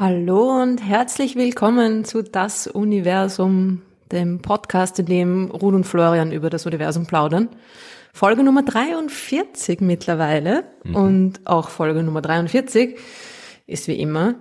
Hallo 0.00 0.62
und 0.62 0.78
herzlich 0.78 1.36
willkommen 1.36 2.04
zu 2.04 2.22
Das 2.22 2.66
Universum, 2.66 3.82
dem 4.10 4.42
Podcast, 4.42 4.98
in 4.98 5.06
dem 5.06 5.50
Ruth 5.52 5.74
und 5.74 5.84
Florian 5.84 6.32
über 6.32 6.50
das 6.50 6.66
Universum 6.66 7.06
plaudern. 7.06 7.48
Folge 8.12 8.42
Nummer 8.42 8.64
43 8.64 9.80
mittlerweile 9.80 10.64
mhm. 10.82 10.94
und 10.96 11.40
auch 11.44 11.68
Folge 11.68 12.02
Nummer 12.02 12.22
43 12.22 12.98
ist 13.68 13.86
wie 13.86 14.00
immer 14.00 14.34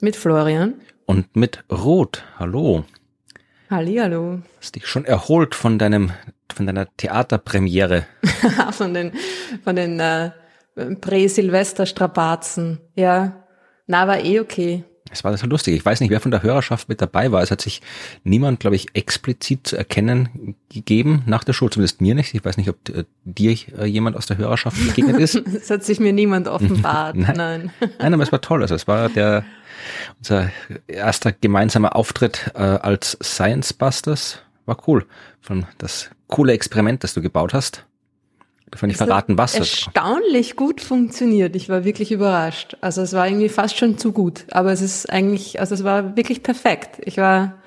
mit 0.00 0.16
Florian. 0.16 0.80
Und 1.04 1.36
mit 1.36 1.64
Ruth. 1.70 2.24
Hallo. 2.38 2.84
Hallihallo. 3.72 4.42
Hast 4.60 4.74
dich 4.74 4.86
schon 4.86 5.06
erholt 5.06 5.54
von 5.54 5.78
deinem, 5.78 6.10
von 6.54 6.66
deiner 6.66 6.94
Theaterpremiere. 6.98 8.06
von 8.72 8.92
den, 8.92 9.12
von 9.64 9.76
den 9.76 9.98
äh, 9.98 10.30
Prä-Silvester-Strapazen. 11.00 12.80
Ja. 12.94 13.42
Na, 13.86 14.06
war 14.06 14.22
eh 14.22 14.40
okay. 14.40 14.84
Es 15.10 15.24
war 15.24 15.34
so 15.36 15.46
lustig. 15.46 15.74
Ich 15.74 15.84
weiß 15.84 16.00
nicht, 16.00 16.10
wer 16.10 16.20
von 16.20 16.30
der 16.30 16.42
Hörerschaft 16.42 16.90
mit 16.90 17.00
dabei 17.00 17.32
war. 17.32 17.42
Es 17.42 17.50
hat 17.50 17.62
sich 17.62 17.80
niemand, 18.24 18.60
glaube 18.60 18.76
ich, 18.76 18.88
explizit 18.94 19.66
zu 19.66 19.76
erkennen 19.76 20.54
gegeben 20.68 21.22
nach 21.24 21.42
der 21.42 21.54
Show. 21.54 21.70
Zumindest 21.70 22.02
mir 22.02 22.14
nicht. 22.14 22.34
Ich 22.34 22.44
weiß 22.44 22.58
nicht, 22.58 22.68
ob 22.68 22.88
äh, 22.90 23.04
dir 23.24 23.56
äh, 23.78 23.86
jemand 23.86 24.16
aus 24.16 24.26
der 24.26 24.36
Hörerschaft 24.36 24.76
begegnet 24.86 25.18
ist. 25.18 25.34
Es 25.46 25.70
hat 25.70 25.82
sich 25.82 25.98
mir 25.98 26.12
niemand 26.12 26.46
offenbart. 26.48 27.16
Nein. 27.16 27.36
Nein. 27.36 27.70
Nein, 27.98 28.14
aber 28.14 28.22
es 28.22 28.32
war 28.32 28.42
toll. 28.42 28.60
Also 28.60 28.74
es 28.74 28.86
war 28.86 29.08
der 29.08 29.46
unser 30.18 30.50
erster 30.86 31.32
gemeinsamer 31.32 31.96
Auftritt 31.96 32.50
äh, 32.54 32.58
als 32.58 33.16
Science 33.22 33.72
Busters. 33.72 34.40
War 34.66 34.76
cool. 34.86 35.06
Von 35.40 35.66
das 35.78 36.10
coole 36.28 36.52
Experiment, 36.52 37.02
das 37.04 37.14
du 37.14 37.22
gebaut 37.22 37.52
hast. 37.52 37.84
Davon 38.70 38.88
nicht 38.88 38.96
verraten, 38.96 39.36
was 39.36 39.54
erstaunlich 39.54 40.56
gut 40.56 40.80
funktioniert. 40.80 41.54
Ich 41.56 41.68
war 41.68 41.84
wirklich 41.84 42.10
überrascht. 42.10 42.76
Also 42.80 43.02
es 43.02 43.12
war 43.12 43.26
irgendwie 43.26 43.50
fast 43.50 43.76
schon 43.76 43.98
zu 43.98 44.12
gut. 44.12 44.46
Aber 44.50 44.72
es 44.72 44.80
ist 44.80 45.10
eigentlich, 45.10 45.60
also 45.60 45.74
es 45.74 45.84
war 45.84 46.16
wirklich 46.16 46.42
perfekt. 46.42 46.98
Ich 47.04 47.18
war 47.18 47.58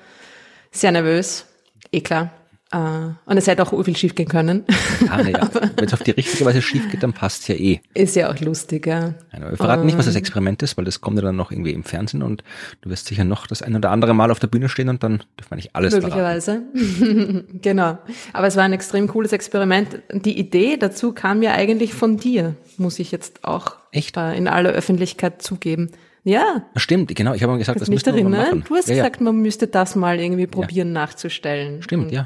sehr 0.72 0.90
nervös. 0.90 1.46
Eh 1.92 2.00
klar. 2.00 2.32
Uh, 2.74 3.14
und 3.26 3.36
es 3.36 3.46
hätte 3.46 3.62
auch 3.62 3.84
viel 3.84 3.96
schief 3.96 4.16
gehen 4.16 4.26
können. 4.26 4.64
Ah, 5.08 5.20
ja. 5.20 5.48
Wenn 5.76 5.84
es 5.84 5.94
auf 5.94 6.02
die 6.02 6.10
richtige 6.10 6.44
Weise 6.44 6.60
schief 6.60 6.90
geht, 6.90 7.00
dann 7.00 7.12
passt 7.12 7.46
ja 7.46 7.54
eh. 7.54 7.80
Ist 7.94 8.16
ja 8.16 8.28
auch 8.28 8.40
lustig, 8.40 8.88
ja. 8.88 9.14
ja 9.32 9.50
wir 9.50 9.56
verraten 9.56 9.82
um, 9.82 9.86
nicht, 9.86 9.96
was 9.96 10.06
das 10.06 10.16
Experiment 10.16 10.64
ist, 10.64 10.76
weil 10.76 10.84
das 10.84 11.00
kommt 11.00 11.16
ja 11.16 11.22
dann 11.22 11.36
noch 11.36 11.52
irgendwie 11.52 11.70
im 11.70 11.84
Fernsehen 11.84 12.24
und 12.24 12.42
du 12.80 12.90
wirst 12.90 13.06
sicher 13.06 13.22
noch 13.22 13.46
das 13.46 13.62
ein 13.62 13.76
oder 13.76 13.92
andere 13.92 14.14
Mal 14.14 14.32
auf 14.32 14.40
der 14.40 14.48
Bühne 14.48 14.68
stehen 14.68 14.88
und 14.88 15.04
dann 15.04 15.18
dürfen 15.38 15.50
wir 15.50 15.56
nicht 15.56 15.76
alles 15.76 15.94
Möglicherweise. 15.94 16.62
genau. 17.62 17.98
Aber 18.32 18.48
es 18.48 18.56
war 18.56 18.64
ein 18.64 18.72
extrem 18.72 19.06
cooles 19.06 19.30
Experiment. 19.30 20.00
Die 20.12 20.36
Idee 20.36 20.76
dazu 20.76 21.12
kam 21.12 21.42
ja 21.42 21.52
eigentlich 21.52 21.94
von 21.94 22.16
dir, 22.16 22.56
muss 22.78 22.98
ich 22.98 23.12
jetzt 23.12 23.44
auch 23.44 23.76
Echt? 23.92 24.16
in 24.16 24.48
aller 24.48 24.70
Öffentlichkeit 24.70 25.40
zugeben. 25.40 25.92
Ja. 26.24 26.64
Stimmt, 26.74 27.14
genau. 27.14 27.34
Ich 27.34 27.42
habe 27.44 27.52
mal 27.52 27.58
gesagt, 27.58 27.80
das 27.80 27.88
müsste 27.88 28.12
man 28.12 28.32
machen. 28.32 28.64
Du 28.66 28.74
hast 28.74 28.88
ja, 28.88 28.96
gesagt, 28.96 29.20
man 29.20 29.36
müsste 29.36 29.68
das 29.68 29.94
mal 29.94 30.18
irgendwie 30.18 30.48
probieren 30.48 30.88
ja. 30.88 30.94
nachzustellen. 30.94 31.80
Stimmt, 31.82 32.06
und 32.06 32.12
ja. 32.12 32.24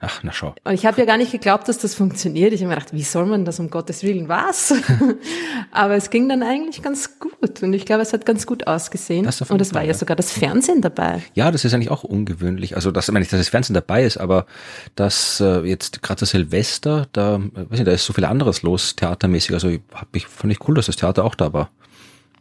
Ach, 0.00 0.20
na 0.22 0.30
schau. 0.30 0.54
Und 0.62 0.74
ich 0.74 0.86
habe 0.86 1.00
ja 1.00 1.06
gar 1.06 1.16
nicht 1.16 1.32
geglaubt, 1.32 1.68
dass 1.68 1.78
das 1.78 1.96
funktioniert. 1.96 2.52
Ich 2.52 2.60
habe 2.60 2.68
mir 2.68 2.76
gedacht, 2.76 2.92
wie 2.92 3.02
soll 3.02 3.26
man 3.26 3.44
das 3.44 3.58
um 3.58 3.68
Gottes 3.68 4.04
Willen? 4.04 4.28
Was? 4.28 4.72
Aber 5.72 5.96
es 5.96 6.10
ging 6.10 6.28
dann 6.28 6.44
eigentlich 6.44 6.82
ganz 6.82 7.18
gut. 7.18 7.64
Und 7.64 7.72
ich 7.72 7.84
glaube, 7.84 8.02
es 8.02 8.12
hat 8.12 8.24
ganz 8.24 8.46
gut 8.46 8.68
ausgesehen. 8.68 9.24
Das 9.24 9.40
und 9.42 9.60
es 9.60 9.74
war 9.74 9.82
ja 9.82 9.94
sogar 9.94 10.14
das 10.14 10.30
Fernsehen 10.30 10.82
dabei. 10.82 11.22
Ja, 11.34 11.50
das 11.50 11.64
ist 11.64 11.74
eigentlich 11.74 11.90
auch 11.90 12.04
ungewöhnlich. 12.04 12.76
Also, 12.76 12.92
das, 12.92 13.08
ich 13.08 13.12
meine 13.12 13.22
nicht, 13.22 13.32
dass 13.32 13.40
das 13.40 13.48
Fernsehen 13.48 13.74
dabei 13.74 14.04
ist, 14.04 14.18
aber 14.18 14.46
dass 14.94 15.40
äh, 15.40 15.62
jetzt 15.62 16.00
gerade 16.00 16.20
das 16.20 16.30
Silvester, 16.30 17.08
da, 17.12 17.34
äh, 17.36 17.40
weiß 17.40 17.78
nicht, 17.78 17.86
da 17.88 17.92
ist 17.92 18.04
so 18.04 18.12
viel 18.12 18.24
anderes 18.24 18.62
los, 18.62 18.94
theatermäßig. 18.94 19.54
Also 19.54 19.68
hab 19.92 20.14
ich, 20.14 20.28
fand 20.28 20.52
ich 20.52 20.68
cool, 20.68 20.76
dass 20.76 20.86
das 20.86 20.94
Theater 20.94 21.24
auch 21.24 21.34
da 21.34 21.52
war. 21.52 21.70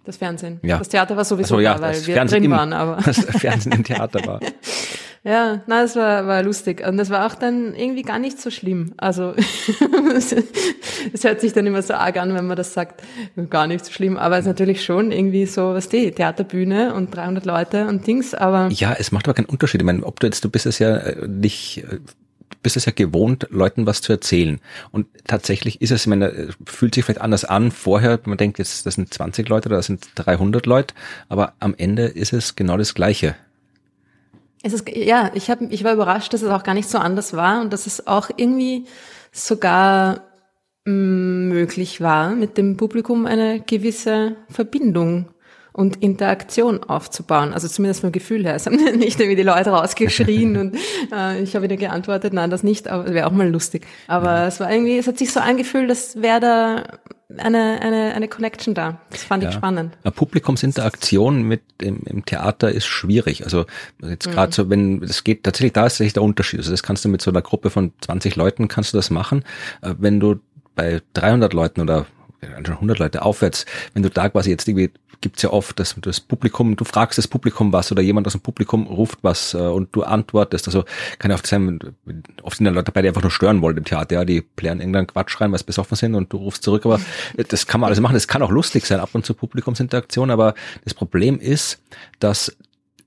Das 0.06 0.18
Fernsehen. 0.18 0.60
Ja. 0.62 0.78
Das 0.78 0.90
Theater 0.90 1.18
war 1.18 1.26
sowieso 1.26 1.56
also, 1.56 1.60
ja, 1.60 1.74
da, 1.74 1.82
weil 1.82 2.06
wir 2.06 2.14
Fernsehen 2.14 2.44
drin 2.44 2.52
im, 2.52 2.58
waren. 2.58 2.74
Aber 2.74 3.02
das 3.06 3.18
Fernsehen 3.18 3.72
im 3.72 3.84
Theater 3.84 4.26
war. 4.28 4.40
Ja, 5.24 5.62
na, 5.68 5.84
es 5.84 5.96
war, 5.96 6.28
war 6.28 6.44
lustig. 6.44 6.86
Und 6.88 6.98
das 6.98 7.10
war 7.10 7.26
auch 7.26 7.36
dann 7.36 7.76
irgendwie 7.76 8.04
gar 8.04 8.20
nicht 8.20 8.40
so 8.40 8.50
schlimm. 8.50 8.94
Also, 8.98 9.34
es 11.14 11.24
hört 11.24 11.42
sich 11.42 11.54
dann 11.54 11.66
immer 11.66 11.82
so 11.82 11.94
arg 11.96 12.18
an, 12.18 12.34
wenn 12.34 12.48
man 12.48 12.58
das 12.58 12.74
sagt, 12.74 13.04
gar 13.50 13.68
nicht 13.68 13.86
so 13.86 13.92
schlimm. 13.92 14.18
Aber 14.18 14.36
es 14.36 14.42
ist 14.42 14.48
natürlich 14.48 14.84
schon 14.84 15.12
irgendwie 15.12 15.46
so, 15.46 15.74
was 15.74 15.90
die, 15.90 16.12
Theaterbühne 16.12 16.94
und 16.94 17.16
300 17.16 17.46
Leute 17.46 17.88
und 17.88 18.06
Dings, 18.08 18.34
aber. 18.34 18.70
Ja, 18.72 18.94
es 18.98 19.12
macht 19.12 19.28
aber 19.28 19.34
keinen 19.34 19.46
Unterschied. 19.46 19.82
Ich 19.82 19.86
meine, 19.86 20.04
ob 20.04 20.20
du 20.20 20.28
jetzt, 20.28 20.44
du 20.44 20.50
bist 20.50 20.66
es 20.66 20.80
ja 20.80 20.96
äh, 20.98 21.28
nicht, 21.28 21.84
äh, 21.90 22.00
bist 22.64 22.78
es 22.78 22.86
ja 22.86 22.92
gewohnt, 22.92 23.48
Leuten 23.50 23.86
was 23.86 24.02
zu 24.02 24.14
erzählen. 24.14 24.60
Und 24.92 25.08
tatsächlich 25.26 25.82
ist 25.82 25.92
es, 25.92 26.02
ich 26.02 26.08
meine, 26.08 26.50
fühlt 26.66 26.96
sich 26.96 27.06
vielleicht 27.06 27.22
anders 27.22 27.46
an. 27.46 27.72
Vorher, 27.72 28.20
man 28.26 28.38
denkt 28.38 28.60
jetzt, 28.60 28.86
das 28.86 28.96
sind 28.96 29.14
20 29.14 29.50
Leute 29.50 29.70
oder 29.70 29.78
das 29.78 29.88
sind 29.88 30.08
300 30.16 30.66
Leute, 30.66 30.94
aber 31.30 31.54
am 31.60 31.76
Ende 31.78 32.04
ist 32.04 32.34
es 32.34 32.56
genau 32.56 32.78
das 32.78 32.94
Gleiche. 32.94 33.36
Es 34.68 34.74
ist, 34.74 34.90
ja, 34.94 35.32
ich, 35.34 35.50
hab, 35.50 35.62
ich 35.62 35.86
war 35.86 35.94
überrascht, 35.94 36.34
dass 36.34 36.42
es 36.42 36.50
auch 36.50 36.64
gar 36.64 36.74
nicht 36.74 36.90
so 36.90 36.98
anders 36.98 37.34
war 37.34 37.62
und 37.62 37.72
dass 37.72 37.88
es 37.88 38.06
auch 38.06 38.30
irgendwie 38.36 38.86
sogar 39.32 40.24
mm, 40.84 41.48
möglich 41.48 42.02
war, 42.02 42.32
mit 42.32 42.58
dem 42.58 42.76
Publikum 42.76 43.26
eine 43.26 43.62
gewisse 43.62 44.36
Verbindung 44.50 45.30
und 45.78 45.98
Interaktion 45.98 46.84
aufzubauen. 46.84 47.54
Also 47.54 47.68
zumindest 47.68 48.02
vom 48.02 48.12
Gefühl 48.12 48.44
her. 48.44 48.56
Es 48.56 48.66
haben 48.66 48.76
nicht 48.98 49.20
irgendwie 49.20 49.36
die 49.36 49.44
Leute 49.44 49.70
rausgeschrien 49.70 50.58
und 50.58 50.76
äh, 51.14 51.40
ich 51.40 51.56
habe 51.56 51.66
wieder 51.66 51.78
geantwortet, 51.78 52.34
nein, 52.34 52.50
das 52.50 52.64
nicht, 52.64 52.88
aber 52.88 53.14
wäre 53.14 53.28
auch 53.28 53.32
mal 53.32 53.48
lustig. 53.48 53.86
Aber 54.08 54.32
ja. 54.32 54.48
es 54.48 54.60
war 54.60 54.72
irgendwie, 54.72 54.98
es 54.98 55.06
hat 55.06 55.20
sich 55.20 55.32
so 55.32 55.40
angefühlt, 55.40 55.88
dass 55.88 56.20
wäre 56.20 56.40
da 56.40 56.84
eine, 57.38 57.80
eine, 57.80 58.16
eine 58.16 58.28
Connection 58.28 58.74
da. 58.74 59.02
Das 59.12 59.24
fand 59.24 59.44
ja. 59.44 59.50
ich 59.50 59.56
spannend. 59.56 59.96
Eine 60.04 60.12
Publikumsinteraktion 60.14 61.44
mit 61.44 61.62
im, 61.80 62.02
im 62.06 62.26
Theater 62.26 62.72
ist 62.72 62.88
schwierig. 62.88 63.44
Also 63.44 63.66
jetzt 64.02 64.32
gerade 64.32 64.48
mhm. 64.48 64.54
so, 64.54 64.70
wenn 64.72 65.04
es 65.04 65.24
geht, 65.24 65.44
tatsächlich 65.44 65.74
da 65.74 65.86
ist 65.86 65.94
tatsächlich 65.94 66.14
der 66.14 66.24
Unterschied. 66.24 66.60
Also 66.60 66.72
das 66.72 66.82
kannst 66.82 67.06
du 67.06 67.10
mit 67.10 67.22
so 67.22 67.30
einer 67.30 67.44
Gruppe 67.44 67.70
von 67.70 67.94
20 68.02 68.36
Leuten 68.36 68.68
kannst 68.68 68.94
du 68.94 68.98
das 68.98 69.12
machen. 69.12 69.44
Äh, 69.84 69.94
wenn 70.00 70.20
du 70.20 70.40
bei 70.74 71.02
300 71.14 71.54
Leuten 71.54 71.82
oder 71.82 72.08
100 72.42 73.00
Leute 73.00 73.24
aufwärts, 73.24 73.66
wenn 73.94 74.04
du 74.04 74.10
da 74.10 74.30
quasi 74.30 74.50
jetzt 74.52 74.68
irgendwie 74.68 74.92
gibt's 75.22 75.42
ja 75.42 75.52
oft, 75.52 75.80
dass 75.80 75.96
das 76.02 76.20
Publikum, 76.20 76.76
du 76.76 76.86
fragst 76.86 77.18
das 77.18 77.28
Publikum 77.28 77.74
was 77.74 77.92
oder 77.92 78.02
jemand 78.02 78.28
aus 78.28 78.34
dem 78.34 78.42
Publikum 78.42 78.88
ruft 78.88 79.20
was 79.24 79.54
äh, 79.54 79.58
und 79.58 79.96
du 79.96 80.04
antwortest. 80.04 80.68
Also 80.68 80.84
kann 81.20 81.32
ja 81.32 81.36
oft 81.36 81.48
sein, 81.48 81.80
oft 82.44 82.58
sind 82.58 82.66
da 82.66 82.72
Leute 82.72 82.86
dabei, 82.86 83.02
die 83.02 83.08
einfach 83.08 83.22
nur 83.22 83.32
stören 83.32 83.62
wollen 83.62 83.78
im 83.78 83.84
Theater, 83.84 84.16
ja, 84.16 84.26
die 84.26 84.42
plären 84.42 84.80
irgendeinen 84.80 85.08
Quatsch 85.08 85.40
rein, 85.42 85.52
was 85.52 85.64
besoffen 85.64 85.98
sind 85.98 86.16
und 86.16 86.32
du 86.32 86.38
rufst 86.38 86.64
zurück, 86.64 86.86
aber 86.86 87.00
das 87.36 87.68
kann 87.68 87.82
man 87.82 87.88
alles 87.88 88.00
machen. 88.00 88.14
Das 88.14 88.28
kann 88.28 88.42
auch 88.42 88.52
lustig 88.52 88.86
sein, 88.86 89.00
ab 89.00 89.10
und 89.14 89.26
zu 89.26 89.34
Publikumsinteraktion, 89.34 90.30
aber 90.30 90.54
das 90.84 90.94
Problem 90.94 91.40
ist, 91.40 91.82
dass 92.20 92.56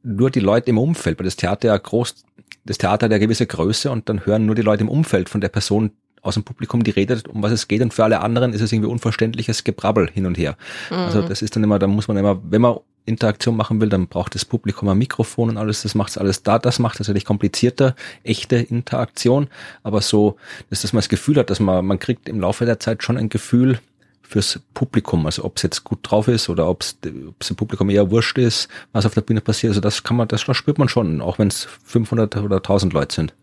nur 0.02 0.30
die 0.30 0.40
Leute 0.40 0.70
im 0.70 0.78
Umfeld, 0.78 1.18
weil 1.18 1.26
das 1.26 1.36
Theater 1.36 1.68
ja 1.68 1.76
groß, 1.76 2.24
das 2.64 2.78
Theater 2.78 3.06
hat 3.06 3.12
ja 3.12 3.18
gewisse 3.18 3.46
Größe 3.46 3.90
und 3.90 4.08
dann 4.08 4.26
hören 4.26 4.46
nur 4.46 4.54
die 4.54 4.62
Leute 4.62 4.82
im 4.82 4.88
Umfeld 4.88 5.28
von 5.28 5.40
der 5.40 5.48
Person, 5.48 5.92
aus 6.22 6.34
dem 6.34 6.44
Publikum, 6.44 6.84
die 6.84 6.90
redet, 6.90 7.28
um 7.28 7.42
was 7.42 7.52
es 7.52 7.68
geht, 7.68 7.82
und 7.82 7.94
für 7.94 8.04
alle 8.04 8.20
anderen 8.20 8.52
ist 8.52 8.60
es 8.60 8.72
irgendwie 8.72 8.90
unverständliches 8.90 9.64
Gebrabbel 9.64 10.10
hin 10.12 10.26
und 10.26 10.38
her. 10.38 10.56
Mhm. 10.90 10.96
Also 10.96 11.22
das 11.22 11.42
ist 11.42 11.56
dann 11.56 11.64
immer, 11.64 11.78
da 11.78 11.86
muss 11.86 12.08
man 12.08 12.16
immer, 12.16 12.40
wenn 12.42 12.60
man 12.60 12.78
Interaktion 13.06 13.56
machen 13.56 13.80
will, 13.80 13.88
dann 13.88 14.08
braucht 14.08 14.34
das 14.34 14.44
Publikum 14.44 14.88
ein 14.88 14.98
Mikrofon 14.98 15.50
und 15.50 15.56
alles, 15.56 15.82
das 15.82 15.94
macht 15.94 16.16
alles 16.18 16.42
da, 16.42 16.58
das 16.58 16.78
macht 16.78 17.00
es 17.00 17.08
natürlich 17.08 17.24
komplizierter, 17.24 17.94
echte 18.22 18.56
Interaktion, 18.56 19.48
aber 19.82 20.00
so, 20.00 20.36
dass, 20.68 20.82
dass 20.82 20.92
man 20.92 21.00
das 21.00 21.08
Gefühl 21.08 21.36
hat, 21.36 21.50
dass 21.50 21.60
man, 21.60 21.84
man 21.84 21.98
kriegt 21.98 22.28
im 22.28 22.40
Laufe 22.40 22.64
der 22.64 22.78
Zeit 22.78 23.02
schon 23.02 23.16
ein 23.16 23.28
Gefühl 23.28 23.80
fürs 24.22 24.60
Publikum, 24.74 25.26
also 25.26 25.44
ob 25.44 25.56
es 25.56 25.62
jetzt 25.62 25.82
gut 25.82 25.98
drauf 26.02 26.28
ist 26.28 26.48
oder 26.48 26.68
ob 26.68 26.82
es 26.82 27.00
dem 27.00 27.34
Publikum 27.56 27.90
eher 27.90 28.10
wurscht 28.10 28.38
ist, 28.38 28.68
was 28.92 29.06
auf 29.06 29.14
der 29.14 29.22
Bühne 29.22 29.40
passiert, 29.40 29.70
also 29.70 29.80
das 29.80 30.04
kann 30.04 30.16
man, 30.16 30.28
das 30.28 30.42
spürt 30.42 30.78
man 30.78 30.88
schon, 30.88 31.20
auch 31.20 31.38
wenn 31.38 31.48
es 31.48 31.66
500 31.84 32.36
oder 32.36 32.56
1000 32.56 32.92
Leute 32.92 33.14
sind. 33.14 33.34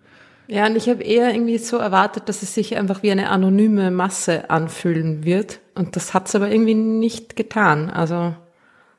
Ja, 0.48 0.66
und 0.66 0.76
ich 0.78 0.88
habe 0.88 1.04
eher 1.04 1.34
irgendwie 1.34 1.58
so 1.58 1.78
erwartet, 1.78 2.30
dass 2.30 2.42
es 2.42 2.54
sich 2.54 2.78
einfach 2.78 3.04
wie 3.04 3.12
eine 3.12 3.30
anonyme 3.30 3.92
Masse 3.92 4.50
anfühlen 4.50 5.26
wird. 5.26 5.60
Und 5.76 5.96
das 5.96 6.14
hat's 6.14 6.36
aber 6.36 6.50
irgendwie 6.50 6.74
nicht 6.74 7.36
getan. 7.36 7.90
Also 7.90 8.34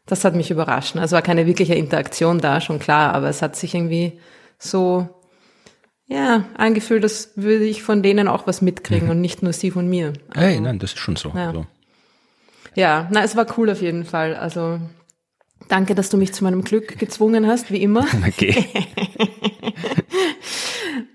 das 0.04 0.24
hat 0.24 0.34
mich 0.34 0.50
überrascht. 0.50 0.96
Also 0.96 1.14
war 1.14 1.22
keine 1.22 1.46
wirkliche 1.46 1.74
Interaktion 1.74 2.38
da, 2.38 2.60
schon 2.60 2.78
klar, 2.78 3.14
aber 3.14 3.28
es 3.28 3.40
hat 3.40 3.56
sich 3.56 3.74
irgendwie 3.74 4.20
so 4.58 5.08
ja, 6.06 6.44
angefühlt, 6.56 7.04
dass 7.04 7.32
würde 7.36 7.64
ich 7.64 7.82
von 7.82 8.02
denen 8.02 8.28
auch 8.28 8.46
was 8.46 8.62
mitkriegen 8.62 9.04
mhm. 9.04 9.10
und 9.10 9.20
nicht 9.20 9.42
nur 9.42 9.52
sie 9.52 9.70
von 9.70 9.88
mir. 9.88 10.14
Also, 10.30 10.40
hey, 10.40 10.60
nein, 10.60 10.78
das 10.78 10.92
ist 10.92 10.98
schon 10.98 11.16
so. 11.16 11.32
Ja. 11.34 11.48
Also. 11.48 11.66
ja, 12.74 13.08
na, 13.10 13.22
es 13.22 13.36
war 13.36 13.46
cool 13.58 13.70
auf 13.70 13.82
jeden 13.82 14.04
Fall. 14.04 14.34
Also 14.34 14.80
danke, 15.68 15.94
dass 15.94 16.08
du 16.10 16.16
mich 16.16 16.32
zu 16.32 16.44
meinem 16.44 16.62
Glück 16.62 16.98
gezwungen 16.98 17.46
hast, 17.46 17.70
wie 17.70 17.82
immer. 17.82 18.04
Okay. 18.26 18.66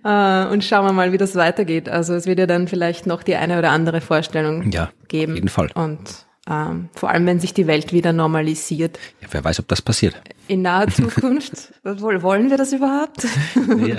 Äh, 0.06 0.46
und 0.48 0.64
schauen 0.66 0.86
wir 0.86 0.92
mal, 0.92 1.14
wie 1.14 1.18
das 1.18 1.36
weitergeht. 1.36 1.88
Also 1.88 2.14
es 2.14 2.26
wird 2.26 2.38
ja 2.38 2.46
dann 2.46 2.68
vielleicht 2.68 3.06
noch 3.08 3.24
die 3.24 3.36
eine 3.36 3.58
oder 3.58 3.72
andere 3.72 4.02
Vorstellung 4.02 4.70
ja, 4.70 4.92
geben. 5.08 5.32
Auf 5.32 5.38
jeden 5.38 5.50
Fall. 5.50 5.70
Und 5.76 6.26
Ähm, 6.50 6.90
vor 6.94 7.10
allem, 7.10 7.26
wenn 7.26 7.40
sich 7.40 7.54
die 7.54 7.68
Welt 7.68 7.94
wieder 7.94 8.12
normalisiert. 8.12 9.00
Ja, 9.22 9.30
wer 9.32 9.46
weiß, 9.46 9.60
ob 9.62 9.70
das 9.70 9.82
passiert. 9.82 10.22
In 10.50 10.62
naher 10.62 10.90
Zukunft. 10.90 11.74
Wollen 11.84 12.50
wir 12.50 12.58
das 12.58 12.74
überhaupt? 12.74 13.26
ja. 13.88 13.98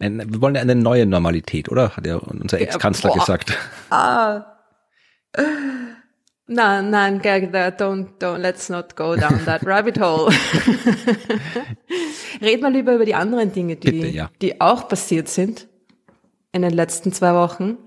Wir 0.00 0.40
wollen 0.40 0.56
eine 0.56 0.74
neue 0.74 1.06
Normalität, 1.06 1.68
oder? 1.68 1.96
Hat 1.96 2.04
ja 2.04 2.16
unser 2.16 2.60
Ex-Kanzler 2.60 3.10
ja, 3.10 3.16
gesagt. 3.16 3.56
Ah. 3.90 4.44
Nein, 6.46 6.90
nein, 6.90 7.22
don't, 7.22 8.18
don't, 8.18 8.38
let's 8.38 8.68
not 8.68 8.96
go 8.96 9.16
down 9.16 9.44
that 9.46 9.62
rabbit 9.66 9.98
hole. 9.98 10.30
Red 12.42 12.60
mal 12.60 12.70
lieber 12.70 12.94
über 12.94 13.06
die 13.06 13.14
anderen 13.14 13.52
Dinge, 13.52 13.76
die, 13.76 13.90
Bitte, 13.90 14.08
ja. 14.08 14.30
die 14.42 14.60
auch 14.60 14.88
passiert 14.88 15.28
sind 15.28 15.68
in 16.52 16.62
den 16.62 16.72
letzten 16.72 17.12
zwei 17.12 17.34
Wochen. 17.34 17.78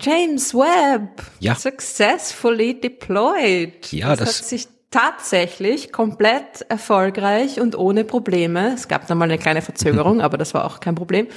James 0.00 0.54
Webb, 0.54 1.22
ja. 1.38 1.54
successfully 1.54 2.80
deployed. 2.80 3.92
Ja, 3.92 4.16
das, 4.16 4.18
das 4.18 4.38
hat 4.38 4.44
sich 4.44 4.68
tatsächlich 4.90 5.92
komplett 5.92 6.62
erfolgreich 6.68 7.60
und 7.60 7.76
ohne 7.76 8.04
Probleme, 8.04 8.74
es 8.74 8.88
gab 8.88 9.06
dann 9.06 9.18
mal 9.18 9.26
eine 9.26 9.38
kleine 9.38 9.62
Verzögerung, 9.62 10.20
aber 10.20 10.38
das 10.38 10.54
war 10.54 10.64
auch 10.64 10.80
kein 10.80 10.94
Problem, 10.94 11.28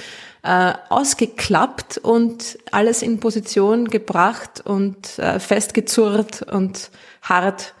äh, 0.42 0.72
ausgeklappt 0.88 1.98
und 1.98 2.58
alles 2.70 3.02
in 3.02 3.20
Position 3.20 3.88
gebracht 3.88 4.60
und 4.64 5.18
äh, 5.18 5.38
festgezurrt 5.38 6.42
und 6.42 6.90
hart 7.22 7.74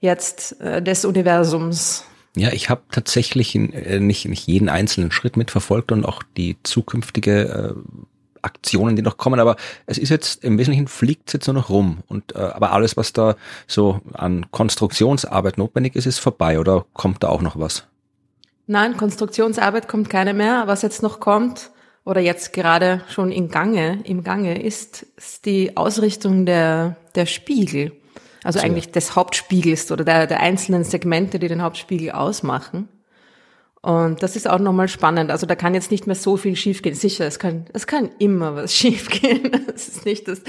jetzt 0.00 0.60
äh, 0.60 0.82
des 0.82 1.04
Universums. 1.04 2.04
Ja, 2.36 2.52
ich 2.52 2.70
habe 2.70 2.82
tatsächlich 2.90 3.54
äh, 3.54 4.00
nicht, 4.00 4.26
nicht 4.26 4.46
jeden 4.46 4.68
einzelnen 4.68 5.10
Schritt 5.12 5.36
mitverfolgt 5.36 5.92
und 5.92 6.04
auch 6.04 6.22
die 6.36 6.56
zukünftige 6.62 7.74
äh, 7.76 8.02
Aktionen, 8.42 8.94
die 8.94 9.02
noch 9.02 9.16
kommen, 9.16 9.40
aber 9.40 9.56
es 9.86 9.98
ist 9.98 10.10
jetzt 10.10 10.44
im 10.44 10.58
Wesentlichen 10.58 10.86
fliegt 10.86 11.28
es 11.28 11.32
jetzt 11.34 11.46
nur 11.46 11.54
noch 11.54 11.70
rum 11.70 11.98
und 12.06 12.34
äh, 12.34 12.38
aber 12.38 12.72
alles, 12.72 12.96
was 12.96 13.12
da 13.12 13.36
so 13.66 14.00
an 14.12 14.46
Konstruktionsarbeit 14.52 15.58
notwendig 15.58 15.96
ist, 15.96 16.06
ist 16.06 16.18
vorbei 16.18 16.60
oder 16.60 16.86
kommt 16.92 17.22
da 17.24 17.28
auch 17.28 17.42
noch 17.42 17.58
was? 17.58 17.86
Nein, 18.66 18.96
Konstruktionsarbeit 18.96 19.88
kommt 19.88 20.10
keine 20.10 20.34
mehr. 20.34 20.64
Was 20.66 20.82
jetzt 20.82 21.02
noch 21.02 21.20
kommt 21.20 21.70
oder 22.08 22.20
jetzt 22.20 22.52
gerade 22.54 23.02
schon 23.08 23.30
in 23.30 23.50
Gange, 23.50 24.00
im 24.04 24.24
Gange 24.24 24.62
ist, 24.62 25.06
ist 25.16 25.44
die 25.44 25.76
Ausrichtung 25.76 26.46
der 26.46 26.96
der 27.14 27.26
Spiegel. 27.26 27.92
Also 28.44 28.60
so. 28.60 28.64
eigentlich 28.64 28.92
des 28.92 29.16
Hauptspiegels 29.16 29.90
oder 29.90 30.04
der, 30.04 30.26
der 30.26 30.40
einzelnen 30.40 30.84
Segmente, 30.84 31.38
die 31.38 31.48
den 31.48 31.62
Hauptspiegel 31.62 32.12
ausmachen. 32.12 32.88
Und 33.82 34.22
das 34.22 34.36
ist 34.36 34.48
auch 34.48 34.58
nochmal 34.58 34.88
spannend. 34.88 35.30
Also 35.30 35.46
da 35.46 35.54
kann 35.54 35.74
jetzt 35.74 35.90
nicht 35.90 36.06
mehr 36.06 36.16
so 36.16 36.36
viel 36.36 36.56
schiefgehen. 36.56 36.94
Sicher, 36.94 37.26
es 37.26 37.38
kann, 37.38 37.66
es 37.72 37.86
kann 37.86 38.10
immer 38.18 38.54
was 38.54 38.74
schiefgehen. 38.76 39.50
Das 39.66 39.88
ist 39.88 40.04
nicht 40.04 40.28
das, 40.28 40.40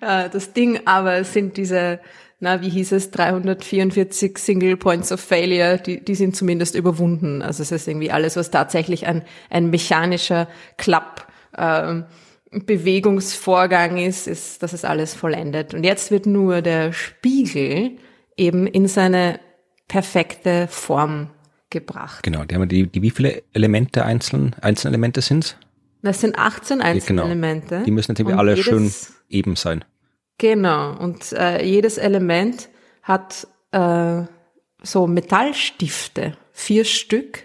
äh, 0.00 0.30
das 0.30 0.52
Ding, 0.52 0.80
aber 0.86 1.16
es 1.16 1.32
sind 1.32 1.56
diese, 1.56 2.00
na, 2.42 2.60
wie 2.60 2.68
hieß 2.68 2.90
es, 2.92 3.12
344 3.12 4.36
Single 4.36 4.76
Points 4.76 5.12
of 5.12 5.20
Failure, 5.20 5.78
die, 5.78 6.04
die 6.04 6.16
sind 6.16 6.34
zumindest 6.34 6.74
überwunden. 6.74 7.40
Also 7.40 7.62
es 7.62 7.70
ist 7.70 7.86
irgendwie 7.86 8.10
alles, 8.10 8.34
was 8.34 8.50
tatsächlich 8.50 9.06
ein, 9.06 9.22
ein 9.48 9.70
mechanischer 9.70 10.48
Klapp, 10.76 11.28
äh, 11.56 12.02
Bewegungsvorgang 12.50 13.96
ist, 13.96 14.26
ist, 14.26 14.60
das 14.62 14.72
ist 14.72 14.84
alles 14.84 15.14
vollendet. 15.14 15.72
Und 15.72 15.84
jetzt 15.84 16.10
wird 16.10 16.26
nur 16.26 16.62
der 16.62 16.92
Spiegel 16.92 17.92
eben 18.36 18.66
in 18.66 18.88
seine 18.88 19.38
perfekte 19.86 20.66
Form 20.68 21.30
gebracht. 21.70 22.24
Genau, 22.24 22.44
die 22.44 22.56
haben 22.56 22.68
die, 22.68 22.88
die 22.88 23.02
wie 23.02 23.10
viele 23.10 23.44
Elemente 23.52 24.04
einzeln, 24.04 24.56
Einzelelemente 24.60 25.22
sind's? 25.22 25.56
Das 26.02 26.20
sind 26.20 26.36
18 26.36 26.80
Einzelelemente. 26.80 27.68
Genau. 27.68 27.84
Die 27.84 27.90
müssen 27.92 28.10
natürlich 28.10 28.36
alle 28.36 28.56
schön 28.56 28.92
eben 29.30 29.54
sein. 29.54 29.84
Genau. 30.42 30.96
Und 30.98 31.32
äh, 31.34 31.64
jedes 31.64 31.98
Element 31.98 32.68
hat 33.04 33.46
äh, 33.70 34.22
so 34.82 35.06
Metallstifte, 35.06 36.36
vier 36.50 36.84
Stück 36.84 37.44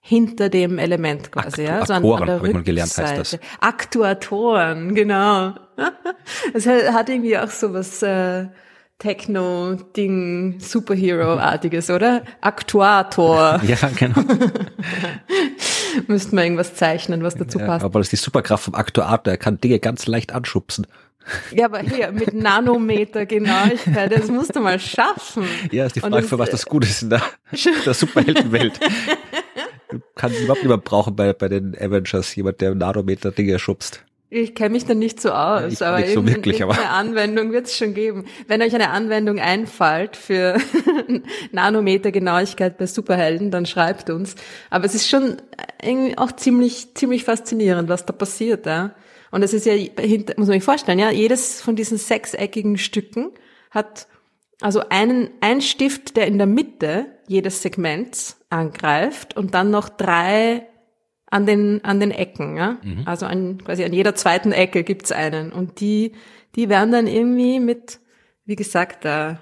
hinter 0.00 0.48
dem 0.48 0.78
Element 0.78 1.30
quasi. 1.30 1.66
Aktu 1.66 1.70
ja, 1.70 1.84
so 1.84 1.92
Aktoren, 1.92 2.30
habe 2.30 2.48
ich 2.48 2.54
mal 2.54 2.62
gelernt, 2.62 2.96
heißt 2.96 3.18
das. 3.18 3.38
Aktuatoren, 3.60 4.94
genau. 4.94 5.54
Es 6.54 6.66
hat 6.66 7.10
irgendwie 7.10 7.36
auch 7.36 7.50
so 7.50 7.74
was 7.74 8.02
äh, 8.02 8.46
Techno-Ding, 8.98 10.60
Superhero-artiges, 10.60 11.90
oder? 11.90 12.22
Aktuator. 12.40 13.60
ja, 13.66 13.76
genau. 13.96 14.22
Müssten 16.06 16.36
wir 16.36 16.44
irgendwas 16.44 16.74
zeichnen, 16.74 17.22
was 17.22 17.34
dazu 17.34 17.58
ja, 17.58 17.66
passt. 17.66 17.84
Aber 17.84 17.98
das 17.98 18.06
ist 18.06 18.12
die 18.12 18.24
Superkraft 18.24 18.64
vom 18.64 18.74
Aktuator, 18.74 19.32
er 19.34 19.38
kann 19.38 19.60
Dinge 19.60 19.78
ganz 19.78 20.06
leicht 20.06 20.32
anschubsen. 20.32 20.86
Ja, 21.52 21.66
aber 21.66 21.80
hier, 21.80 22.12
mit 22.12 22.34
Nanometer 22.34 23.26
Genauigkeit, 23.26 24.12
das 24.12 24.28
musst 24.28 24.56
du 24.56 24.60
mal 24.60 24.78
schaffen. 24.78 25.44
Ja, 25.70 25.86
ist 25.86 25.96
die 25.96 26.00
Frage, 26.00 26.22
für 26.22 26.38
was 26.38 26.50
das 26.50 26.66
gut 26.66 26.84
ist 26.84 27.02
in 27.02 27.10
der, 27.10 27.22
der 27.84 27.94
Superheldenwelt. 27.94 28.78
Kann 30.14 30.32
überhaupt 30.32 30.62
niemand 30.62 30.84
brauchen 30.84 31.16
bei, 31.16 31.32
bei 31.32 31.48
den 31.48 31.76
Avengers, 31.76 32.34
jemand, 32.36 32.60
der 32.60 32.74
Nanometer 32.74 33.32
Dinge 33.32 33.58
schubst. 33.58 34.04
Ich 34.32 34.54
kenne 34.54 34.70
mich 34.70 34.86
da 34.86 34.94
nicht 34.94 35.20
so 35.20 35.32
aus, 35.32 35.80
ja, 35.80 35.88
aber, 35.88 36.06
so 36.06 36.24
wirklich, 36.24 36.62
aber 36.62 36.74
eine 36.74 36.90
Anwendung 36.90 37.50
wird 37.50 37.66
es 37.66 37.76
schon 37.76 37.94
geben. 37.94 38.26
Wenn 38.46 38.62
euch 38.62 38.72
eine 38.72 38.90
Anwendung 38.90 39.40
einfällt 39.40 40.16
für 40.16 40.56
Nanometer 41.52 42.12
Genauigkeit 42.12 42.78
bei 42.78 42.86
Superhelden, 42.86 43.50
dann 43.50 43.66
schreibt 43.66 44.08
uns. 44.08 44.36
Aber 44.70 44.84
es 44.84 44.94
ist 44.94 45.08
schon 45.08 45.38
irgendwie 45.82 46.16
auch 46.16 46.30
ziemlich 46.30 46.94
ziemlich 46.94 47.24
faszinierend, 47.24 47.88
was 47.88 48.06
da 48.06 48.12
passiert, 48.12 48.66
ja. 48.66 48.94
Und 49.30 49.42
es 49.42 49.54
ist 49.54 49.66
ja 49.66 49.74
muss 49.76 50.36
man 50.36 50.46
sich 50.46 50.64
vorstellen, 50.64 50.98
ja, 50.98 51.10
jedes 51.10 51.60
von 51.60 51.76
diesen 51.76 51.98
sechseckigen 51.98 52.78
Stücken 52.78 53.30
hat 53.70 54.08
also 54.60 54.82
einen 54.88 55.30
ein 55.40 55.60
Stift, 55.60 56.16
der 56.16 56.26
in 56.26 56.38
der 56.38 56.46
Mitte 56.46 57.06
jedes 57.26 57.62
Segments 57.62 58.36
angreift 58.50 59.36
und 59.36 59.54
dann 59.54 59.70
noch 59.70 59.88
drei 59.88 60.66
an 61.30 61.46
den, 61.46 61.82
an 61.84 62.00
den 62.00 62.10
Ecken. 62.10 62.56
Ja? 62.56 62.78
Mhm. 62.82 63.02
Also 63.06 63.26
an, 63.26 63.58
quasi 63.64 63.84
an 63.84 63.92
jeder 63.92 64.14
zweiten 64.14 64.52
Ecke 64.52 64.82
gibt's 64.82 65.12
einen. 65.12 65.52
Und 65.52 65.80
die, 65.80 66.12
die 66.56 66.68
werden 66.68 66.90
dann 66.90 67.06
irgendwie 67.06 67.60
mit, 67.60 68.00
wie 68.44 68.56
gesagt, 68.56 69.04
da 69.04 69.40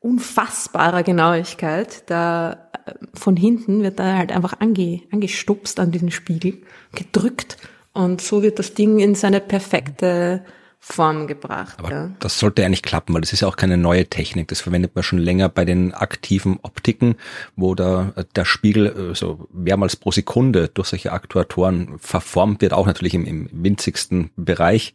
unfassbarer 0.00 1.02
Genauigkeit, 1.02 2.10
da 2.10 2.70
äh, 2.86 2.92
von 3.14 3.36
hinten 3.36 3.82
wird 3.82 3.98
da 3.98 4.16
halt 4.16 4.32
einfach 4.32 4.60
ange, 4.60 5.02
angestupst 5.10 5.80
an 5.80 5.90
diesen 5.90 6.10
Spiegel, 6.10 6.62
gedrückt 6.94 7.56
und 7.92 8.20
so 8.20 8.42
wird 8.42 8.58
das 8.58 8.74
Ding 8.74 8.98
in 8.98 9.14
seine 9.14 9.40
perfekte 9.40 10.44
Form 10.84 11.28
gebracht. 11.28 11.78
Aber 11.78 11.90
ja. 11.90 12.10
das 12.18 12.40
sollte 12.40 12.64
eigentlich 12.64 12.82
klappen, 12.82 13.14
weil 13.14 13.20
das 13.20 13.32
ist 13.32 13.40
ja 13.40 13.48
auch 13.48 13.54
keine 13.54 13.76
neue 13.76 14.06
Technik. 14.06 14.48
Das 14.48 14.60
verwendet 14.60 14.96
man 14.96 15.04
schon 15.04 15.20
länger 15.20 15.48
bei 15.48 15.64
den 15.64 15.94
aktiven 15.94 16.58
Optiken, 16.62 17.14
wo 17.54 17.76
da 17.76 18.12
der 18.34 18.44
Spiegel 18.44 18.86
äh, 19.12 19.14
so 19.14 19.46
mehrmals 19.52 19.94
pro 19.94 20.10
Sekunde 20.10 20.68
durch 20.68 20.88
solche 20.88 21.12
Aktuatoren 21.12 22.00
verformt 22.00 22.62
wird, 22.62 22.72
auch 22.72 22.86
natürlich 22.86 23.14
im, 23.14 23.26
im 23.26 23.48
winzigsten 23.52 24.30
Bereich, 24.34 24.94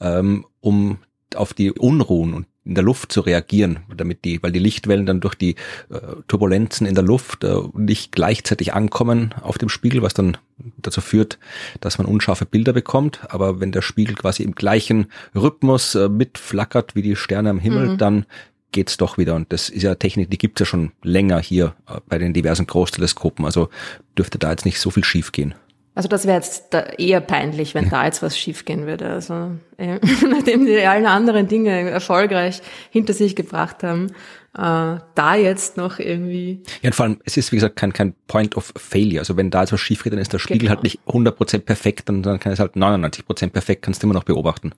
ähm, 0.00 0.46
um 0.60 0.98
auf 1.34 1.52
die 1.52 1.72
Unruhen 1.72 2.32
und 2.32 2.46
in 2.64 2.74
der 2.74 2.84
Luft 2.84 3.12
zu 3.12 3.20
reagieren, 3.20 3.80
damit 3.94 4.24
die, 4.24 4.42
weil 4.42 4.52
die 4.52 4.58
Lichtwellen 4.58 5.04
dann 5.04 5.20
durch 5.20 5.34
die 5.34 5.56
äh, 5.90 5.98
Turbulenzen 6.28 6.86
in 6.86 6.94
der 6.94 7.04
Luft 7.04 7.44
äh, 7.44 7.56
nicht 7.74 8.12
gleichzeitig 8.12 8.72
ankommen 8.72 9.34
auf 9.42 9.58
dem 9.58 9.68
Spiegel, 9.68 10.00
was 10.00 10.14
dann 10.14 10.38
dazu 10.78 11.00
führt, 11.00 11.38
dass 11.80 11.98
man 11.98 12.06
unscharfe 12.06 12.46
Bilder 12.46 12.72
bekommt. 12.72 13.20
Aber 13.28 13.60
wenn 13.60 13.72
der 13.72 13.82
Spiegel 13.82 14.14
quasi 14.14 14.42
im 14.42 14.54
gleichen 14.54 15.06
Rhythmus 15.34 15.94
äh, 15.94 16.08
mitflackert 16.08 16.94
wie 16.94 17.02
die 17.02 17.16
Sterne 17.16 17.50
am 17.50 17.58
Himmel, 17.58 17.90
mhm. 17.90 17.98
dann 17.98 18.26
geht's 18.72 18.96
doch 18.96 19.18
wieder. 19.18 19.34
Und 19.34 19.52
das 19.52 19.68
ist 19.68 19.82
ja 19.82 19.94
Technik, 19.94 20.30
die 20.30 20.38
gibt's 20.38 20.60
ja 20.60 20.66
schon 20.66 20.92
länger 21.02 21.40
hier 21.40 21.74
äh, 21.86 22.00
bei 22.08 22.18
den 22.18 22.32
diversen 22.32 22.66
Großteleskopen. 22.66 23.44
Also 23.44 23.68
dürfte 24.16 24.38
da 24.38 24.50
jetzt 24.50 24.64
nicht 24.64 24.80
so 24.80 24.90
viel 24.90 25.04
schief 25.04 25.32
gehen. 25.32 25.54
Also 25.94 26.08
das 26.08 26.26
wäre 26.26 26.36
jetzt 26.36 26.74
eher 26.98 27.20
peinlich, 27.20 27.74
wenn 27.74 27.88
da 27.88 28.04
jetzt 28.04 28.22
was 28.22 28.36
schiefgehen 28.36 28.86
würde. 28.86 29.06
Also 29.06 29.52
äh, 29.76 30.00
nachdem 30.28 30.66
die 30.66 30.80
allen 30.80 31.06
anderen 31.06 31.46
Dinge 31.46 31.88
erfolgreich 31.90 32.62
hinter 32.90 33.12
sich 33.12 33.36
gebracht 33.36 33.84
haben, 33.84 34.08
äh, 34.56 34.98
da 35.14 35.34
jetzt 35.36 35.76
noch 35.76 35.98
irgendwie. 35.98 36.62
Ja, 36.82 36.88
und 36.88 36.94
vor 36.94 37.06
allem, 37.06 37.20
es 37.24 37.36
ist 37.36 37.52
wie 37.52 37.56
gesagt 37.56 37.76
kein, 37.76 37.92
kein 37.92 38.14
Point 38.26 38.56
of 38.56 38.72
Failure. 38.76 39.20
Also 39.20 39.36
wenn 39.36 39.50
da 39.50 39.62
jetzt 39.62 39.72
was 39.72 39.80
schief 39.80 40.02
geht, 40.02 40.12
dann 40.12 40.20
ist 40.20 40.32
der 40.32 40.38
Spiegel 40.38 40.68
halt 40.68 40.82
genau. 40.82 40.92
halt 41.14 41.36
nicht 41.36 41.58
100% 41.58 41.58
perfekt, 41.60 42.08
dann, 42.08 42.22
dann 42.22 42.40
kann 42.40 42.52
es 42.52 42.58
halt 42.58 42.74
99% 42.74 43.50
perfekt, 43.50 43.82
kannst 43.82 44.02
du 44.02 44.06
immer 44.06 44.14
noch 44.14 44.24
beobachten. 44.24 44.72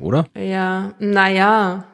Oder? 0.00 0.26
Ja, 0.34 0.94
naja. 0.98 1.84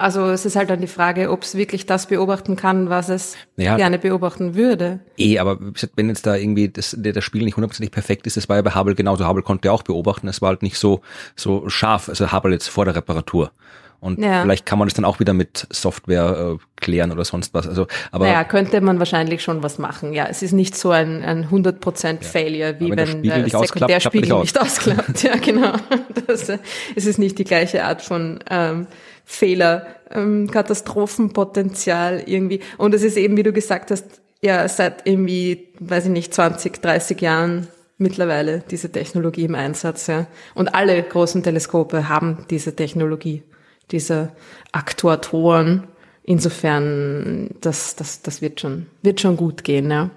Also 0.00 0.30
es 0.30 0.46
ist 0.46 0.54
halt 0.54 0.70
dann 0.70 0.80
die 0.80 0.86
Frage, 0.86 1.28
ob 1.28 1.42
es 1.42 1.56
wirklich 1.56 1.84
das 1.84 2.06
beobachten 2.06 2.54
kann, 2.54 2.88
was 2.88 3.08
es 3.08 3.36
ja, 3.56 3.76
gerne 3.76 3.98
beobachten 3.98 4.54
würde. 4.54 5.00
Eh, 5.16 5.40
aber 5.40 5.58
wenn 5.96 6.08
jetzt 6.08 6.24
da 6.24 6.36
irgendwie 6.36 6.68
das, 6.68 6.96
das 6.96 7.24
Spiel 7.24 7.42
nicht 7.44 7.56
hundertprozentig 7.56 7.90
perfekt 7.90 8.24
ist, 8.28 8.36
das 8.36 8.48
war 8.48 8.54
ja 8.56 8.62
bei 8.62 8.76
Hubble 8.76 8.94
genauso. 8.94 9.26
Hubble 9.26 9.42
konnte 9.42 9.66
ja 9.68 9.72
auch 9.72 9.82
beobachten, 9.82 10.28
es 10.28 10.40
war 10.40 10.50
halt 10.50 10.62
nicht 10.62 10.78
so, 10.78 11.00
so 11.34 11.68
scharf, 11.68 12.08
also 12.08 12.30
Hubble 12.30 12.52
jetzt 12.52 12.68
vor 12.68 12.84
der 12.84 12.94
Reparatur. 12.94 13.50
Und 14.00 14.20
Ja. 14.20 14.42
vielleicht 14.42 14.64
kann 14.64 14.78
man 14.78 14.86
das 14.86 14.94
dann 14.94 15.04
auch 15.04 15.18
wieder 15.18 15.32
mit 15.32 15.66
Software 15.70 16.54
äh, 16.54 16.80
klären 16.80 17.10
oder 17.10 17.24
sonst 17.24 17.52
was. 17.52 17.66
Also, 17.66 17.88
aber 18.12 18.26
naja, 18.26 18.44
könnte 18.44 18.80
man 18.80 19.00
wahrscheinlich 19.00 19.42
schon 19.42 19.64
was 19.64 19.78
machen. 19.78 20.12
Ja, 20.12 20.26
es 20.30 20.42
ist 20.42 20.52
nicht 20.52 20.76
so 20.76 20.92
ein, 20.92 21.24
ein 21.24 21.48
100% 21.50 22.22
Failure, 22.22 22.78
wie 22.78 22.84
Aber 22.84 22.90
wenn 22.90 22.96
der 22.96 23.06
wenn 23.08 23.12
Spiegel 23.18 23.30
der 23.30 23.42
nicht 23.42 23.56
ausklappt, 23.56 23.90
er 23.90 24.00
Sekundärspiegel 24.00 24.38
nicht 24.38 24.54
nicht 24.54 24.60
ausklappt. 24.60 25.22
Ja, 25.24 25.34
genau. 25.36 25.72
Das, 26.28 26.48
äh, 26.48 26.58
es 26.94 27.06
ist 27.06 27.18
nicht 27.18 27.38
die 27.38 27.44
gleiche 27.44 27.82
Art 27.84 28.00
von 28.02 28.38
ähm, 28.48 28.86
Fehler, 29.30 29.86
ähm, 30.10 30.50
Katastrophenpotenzial 30.50 32.22
irgendwie. 32.24 32.60
Und 32.78 32.94
es 32.94 33.02
ist 33.02 33.18
eben, 33.18 33.36
wie 33.36 33.42
du 33.42 33.52
gesagt 33.52 33.90
hast, 33.90 34.22
ja, 34.40 34.66
seit 34.68 35.06
irgendwie, 35.06 35.68
weiß 35.80 36.06
ich 36.06 36.10
nicht, 36.10 36.32
20, 36.32 36.80
30 36.80 37.20
Jahren 37.20 37.68
mittlerweile 37.98 38.64
diese 38.70 38.90
Technologie 38.90 39.44
im 39.44 39.54
Einsatz. 39.54 40.06
Ja. 40.06 40.26
Und 40.54 40.74
alle 40.74 41.02
großen 41.02 41.42
Teleskope 41.42 42.08
haben 42.08 42.46
diese 42.48 42.74
Technologie, 42.74 43.42
diese 43.90 44.32
Aktuatoren. 44.72 45.84
Insofern, 46.22 47.50
das, 47.60 47.96
das, 47.96 48.22
das 48.22 48.40
wird 48.40 48.60
schon, 48.60 48.86
wird 49.02 49.20
schon 49.20 49.36
gut 49.36 49.62
gehen, 49.62 49.90
ja. 49.90 50.08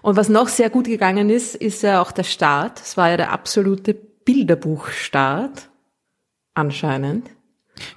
Und 0.00 0.16
was 0.16 0.28
noch 0.28 0.46
sehr 0.46 0.70
gut 0.70 0.84
gegangen 0.84 1.28
ist, 1.28 1.56
ist 1.56 1.82
ja 1.82 2.00
auch 2.00 2.12
der 2.12 2.22
Start. 2.22 2.80
Es 2.80 2.96
war 2.96 3.10
ja 3.10 3.16
der 3.16 3.32
absolute 3.32 3.94
Bilderbuchstart. 3.94 5.68
Anscheinend. 6.54 7.30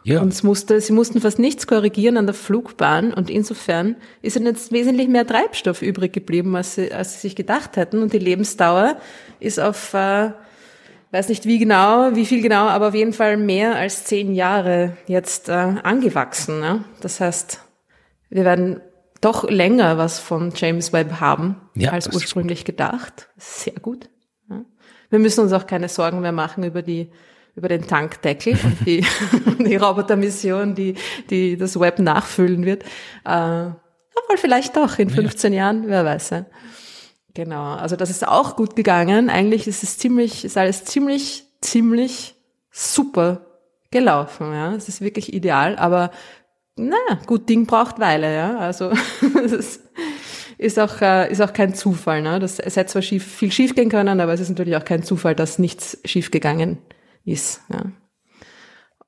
Ja, 0.04 0.22
Und 0.22 0.30
es 0.30 0.44
musste, 0.44 0.82
sie 0.82 0.94
mussten 0.94 1.22
fast 1.22 1.40
nichts 1.40 1.68
korrigieren 1.68 2.18
an 2.18 2.26
der 2.26 2.34
Flugbahn 2.34 3.14
und 3.14 3.30
insofern 3.30 3.96
ist 4.22 4.36
ihnen 4.36 4.48
jetzt 4.48 4.72
wesentlich 4.72 5.08
mehr 5.08 5.28
Treibstoff 5.28 5.82
übrig 5.82 6.14
geblieben, 6.14 6.56
als 6.56 6.76
sie, 6.76 6.92
als 6.92 7.14
sie 7.14 7.20
sich 7.20 7.36
gedacht 7.36 7.78
hätten. 7.78 8.02
Und 8.02 8.14
die 8.14 8.20
Lebensdauer 8.20 8.98
ist 9.40 9.60
auf, 9.60 9.94
äh, 9.94 10.32
weiß 11.12 11.30
nicht 11.30 11.46
wie 11.46 11.60
genau, 11.60 12.16
wie 12.16 12.26
viel 12.26 12.42
genau, 12.42 12.68
aber 12.68 12.90
auf 12.90 12.96
jeden 12.96 13.14
Fall 13.14 13.38
mehr 13.38 13.76
als 13.76 14.06
zehn 14.06 14.34
Jahre 14.34 14.98
jetzt 15.08 15.50
äh, 15.50 15.52
angewachsen. 15.52 16.60
Ne? 16.60 16.84
Das 17.02 17.20
heißt, 17.20 17.62
wir 18.30 18.46
werden 18.46 18.82
doch 19.22 19.50
länger 19.50 19.98
was 19.98 20.20
von 20.20 20.52
James 20.56 20.94
Webb 20.94 21.20
haben, 21.20 21.56
Ja, 21.76 21.92
als 21.92 22.14
ursprünglich 22.14 22.66
gedacht. 22.66 23.30
Sehr 23.38 23.74
gut. 23.74 24.10
Ja. 24.50 24.64
Wir 25.10 25.20
müssen 25.20 25.42
uns 25.42 25.54
auch 25.54 25.68
keine 25.68 25.90
Sorgen 25.90 26.22
mehr 26.22 26.32
machen 26.32 26.64
über 26.64 26.82
die 26.82 27.10
über 27.58 27.68
den 27.68 27.88
Tankdeckel 27.88 28.54
und 28.64 28.86
die, 28.86 29.04
die 29.60 29.76
Robotermission, 29.76 30.76
die, 30.76 30.94
die 31.32 31.58
das 31.58 31.78
Web 31.80 31.98
nachfüllen 31.98 32.64
wird. 32.66 32.84
Äh, 33.26 33.72
obwohl 34.16 34.38
vielleicht 34.38 34.78
doch 34.78 35.00
in 35.00 35.10
15 35.10 35.54
Jahren, 35.54 35.88
wer 35.88 36.06
weiß. 36.06 36.30
Ja. 36.30 36.46
Genau, 37.34 37.74
also 37.74 37.96
das 37.96 38.12
ist 38.12 38.28
auch 38.28 38.56
gut 38.56 38.76
gegangen. 38.76 39.32
Eigentlich 39.32 39.68
ist 39.68 39.82
es 39.82 39.98
ziemlich, 39.98 40.46
ist 40.46 40.56
alles 40.56 40.86
ziemlich, 40.86 41.46
ziemlich 41.62 42.36
super 42.72 43.48
gelaufen. 43.90 44.54
Ja, 44.54 44.76
es 44.76 44.88
ist 44.88 45.02
wirklich 45.02 45.34
ideal. 45.34 45.78
Aber 45.78 46.12
na, 46.76 46.96
gut 47.26 47.50
Ding 47.50 47.66
braucht 47.66 48.00
Weile. 48.00 48.36
Ja, 48.36 48.58
also 48.60 48.92
es 49.44 49.52
ist, 49.52 49.82
ist 50.60 50.80
auch 50.80 51.02
äh, 51.02 51.32
ist 51.32 51.42
auch 51.42 51.54
kein 51.54 51.74
Zufall. 51.74 52.22
Ne? 52.22 52.40
Das, 52.40 52.60
es 52.60 52.76
hätte 52.76 52.92
zwar 52.92 53.02
schief, 53.02 53.26
viel 53.26 53.52
schief 53.52 53.74
gehen 53.74 53.90
können, 53.90 54.20
aber 54.20 54.34
es 54.34 54.42
ist 54.42 54.50
natürlich 54.50 54.76
auch 54.76 54.86
kein 54.86 55.02
Zufall, 55.02 55.34
dass 55.34 55.58
nichts 55.58 55.98
schief 56.06 56.30
gegangen 56.30 56.78
ist. 57.28 57.62
Ja. 57.70 57.92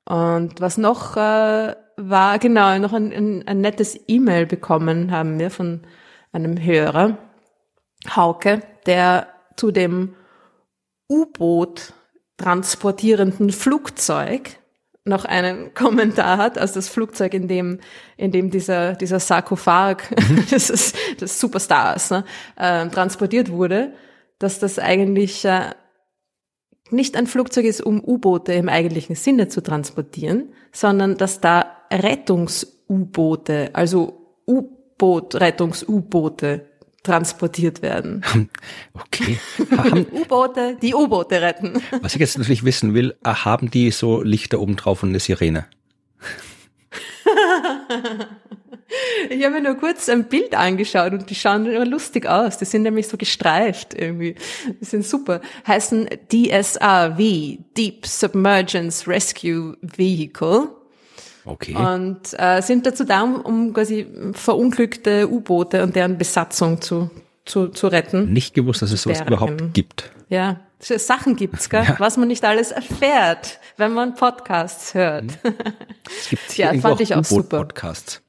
Und 0.04 0.60
was 0.60 0.78
noch 0.78 1.16
äh, 1.16 1.74
war, 1.96 2.38
genau, 2.38 2.78
noch 2.78 2.92
ein, 2.92 3.12
ein, 3.12 3.46
ein 3.46 3.60
nettes 3.60 3.98
E-Mail 4.08 4.46
bekommen 4.46 5.10
haben 5.10 5.38
wir 5.38 5.50
von 5.50 5.82
einem 6.32 6.62
Hörer, 6.62 7.18
Hauke, 8.16 8.62
der 8.86 9.28
zu 9.56 9.70
dem 9.70 10.14
U-Boot 11.08 11.92
transportierenden 12.36 13.50
Flugzeug 13.50 14.56
noch 15.04 15.24
einen 15.24 15.74
Kommentar 15.74 16.38
hat, 16.38 16.58
also 16.58 16.74
das 16.74 16.88
Flugzeug, 16.88 17.34
in 17.34 17.48
dem, 17.48 17.80
in 18.16 18.32
dem 18.32 18.50
dieser, 18.50 18.94
dieser 18.94 19.20
Sarkophag 19.20 19.98
das 20.50 20.70
ist, 20.70 20.96
des 21.20 21.38
Superstars 21.38 22.10
ne, 22.10 22.24
äh, 22.56 22.88
transportiert 22.88 23.50
wurde, 23.50 23.92
dass 24.38 24.58
das 24.58 24.78
eigentlich 24.78 25.44
äh, 25.44 25.72
nicht 26.92 27.16
ein 27.16 27.26
Flugzeug 27.26 27.64
ist, 27.64 27.80
um 27.80 27.98
U-Boote 28.02 28.52
im 28.52 28.68
eigentlichen 28.68 29.16
Sinne 29.16 29.48
zu 29.48 29.62
transportieren, 29.62 30.50
sondern 30.72 31.16
dass 31.16 31.40
da 31.40 31.78
Rettungs-U-Boote, 31.92 33.70
also 33.72 34.36
U-Boot-Rettungs-U-Boote 34.46 36.66
transportiert 37.02 37.82
werden. 37.82 38.22
okay. 38.94 39.38
U-Boote, 40.12 40.76
die 40.80 40.94
U-Boote 40.94 41.40
retten. 41.40 41.82
was 42.02 42.14
ich 42.14 42.20
jetzt 42.20 42.38
natürlich 42.38 42.64
wissen 42.64 42.94
will, 42.94 43.16
äh, 43.24 43.30
haben 43.30 43.70
die 43.70 43.90
so 43.90 44.22
Lichter 44.22 44.60
oben 44.60 44.76
drauf 44.76 45.02
und 45.02 45.08
eine 45.10 45.20
Sirene? 45.20 45.66
Ich 49.28 49.44
habe 49.44 49.54
mir 49.54 49.62
nur 49.62 49.76
kurz 49.76 50.08
ein 50.08 50.24
Bild 50.24 50.54
angeschaut 50.54 51.12
und 51.12 51.30
die 51.30 51.34
schauen 51.34 51.66
immer 51.66 51.86
lustig 51.86 52.26
aus. 52.26 52.58
Die 52.58 52.64
sind 52.64 52.82
nämlich 52.82 53.08
so 53.08 53.16
gestreift 53.16 53.94
irgendwie. 53.94 54.34
Die 54.80 54.84
sind 54.84 55.06
super. 55.06 55.40
Heißen 55.66 56.08
DSRV, 56.32 57.18
Deep 57.76 58.06
Submergence 58.06 59.06
Rescue 59.06 59.76
Vehicle. 59.80 60.68
Okay. 61.44 61.74
Und 61.74 62.34
äh, 62.38 62.60
sind 62.60 62.84
dazu 62.86 63.04
da, 63.04 63.22
um, 63.22 63.40
um 63.40 63.72
quasi 63.72 64.06
verunglückte 64.32 65.30
U-Boote 65.30 65.82
und 65.82 65.96
deren 65.96 66.18
Besatzung 66.18 66.80
zu, 66.80 67.10
zu, 67.44 67.68
zu 67.68 67.86
retten. 67.86 68.32
Nicht 68.32 68.54
gewusst, 68.54 68.82
dass 68.82 68.92
es 68.92 69.02
sowas 69.02 69.22
überhaupt 69.22 69.72
gibt. 69.72 70.10
Ja, 70.28 70.60
Sachen 70.80 71.36
gibt's, 71.36 71.68
gell? 71.68 71.84
Ja. 71.84 71.96
was 71.98 72.16
man 72.16 72.28
nicht 72.28 72.44
alles 72.44 72.72
erfährt, 72.72 73.60
wenn 73.76 73.92
man 73.92 74.14
Podcasts 74.14 74.94
hört. 74.94 75.38
Es 76.04 76.30
gibt 76.30 76.42
Ja, 76.56 76.72
fand 76.74 77.00
ich 77.00 77.14
auch 77.14 77.24
super. 77.24 77.58
U-Boot-Podcasts. 77.58 78.22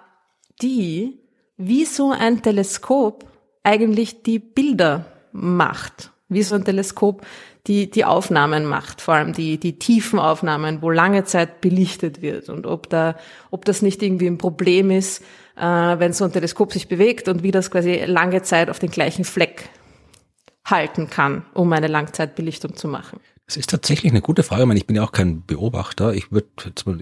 die, 0.62 1.18
wie 1.56 1.84
so 1.84 2.12
ein 2.12 2.42
Teleskop 2.42 3.26
eigentlich 3.62 4.22
die 4.22 4.38
Bilder 4.38 5.06
macht, 5.32 6.12
wie 6.28 6.42
so 6.42 6.54
ein 6.54 6.64
Teleskop 6.64 7.26
die, 7.66 7.90
die 7.90 8.04
Aufnahmen 8.04 8.64
macht, 8.64 9.00
vor 9.00 9.14
allem 9.14 9.32
die, 9.32 9.58
die 9.58 9.78
tiefen 9.78 10.18
Aufnahmen, 10.18 10.80
wo 10.80 10.90
lange 10.90 11.24
Zeit 11.24 11.60
belichtet 11.60 12.22
wird 12.22 12.48
und 12.48 12.66
ob 12.66 12.88
da, 12.88 13.16
ob 13.50 13.64
das 13.64 13.82
nicht 13.82 14.02
irgendwie 14.02 14.26
ein 14.26 14.38
Problem 14.38 14.90
ist, 14.90 15.22
äh, 15.58 15.98
wenn 15.98 16.12
so 16.12 16.24
ein 16.24 16.32
Teleskop 16.32 16.72
sich 16.72 16.88
bewegt 16.88 17.28
und 17.28 17.42
wie 17.42 17.50
das 17.50 17.70
quasi 17.70 18.04
lange 18.06 18.42
Zeit 18.42 18.70
auf 18.70 18.78
den 18.78 18.90
gleichen 18.90 19.24
Fleck 19.24 19.68
halten 20.64 21.10
kann, 21.10 21.44
um 21.54 21.72
eine 21.72 21.86
Langzeitbelichtung 21.86 22.76
zu 22.76 22.88
machen? 22.88 23.20
Das 23.46 23.56
ist 23.56 23.70
tatsächlich 23.70 24.12
eine 24.12 24.20
gute 24.20 24.42
Frage. 24.42 24.62
Ich, 24.62 24.68
meine, 24.68 24.78
ich 24.78 24.86
bin 24.86 24.94
ja 24.94 25.02
auch 25.02 25.12
kein 25.12 25.42
Beobachter. 25.46 26.12
Ich 26.12 26.30
würde, 26.30 26.48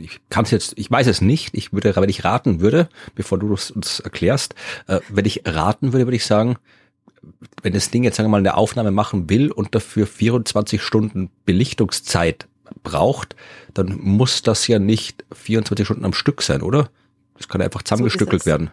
ich 0.00 0.20
kann 0.30 0.44
es 0.44 0.52
jetzt, 0.52 0.74
ich 0.76 0.88
weiß 0.88 1.08
es 1.08 1.20
nicht. 1.20 1.56
Ich 1.56 1.72
würde, 1.72 1.96
wenn 1.96 2.08
ich 2.08 2.24
raten 2.24 2.60
würde, 2.60 2.88
bevor 3.16 3.38
du 3.38 3.52
es 3.52 3.72
uns 3.72 3.98
erklärst, 3.98 4.54
äh, 4.86 5.00
wenn 5.08 5.24
ich 5.24 5.42
raten 5.44 5.92
würde, 5.92 6.06
würde 6.06 6.16
ich 6.16 6.24
sagen, 6.24 6.56
wenn 7.62 7.72
das 7.72 7.90
Ding 7.90 8.04
jetzt 8.04 8.16
sagen 8.16 8.28
wir 8.28 8.30
mal 8.30 8.38
eine 8.38 8.56
Aufnahme 8.56 8.92
machen 8.92 9.28
will 9.28 9.50
und 9.50 9.74
dafür 9.74 10.06
24 10.06 10.80
Stunden 10.80 11.30
Belichtungszeit 11.44 12.46
braucht, 12.84 13.34
dann 13.74 13.98
muss 14.00 14.42
das 14.42 14.68
ja 14.68 14.78
nicht 14.78 15.24
24 15.32 15.84
Stunden 15.84 16.04
am 16.04 16.12
Stück 16.12 16.42
sein, 16.42 16.62
oder? 16.62 16.90
Das 17.36 17.48
kann 17.48 17.62
einfach 17.62 17.82
zusammengestückelt 17.82 18.42
so 18.42 18.50
werden. 18.50 18.70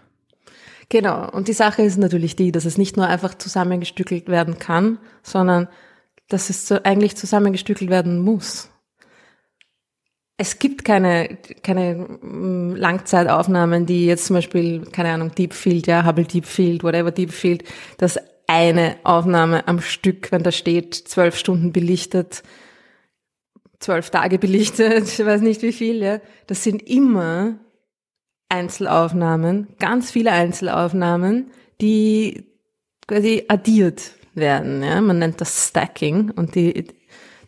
Genau. 0.89 1.29
Und 1.29 1.47
die 1.47 1.53
Sache 1.53 1.81
ist 1.81 1.97
natürlich 1.97 2.35
die, 2.35 2.51
dass 2.51 2.65
es 2.65 2.77
nicht 2.77 2.97
nur 2.97 3.07
einfach 3.07 3.35
zusammengestückelt 3.35 4.27
werden 4.27 4.59
kann, 4.59 4.99
sondern 5.21 5.67
dass 6.29 6.49
es 6.49 6.67
so 6.67 6.81
eigentlich 6.83 7.15
zusammengestückelt 7.15 7.89
werden 7.89 8.19
muss. 8.19 8.69
Es 10.37 10.59
gibt 10.59 10.83
keine, 10.83 11.37
keine 11.61 11.95
mm, 11.95 12.75
Langzeitaufnahmen, 12.75 13.85
die 13.85 14.05
jetzt 14.05 14.25
zum 14.25 14.35
Beispiel, 14.35 14.83
keine 14.85 15.11
Ahnung, 15.11 15.33
Deep 15.35 15.53
Field, 15.53 15.87
ja, 15.87 16.05
Hubble 16.05 16.25
Deep 16.25 16.45
Field, 16.45 16.83
whatever 16.83 17.11
Deep 17.11 17.31
Field, 17.31 17.63
dass 17.97 18.19
eine 18.47 18.97
Aufnahme 19.03 19.67
am 19.67 19.79
Stück, 19.79 20.31
wenn 20.31 20.43
da 20.43 20.51
steht, 20.51 20.95
zwölf 20.95 21.37
Stunden 21.37 21.71
belichtet, 21.71 22.43
zwölf 23.79 24.09
Tage 24.09 24.39
belichtet, 24.39 25.07
ich 25.19 25.25
weiß 25.25 25.41
nicht 25.41 25.61
wie 25.61 25.73
viel, 25.73 26.01
ja. 26.01 26.19
Das 26.47 26.63
sind 26.63 26.81
immer 26.87 27.59
Einzelaufnahmen, 28.53 29.67
ganz 29.79 30.11
viele 30.11 30.31
Einzelaufnahmen, 30.31 31.51
die 31.81 32.45
quasi 33.07 33.45
addiert 33.47 34.11
werden. 34.35 34.83
Ja? 34.83 35.01
Man 35.01 35.19
nennt 35.19 35.41
das 35.41 35.69
Stacking 35.69 36.29
und 36.29 36.55
die, 36.55 36.85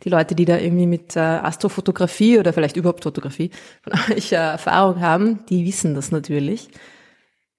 die 0.04 0.10
Leute, 0.10 0.34
die 0.36 0.46
da 0.46 0.58
irgendwie 0.58 0.88
mit 0.88 1.16
äh, 1.16 1.20
Astrofotografie 1.20 2.40
oder 2.40 2.54
vielleicht 2.54 2.76
überhaupt 2.76 3.04
Fotografie 3.04 3.52
von 3.82 3.94
euch 4.16 4.32
äh, 4.32 4.36
Erfahrung 4.36 5.00
haben, 5.00 5.46
die 5.50 5.66
wissen 5.66 5.94
das 5.94 6.12
natürlich. 6.12 6.70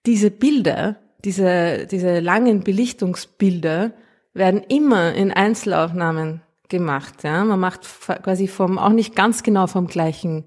Diese 0.06 0.30
Bilder, 0.30 0.96
diese, 1.24 1.86
diese 1.86 2.18
langen 2.20 2.64
Belichtungsbilder 2.64 3.92
werden 4.34 4.62
immer 4.68 5.14
in 5.14 5.32
Einzelaufnahmen 5.32 6.42
gemacht. 6.68 7.22
Ja? 7.22 7.44
Man 7.44 7.60
macht 7.60 7.82
quasi 8.22 8.48
vom, 8.48 8.78
auch 8.78 8.90
nicht 8.90 9.14
ganz 9.14 9.44
genau 9.44 9.68
vom 9.68 9.86
gleichen 9.86 10.46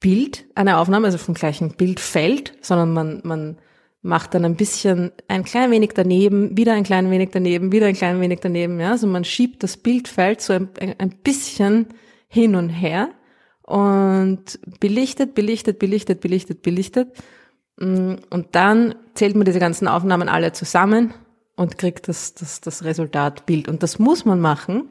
Bild 0.00 0.46
eine 0.54 0.78
Aufnahme, 0.78 1.06
also 1.06 1.18
vom 1.18 1.34
gleichen 1.34 1.76
Bildfeld, 1.76 2.54
sondern 2.62 2.92
man, 2.92 3.20
man 3.22 3.58
macht 4.02 4.34
dann 4.34 4.44
ein 4.44 4.56
bisschen, 4.56 5.12
ein 5.28 5.44
klein 5.44 5.70
wenig 5.70 5.90
daneben, 5.94 6.56
wieder 6.56 6.72
ein 6.72 6.84
klein 6.84 7.10
wenig 7.10 7.30
daneben, 7.32 7.70
wieder 7.70 7.86
ein 7.86 7.94
klein 7.94 8.20
wenig 8.20 8.40
daneben, 8.40 8.80
ja. 8.80 8.92
Also 8.92 9.06
man 9.06 9.24
schiebt 9.24 9.62
das 9.62 9.76
Bildfeld 9.76 10.40
so 10.40 10.54
ein, 10.54 10.70
ein 10.98 11.10
bisschen 11.22 11.88
hin 12.28 12.54
und 12.54 12.70
her 12.70 13.10
und 13.62 14.58
belichtet, 14.80 15.34
belichtet, 15.34 15.78
belichtet, 15.78 16.20
belichtet, 16.20 16.62
belichtet. 16.62 17.08
Mm, 17.78 18.14
und 18.30 18.48
dann 18.52 18.94
zählt 19.14 19.36
man 19.36 19.44
diese 19.44 19.60
ganzen 19.60 19.86
Aufnahmen 19.86 20.28
alle 20.28 20.52
zusammen 20.52 21.12
und 21.56 21.76
kriegt 21.76 22.08
das, 22.08 22.34
das, 22.34 22.60
das 22.62 22.84
Resultat 22.84 23.44
Bild. 23.44 23.68
Und 23.68 23.82
das 23.82 23.98
muss 23.98 24.24
man 24.24 24.40
machen, 24.40 24.88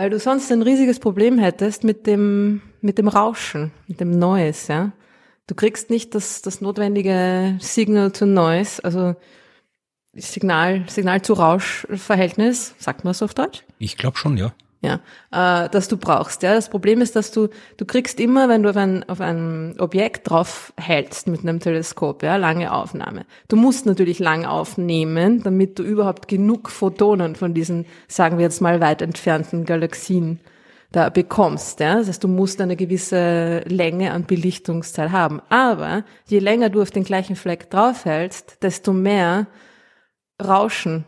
weil 0.00 0.08
du 0.08 0.18
sonst 0.18 0.50
ein 0.50 0.62
riesiges 0.62 0.98
Problem 0.98 1.38
hättest 1.38 1.84
mit 1.84 2.06
dem, 2.06 2.62
mit 2.80 2.96
dem 2.96 3.06
Rauschen, 3.06 3.70
mit 3.86 4.00
dem 4.00 4.18
Noise, 4.18 4.72
ja. 4.72 4.92
Du 5.46 5.54
kriegst 5.54 5.90
nicht 5.90 6.14
das, 6.14 6.40
das 6.40 6.62
notwendige 6.62 7.58
Signal 7.60 8.10
to 8.10 8.24
Noise, 8.24 8.82
also 8.82 9.14
Signal, 10.14 10.84
Signal 10.88 11.20
zu 11.20 11.34
Rausch-Verhältnis, 11.34 12.74
sagt 12.78 13.04
man 13.04 13.10
es 13.10 13.20
auf 13.20 13.34
Deutsch? 13.34 13.62
Ich 13.78 13.98
glaube 13.98 14.16
schon, 14.16 14.38
ja 14.38 14.54
ja, 14.82 15.00
äh, 15.30 15.68
das 15.68 15.88
du 15.88 15.96
brauchst. 15.96 16.42
Ja, 16.42 16.54
das 16.54 16.70
Problem 16.70 17.00
ist, 17.00 17.14
dass 17.16 17.32
du 17.32 17.48
du 17.76 17.84
kriegst 17.84 18.18
immer, 18.18 18.48
wenn 18.48 18.62
du 18.62 18.70
auf 18.70 18.76
ein 18.76 19.08
auf 19.08 19.20
ein 19.20 19.76
Objekt 19.78 20.30
drauf 20.30 20.72
hältst 20.78 21.28
mit 21.28 21.42
einem 21.42 21.60
Teleskop, 21.60 22.22
ja, 22.22 22.36
lange 22.36 22.72
Aufnahme. 22.72 23.26
Du 23.48 23.56
musst 23.56 23.86
natürlich 23.86 24.18
lang 24.18 24.46
aufnehmen, 24.46 25.42
damit 25.42 25.78
du 25.78 25.82
überhaupt 25.82 26.28
genug 26.28 26.70
Photonen 26.70 27.36
von 27.36 27.52
diesen, 27.52 27.86
sagen 28.08 28.38
wir 28.38 28.44
jetzt 28.44 28.60
mal 28.60 28.80
weit 28.80 29.02
entfernten 29.02 29.64
Galaxien 29.64 30.40
da 30.92 31.08
bekommst. 31.08 31.80
Ja? 31.80 31.96
Das 31.96 32.08
heißt, 32.08 32.24
du 32.24 32.28
musst 32.28 32.60
eine 32.60 32.76
gewisse 32.76 33.60
Länge 33.66 34.12
an 34.12 34.24
Belichtungszeit 34.24 35.12
haben. 35.12 35.40
Aber 35.48 36.04
je 36.26 36.38
länger 36.38 36.70
du 36.70 36.82
auf 36.82 36.90
den 36.90 37.04
gleichen 37.04 37.36
Fleck 37.36 37.70
draufhältst, 37.70 38.62
desto 38.62 38.92
mehr 38.92 39.46
Rauschen 40.42 41.04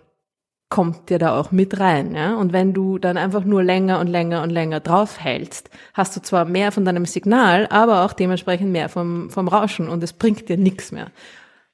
kommt 0.73 1.11
dir 1.11 1.19
da 1.19 1.39
auch 1.39 1.53
mit 1.53 1.81
rein. 1.81 2.15
Ja? 2.15 2.35
Und 2.35 2.55
wenn 2.55 2.73
du 2.73 2.97
dann 2.97 3.19
einfach 3.19 3.45
nur 3.45 3.63
länger 3.63 4.01
und 4.01 4.07
länger 4.07 4.43
und 4.43 4.49
länger 4.49 4.81
draufhältst, 4.81 5.69
hast 5.93 6.17
du 6.17 6.23
zwar 6.23 6.47
mehr 6.47 6.73
von 6.73 6.87
deinem 6.87 7.05
Signal, 7.05 7.67
aber 7.69 8.07
auch 8.07 8.15
dementsprechend 8.15 8.73
mehr 8.73 8.89
vom, 8.89 9.29
vom 9.29 9.49
Rauschen 9.49 9.91
und 9.91 10.03
es 10.03 10.15
bringt 10.15 10.49
dir 10.49 10.57
nichts 10.57 10.91
mehr. 10.91 11.09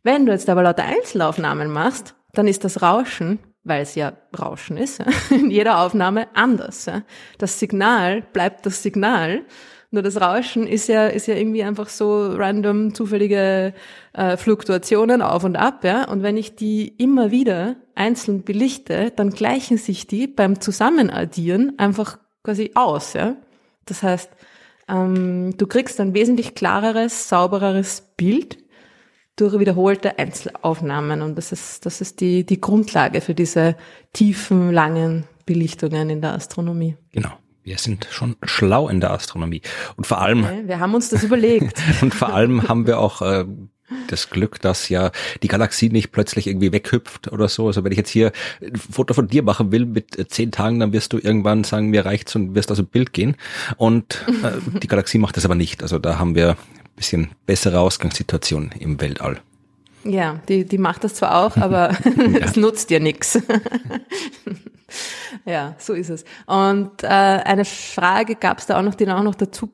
Wenn 0.03 0.27
du 0.27 0.33
jetzt 0.33 0.49
aber 0.51 0.65
lauter 0.65 0.83
Einzelaufnahmen 0.83 1.71
machst, 1.71 2.17
dann 2.33 2.49
ist 2.49 2.65
das 2.65 2.83
Rauschen, 2.83 3.39
weil 3.63 3.83
es 3.83 3.95
ja 3.95 4.15
Rauschen 4.37 4.77
ist, 4.77 5.01
in 5.31 5.53
jeder 5.53 5.79
Aufnahme 5.79 6.27
anders. 6.35 6.91
Das 7.39 7.61
Signal 7.61 8.23
bleibt 8.33 8.67
das 8.67 8.83
Signal 8.83 9.43
nur 9.91 10.03
das 10.03 10.21
Rauschen 10.21 10.67
ist 10.67 10.89
ja, 10.89 11.07
ist 11.07 11.29
ja 11.29 11.35
irgendwie 11.35 11.63
einfach 11.63 11.89
so 11.89 12.29
random, 12.33 12.95
zufällige 12.95 13.73
äh, 14.13 14.37
Fluktuationen 14.37 15.23
auf 15.23 15.45
und 15.45 15.57
ab, 15.57 15.83
ja. 15.83 16.07
Und 16.09 16.23
wenn 16.23 16.37
ich 16.37 16.57
die 16.57 16.89
immer 16.89 17.31
wieder 17.31 17.77
einzeln 17.95 18.43
belichte, 18.43 19.13
dann 19.17 19.31
gleichen 19.31 19.79
sich 19.79 20.07
die 20.07 20.27
beim 20.27 20.61
Zusammenaddieren 20.61 21.79
einfach 21.79 22.19
quasi 22.43 22.73
aus, 22.75 23.15
ja. 23.15 23.37
Das 23.87 24.03
heißt, 24.03 24.31
ähm, 24.89 25.57
du 25.57 25.67
kriegst 25.67 26.01
ein 26.01 26.13
wesentlich 26.13 26.55
klareres, 26.55 27.29
saubereres 27.29 28.03
Bild 28.17 28.59
durch 29.37 29.59
wiederholte 29.59 30.19
Einzelaufnahmen. 30.19 31.23
Und 31.23 31.37
das 31.37 31.53
ist, 31.53 31.87
das 31.87 32.01
ist 32.01 32.21
die, 32.21 32.45
die 32.45 32.61
Grundlage 32.61 33.21
für 33.21 33.35
diese 33.35 33.77
tiefen, 34.13 34.73
langen 34.73 35.25
Belichtungen 35.47 36.11
in 36.11 36.21
der 36.21 36.35
Astronomie. 36.35 36.97
Genau. 37.13 37.31
Wir 37.69 37.77
sind 37.77 38.09
schon 38.11 38.37
schlau 38.45 38.89
in 38.89 39.01
der 39.01 39.11
Astronomie. 39.11 39.61
Und 39.97 40.07
vor 40.07 40.23
allem. 40.23 40.45
Okay, 40.45 40.63
wir 40.65 40.81
haben 40.81 40.95
uns 40.95 41.11
das 41.11 41.23
überlegt. 41.23 41.79
und 42.01 42.15
vor 42.15 42.33
allem 42.33 42.67
haben 42.67 42.87
wir 42.87 42.99
auch 42.99 43.21
äh, 43.21 43.45
das 44.07 44.31
Glück, 44.31 44.59
dass 44.63 44.89
ja 44.89 45.11
die 45.43 45.49
Galaxie 45.49 45.91
nicht 45.91 46.11
plötzlich 46.11 46.47
irgendwie 46.47 46.73
weghüpft 46.73 47.31
oder 47.31 47.47
so. 47.49 47.67
Also 47.67 47.85
wenn 47.85 47.93
ich 47.93 47.99
jetzt 47.99 48.09
hier 48.09 48.33
ein 48.63 48.77
Foto 48.77 49.13
von 49.13 49.29
dir 49.29 49.43
machen 49.43 49.71
will 49.71 49.85
mit 49.85 50.19
äh, 50.19 50.27
zehn 50.27 50.51
Tagen, 50.51 50.81
dann 50.81 50.95
wirst 50.95 51.13
du 51.13 51.19
irgendwann 51.19 51.63
sagen, 51.63 51.91
mir 51.91 52.07
reicht's 52.07 52.35
und 52.37 52.55
wirst 52.55 52.71
aus 52.71 52.79
dem 52.79 52.87
Bild 52.87 53.13
gehen. 53.13 53.37
Und 53.77 54.25
äh, 54.43 54.53
die 54.81 54.89
Galaxie 54.89 55.19
macht 55.19 55.37
das 55.37 55.45
aber 55.45 55.55
nicht. 55.55 55.83
Also 55.83 55.99
da 55.99 56.19
haben 56.19 56.35
wir 56.35 56.53
ein 56.53 56.97
bisschen 56.97 57.29
bessere 57.45 57.81
Ausgangssituation 57.81 58.71
im 58.79 58.99
Weltall. 58.99 59.43
Ja, 60.09 60.41
die, 60.49 60.65
die 60.65 60.79
macht 60.79 61.05
das 61.05 61.15
zwar 61.15 61.45
auch, 61.45 61.57
aber 61.59 61.91
es 62.41 62.57
nutzt 62.57 62.91
dir 62.91 63.01
nichts. 63.01 63.39
Ja, 65.45 65.75
so 65.79 65.93
ist 65.93 66.09
es. 66.09 66.25
Und 66.47 67.03
äh, 67.03 67.07
eine 67.07 67.67
Frage 67.67 68.37
gab 68.37 68.59
es 68.59 68.67
da 68.67 68.79
auch 68.79 68.83
noch, 68.83 68.95
die 68.95 69.07
auch 69.11 69.23
noch 69.23 69.35
dazu 69.35 69.71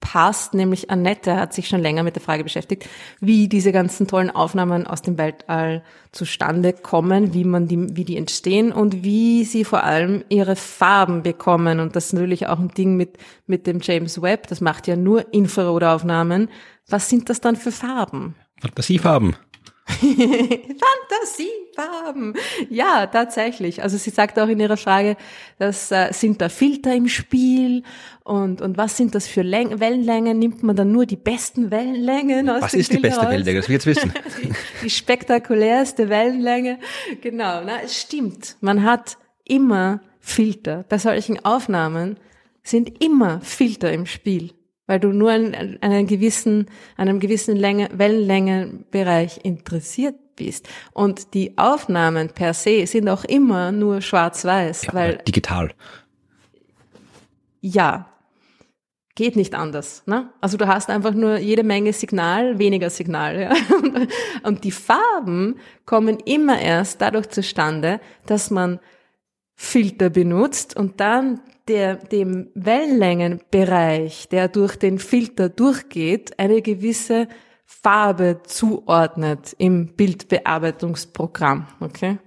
passt, 0.00 0.54
nämlich 0.54 0.90
Annette 0.90 1.36
hat 1.36 1.52
sich 1.52 1.68
schon 1.68 1.80
länger 1.80 2.02
mit 2.02 2.16
der 2.16 2.22
Frage 2.22 2.42
beschäftigt, 2.42 2.88
wie 3.20 3.48
diese 3.48 3.70
ganzen 3.70 4.08
tollen 4.08 4.30
Aufnahmen 4.30 4.86
aus 4.86 5.02
dem 5.02 5.18
Weltall 5.18 5.84
zustande 6.10 6.72
kommen, 6.72 7.32
wie 7.32 7.44
man 7.44 7.68
die, 7.68 7.96
wie 7.96 8.04
die 8.04 8.16
entstehen 8.16 8.72
und 8.72 9.04
wie 9.04 9.44
sie 9.44 9.64
vor 9.64 9.84
allem 9.84 10.24
ihre 10.28 10.56
Farben 10.56 11.22
bekommen. 11.22 11.78
Und 11.78 11.94
das 11.94 12.06
ist 12.06 12.12
natürlich 12.12 12.48
auch 12.48 12.58
ein 12.58 12.68
Ding 12.68 12.96
mit, 12.96 13.18
mit 13.46 13.66
dem 13.66 13.78
James 13.80 14.20
Webb. 14.20 14.48
Das 14.48 14.60
macht 14.60 14.88
ja 14.88 14.96
nur 14.96 15.32
Infrarotaufnahmen. 15.32 16.48
Was 16.88 17.08
sind 17.08 17.30
das 17.30 17.40
dann 17.40 17.56
für 17.56 17.72
Farben? 17.72 18.34
Fantasiefarben. 18.60 19.36
Fantasiefarben. 21.06 22.34
Ja, 22.70 23.06
tatsächlich. 23.06 23.82
Also 23.82 23.96
sie 23.96 24.10
sagt 24.10 24.36
auch 24.38 24.48
in 24.48 24.58
ihrer 24.58 24.76
Frage, 24.76 25.16
dass 25.58 25.92
äh, 25.92 26.12
sind 26.12 26.40
da 26.40 26.48
Filter 26.48 26.92
im 26.92 27.06
Spiel 27.08 27.84
und 28.24 28.60
und 28.60 28.76
was 28.76 28.96
sind 28.96 29.14
das 29.14 29.28
für 29.28 29.42
Läng 29.42 29.78
Wellenlängen? 29.78 30.38
Nimmt 30.38 30.64
man 30.64 30.74
dann 30.74 30.90
nur 30.90 31.06
die 31.06 31.16
besten 31.16 31.70
Wellenlängen 31.70 32.50
aus 32.50 32.62
Was 32.62 32.74
ist 32.74 32.92
die 32.92 32.98
beste 32.98 33.20
raus? 33.20 33.30
Wellenlänge? 33.30 33.60
Das 33.60 33.68
will 33.68 33.76
ich 33.76 33.84
jetzt 33.84 33.96
wissen. 33.96 34.12
die, 34.42 34.50
die 34.82 34.90
spektakulärste 34.90 36.08
Wellenlänge. 36.08 36.78
Genau, 37.20 37.62
na, 37.64 37.82
es 37.84 37.96
stimmt. 37.96 38.56
Man 38.60 38.82
hat 38.82 39.18
immer 39.44 40.00
Filter. 40.18 40.84
Bei 40.88 40.98
solchen 40.98 41.44
Aufnahmen 41.44 42.18
sind 42.64 43.00
immer 43.02 43.40
Filter 43.40 43.92
im 43.92 44.06
Spiel 44.06 44.50
weil 44.86 45.00
du 45.00 45.08
nur 45.08 45.32
an, 45.32 45.54
an 45.54 45.76
einen 45.80 46.06
gewissen, 46.06 46.66
einem 46.96 47.20
gewissen 47.20 47.56
Länge, 47.56 47.88
Wellenlängenbereich 47.92 49.40
interessiert 49.44 50.16
bist. 50.36 50.68
Und 50.92 51.34
die 51.34 51.56
Aufnahmen 51.58 52.28
per 52.28 52.54
se 52.54 52.86
sind 52.86 53.08
auch 53.08 53.24
immer 53.24 53.72
nur 53.72 54.00
schwarz-weiß, 54.00 54.86
ja, 54.86 54.94
weil 54.94 55.18
digital. 55.26 55.72
Ja, 57.60 58.12
geht 59.16 59.34
nicht 59.34 59.54
anders. 59.54 60.04
Ne? 60.06 60.30
Also 60.40 60.56
du 60.56 60.68
hast 60.68 60.90
einfach 60.90 61.14
nur 61.14 61.38
jede 61.38 61.64
Menge 61.64 61.92
Signal, 61.92 62.58
weniger 62.58 62.90
Signal. 62.90 63.40
Ja? 63.40 63.54
Und 64.44 64.62
die 64.62 64.70
Farben 64.70 65.56
kommen 65.86 66.18
immer 66.20 66.60
erst 66.60 67.00
dadurch 67.00 67.30
zustande, 67.30 67.98
dass 68.26 68.50
man 68.50 68.78
Filter 69.58 70.10
benutzt 70.10 70.76
und 70.76 71.00
dann 71.00 71.40
der, 71.68 71.96
dem 71.96 72.48
Wellenlängenbereich, 72.54 74.28
der 74.28 74.48
durch 74.48 74.76
den 74.76 74.98
Filter 74.98 75.48
durchgeht, 75.48 76.38
eine 76.38 76.62
gewisse 76.62 77.28
Farbe 77.64 78.40
zuordnet 78.44 79.54
im 79.58 79.88
Bildbearbeitungsprogramm, 79.94 81.66
okay? 81.80 82.18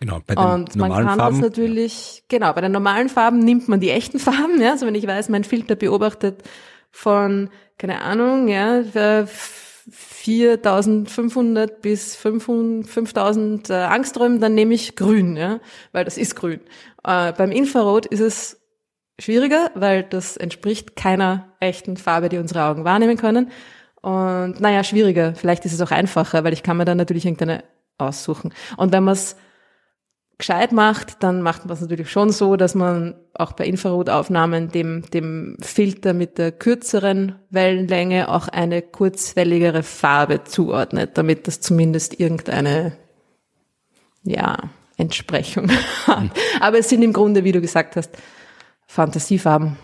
Genau, 0.00 0.20
bei 0.26 0.34
den 0.34 0.44
Und 0.44 0.76
man 0.76 0.88
normalen 0.88 1.06
kann 1.06 1.18
Farben. 1.18 1.40
das 1.40 1.50
natürlich, 1.50 2.24
genau, 2.28 2.52
bei 2.52 2.60
den 2.60 2.72
normalen 2.72 3.08
Farben 3.08 3.38
nimmt 3.38 3.68
man 3.68 3.80
die 3.80 3.90
echten 3.90 4.18
Farben, 4.18 4.60
ja, 4.60 4.72
also 4.72 4.86
wenn 4.86 4.94
ich 4.94 5.06
weiß, 5.06 5.28
mein 5.28 5.44
Filter 5.44 5.74
beobachtet 5.74 6.42
von, 6.90 7.50
keine 7.78 8.00
Ahnung, 8.02 8.48
ja, 8.48 8.82
4500 9.88 11.80
bis 11.80 12.16
500, 12.16 12.90
5000 12.90 13.70
äh, 13.70 13.74
Angströmen, 13.74 14.40
dann 14.40 14.54
nehme 14.54 14.74
ich 14.74 14.96
grün, 14.96 15.36
ja, 15.36 15.60
weil 15.92 16.04
das 16.04 16.18
ist 16.18 16.34
grün. 16.34 16.60
Äh, 17.04 17.32
beim 17.32 17.52
Infrarot 17.52 18.06
ist 18.06 18.20
es 18.20 18.60
schwieriger, 19.18 19.70
weil 19.74 20.02
das 20.02 20.36
entspricht 20.36 20.96
keiner 20.96 21.52
echten 21.60 21.96
Farbe, 21.96 22.28
die 22.28 22.38
unsere 22.38 22.64
Augen 22.64 22.84
wahrnehmen 22.84 23.16
können. 23.16 23.50
Und 24.02 24.60
naja, 24.60 24.84
schwieriger. 24.84 25.34
Vielleicht 25.34 25.64
ist 25.64 25.72
es 25.72 25.80
auch 25.80 25.90
einfacher, 25.90 26.44
weil 26.44 26.52
ich 26.52 26.62
kann 26.62 26.76
mir 26.76 26.84
dann 26.84 26.98
natürlich 26.98 27.24
irgendeine 27.24 27.64
aussuchen. 27.98 28.52
Und 28.76 28.92
wenn 28.92 29.04
man 29.04 29.14
es 29.14 29.36
gescheit 30.38 30.72
macht, 30.72 31.22
dann 31.22 31.40
macht 31.40 31.64
man 31.64 31.74
es 31.74 31.80
natürlich 31.80 32.10
schon 32.10 32.30
so, 32.30 32.56
dass 32.56 32.74
man 32.74 33.14
auch 33.32 33.52
bei 33.52 33.66
Infrarotaufnahmen 33.66 34.68
dem, 34.68 35.02
dem 35.10 35.56
Filter 35.62 36.12
mit 36.12 36.36
der 36.36 36.52
kürzeren 36.52 37.36
Wellenlänge 37.48 38.28
auch 38.28 38.48
eine 38.48 38.82
kurzwelligere 38.82 39.82
Farbe 39.82 40.44
zuordnet, 40.44 41.16
damit 41.16 41.46
das 41.46 41.60
zumindest 41.60 42.20
irgendeine, 42.20 42.92
ja, 44.24 44.58
Entsprechung 44.98 45.70
hat. 46.06 46.30
Aber 46.60 46.78
es 46.78 46.88
sind 46.88 47.02
im 47.02 47.12
Grunde, 47.12 47.44
wie 47.44 47.52
du 47.52 47.60
gesagt 47.60 47.96
hast, 47.96 48.16
Fantasiefarben. 48.86 49.76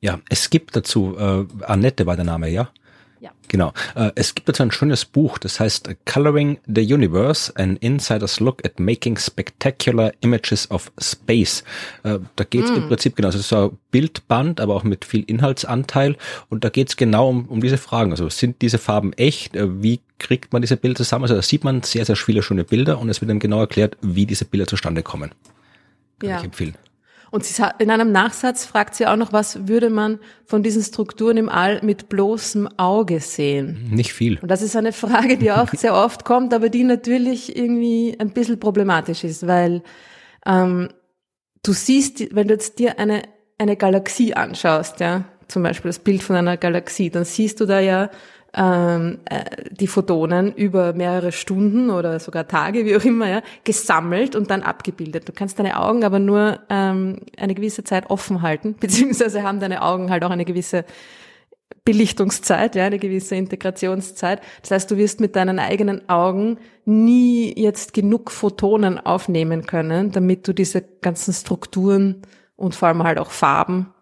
Ja, 0.00 0.20
es 0.28 0.50
gibt 0.50 0.76
dazu, 0.76 1.16
äh, 1.18 1.46
Annette 1.64 2.06
war 2.06 2.16
der 2.16 2.24
Name, 2.24 2.48
ja? 2.50 2.70
Ja. 3.18 3.30
Genau. 3.48 3.72
Äh, 3.94 4.10
es 4.14 4.34
gibt 4.34 4.46
dazu 4.48 4.62
ein 4.62 4.70
schönes 4.70 5.06
Buch, 5.06 5.38
das 5.38 5.58
heißt 5.58 5.88
Coloring 6.04 6.58
the 6.66 6.82
Universe, 6.92 7.50
an 7.56 7.76
Insider's 7.78 8.40
Look 8.40 8.62
at 8.64 8.78
Making 8.78 9.16
Spectacular 9.16 10.12
Images 10.20 10.70
of 10.70 10.92
Space. 11.00 11.64
Äh, 12.02 12.18
da 12.36 12.44
geht 12.44 12.64
es 12.64 12.70
im 12.70 12.88
Prinzip 12.88 13.16
genau, 13.16 13.28
also 13.28 13.38
es 13.38 13.44
ist 13.44 13.48
so 13.48 13.70
ein 13.70 13.78
Bildband, 13.90 14.60
aber 14.60 14.74
auch 14.74 14.84
mit 14.84 15.06
viel 15.06 15.22
Inhaltsanteil. 15.24 16.16
Und 16.50 16.62
da 16.62 16.68
geht 16.68 16.90
es 16.90 16.96
genau 16.96 17.30
um, 17.30 17.46
um 17.46 17.62
diese 17.62 17.78
Fragen. 17.78 18.10
Also 18.10 18.28
sind 18.28 18.60
diese 18.60 18.76
Farben 18.78 19.14
echt? 19.14 19.56
Äh, 19.56 19.82
Wie 19.82 20.00
kriegt 20.18 20.52
man 20.52 20.60
diese 20.60 20.76
Bilder 20.76 20.96
zusammen? 20.98 21.24
Also 21.24 21.34
da 21.36 21.42
sieht 21.42 21.64
man 21.64 21.82
sehr, 21.82 22.04
sehr 22.04 22.16
viele 22.16 22.42
schöne 22.42 22.64
Bilder 22.64 22.98
und 22.98 23.08
es 23.08 23.22
wird 23.22 23.30
dann 23.30 23.38
genau 23.38 23.60
erklärt, 23.60 23.96
wie 24.02 24.26
diese 24.26 24.44
Bilder 24.44 24.66
zustande 24.66 25.02
kommen. 25.02 25.30
Kann 26.18 26.30
Ja. 26.30 26.38
ich 26.38 26.44
empfehlen. 26.44 26.76
Und 27.30 27.44
sie 27.44 27.62
in 27.78 27.90
einem 27.90 28.12
Nachsatz 28.12 28.64
fragt 28.64 28.94
sie 28.94 29.06
auch 29.06 29.16
noch, 29.16 29.32
was 29.32 29.66
würde 29.68 29.90
man 29.90 30.20
von 30.44 30.62
diesen 30.62 30.82
Strukturen 30.82 31.36
im 31.36 31.48
All 31.48 31.80
mit 31.82 32.08
bloßem 32.08 32.68
Auge 32.76 33.20
sehen? 33.20 33.88
Nicht 33.90 34.12
viel. 34.12 34.38
Und 34.40 34.50
das 34.50 34.62
ist 34.62 34.76
eine 34.76 34.92
Frage, 34.92 35.36
die 35.36 35.50
auch 35.50 35.68
sehr 35.70 35.94
oft 35.94 36.24
kommt, 36.24 36.54
aber 36.54 36.68
die 36.68 36.84
natürlich 36.84 37.56
irgendwie 37.56 38.16
ein 38.18 38.30
bisschen 38.30 38.60
problematisch 38.60 39.24
ist, 39.24 39.46
weil 39.46 39.82
ähm, 40.46 40.88
du 41.62 41.72
siehst, 41.72 42.34
wenn 42.34 42.48
du 42.48 42.54
jetzt 42.54 42.78
dir 42.78 42.98
eine, 42.98 43.22
eine 43.58 43.76
Galaxie 43.76 44.34
anschaust, 44.34 45.00
ja, 45.00 45.24
zum 45.48 45.62
Beispiel 45.62 45.88
das 45.88 45.98
Bild 45.98 46.22
von 46.22 46.36
einer 46.36 46.56
Galaxie, 46.56 47.10
dann 47.10 47.24
siehst 47.24 47.60
du 47.60 47.66
da 47.66 47.80
ja 47.80 48.10
ähm, 48.54 49.18
äh, 49.26 49.44
die 49.70 49.86
Photonen 49.86 50.52
über 50.54 50.92
mehrere 50.92 51.32
Stunden 51.32 51.90
oder 51.90 52.18
sogar 52.20 52.48
Tage, 52.48 52.84
wie 52.84 52.96
auch 52.96 53.04
immer, 53.04 53.28
ja, 53.28 53.42
gesammelt 53.64 54.34
und 54.34 54.50
dann 54.50 54.62
abgebildet. 54.62 55.28
Du 55.28 55.32
kannst 55.32 55.58
deine 55.58 55.78
Augen 55.78 56.04
aber 56.04 56.18
nur 56.18 56.60
ähm, 56.70 57.20
eine 57.36 57.54
gewisse 57.54 57.84
Zeit 57.84 58.10
offen 58.10 58.42
halten, 58.42 58.74
beziehungsweise 58.80 59.42
haben 59.42 59.60
deine 59.60 59.82
Augen 59.82 60.10
halt 60.10 60.24
auch 60.24 60.30
eine 60.30 60.44
gewisse 60.44 60.84
Belichtungszeit, 61.84 62.74
ja, 62.74 62.86
eine 62.86 62.98
gewisse 62.98 63.36
Integrationszeit. 63.36 64.40
Das 64.62 64.70
heißt, 64.70 64.90
du 64.90 64.96
wirst 64.96 65.20
mit 65.20 65.36
deinen 65.36 65.58
eigenen 65.58 66.08
Augen 66.08 66.58
nie 66.84 67.54
jetzt 67.56 67.92
genug 67.92 68.30
Photonen 68.30 68.98
aufnehmen 68.98 69.66
können, 69.66 70.12
damit 70.12 70.48
du 70.48 70.52
diese 70.52 70.82
ganzen 70.82 71.32
Strukturen 71.32 72.22
und 72.56 72.74
vor 72.74 72.88
allem 72.88 73.02
halt 73.02 73.18
auch 73.18 73.30
Farben 73.30 73.92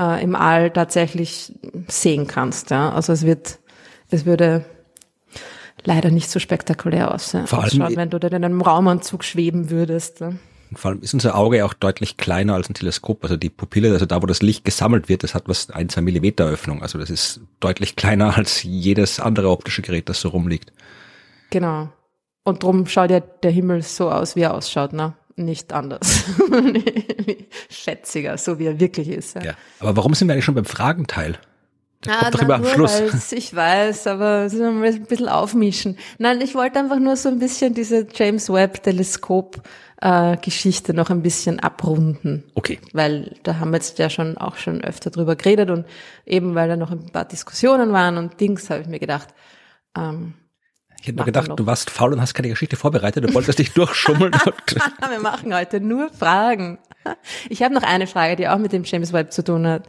äh, 0.00 0.22
im 0.22 0.34
All 0.36 0.70
tatsächlich 0.70 1.52
sehen 1.88 2.26
kannst. 2.26 2.70
Ja. 2.70 2.90
Also 2.92 3.12
es 3.12 3.24
wird, 3.24 3.58
es 4.10 4.24
würde 4.26 4.64
leider 5.84 6.10
nicht 6.10 6.30
so 6.30 6.38
spektakulär 6.38 7.12
aussehen, 7.12 7.46
Vor 7.46 7.58
allem- 7.62 7.82
ausschauen, 7.82 7.96
wenn 7.96 8.10
du 8.10 8.18
da 8.18 8.28
in 8.28 8.44
einem 8.44 8.60
Raumanzug 8.60 9.24
schweben 9.24 9.70
würdest. 9.70 10.20
Ja. 10.20 10.32
Vor 10.74 10.90
allem 10.90 11.02
ist 11.02 11.14
unser 11.14 11.36
Auge 11.36 11.64
auch 11.64 11.74
deutlich 11.74 12.16
kleiner 12.16 12.54
als 12.54 12.68
ein 12.68 12.74
Teleskop. 12.74 13.22
Also 13.22 13.36
die 13.36 13.50
Pupille, 13.50 13.92
also 13.92 14.06
da, 14.06 14.20
wo 14.22 14.26
das 14.26 14.42
Licht 14.42 14.64
gesammelt 14.64 15.08
wird, 15.08 15.22
das 15.22 15.34
hat 15.34 15.44
was 15.48 15.70
ein, 15.70 15.88
zwei 15.88 16.00
Millimeter 16.00 16.46
Öffnung. 16.46 16.82
Also 16.82 16.98
das 16.98 17.10
ist 17.10 17.40
deutlich 17.60 17.94
kleiner 17.96 18.36
als 18.36 18.62
jedes 18.62 19.20
andere 19.20 19.50
optische 19.50 19.82
Gerät, 19.82 20.08
das 20.08 20.20
so 20.20 20.30
rumliegt. 20.30 20.72
Genau. 21.50 21.90
Und 22.42 22.62
drum 22.62 22.86
schaut 22.86 23.10
ja 23.10 23.20
der 23.20 23.50
Himmel 23.52 23.82
so 23.82 24.10
aus, 24.10 24.36
wie 24.36 24.40
er 24.40 24.54
ausschaut, 24.54 24.92
ne? 24.92 25.14
Nicht 25.36 25.72
anders. 25.72 26.24
Schätziger, 27.70 28.38
so 28.38 28.58
wie 28.58 28.66
er 28.66 28.78
wirklich 28.78 29.08
ist. 29.08 29.34
Ja. 29.34 29.42
Ja. 29.42 29.54
Aber 29.80 29.96
warum 29.96 30.14
sind 30.14 30.28
wir 30.28 30.34
eigentlich 30.34 30.44
schon 30.44 30.54
beim 30.54 30.64
Fragenteil? 30.64 31.38
Ah, 32.06 32.20
kommt 32.20 32.34
doch 32.34 32.42
immer 32.42 32.54
am 32.54 32.66
Schluss. 32.66 33.32
Ich 33.32 33.54
weiß, 33.54 34.06
aber 34.08 34.44
ist 34.44 34.60
ein 34.60 34.80
bisschen 35.06 35.28
aufmischen. 35.28 35.96
Nein, 36.18 36.40
ich 36.40 36.54
wollte 36.54 36.78
einfach 36.78 36.98
nur 36.98 37.16
so 37.16 37.28
ein 37.28 37.38
bisschen 37.38 37.74
diese 37.74 38.06
James 38.14 38.52
Webb 38.52 38.82
Teleskop 38.82 39.62
äh, 40.00 40.36
Geschichte 40.36 40.92
noch 40.92 41.10
ein 41.10 41.22
bisschen 41.22 41.60
abrunden. 41.60 42.44
Okay. 42.54 42.78
Weil 42.92 43.36
da 43.42 43.58
haben 43.58 43.70
wir 43.70 43.78
jetzt 43.78 43.98
ja 43.98 44.10
schon 44.10 44.36
auch 44.36 44.56
schon 44.56 44.84
öfter 44.84 45.10
drüber 45.10 45.34
geredet 45.34 45.70
und 45.70 45.86
eben 46.26 46.54
weil 46.54 46.68
da 46.68 46.76
noch 46.76 46.90
ein 46.90 47.06
paar 47.10 47.24
Diskussionen 47.24 47.92
waren 47.92 48.18
und 48.18 48.38
Dings, 48.40 48.68
habe 48.70 48.82
ich 48.82 48.86
mir 48.86 48.98
gedacht, 48.98 49.28
ähm, 49.96 50.34
Ich 51.04 51.08
hätte 51.08 51.18
nur 51.18 51.26
gedacht, 51.26 51.50
du 51.54 51.66
warst 51.66 51.90
faul 51.90 52.14
und 52.14 52.22
hast 52.22 52.32
keine 52.32 52.48
Geschichte 52.48 52.76
vorbereitet. 52.76 53.28
Du 53.28 53.34
wolltest 53.34 53.58
dich 53.58 53.74
durchschummeln. 53.74 54.32
wir 55.10 55.20
machen 55.20 55.54
heute 55.54 55.78
nur 55.78 56.08
Fragen. 56.08 56.78
Ich 57.50 57.62
habe 57.62 57.74
noch 57.74 57.82
eine 57.82 58.06
Frage, 58.06 58.36
die 58.36 58.48
auch 58.48 58.56
mit 58.56 58.72
dem 58.72 58.84
James 58.84 59.12
Webb 59.12 59.30
zu 59.30 59.44
tun 59.44 59.66
hat. 59.66 59.86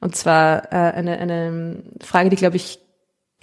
Und 0.00 0.16
zwar 0.16 0.72
äh, 0.72 0.76
eine, 0.76 1.18
eine 1.18 1.84
Frage, 2.00 2.30
die, 2.30 2.36
glaube 2.36 2.56
ich, 2.56 2.80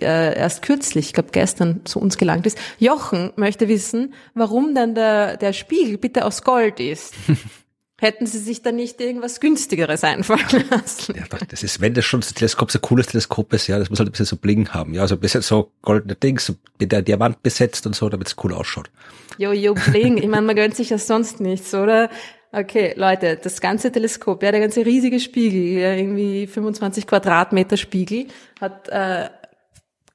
äh, 0.02 0.38
erst 0.38 0.64
kürzlich, 0.64 1.06
ich 1.06 1.14
glaube 1.14 1.30
gestern 1.32 1.86
zu 1.86 2.02
uns 2.02 2.18
gelangt 2.18 2.46
ist. 2.46 2.58
Jochen 2.78 3.32
möchte 3.38 3.70
wissen, 3.70 4.14
warum 4.34 4.76
denn 4.76 4.94
der, 4.94 5.38
der 5.38 5.54
Spiegel 5.54 5.98
bitte 5.98 6.26
aus 6.26 6.44
Gold 6.44 6.82
ist. 6.82 7.14
Hätten 8.04 8.26
Sie 8.26 8.40
sich 8.40 8.62
da 8.62 8.74
nicht 8.74 9.00
irgendwas 9.00 9.40
günstigeres 9.40 10.04
einfallen 10.04 10.66
lassen? 10.70 11.16
ja, 11.16 11.24
das 11.48 11.64
ist, 11.64 11.80
wenn 11.80 11.94
das 11.94 12.04
schon 12.04 12.20
das 12.20 12.34
Teleskop 12.34 12.70
so 12.70 12.78
ein 12.78 12.82
cooles 12.82 13.08
Teleskop 13.08 13.54
ist, 13.54 13.68
ja, 13.68 13.80
das 13.80 13.90
muss 13.90 13.98
halt 14.00 14.10
ein 14.10 14.12
bisschen 14.12 14.26
so 14.26 14.36
bling 14.36 14.68
haben. 14.72 14.94
Ja, 14.94 15.04
also 15.04 15.16
ein 15.16 15.22
bisschen 15.22 15.42
so 15.42 15.72
goldene 15.84 16.16
Dings, 16.16 16.48
so 16.48 16.56
mit 16.80 16.92
der 16.92 17.02
Diamant 17.02 17.42
besetzt 17.44 17.88
und 17.88 17.96
so, 17.96 18.10
damit 18.10 18.28
es 18.28 18.36
cool 18.44 18.54
ausschaut. 18.54 18.92
Jo, 19.38 19.54
jo, 19.54 19.74
bling. 19.74 20.18
Ich 20.18 20.28
meine, 20.28 20.46
man 20.46 20.58
gönnt 20.58 20.76
sich 20.76 20.90
ja 20.90 20.98
sonst 20.98 21.40
nichts, 21.40 21.74
oder? 21.74 22.10
Okay, 22.52 22.94
Leute, 22.98 23.40
das 23.42 23.62
ganze 23.62 23.90
Teleskop, 23.90 24.44
ja, 24.44 24.52
der 24.52 24.60
ganze 24.60 24.86
riesige 24.86 25.22
Spiegel, 25.22 25.80
ja, 25.80 25.94
irgendwie 25.94 26.46
25 26.46 27.08
Quadratmeter 27.08 27.78
Spiegel, 27.78 28.28
hat 28.60 28.90
äh, 28.90 29.30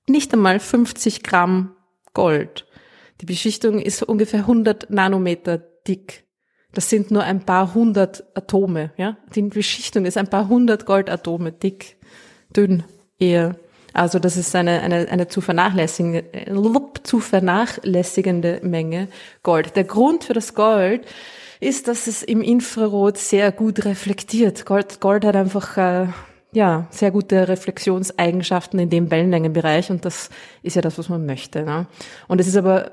nicht 0.06 0.34
einmal 0.34 0.60
50 0.60 1.22
Gramm 1.22 1.74
Gold. 2.12 2.66
Die 3.22 3.26
Beschichtung 3.26 3.80
ist 3.80 4.02
ungefähr 4.02 4.40
100 4.40 4.90
Nanometer 4.90 5.56
dick. 5.56 6.27
Das 6.72 6.90
sind 6.90 7.10
nur 7.10 7.22
ein 7.22 7.40
paar 7.40 7.74
hundert 7.74 8.24
Atome, 8.34 8.92
ja. 8.96 9.16
Die 9.34 9.42
Beschichtung 9.42 10.04
ist 10.04 10.16
ein 10.16 10.28
paar 10.28 10.48
hundert 10.48 10.86
Goldatome 10.86 11.52
dick, 11.52 11.96
dünn 12.54 12.84
eher. 13.18 13.56
Also 13.94 14.18
das 14.18 14.36
ist 14.36 14.54
eine, 14.54 14.80
eine, 14.82 15.08
eine 15.08 15.28
zu, 15.28 15.40
vernachlässigende, 15.40 16.24
zu 17.02 17.20
vernachlässigende 17.20 18.60
Menge 18.62 19.08
Gold. 19.42 19.76
Der 19.76 19.84
Grund 19.84 20.24
für 20.24 20.34
das 20.34 20.54
Gold 20.54 21.06
ist, 21.58 21.88
dass 21.88 22.06
es 22.06 22.22
im 22.22 22.42
Infrarot 22.42 23.16
sehr 23.16 23.50
gut 23.50 23.84
reflektiert. 23.84 24.66
Gold, 24.66 25.00
Gold 25.00 25.24
hat 25.24 25.36
einfach 25.36 25.76
äh, 25.76 26.06
ja 26.52 26.86
sehr 26.90 27.10
gute 27.10 27.48
Reflexionseigenschaften 27.48 28.78
in 28.78 28.90
dem 28.90 29.10
Wellenlängenbereich 29.10 29.90
und 29.90 30.04
das 30.04 30.30
ist 30.62 30.76
ja 30.76 30.82
das, 30.82 30.98
was 30.98 31.08
man 31.08 31.26
möchte. 31.26 31.62
Ne? 31.62 31.86
Und 32.28 32.40
es 32.40 32.46
ist 32.46 32.56
aber 32.56 32.92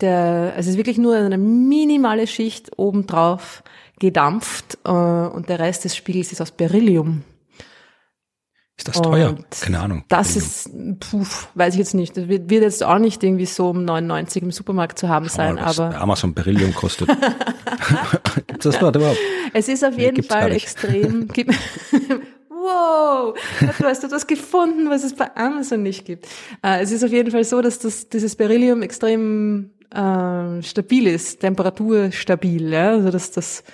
der, 0.00 0.54
es 0.56 0.66
ist 0.66 0.76
wirklich 0.76 0.98
nur 0.98 1.16
eine 1.16 1.38
minimale 1.38 2.26
Schicht 2.26 2.78
obendrauf 2.78 3.62
gedampft 3.98 4.78
äh, 4.84 4.90
und 4.90 5.48
der 5.48 5.58
Rest 5.58 5.84
des 5.84 5.96
Spiegels 5.96 6.32
ist 6.32 6.40
aus 6.40 6.50
Beryllium. 6.50 7.22
Ist 8.76 8.88
das 8.88 9.02
teuer? 9.02 9.28
Und 9.28 9.44
Keine 9.60 9.78
Ahnung. 9.78 10.04
Das 10.08 10.36
ist, 10.36 10.70
puh, 11.00 11.26
weiß 11.54 11.74
ich 11.74 11.78
jetzt 11.80 11.92
nicht. 11.92 12.16
Das 12.16 12.28
wird, 12.28 12.48
wird 12.48 12.62
jetzt 12.62 12.82
auch 12.82 12.98
nicht 12.98 13.22
irgendwie 13.22 13.44
so 13.44 13.68
um 13.68 13.84
99 13.84 14.42
im 14.42 14.52
Supermarkt 14.52 14.98
zu 14.98 15.06
haben 15.10 15.28
Schau 15.28 15.36
sein, 15.36 15.56
mal, 15.56 15.66
was 15.66 15.78
aber 15.78 16.00
Amazon 16.00 16.32
Beryllium 16.32 16.74
kostet. 16.74 17.08
Gibt's 18.46 18.64
das 18.64 18.78
dort 18.78 18.96
überhaupt? 18.96 19.18
es 19.52 19.68
ist 19.68 19.84
auf 19.84 19.94
Nee, 19.96 20.04
jeden 20.04 20.26
gar 20.26 20.40
Fall 20.40 20.52
extrem. 20.52 21.28
Wow, 22.62 23.34
du 23.60 23.84
hast 23.84 24.04
etwas 24.04 24.26
gefunden, 24.26 24.90
was 24.90 25.02
es 25.02 25.14
bei 25.14 25.34
Amazon 25.34 25.82
nicht 25.82 26.04
gibt. 26.04 26.26
Äh, 26.62 26.82
es 26.82 26.92
ist 26.92 27.02
auf 27.02 27.10
jeden 27.10 27.30
Fall 27.30 27.42
so, 27.44 27.62
dass 27.62 27.78
das, 27.78 28.10
dieses 28.10 28.36
Beryllium 28.36 28.82
extrem 28.82 29.70
äh, 29.94 30.62
stabil 30.62 31.06
ist, 31.06 31.40
Temperatur 31.40 32.12
stabil, 32.12 32.72
ja, 32.72 32.90
also 32.90 33.10
dass 33.10 33.30
das 33.32 33.64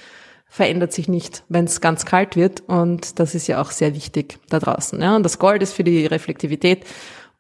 verändert 0.49 0.93
sich 0.93 1.09
nicht, 1.09 1.45
wenn 1.49 1.67
es 1.67 1.81
ganz 1.81 2.07
kalt 2.07 2.37
wird 2.37 2.63
und 2.67 3.19
das 3.19 3.35
ist 3.35 3.47
ja 3.47 3.61
auch 3.61 3.71
sehr 3.71 3.95
wichtig 3.95 4.39
da 4.49 4.59
draußen. 4.59 5.01
Ja. 5.01 5.17
Und 5.17 5.23
das 5.23 5.39
Gold 5.39 5.63
ist 5.63 5.75
für 5.75 5.85
die 5.85 6.07
Reflektivität 6.07 6.85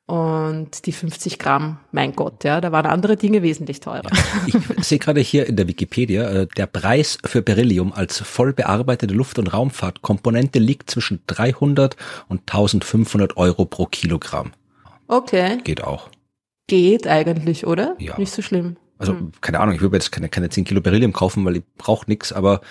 und 0.06 0.86
die 0.86 0.92
50 0.92 1.38
Gramm, 1.38 1.78
mein 1.90 2.12
Gott, 2.14 2.44
ja, 2.44 2.60
da 2.60 2.70
waren 2.70 2.86
andere 2.86 3.16
Dinge 3.16 3.42
wesentlich 3.42 3.80
teurer. 3.80 4.10
Ich 4.46 4.84
sehe 4.84 4.98
gerade 4.98 5.20
hier 5.20 5.46
in 5.46 5.56
der 5.56 5.66
Wikipedia, 5.66 6.30
äh, 6.30 6.46
der 6.56 6.66
Preis 6.66 7.18
für 7.24 7.42
Beryllium 7.42 7.92
als 7.92 8.20
voll 8.20 8.52
bearbeitete 8.52 9.14
Luft- 9.14 9.38
und 9.38 9.52
Raumfahrtkomponente 9.52 10.60
liegt 10.60 10.90
zwischen 10.90 11.20
300 11.26 11.96
und 12.28 12.42
1500 12.42 13.36
Euro 13.36 13.64
pro 13.64 13.86
Kilogramm. 13.86 14.52
Okay. 15.08 15.58
Geht 15.64 15.82
auch. 15.82 16.08
Geht 16.66 17.06
eigentlich, 17.06 17.66
oder? 17.66 17.96
Ja. 17.98 18.18
Nicht 18.18 18.32
so 18.32 18.42
schlimm. 18.42 18.76
Also 18.98 19.12
hm. 19.12 19.32
keine 19.40 19.60
Ahnung, 19.60 19.74
ich 19.74 19.82
würde 19.82 19.96
jetzt 19.96 20.10
keine, 20.10 20.28
keine 20.28 20.48
10 20.48 20.64
Kilo 20.64 20.80
Beryllium 20.80 21.12
kaufen, 21.12 21.44
weil 21.44 21.56
ich 21.56 21.62
brauche 21.76 22.08
nichts, 22.08 22.32
aber 22.32 22.62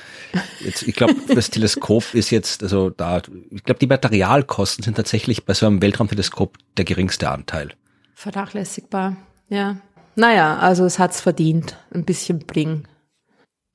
jetzt, 0.60 0.84
ich 0.84 0.96
glaube, 0.96 1.16
das 1.34 1.52
Teleskop 1.52 2.14
ist 2.14 2.32
jetzt, 2.32 2.64
also 2.64 2.90
da, 2.90 3.22
ich 3.52 3.64
glaube, 3.64 3.80
die 3.80 3.88
Materialkosten 3.88 4.84
sind 4.84 4.96
tatsächlich 4.96 5.46
bei 5.46 5.54
so 5.54 5.68
einem 5.68 5.82
Weltraumteleskop 5.82 6.58
der 6.78 6.86
geringste 6.86 7.30
Anteil. 7.30 7.74
Vernachlässigbar, 8.16 9.18
ja. 9.50 9.78
Naja, 10.16 10.58
also 10.58 10.86
es 10.86 10.98
hat's 10.98 11.22
verdient. 11.22 11.78
Ein 11.94 12.06
bisschen 12.06 12.40
Bling. 12.40 12.88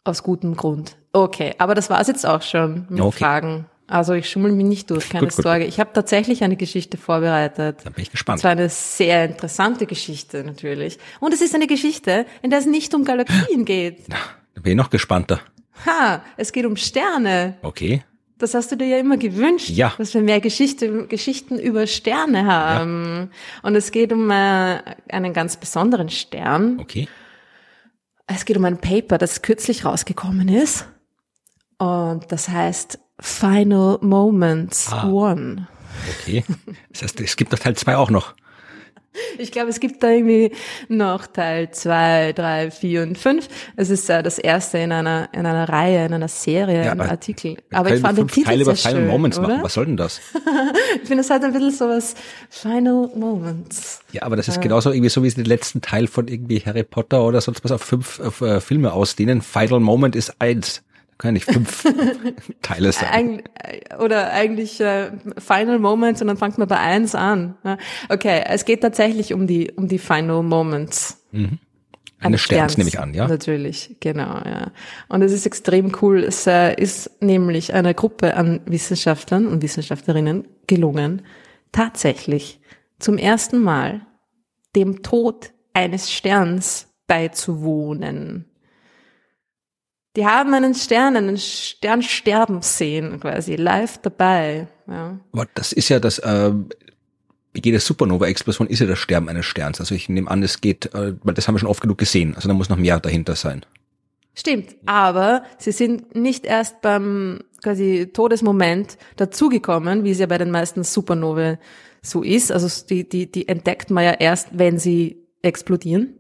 Aus 0.04 0.22
gutem 0.22 0.56
Grund. 0.56 0.96
Okay, 1.12 1.54
aber 1.58 1.74
das 1.74 1.90
war's 1.90 2.08
jetzt 2.08 2.26
auch 2.26 2.42
schon 2.42 2.86
mit 2.88 3.00
okay. 3.00 3.18
Fragen 3.18 3.66
also 3.90 4.12
ich 4.14 4.30
schummel 4.30 4.52
mich 4.52 4.66
nicht 4.66 4.90
durch, 4.90 5.08
keine 5.08 5.26
gut, 5.26 5.34
gut. 5.34 5.42
Sorge. 5.42 5.64
Ich 5.64 5.80
habe 5.80 5.90
tatsächlich 5.92 6.44
eine 6.44 6.56
Geschichte 6.56 6.96
vorbereitet. 6.96 7.80
Da 7.82 7.90
bin 7.90 8.02
ich 8.02 8.12
gespannt. 8.12 8.38
Es 8.38 8.44
war 8.44 8.52
eine 8.52 8.68
sehr 8.68 9.24
interessante 9.24 9.86
Geschichte 9.86 10.44
natürlich. 10.44 10.98
Und 11.18 11.34
es 11.34 11.40
ist 11.40 11.56
eine 11.56 11.66
Geschichte, 11.66 12.24
in 12.40 12.50
der 12.50 12.60
es 12.60 12.66
nicht 12.66 12.94
um 12.94 13.04
Galaxien 13.04 13.64
geht. 13.64 14.04
Da 14.08 14.60
bin 14.60 14.72
ich 14.72 14.76
noch 14.76 14.90
gespannter. 14.90 15.40
Ha, 15.86 16.22
es 16.36 16.52
geht 16.52 16.66
um 16.66 16.76
Sterne. 16.76 17.56
Okay. 17.62 18.04
Das 18.38 18.54
hast 18.54 18.70
du 18.70 18.76
dir 18.76 18.86
ja 18.86 18.98
immer 18.98 19.16
gewünscht, 19.16 19.70
ja. 19.70 19.92
dass 19.98 20.14
wir 20.14 20.22
mehr 20.22 20.40
Geschichte, 20.40 21.06
Geschichten 21.08 21.58
über 21.58 21.86
Sterne 21.86 22.46
haben. 22.46 23.30
Ja. 23.32 23.68
Und 23.68 23.74
es 23.74 23.90
geht 23.90 24.12
um 24.12 24.30
äh, 24.30 24.78
einen 25.08 25.32
ganz 25.32 25.56
besonderen 25.56 26.10
Stern. 26.10 26.78
Okay. 26.80 27.08
Es 28.26 28.44
geht 28.44 28.56
um 28.56 28.64
ein 28.64 28.78
Paper, 28.78 29.18
das 29.18 29.42
kürzlich 29.42 29.84
rausgekommen 29.84 30.48
ist. 30.48 30.86
Und 31.78 32.30
das 32.30 32.48
heißt 32.48 32.98
Final 33.20 33.98
Moments 34.00 34.92
ah. 34.92 35.08
One. 35.08 35.68
Okay. 36.22 36.44
Das 36.92 37.02
heißt, 37.02 37.20
es 37.20 37.36
gibt 37.36 37.52
doch 37.52 37.58
Teil 37.58 37.76
zwei 37.76 37.96
auch 37.96 38.10
noch. 38.10 38.34
Ich 39.38 39.50
glaube, 39.50 39.70
es 39.70 39.80
gibt 39.80 40.02
da 40.04 40.10
irgendwie 40.10 40.52
noch 40.88 41.26
Teil 41.26 41.70
zwei, 41.72 42.32
drei, 42.32 42.70
vier 42.70 43.02
und 43.02 43.18
fünf. 43.18 43.48
Es 43.74 43.90
ist 43.90 44.08
äh, 44.08 44.22
das 44.22 44.38
erste 44.38 44.78
in 44.78 44.92
einer 44.92 45.28
in 45.32 45.46
einer 45.46 45.68
Reihe, 45.68 46.06
in 46.06 46.14
einer 46.14 46.28
Serie, 46.28 46.76
ja, 46.76 46.92
in 46.92 47.00
einem 47.00 47.10
Artikel. 47.10 47.56
Aber 47.72 47.92
ich 47.92 48.00
fand 48.00 48.18
den 48.18 48.28
Titel 48.28 48.46
Teile 48.46 48.62
über 48.62 48.76
sehr 48.76 48.90
Final 48.90 49.02
schön, 49.02 49.10
Moments 49.10 49.38
oder? 49.38 49.48
machen. 49.48 49.62
Was 49.64 49.74
soll 49.74 49.86
denn 49.86 49.96
das? 49.96 50.20
ich 51.02 51.08
finde, 51.08 51.22
es 51.22 51.30
hat 51.30 51.42
ein 51.42 51.52
bisschen 51.52 51.72
sowas 51.72 52.14
Final 52.50 53.10
Moments. 53.16 54.00
Ja, 54.12 54.22
aber 54.22 54.36
das 54.36 54.46
ist 54.46 54.60
genauso 54.60 54.92
irgendwie 54.92 55.10
so 55.10 55.24
wie 55.24 55.30
sie 55.30 55.36
den 55.36 55.46
letzten 55.46 55.80
Teil 55.80 56.06
von 56.06 56.28
irgendwie 56.28 56.60
Harry 56.64 56.84
Potter 56.84 57.24
oder 57.24 57.40
sonst 57.40 57.64
was 57.64 57.72
auf 57.72 57.82
fünf 57.82 58.20
auf, 58.20 58.40
äh, 58.42 58.60
Filme 58.60 58.92
ausdehnen. 58.92 59.42
Final 59.42 59.80
Moment 59.80 60.14
ist 60.14 60.40
eins. 60.40 60.84
Kann 61.20 61.34
nicht 61.34 61.44
fünf 61.44 61.84
Teile 62.62 62.92
sein. 62.92 63.42
Eig 63.54 64.00
oder 64.00 64.32
eigentlich 64.32 64.80
äh, 64.80 65.10
Final 65.36 65.78
Moments 65.78 66.22
und 66.22 66.28
dann 66.28 66.38
fängt 66.38 66.56
man 66.56 66.66
bei 66.66 66.78
eins 66.78 67.14
an. 67.14 67.56
Okay, 68.08 68.42
es 68.46 68.64
geht 68.64 68.80
tatsächlich 68.80 69.34
um 69.34 69.46
die 69.46 69.70
um 69.70 69.86
die 69.86 69.98
Final 69.98 70.42
Moments. 70.42 71.22
Mhm. 71.30 71.58
Eine 72.20 72.38
Sterns, 72.38 72.72
Sterns 72.72 72.78
nehme 72.78 72.88
ich 72.88 72.98
an, 72.98 73.12
ja? 73.12 73.28
Natürlich, 73.28 73.96
genau, 74.00 74.40
ja. 74.44 74.72
Und 75.08 75.20
es 75.22 75.32
ist 75.32 75.44
extrem 75.44 75.92
cool. 76.00 76.24
Es 76.24 76.46
äh, 76.46 76.74
ist 76.74 77.22
nämlich 77.22 77.74
einer 77.74 77.92
Gruppe 77.92 78.34
an 78.34 78.60
Wissenschaftlern 78.64 79.46
und 79.46 79.62
Wissenschaftlerinnen 79.62 80.46
gelungen, 80.66 81.22
tatsächlich 81.72 82.60
zum 82.98 83.18
ersten 83.18 83.60
Mal 83.60 84.06
dem 84.74 85.02
Tod 85.02 85.52
eines 85.74 86.10
Sterns 86.10 86.88
beizuwohnen. 87.06 88.49
Die 90.16 90.26
haben 90.26 90.52
einen 90.54 90.74
Stern, 90.74 91.16
einen 91.16 91.38
Stern 91.38 92.02
sterben 92.02 92.62
sehen, 92.62 93.20
quasi 93.20 93.56
live 93.56 93.98
dabei. 93.98 94.66
Ja. 94.88 95.20
Aber 95.32 95.46
das 95.54 95.72
ist 95.72 95.88
ja 95.88 96.00
das, 96.00 96.18
äh, 96.18 96.52
jede 97.56 97.78
Supernova-Explosion 97.78 98.66
ist 98.66 98.80
ja 98.80 98.86
das 98.86 98.98
Sterben 98.98 99.28
eines 99.28 99.46
Sterns. 99.46 99.80
Also 99.80 99.94
ich 99.94 100.08
nehme 100.08 100.30
an, 100.30 100.42
es 100.42 100.60
geht, 100.60 100.92
äh, 100.94 101.14
weil 101.22 101.34
das 101.34 101.46
haben 101.46 101.54
wir 101.54 101.60
schon 101.60 101.68
oft 101.68 101.80
genug 101.80 101.98
gesehen. 101.98 102.34
Also 102.34 102.48
da 102.48 102.54
muss 102.54 102.68
noch 102.68 102.76
mehr 102.76 102.98
dahinter 102.98 103.36
sein. 103.36 103.64
Stimmt, 104.34 104.76
aber 104.86 105.44
sie 105.58 105.72
sind 105.72 106.14
nicht 106.14 106.46
erst 106.46 106.80
beim 106.80 107.40
quasi 107.62 108.10
Todesmoment 108.12 108.96
dazugekommen, 109.16 110.04
wie 110.04 110.12
es 110.12 110.18
ja 110.18 110.26
bei 110.26 110.38
den 110.38 110.50
meisten 110.50 110.84
Supernovae 110.84 111.58
so 112.00 112.22
ist. 112.22 112.52
Also 112.52 112.68
die, 112.88 113.08
die, 113.08 113.30
die 113.30 113.48
entdeckt 113.48 113.90
man 113.90 114.04
ja 114.04 114.12
erst, 114.12 114.48
wenn 114.52 114.78
sie 114.78 115.26
explodieren. 115.42 116.19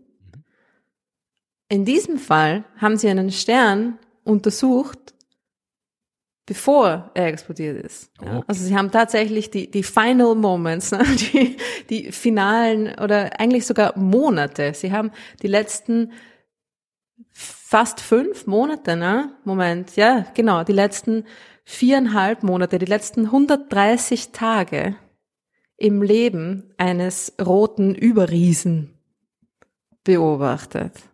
In 1.70 1.84
diesem 1.84 2.18
Fall 2.18 2.64
haben 2.78 2.96
sie 2.96 3.08
einen 3.08 3.30
Stern 3.30 3.96
untersucht, 4.24 5.14
bevor 6.44 7.12
er 7.14 7.28
explodiert 7.28 7.84
ist. 7.84 8.10
Ja, 8.20 8.38
okay. 8.38 8.44
Also 8.48 8.64
sie 8.64 8.76
haben 8.76 8.90
tatsächlich 8.90 9.52
die, 9.52 9.70
die 9.70 9.84
Final 9.84 10.34
Moments, 10.34 10.90
ne, 10.90 11.04
die, 11.32 11.56
die 11.88 12.10
finalen 12.10 12.98
oder 12.98 13.38
eigentlich 13.38 13.66
sogar 13.66 13.96
Monate. 13.96 14.74
Sie 14.74 14.90
haben 14.90 15.12
die 15.42 15.46
letzten 15.46 16.10
fast 17.32 18.00
fünf 18.00 18.48
Monate, 18.48 18.96
ne? 18.96 19.32
Moment, 19.44 19.94
ja, 19.94 20.26
genau, 20.34 20.64
die 20.64 20.72
letzten 20.72 21.24
viereinhalb 21.64 22.42
Monate, 22.42 22.80
die 22.80 22.86
letzten 22.86 23.26
130 23.26 24.30
Tage 24.30 24.96
im 25.76 26.02
Leben 26.02 26.74
eines 26.78 27.32
roten 27.40 27.94
Überriesen 27.94 28.98
beobachtet 30.02 31.09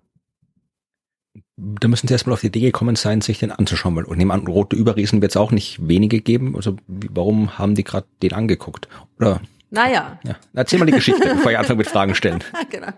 da 1.57 1.89
müssen 1.89 2.07
sie 2.07 2.15
erstmal 2.15 2.35
auf 2.35 2.41
die 2.41 2.49
Idee 2.49 2.61
gekommen 2.61 2.97
sein, 2.97 3.23
sich 3.23 3.39
den 3.39 3.51
anzuschauen, 3.51 3.97
und 4.05 4.19
nehmen 4.19 4.31
an, 4.31 4.47
rote 4.47 4.77
Überriesen 4.77 5.23
wird 5.23 5.33
es 5.33 5.37
auch 5.37 5.53
nicht 5.53 5.89
wenige 5.89 6.21
geben. 6.21 6.55
Also 6.55 6.77
warum 6.87 7.59
haben 7.59 7.75
die 7.75 7.85
gerade 7.85 8.07
den 8.23 8.35
angeguckt? 8.35 8.89
Oder 9.19 9.41
naja. 9.71 10.19
Ja. 10.23 10.37
Erzähl 10.55 10.79
mal 10.79 10.85
die 10.85 10.93
Geschichte, 10.93 11.29
bevor 11.35 11.51
ich 11.51 11.59
anfange 11.59 11.79
mit 11.79 11.89
Fragen 11.89 12.15
stellen. 12.15 12.45
genau. 12.71 12.89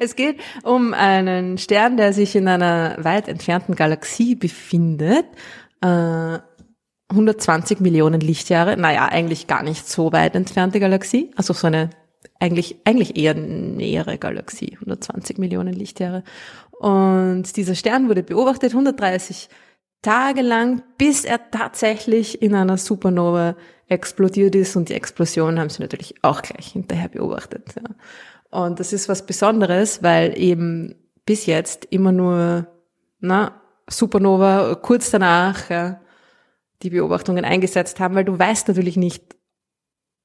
Es 0.00 0.16
geht 0.16 0.40
um 0.62 0.94
einen 0.94 1.58
Stern, 1.58 1.96
der 1.96 2.12
sich 2.12 2.34
in 2.34 2.48
einer 2.48 2.96
weit 2.98 3.28
entfernten 3.28 3.74
Galaxie 3.74 4.34
befindet. 4.34 5.26
Äh, 5.80 6.38
120 7.08 7.80
Millionen 7.80 8.20
Lichtjahre. 8.20 8.76
Naja, 8.76 9.06
eigentlich 9.06 9.46
gar 9.46 9.62
nicht 9.62 9.88
so 9.88 10.12
weit 10.12 10.34
entfernte 10.34 10.80
Galaxie. 10.80 11.30
Also 11.36 11.52
so 11.52 11.66
eine 11.68 11.90
eigentlich, 12.38 12.76
eigentlich 12.84 13.16
eher 13.16 13.34
nähere 13.34 14.18
Galaxie. 14.18 14.74
120 14.74 15.38
Millionen 15.38 15.72
Lichtjahre. 15.72 16.22
Und 16.78 17.56
dieser 17.56 17.74
Stern 17.74 18.08
wurde 18.08 18.22
beobachtet 18.22 18.72
130 18.72 19.48
Tage 20.02 20.42
lang, 20.42 20.82
bis 20.98 21.24
er 21.24 21.50
tatsächlich 21.50 22.42
in 22.42 22.54
einer 22.54 22.76
Supernova 22.76 23.56
explodiert 23.88 24.54
ist. 24.54 24.76
Und 24.76 24.88
die 24.88 24.94
Explosion 24.94 25.58
haben 25.58 25.70
sie 25.70 25.82
natürlich 25.82 26.14
auch 26.22 26.42
gleich 26.42 26.68
hinterher 26.68 27.08
beobachtet. 27.08 27.74
Ja. 27.76 27.82
Und 28.50 28.78
das 28.80 28.92
ist 28.92 29.08
was 29.08 29.26
Besonderes, 29.26 30.02
weil 30.02 30.38
eben 30.38 30.94
bis 31.24 31.46
jetzt 31.46 31.86
immer 31.86 32.12
nur 32.12 32.66
na, 33.20 33.60
Supernova 33.88 34.76
kurz 34.76 35.10
danach 35.10 35.70
ja, 35.70 36.00
die 36.82 36.90
Beobachtungen 36.90 37.44
eingesetzt 37.44 37.98
haben, 38.00 38.14
weil 38.14 38.24
du 38.24 38.38
weißt 38.38 38.68
natürlich 38.68 38.96
nicht, 38.96 39.36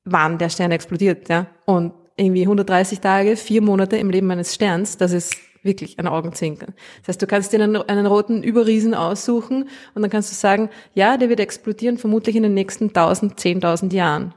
wann 0.03 0.37
der 0.37 0.49
Stern 0.49 0.71
explodiert. 0.71 1.29
Ja. 1.29 1.47
Und 1.65 1.93
irgendwie 2.17 2.43
130 2.43 2.99
Tage, 2.99 3.35
vier 3.35 3.61
Monate 3.61 3.97
im 3.97 4.09
Leben 4.09 4.29
eines 4.31 4.53
Sterns, 4.53 4.97
das 4.97 5.11
ist 5.11 5.35
wirklich 5.63 5.99
ein 5.99 6.07
Augenzwinkern. 6.07 6.73
Das 6.99 7.09
heißt, 7.09 7.21
du 7.21 7.27
kannst 7.27 7.53
dir 7.53 7.61
einen, 7.61 7.75
einen 7.75 8.05
roten 8.05 8.43
Überriesen 8.43 8.93
aussuchen 8.93 9.69
und 9.93 10.01
dann 10.01 10.11
kannst 10.11 10.31
du 10.31 10.35
sagen, 10.35 10.69
ja, 10.93 11.17
der 11.17 11.29
wird 11.29 11.39
explodieren 11.39 11.97
vermutlich 11.97 12.35
in 12.35 12.43
den 12.43 12.53
nächsten 12.53 12.87
1000, 12.87 13.39
10.000 13.39 13.93
Jahren. 13.93 14.33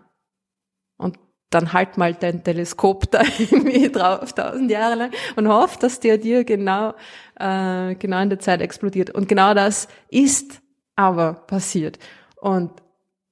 Und 0.96 1.18
dann 1.50 1.72
halt 1.72 1.96
mal 1.98 2.14
dein 2.14 2.44
Teleskop 2.44 3.10
da 3.10 3.22
irgendwie 3.38 3.90
drauf, 3.90 4.32
tausend 4.32 4.70
Jahre 4.70 4.96
lang 4.96 5.10
und 5.36 5.48
hoff, 5.48 5.78
dass 5.78 6.00
der 6.00 6.18
dir 6.18 6.44
genau, 6.44 6.94
äh, 7.38 7.94
genau 7.94 8.20
in 8.20 8.30
der 8.30 8.40
Zeit 8.40 8.60
explodiert. 8.60 9.10
Und 9.10 9.28
genau 9.28 9.54
das 9.54 9.88
ist 10.10 10.60
aber 10.96 11.34
passiert. 11.34 11.98
Und 12.40 12.70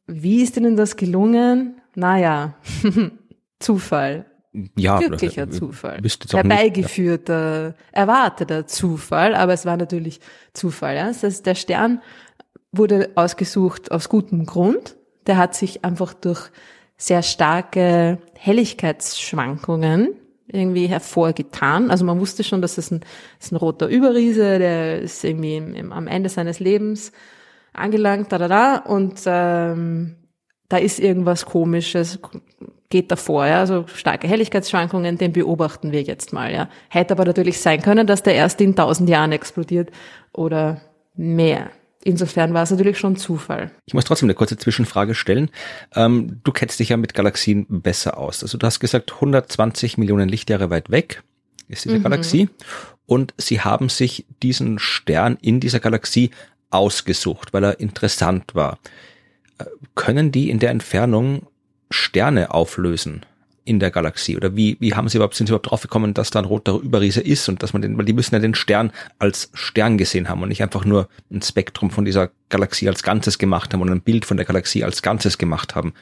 wie 0.06 0.42
ist 0.42 0.56
ihnen 0.56 0.76
das 0.76 0.96
gelungen? 0.96 1.80
Naja, 1.94 2.54
Zufall 3.60 4.31
ja, 4.76 4.98
glücklicher 4.98 5.50
Zufall, 5.50 6.02
herbeigeführter, 6.30 7.68
ja. 7.68 7.74
erwarteter 7.92 8.66
Zufall, 8.66 9.34
aber 9.34 9.52
es 9.54 9.64
war 9.64 9.76
natürlich 9.76 10.20
Zufall. 10.52 10.96
Ja? 10.96 11.08
Das 11.08 11.22
heißt, 11.22 11.46
der 11.46 11.54
Stern 11.54 12.02
wurde 12.70 13.10
ausgesucht 13.14 13.90
aus 13.90 14.08
gutem 14.08 14.44
Grund. 14.46 14.96
Der 15.26 15.36
hat 15.36 15.54
sich 15.54 15.84
einfach 15.84 16.14
durch 16.14 16.50
sehr 16.96 17.22
starke 17.22 18.18
Helligkeitsschwankungen 18.38 20.14
irgendwie 20.48 20.86
hervorgetan. 20.86 21.90
Also 21.90 22.04
man 22.04 22.20
wusste 22.20 22.44
schon, 22.44 22.62
dass 22.62 22.78
es 22.78 22.90
ein, 22.90 23.00
das 23.38 23.46
ist 23.46 23.52
ein 23.52 23.56
roter 23.56 23.88
Überriese, 23.88 24.58
der 24.58 25.00
ist 25.00 25.24
irgendwie 25.24 25.56
im, 25.56 25.74
im, 25.74 25.92
am 25.92 26.06
Ende 26.06 26.28
seines 26.28 26.60
Lebens 26.60 27.12
angelangt, 27.72 28.30
da, 28.32 28.38
da, 28.38 28.48
da, 28.48 28.76
und 28.76 29.22
ähm, 29.24 30.16
da 30.68 30.76
ist 30.76 31.00
irgendwas 31.00 31.46
Komisches, 31.46 32.18
geht 32.92 33.10
davor, 33.10 33.46
ja, 33.46 33.60
also 33.60 33.86
starke 33.94 34.28
Helligkeitsschwankungen, 34.28 35.16
den 35.16 35.32
beobachten 35.32 35.92
wir 35.92 36.02
jetzt 36.02 36.34
mal, 36.34 36.52
ja. 36.52 36.68
Hätte 36.90 37.14
aber 37.14 37.24
natürlich 37.24 37.58
sein 37.58 37.80
können, 37.80 38.06
dass 38.06 38.22
der 38.22 38.34
erst 38.34 38.60
in 38.60 38.76
tausend 38.76 39.08
Jahren 39.08 39.32
explodiert 39.32 39.90
oder 40.32 40.82
mehr. 41.16 41.70
Insofern 42.04 42.52
war 42.52 42.64
es 42.64 42.70
natürlich 42.70 42.98
schon 42.98 43.16
Zufall. 43.16 43.70
Ich 43.86 43.94
muss 43.94 44.04
trotzdem 44.04 44.26
eine 44.26 44.34
kurze 44.34 44.58
Zwischenfrage 44.58 45.14
stellen. 45.14 45.50
Ähm, 45.94 46.40
du 46.44 46.52
kennst 46.52 46.80
dich 46.80 46.90
ja 46.90 46.98
mit 46.98 47.14
Galaxien 47.14 47.64
besser 47.68 48.18
aus. 48.18 48.42
Also 48.42 48.58
du 48.58 48.66
hast 48.66 48.80
gesagt, 48.80 49.14
120 49.14 49.96
Millionen 49.96 50.28
Lichtjahre 50.28 50.68
weit 50.68 50.90
weg 50.90 51.22
ist 51.68 51.86
diese 51.86 51.98
mhm. 51.98 52.02
Galaxie. 52.02 52.50
Und 53.06 53.32
sie 53.38 53.60
haben 53.60 53.88
sich 53.88 54.26
diesen 54.42 54.78
Stern 54.78 55.38
in 55.40 55.60
dieser 55.60 55.80
Galaxie 55.80 56.30
ausgesucht, 56.68 57.54
weil 57.54 57.64
er 57.64 57.80
interessant 57.80 58.54
war. 58.54 58.78
Äh, 59.58 59.64
können 59.94 60.30
die 60.30 60.50
in 60.50 60.58
der 60.58 60.70
Entfernung 60.70 61.46
Sterne 61.92 62.52
auflösen? 62.52 63.24
in 63.64 63.78
der 63.78 63.90
Galaxie? 63.90 64.36
Oder 64.36 64.56
wie, 64.56 64.76
wie 64.80 64.94
haben 64.94 65.08
sie 65.08 65.18
überhaupt, 65.18 65.34
sind 65.34 65.46
sie 65.46 65.52
überhaupt 65.52 65.70
draufgekommen, 65.70 66.14
dass 66.14 66.30
da 66.30 66.40
ein 66.40 66.44
roter 66.44 66.74
Überriese 66.80 67.20
ist 67.20 67.48
und 67.48 67.62
dass 67.62 67.72
man 67.72 67.82
den, 67.82 67.96
weil 67.96 68.04
die 68.04 68.12
müssen 68.12 68.34
ja 68.34 68.40
den 68.40 68.54
Stern 68.54 68.92
als 69.18 69.50
Stern 69.54 69.98
gesehen 69.98 70.28
haben 70.28 70.42
und 70.42 70.48
nicht 70.48 70.62
einfach 70.62 70.84
nur 70.84 71.08
ein 71.30 71.42
Spektrum 71.42 71.90
von 71.90 72.04
dieser 72.04 72.30
Galaxie 72.48 72.88
als 72.88 73.02
Ganzes 73.02 73.38
gemacht 73.38 73.72
haben 73.72 73.82
und 73.82 73.90
ein 73.90 74.00
Bild 74.00 74.24
von 74.24 74.36
der 74.36 74.46
Galaxie 74.46 74.84
als 74.84 75.02
Ganzes 75.02 75.38
gemacht 75.38 75.74
haben. 75.74 75.94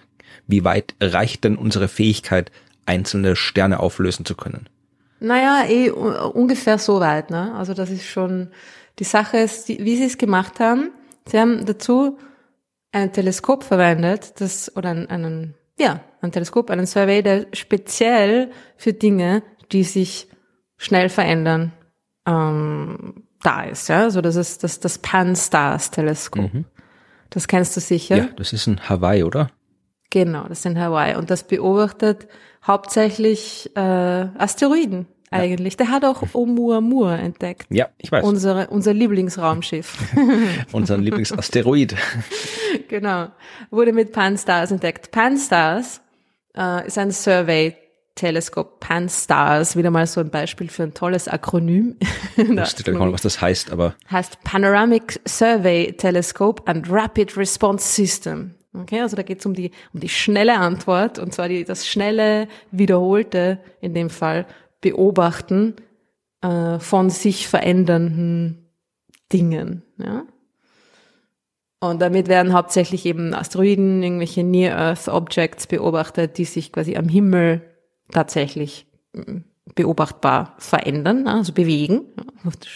Wie 0.46 0.64
weit 0.64 0.94
reicht 1.00 1.44
denn 1.44 1.56
unsere 1.56 1.88
Fähigkeit, 1.88 2.50
einzelne 2.86 3.36
Sterne 3.36 3.80
auflösen 3.80 4.24
zu 4.24 4.34
können? 4.34 4.68
Naja, 5.20 5.64
eh 5.68 5.90
ungefähr 5.90 6.78
so 6.78 6.98
weit, 6.98 7.30
ne? 7.30 7.54
Also 7.54 7.74
das 7.74 7.90
ist 7.90 8.06
schon, 8.06 8.48
die 8.98 9.04
Sache 9.04 9.36
ist, 9.36 9.68
wie 9.68 9.96
sie 9.96 10.04
es 10.04 10.16
gemacht 10.16 10.60
haben, 10.60 10.90
sie 11.26 11.38
haben 11.38 11.66
dazu 11.66 12.18
ein 12.90 13.12
Teleskop 13.12 13.64
verwendet, 13.64 14.40
das, 14.40 14.74
oder 14.74 14.90
einen, 14.90 15.06
einen 15.08 15.54
ja, 15.80 16.00
ein 16.20 16.30
Teleskop, 16.30 16.70
einen 16.70 16.86
Survey, 16.86 17.22
der 17.22 17.46
speziell 17.52 18.50
für 18.76 18.92
Dinge, 18.92 19.42
die 19.72 19.82
sich 19.82 20.28
schnell 20.76 21.08
verändern, 21.08 21.72
ähm, 22.26 23.24
da 23.42 23.64
ist. 23.64 23.88
Ja? 23.88 24.02
Also 24.02 24.20
das 24.20 24.36
ist 24.36 24.62
das, 24.62 24.80
das 24.80 24.98
Pan-STARRS-Teleskop. 24.98 26.52
Mhm. 26.52 26.64
Das 27.30 27.48
kennst 27.48 27.76
du 27.76 27.80
sicher. 27.80 28.16
Ja, 28.16 28.28
das 28.36 28.52
ist 28.52 28.66
in 28.66 28.88
Hawaii, 28.88 29.22
oder? 29.22 29.50
Genau, 30.10 30.44
das 30.48 30.60
ist 30.60 30.66
in 30.66 30.78
Hawaii. 30.78 31.16
Und 31.16 31.30
das 31.30 31.44
beobachtet 31.44 32.28
hauptsächlich 32.66 33.70
äh, 33.76 33.80
Asteroiden 33.80 35.06
eigentlich. 35.30 35.76
Der 35.76 35.88
hat 35.88 36.04
auch 36.04 36.22
Oumuamua 36.34 37.16
entdeckt. 37.16 37.66
Ja, 37.70 37.88
ich 37.98 38.10
weiß. 38.10 38.24
Unsere, 38.24 38.68
unser 38.68 38.92
Lieblingsraumschiff. 38.92 39.96
unser 40.72 40.98
Lieblingsasteroid. 40.98 41.94
genau. 42.88 43.28
Wurde 43.70 43.92
mit 43.92 44.12
Pan-STARRS 44.12 44.72
entdeckt. 44.72 45.12
Pan-STARRS 45.12 46.00
äh, 46.56 46.86
ist 46.86 46.98
ein 46.98 47.12
Survey-Teleskop. 47.12 48.80
Pan-STARRS, 48.80 49.76
wieder 49.76 49.90
mal 49.90 50.06
so 50.06 50.20
ein 50.20 50.30
Beispiel 50.30 50.68
für 50.68 50.82
ein 50.82 50.94
tolles 50.94 51.28
Akronym. 51.28 51.96
Ich 52.36 52.48
wusste 52.48 52.84
gleich 52.84 52.96
mal, 52.96 53.12
was 53.12 53.20
das 53.20 53.42
heißt, 53.42 53.70
aber. 53.70 53.94
Heißt 54.10 54.42
Panoramic 54.44 55.20
Survey 55.28 55.92
Telescope 55.92 56.62
and 56.64 56.90
Rapid 56.90 57.36
Response 57.36 57.86
System. 57.86 58.54
Okay, 58.72 59.00
also 59.00 59.14
da 59.14 59.22
geht 59.22 59.40
es 59.40 59.46
um 59.46 59.52
die, 59.52 59.72
um 59.92 60.00
die 60.00 60.08
schnelle 60.08 60.56
Antwort, 60.56 61.18
und 61.18 61.34
zwar 61.34 61.48
die, 61.48 61.64
das 61.64 61.86
schnelle, 61.86 62.48
wiederholte, 62.70 63.58
in 63.80 63.92
dem 63.92 64.08
Fall, 64.08 64.46
Beobachten 64.80 65.76
äh, 66.42 66.78
von 66.78 67.10
sich 67.10 67.48
verändernden 67.48 68.70
Dingen. 69.32 69.82
Ja? 69.98 70.24
Und 71.80 72.02
damit 72.02 72.28
werden 72.28 72.52
hauptsächlich 72.52 73.06
eben 73.06 73.34
Asteroiden, 73.34 74.02
irgendwelche 74.02 74.44
Near-Earth-Objects 74.44 75.66
beobachtet, 75.66 76.36
die 76.36 76.44
sich 76.44 76.72
quasi 76.72 76.96
am 76.96 77.08
Himmel 77.08 77.62
tatsächlich 78.10 78.86
mm, 79.14 79.38
beobachtbar 79.74 80.56
verändern, 80.58 81.26
also 81.26 81.54
bewegen. 81.54 82.02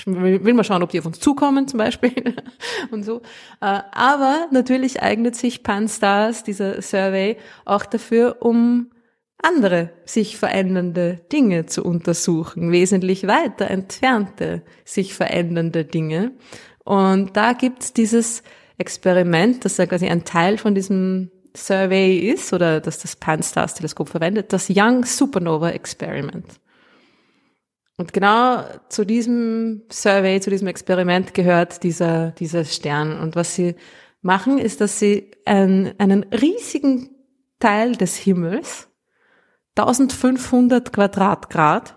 Will 0.06 0.54
man 0.54 0.64
schauen, 0.64 0.82
ob 0.82 0.90
die 0.90 1.00
auf 1.00 1.06
uns 1.06 1.20
zukommen 1.20 1.68
zum 1.68 1.78
Beispiel 1.78 2.12
und 2.90 3.02
so. 3.02 3.20
Äh, 3.60 3.80
aber 3.92 4.46
natürlich 4.52 5.02
eignet 5.02 5.36
sich 5.36 5.62
Pan-STARRS, 5.62 6.44
dieser 6.44 6.80
Survey, 6.80 7.36
auch 7.66 7.84
dafür, 7.84 8.38
um 8.40 8.90
andere 9.44 9.90
sich 10.04 10.36
verändernde 10.36 11.20
Dinge 11.32 11.66
zu 11.66 11.84
untersuchen, 11.84 12.72
wesentlich 12.72 13.26
weiter 13.26 13.70
entfernte 13.70 14.62
sich 14.84 15.14
verändernde 15.14 15.84
Dinge. 15.84 16.32
Und 16.84 17.36
da 17.36 17.52
gibt's 17.52 17.92
dieses 17.92 18.42
Experiment, 18.78 19.64
das 19.64 19.76
ja 19.76 19.86
quasi 19.86 20.08
ein 20.08 20.24
Teil 20.24 20.58
von 20.58 20.74
diesem 20.74 21.30
Survey 21.56 22.18
ist 22.18 22.52
oder 22.52 22.80
dass 22.80 22.98
das 22.98 23.16
Pan-STARRS-Teleskop 23.16 24.08
verwendet, 24.08 24.52
das 24.52 24.68
Young 24.68 25.04
Supernova 25.04 25.70
Experiment. 25.70 26.60
Und 27.96 28.12
genau 28.12 28.64
zu 28.88 29.04
diesem 29.04 29.82
Survey, 29.90 30.40
zu 30.40 30.50
diesem 30.50 30.66
Experiment 30.66 31.32
gehört 31.32 31.84
dieser, 31.84 32.32
dieser 32.32 32.64
Stern. 32.64 33.20
Und 33.20 33.36
was 33.36 33.54
sie 33.54 33.76
machen, 34.20 34.58
ist, 34.58 34.80
dass 34.80 34.98
sie 34.98 35.30
einen, 35.44 35.94
einen 35.98 36.24
riesigen 36.24 37.10
Teil 37.60 37.92
des 37.92 38.16
Himmels 38.16 38.88
1500 39.76 40.92
Quadratgrad. 40.92 41.96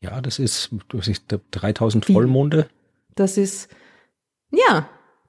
Ja, 0.00 0.20
das 0.20 0.38
ist, 0.38 0.70
das 0.88 1.08
ist 1.08 1.24
3000 1.52 2.06
Vollmonde. 2.06 2.68
Das 3.14 3.36
ist, 3.36 3.70
ja, 4.50 4.78
ein 4.78 4.86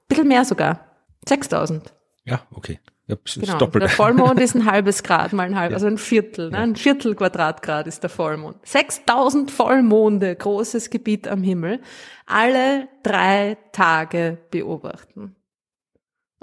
bisschen 0.08 0.28
mehr 0.28 0.44
sogar. 0.44 0.80
6000. 1.26 1.94
Ja, 2.24 2.42
okay. 2.50 2.80
Ja, 3.06 3.16
genau. 3.22 3.58
Doppelt. 3.58 3.82
Der 3.82 3.90
Vollmond 3.90 4.40
ist 4.40 4.54
ein 4.54 4.64
halbes 4.70 5.02
Grad 5.02 5.34
mal 5.34 5.46
ein 5.46 5.56
halb, 5.56 5.72
ja. 5.72 5.76
also 5.76 5.86
ein 5.86 5.98
Viertel, 5.98 6.50
ne? 6.50 6.58
ein 6.58 6.76
Viertel 6.76 7.14
Quadratgrad 7.14 7.86
ist 7.86 8.02
der 8.02 8.08
Vollmond. 8.08 8.56
6000 8.64 9.50
Vollmonde, 9.50 10.34
großes 10.34 10.88
Gebiet 10.88 11.28
am 11.28 11.42
Himmel, 11.42 11.80
alle 12.24 12.88
drei 13.02 13.58
Tage 13.72 14.38
beobachten. 14.50 15.36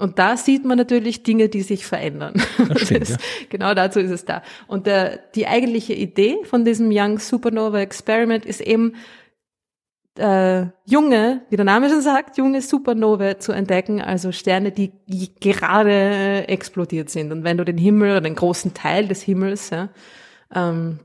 Und 0.02 0.18
da 0.18 0.36
sieht 0.36 0.64
man 0.64 0.76
natürlich 0.76 1.22
Dinge, 1.22 1.48
die 1.48 1.62
sich 1.62 1.86
verändern. 1.86 2.34
Das 2.58 2.80
stimmt, 2.86 3.02
das, 3.02 3.10
ja. 3.10 3.16
Genau 3.50 3.72
dazu 3.72 4.00
ist 4.00 4.10
es 4.10 4.24
da. 4.24 4.42
Und 4.66 4.88
der, 4.88 5.18
die 5.36 5.46
eigentliche 5.46 5.92
Idee 5.92 6.38
von 6.42 6.64
diesem 6.64 6.90
Young 6.90 7.20
Supernova 7.20 7.78
Experiment 7.78 8.44
ist 8.44 8.60
eben, 8.60 8.96
äh, 10.18 10.66
junge, 10.86 11.42
wie 11.50 11.56
der 11.56 11.64
Name 11.64 11.88
schon 11.88 12.00
sagt, 12.00 12.36
junge 12.36 12.62
Supernovae 12.62 13.38
zu 13.38 13.52
entdecken, 13.52 14.02
also 14.02 14.32
Sterne, 14.32 14.72
die 14.72 14.90
gerade 15.38 16.48
explodiert 16.48 17.08
sind. 17.08 17.30
Und 17.30 17.44
wenn 17.44 17.58
du 17.58 17.64
den 17.64 17.78
Himmel 17.78 18.10
oder 18.10 18.22
den 18.22 18.34
großen 18.34 18.74
Teil 18.74 19.06
des 19.06 19.22
Himmels 19.22 19.70
ja, 19.70 19.88
ähm, 20.52 20.98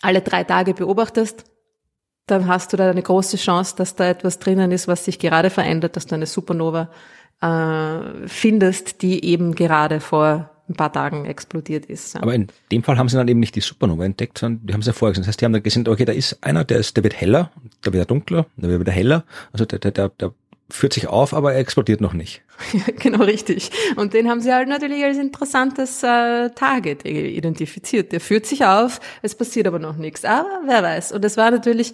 alle 0.00 0.20
drei 0.20 0.44
Tage 0.44 0.74
beobachtest, 0.74 1.42
dann 2.26 2.46
hast 2.46 2.72
du 2.72 2.76
da 2.76 2.88
eine 2.88 3.02
große 3.02 3.36
Chance, 3.36 3.74
dass 3.76 3.96
da 3.96 4.08
etwas 4.08 4.38
drinnen 4.38 4.70
ist, 4.70 4.86
was 4.86 5.04
sich 5.04 5.18
gerade 5.18 5.50
verändert, 5.50 5.96
dass 5.96 6.06
du 6.06 6.14
eine 6.14 6.26
Supernova 6.26 6.88
äh, 7.42 8.28
findest, 8.28 9.02
die 9.02 9.24
eben 9.24 9.54
gerade 9.54 10.00
vor 10.00 10.48
ein 10.68 10.74
paar 10.74 10.92
Tagen 10.92 11.26
explodiert 11.26 11.86
ist. 11.86 12.14
Ja. 12.14 12.22
Aber 12.22 12.34
in 12.34 12.46
dem 12.70 12.82
Fall 12.82 12.96
haben 12.96 13.08
sie 13.08 13.16
dann 13.16 13.28
eben 13.28 13.40
nicht 13.40 13.54
die 13.56 13.60
Supernova 13.60 14.04
entdeckt, 14.04 14.38
sondern 14.38 14.66
die 14.66 14.72
haben 14.72 14.82
sie 14.82 14.90
ja 14.90 14.94
vorher 14.94 15.12
gesehen. 15.12 15.22
Das 15.22 15.28
heißt, 15.28 15.40
die 15.40 15.44
haben 15.44 15.52
dann 15.52 15.62
gesehen, 15.62 15.86
okay, 15.88 16.04
da 16.04 16.12
ist 16.12 16.38
einer, 16.42 16.64
der 16.64 16.78
ist, 16.78 16.96
der 16.96 17.04
wird 17.04 17.20
heller, 17.20 17.50
der 17.84 17.92
wird 17.92 18.10
dunkler, 18.10 18.46
der 18.56 18.70
wird 18.70 18.80
wieder 18.80 18.92
heller. 18.92 19.24
Also 19.52 19.64
der, 19.64 19.80
der, 19.80 19.90
der, 19.90 20.08
der 20.08 20.32
führt 20.70 20.92
sich 20.94 21.08
auf, 21.08 21.34
aber 21.34 21.52
er 21.52 21.58
explodiert 21.58 22.00
noch 22.00 22.14
nicht. 22.14 22.42
Ja, 22.72 22.84
genau 22.96 23.24
richtig. 23.24 23.72
Und 23.96 24.14
den 24.14 24.28
haben 24.28 24.40
sie 24.40 24.52
halt 24.52 24.68
natürlich 24.68 25.02
als 25.02 25.18
interessantes 25.18 26.02
äh, 26.04 26.50
Target 26.50 27.04
identifiziert. 27.04 28.12
Der 28.12 28.20
führt 28.20 28.46
sich 28.46 28.64
auf, 28.64 29.00
es 29.20 29.34
passiert 29.34 29.66
aber 29.66 29.80
noch 29.80 29.96
nichts. 29.96 30.24
Aber 30.24 30.60
wer 30.66 30.82
weiß. 30.82 31.10
Und 31.10 31.24
es 31.24 31.36
war 31.36 31.50
natürlich 31.50 31.92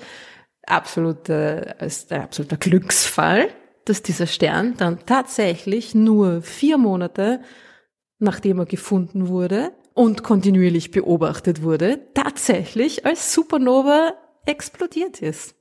absolut, 0.67 1.31
äh, 1.31 1.75
ein 1.79 2.21
absoluter 2.21 2.59
Glücksfall, 2.59 3.49
dass 3.89 4.03
dieser 4.03 4.27
Stern 4.27 4.75
dann 4.77 5.05
tatsächlich 5.07 5.95
nur 5.95 6.43
vier 6.43 6.79
Monate, 6.79 7.41
nachdem 8.19 8.59
er 8.59 8.67
gefunden 8.67 9.29
wurde 9.29 9.73
und 9.95 10.23
kontinuierlich 10.23 10.91
beobachtet 10.91 11.63
wurde, 11.63 12.01
tatsächlich 12.15 13.07
als 13.07 13.33
Supernova 13.33 14.15
explodiert 14.47 15.21
ist. 15.23 15.55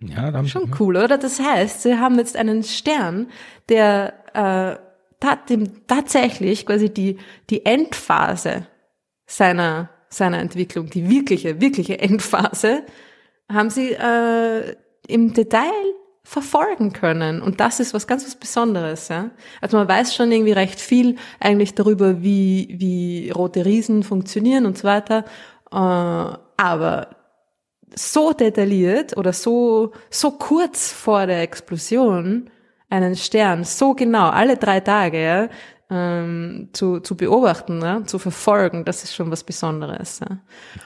Ja, 0.00 0.30
da 0.30 0.38
haben 0.38 0.48
schon 0.48 0.74
cool, 0.80 0.96
oder? 0.96 1.18
Das 1.18 1.40
heißt, 1.40 1.82
sie 1.82 1.98
haben 1.98 2.18
jetzt 2.18 2.36
einen 2.36 2.62
Stern, 2.62 3.28
der 3.68 4.14
äh, 4.34 4.78
tat, 5.20 5.50
dem 5.50 5.86
tatsächlich 5.86 6.66
quasi 6.66 6.90
die 6.90 7.18
die 7.50 7.64
Endphase 7.64 8.66
seiner 9.26 9.90
seiner 10.08 10.38
Entwicklung, 10.38 10.90
die 10.90 11.08
wirkliche 11.08 11.60
wirkliche 11.60 11.98
Endphase, 11.98 12.82
haben 13.50 13.70
sie 13.70 13.92
äh, 13.92 14.76
im 15.06 15.32
Detail 15.32 15.94
verfolgen 16.24 16.92
können. 16.94 17.42
Und 17.42 17.60
das 17.60 17.80
ist 17.80 17.92
was 17.92 18.06
ganz 18.06 18.24
was 18.24 18.34
Besonderes. 18.34 19.08
Ja? 19.08 19.30
Also 19.60 19.76
man 19.76 19.86
weiß 19.86 20.14
schon 20.14 20.32
irgendwie 20.32 20.52
recht 20.52 20.80
viel 20.80 21.16
eigentlich 21.38 21.74
darüber, 21.74 22.22
wie, 22.22 22.74
wie 22.78 23.30
rote 23.30 23.64
Riesen 23.64 24.02
funktionieren 24.02 24.64
und 24.64 24.78
so 24.78 24.84
weiter. 24.84 25.24
Äh, 25.70 25.76
aber 25.76 27.08
so 27.94 28.32
detailliert 28.32 29.16
oder 29.16 29.32
so, 29.32 29.92
so 30.10 30.32
kurz 30.32 30.90
vor 30.90 31.26
der 31.26 31.42
Explosion 31.42 32.50
einen 32.88 33.16
Stern 33.16 33.64
so 33.64 33.94
genau 33.94 34.30
alle 34.30 34.56
drei 34.56 34.80
Tage 34.80 35.22
ja, 35.22 35.48
ähm, 35.90 36.70
zu, 36.72 37.00
zu 37.00 37.16
beobachten, 37.16 37.80
ja, 37.82 38.04
zu 38.04 38.18
verfolgen, 38.18 38.84
das 38.84 39.04
ist 39.04 39.14
schon 39.14 39.30
was 39.30 39.44
Besonderes. 39.44 40.20
Ja. 40.20 40.38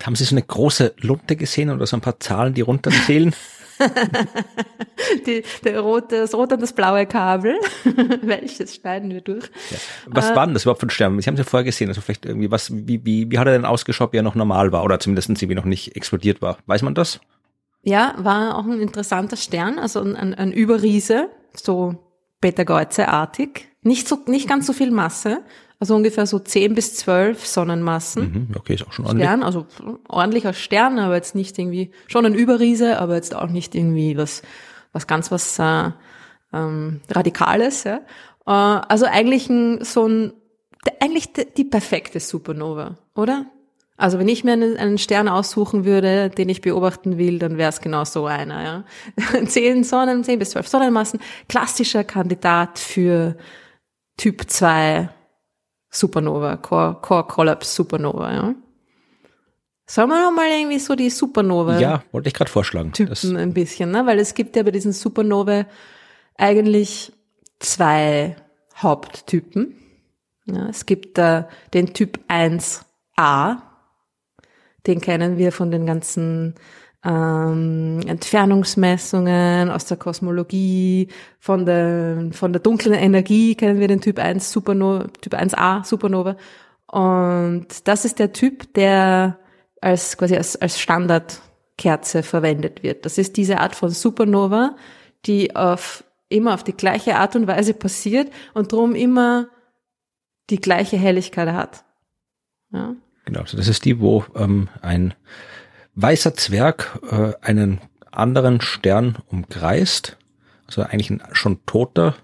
Haben 0.05 0.17
Sie 0.17 0.25
so 0.25 0.35
eine 0.35 0.43
große 0.43 0.95
Lunte 0.99 1.37
gesehen 1.37 1.71
oder 1.71 1.87
so 1.87 1.97
ein 1.97 2.01
paar 2.01 2.19
Zahlen, 2.19 2.55
die 2.55 2.63
runterzählen? 2.63 3.33
die, 5.27 5.43
der 5.65 5.81
rote, 5.81 6.21
das 6.21 6.35
rote 6.35 6.55
und 6.55 6.63
das 6.63 6.73
blaue 6.73 7.07
Kabel. 7.07 7.59
Welches 8.23 8.77
schneiden 8.77 9.11
wir 9.11 9.21
durch? 9.21 9.45
Ja. 9.71 9.79
Was 10.07 10.31
äh, 10.31 10.37
war 10.37 10.47
denn 10.47 10.55
das 10.55 10.65
überhaupt 10.65 10.81
für 10.81 10.87
ein 10.87 10.91
Stern? 10.91 11.21
Sie 11.21 11.27
haben 11.27 11.35
es 11.35 11.41
ja 11.41 11.45
vorher 11.45 11.65
gesehen, 11.65 11.89
also 11.89 12.01
vielleicht 12.01 12.27
irgendwie 12.27 12.51
was, 12.51 12.71
wie, 12.73 13.05
wie, 13.05 13.31
wie 13.31 13.39
hat 13.39 13.47
er 13.47 13.53
denn 13.53 13.65
ausgeschaut, 13.65 14.13
wie 14.13 14.19
er 14.19 14.23
noch 14.23 14.35
normal 14.35 14.73
war 14.73 14.85
oder 14.85 15.01
zumindest 15.01 15.41
wie 15.41 15.55
noch 15.55 15.65
nicht 15.65 15.97
explodiert 15.97 16.43
war? 16.43 16.59
Weiß 16.67 16.83
man 16.83 16.95
das? 16.95 17.21
Ja, 17.83 18.15
war 18.19 18.59
auch 18.59 18.65
ein 18.65 18.81
interessanter 18.81 19.37
Stern, 19.37 19.79
also 19.79 20.01
ein, 20.01 20.17
ein, 20.17 20.35
ein 20.35 20.53
Überriese, 20.53 21.29
so 21.55 21.97
Beta-Geuze-artig. 22.41 23.69
Nicht 23.83 24.09
so, 24.09 24.19
nicht 24.27 24.49
ganz 24.49 24.67
so 24.67 24.73
viel 24.73 24.91
Masse, 24.91 25.43
also 25.81 25.95
ungefähr 25.95 26.27
so 26.27 26.39
10 26.39 26.75
bis 26.75 26.97
12 26.97 27.47
Sonnenmassen. 27.47 28.49
Mhm, 28.51 28.57
okay, 28.57 28.75
ist 28.75 28.87
auch 28.87 28.93
schon 28.93 29.07
ordentlich. 29.07 29.29
Stern, 29.29 29.43
also 29.45 29.67
ordentlicher 30.09 30.53
Stern, 30.53 30.99
aber 30.99 31.15
jetzt 31.15 31.35
nicht 31.35 31.59
irgendwie, 31.59 31.93
schon 32.09 32.27
ein 32.27 32.35
Überriese, 32.35 32.99
aber 32.99 33.15
jetzt 33.15 33.35
auch 33.35 33.49
nicht 33.49 33.75
irgendwie 33.75 34.17
was, 34.17 34.43
was 34.93 35.07
ganz 35.07 35.31
was 35.31 35.59
äh, 35.59 35.91
ähm, 36.53 37.01
Radikales. 37.09 37.85
Ja. 37.85 37.99
Äh, 38.47 38.51
also 38.51 39.07
eigentlich 39.07 39.49
ein, 39.49 39.85
so 39.85 40.07
ein, 40.07 40.33
eigentlich 41.01 41.33
die, 41.33 41.65
perfekte 41.65 42.19
Supernova, 42.19 42.99
oder? 43.15 43.47
Also 43.97 44.19
wenn 44.19 44.29
ich 44.29 44.43
mir 44.43 44.53
einen, 44.53 44.77
einen, 44.77 44.99
Stern 44.99 45.29
aussuchen 45.29 45.85
würde, 45.85 46.31
den 46.31 46.49
ich 46.49 46.61
beobachten 46.61 47.19
will, 47.19 47.39
dann 47.39 47.57
wäre 47.57 47.69
es 47.69 47.81
genau 47.81 48.05
so 48.05 48.27
einer. 48.27 48.85
Ja. 49.17 49.45
Zehn 49.47 49.85
Sonnen, 49.85 50.25
zehn 50.25 50.39
bis 50.41 50.51
zwölf 50.51 50.67
Sonnenmassen, 50.67 51.21
klassischer 51.49 52.03
Kandidat 52.03 52.81
für 52.81 53.37
Typ 54.17 54.49
2 54.49 55.09
Supernova, 55.91 56.57
Core, 56.57 56.99
Core 57.01 57.25
Collapse 57.25 57.75
Supernova, 57.75 58.33
ja. 58.33 58.55
Sollen 59.87 60.11
wir 60.11 60.23
noch 60.23 60.37
mal 60.37 60.49
irgendwie 60.51 60.79
so 60.79 60.95
die 60.95 61.09
Supernova? 61.09 61.79
Ja, 61.79 62.03
wollte 62.13 62.29
ich 62.29 62.35
gerade 62.35 62.51
vorschlagen. 62.51 62.93
Typen 62.93 63.09
das 63.09 63.25
ein 63.25 63.55
bisschen, 63.55 63.91
ne? 63.91 64.05
Weil 64.05 64.19
es 64.19 64.35
gibt 64.35 64.55
ja 64.55 64.63
bei 64.63 64.71
diesen 64.71 64.93
Supernova 64.93 65.65
eigentlich 66.37 67.13
zwei 67.59 68.37
Haupttypen. 68.77 69.75
Ja, 70.45 70.69
es 70.69 70.85
gibt 70.85 71.19
äh, 71.19 71.45
den 71.73 71.95
Typ 71.95 72.21
1a, 72.29 73.57
den 74.87 75.01
kennen 75.01 75.39
wir 75.39 75.53
von 75.53 75.71
den 75.71 75.87
ganzen 75.87 76.55
ähm, 77.05 78.01
Entfernungsmessungen 78.07 79.71
aus 79.71 79.85
der 79.85 79.97
Kosmologie, 79.97 81.09
von 81.39 81.65
der, 81.65 82.31
von 82.33 82.53
der 82.53 82.61
dunklen 82.61 82.95
Energie 82.95 83.55
kennen 83.55 83.79
wir 83.79 83.89
den 83.89 84.01
Typ 84.01 84.19
1 84.19 84.51
Supernova, 84.51 85.07
Typ 85.21 85.35
1a 85.35 85.85
Supernova. 85.85 86.37
Und 86.87 87.67
das 87.87 88.05
ist 88.05 88.19
der 88.19 88.33
Typ, 88.33 88.75
der 88.75 89.39
als 89.81 90.17
quasi 90.17 90.37
als, 90.37 90.57
als 90.57 90.81
Standardkerze 90.81 92.23
verwendet 92.23 92.83
wird. 92.83 93.05
Das 93.05 93.19
ist 93.19 93.37
diese 93.37 93.59
Art 93.59 93.77
von 93.77 93.91
Supernova, 93.91 94.77
die 95.27 95.55
auf 95.55 96.05
immer 96.29 96.55
auf 96.55 96.65
die 96.65 96.77
gleiche 96.77 97.17
Art 97.17 97.37
und 97.37 97.47
Weise 97.47 97.75
passiert 97.75 98.31
und 98.55 98.73
darum 98.73 98.95
immer 98.95 99.49
die 100.51 100.61
gleiche 100.61 100.97
Helligkeit 100.97 101.51
hat. 101.53 101.85
Ja. 102.73 102.95
Genau, 103.25 103.41
also 103.41 103.57
das 103.57 103.69
ist 103.69 103.85
die, 103.85 104.01
wo 104.01 104.25
ähm, 104.35 104.69
ein 104.83 105.15
weißer 106.01 106.35
Zwerg 106.35 107.01
äh, 107.11 107.33
einen 107.45 107.81
anderen 108.13 108.61
Stern 108.61 109.19
umkreist, 109.29 110.17
also 110.67 110.83
eigentlich 110.83 111.11
ein 111.11 111.23
schon 111.33 111.59
toter 111.67 112.15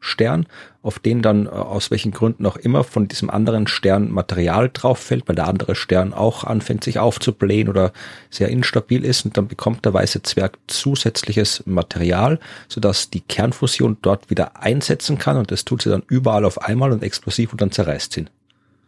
Stern, 0.00 0.46
auf 0.82 0.98
den 0.98 1.22
dann 1.22 1.46
äh, 1.46 1.50
aus 1.50 1.90
welchen 1.90 2.10
Gründen 2.10 2.44
auch 2.44 2.56
immer 2.56 2.84
von 2.84 3.08
diesem 3.08 3.30
anderen 3.30 3.66
Stern 3.68 4.10
Material 4.10 4.68
drauf 4.70 4.98
fällt, 4.98 5.28
weil 5.28 5.36
der 5.36 5.48
andere 5.48 5.74
Stern 5.74 6.12
auch 6.12 6.44
anfängt 6.44 6.84
sich 6.84 6.98
aufzublähen 6.98 7.68
oder 7.68 7.92
sehr 8.28 8.48
instabil 8.48 9.04
ist 9.04 9.24
und 9.24 9.36
dann 9.36 9.48
bekommt 9.48 9.84
der 9.86 9.94
weiße 9.94 10.22
Zwerg 10.22 10.58
zusätzliches 10.66 11.62
Material, 11.64 12.38
sodass 12.68 13.08
die 13.08 13.20
Kernfusion 13.20 13.96
dort 14.02 14.28
wieder 14.28 14.60
einsetzen 14.60 15.16
kann 15.16 15.38
und 15.38 15.50
das 15.50 15.64
tut 15.64 15.82
sie 15.82 15.90
dann 15.90 16.02
überall 16.08 16.44
auf 16.44 16.60
einmal 16.60 16.92
und 16.92 17.02
explosiv 17.02 17.52
und 17.52 17.62
dann 17.62 17.72
zerreißt 17.72 18.12
sie. 18.12 18.26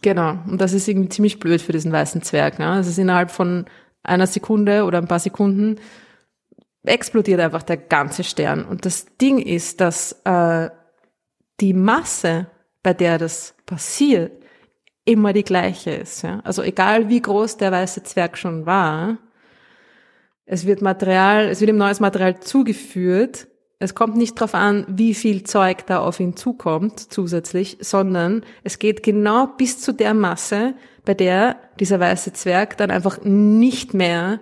Genau, 0.03 0.37
und 0.47 0.61
das 0.61 0.75
ist 0.75 0.87
irgendwie 0.87 1.09
ziemlich 1.09 1.39
blöd 1.39 1.63
für 1.63 1.73
diesen 1.73 1.91
weißen 1.91 2.21
Zwerg. 2.21 2.59
Ne? 2.59 2.69
Also 2.69 3.01
innerhalb 3.01 3.31
von 3.31 3.65
einer 4.05 4.27
Sekunde 4.27 4.85
oder 4.85 4.99
ein 4.99 5.09
paar 5.09 5.19
Sekunden 5.19 5.77
explodiert 6.85 7.41
einfach 7.41 7.63
der 7.63 7.79
ganze 7.79 8.25
Stern. 8.25 8.65
Und 8.65 8.85
das 8.85 9.07
Ding 9.17 9.39
ist, 9.39 9.81
dass 9.81 10.21
äh, 10.25 10.71
die 11.61 11.73
Masse, 11.73 12.47
bei 12.83 12.93
der 12.93 13.19
das 13.19 13.55
passiert, 13.67 14.33
immer 15.05 15.33
die 15.33 15.45
gleiche 15.45 15.91
ist. 15.91 16.23
Ja? 16.23 16.41
Also 16.45 16.63
egal 16.63 17.09
wie 17.09 17.21
groß 17.21 17.57
der 17.57 17.73
weiße 17.73 18.03
Zwerg 18.03 18.39
schon 18.39 18.67
war, 18.67 19.19
es 20.47 20.67
wird 20.67 20.83
Material, 20.83 21.47
es 21.49 21.61
wird 21.61 21.71
ihm 21.71 21.79
neues 21.79 22.01
Material 22.01 22.41
zugeführt. 22.41 23.47
Es 23.85 23.95
kommt 23.95 24.17
nicht 24.17 24.41
darauf 24.41 24.55
an, 24.55 24.87
wie 24.89 25.15
viel 25.15 25.45
Zeug 25.45 25.85
da 25.87 26.01
auf 26.01 26.19
ihn 26.19 26.37
zukommt 26.37 26.99
zusätzlich, 26.99 27.77
sondern 27.81 28.43
es 28.63 28.79
geht 28.79 29.03
genau 29.03 29.47
bis 29.47 29.81
zu 29.81 29.93
der 29.93 30.15
Masse, 30.15 30.75
bei 31.05 31.13
der 31.13 31.57
dieser 31.79 32.01
weiße 32.01 32.33
Zwerg 32.33 32.79
dann 32.79 32.91
einfach 32.91 33.21
nicht 33.23 33.93
mehr 33.95 34.41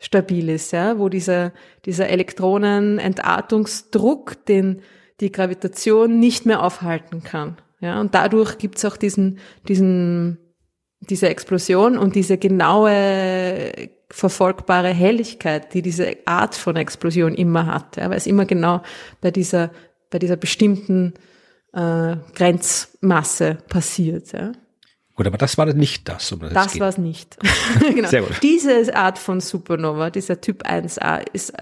stabil 0.00 0.48
ist, 0.48 0.72
ja, 0.72 0.98
wo 0.98 1.08
dieser, 1.08 1.52
dieser 1.84 2.08
Elektronenentartungsdruck, 2.08 4.44
den 4.46 4.82
die 5.20 5.30
Gravitation 5.30 6.18
nicht 6.18 6.46
mehr 6.46 6.64
aufhalten 6.64 7.22
kann. 7.22 7.58
Ja, 7.80 8.00
und 8.00 8.12
dadurch 8.14 8.58
gibt's 8.58 8.84
auch 8.84 8.96
diesen, 8.96 9.38
diesen, 9.68 10.38
diese 11.00 11.28
Explosion 11.28 11.98
und 11.98 12.14
diese 12.14 12.38
genaue 12.38 13.72
verfolgbare 14.10 14.88
Helligkeit, 14.88 15.72
die 15.72 15.82
diese 15.82 16.16
Art 16.24 16.54
von 16.54 16.76
Explosion 16.76 17.34
immer 17.34 17.66
hat, 17.66 17.96
ja, 17.96 18.10
weil 18.10 18.16
es 18.16 18.26
immer 18.26 18.44
genau 18.44 18.82
bei 19.20 19.30
dieser, 19.30 19.70
bei 20.10 20.18
dieser 20.18 20.36
bestimmten 20.36 21.14
äh, 21.72 22.16
Grenzmasse 22.34 23.58
passiert. 23.68 24.32
Ja. 24.32 24.52
Gut, 25.14 25.26
aber 25.26 25.38
das 25.38 25.58
war 25.58 25.66
nicht 25.72 26.08
das. 26.08 26.32
Um 26.32 26.40
das 26.40 26.52
das 26.52 26.80
war 26.80 26.88
es 26.88 26.98
nicht. 26.98 27.36
genau. 27.94 28.08
Sehr 28.08 28.22
gut. 28.22 28.42
Diese 28.42 28.94
Art 28.96 29.18
von 29.18 29.40
Supernova, 29.40 30.10
dieser 30.10 30.40
Typ 30.40 30.64
1a, 30.64 31.22
ist 31.32 31.52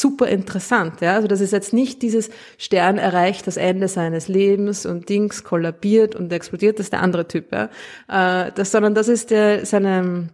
super 0.00 0.28
interessant. 0.28 1.00
Ja? 1.00 1.14
Also 1.16 1.28
das 1.28 1.40
ist 1.40 1.52
jetzt 1.52 1.72
nicht 1.72 2.02
dieses 2.02 2.30
Stern 2.58 2.98
erreicht 2.98 3.46
das 3.46 3.56
Ende 3.56 3.88
seines 3.88 4.28
Lebens 4.28 4.86
und 4.86 5.08
Dings 5.08 5.44
kollabiert 5.44 6.14
und 6.14 6.32
explodiert, 6.32 6.78
das 6.78 6.86
ist 6.86 6.92
der 6.92 7.02
andere 7.02 7.28
Typ. 7.28 7.52
Ja? 7.52 7.68
Äh, 8.08 8.52
das, 8.54 8.70
sondern 8.70 8.94
das 8.94 9.08
ist 9.08 9.30
der, 9.30 9.66
seine 9.66 10.30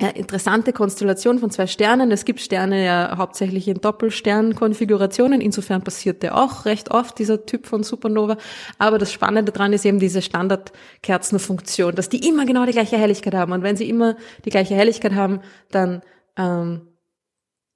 ja, 0.00 0.08
interessante 0.08 0.72
Konstellation 0.72 1.38
von 1.38 1.50
zwei 1.50 1.68
Sternen. 1.68 2.10
Es 2.10 2.24
gibt 2.24 2.40
Sterne 2.40 2.84
ja 2.84 3.14
hauptsächlich 3.16 3.68
in 3.68 3.80
Doppelsternkonfigurationen. 3.80 5.40
Insofern 5.40 5.82
passiert 5.82 6.22
der 6.24 6.36
auch 6.36 6.64
recht 6.64 6.90
oft, 6.90 7.18
dieser 7.18 7.46
Typ 7.46 7.66
von 7.66 7.84
Supernova. 7.84 8.36
Aber 8.78 8.98
das 8.98 9.12
Spannende 9.12 9.52
daran 9.52 9.72
ist 9.72 9.84
eben 9.84 10.00
diese 10.00 10.20
Standardkerzenfunktion, 10.20 11.94
dass 11.94 12.08
die 12.08 12.28
immer 12.28 12.44
genau 12.44 12.66
die 12.66 12.72
gleiche 12.72 12.96
Helligkeit 12.96 13.34
haben. 13.34 13.52
Und 13.52 13.62
wenn 13.62 13.76
sie 13.76 13.88
immer 13.88 14.16
die 14.44 14.50
gleiche 14.50 14.74
Helligkeit 14.74 15.14
haben, 15.14 15.40
dann 15.70 16.02
ähm, 16.36 16.88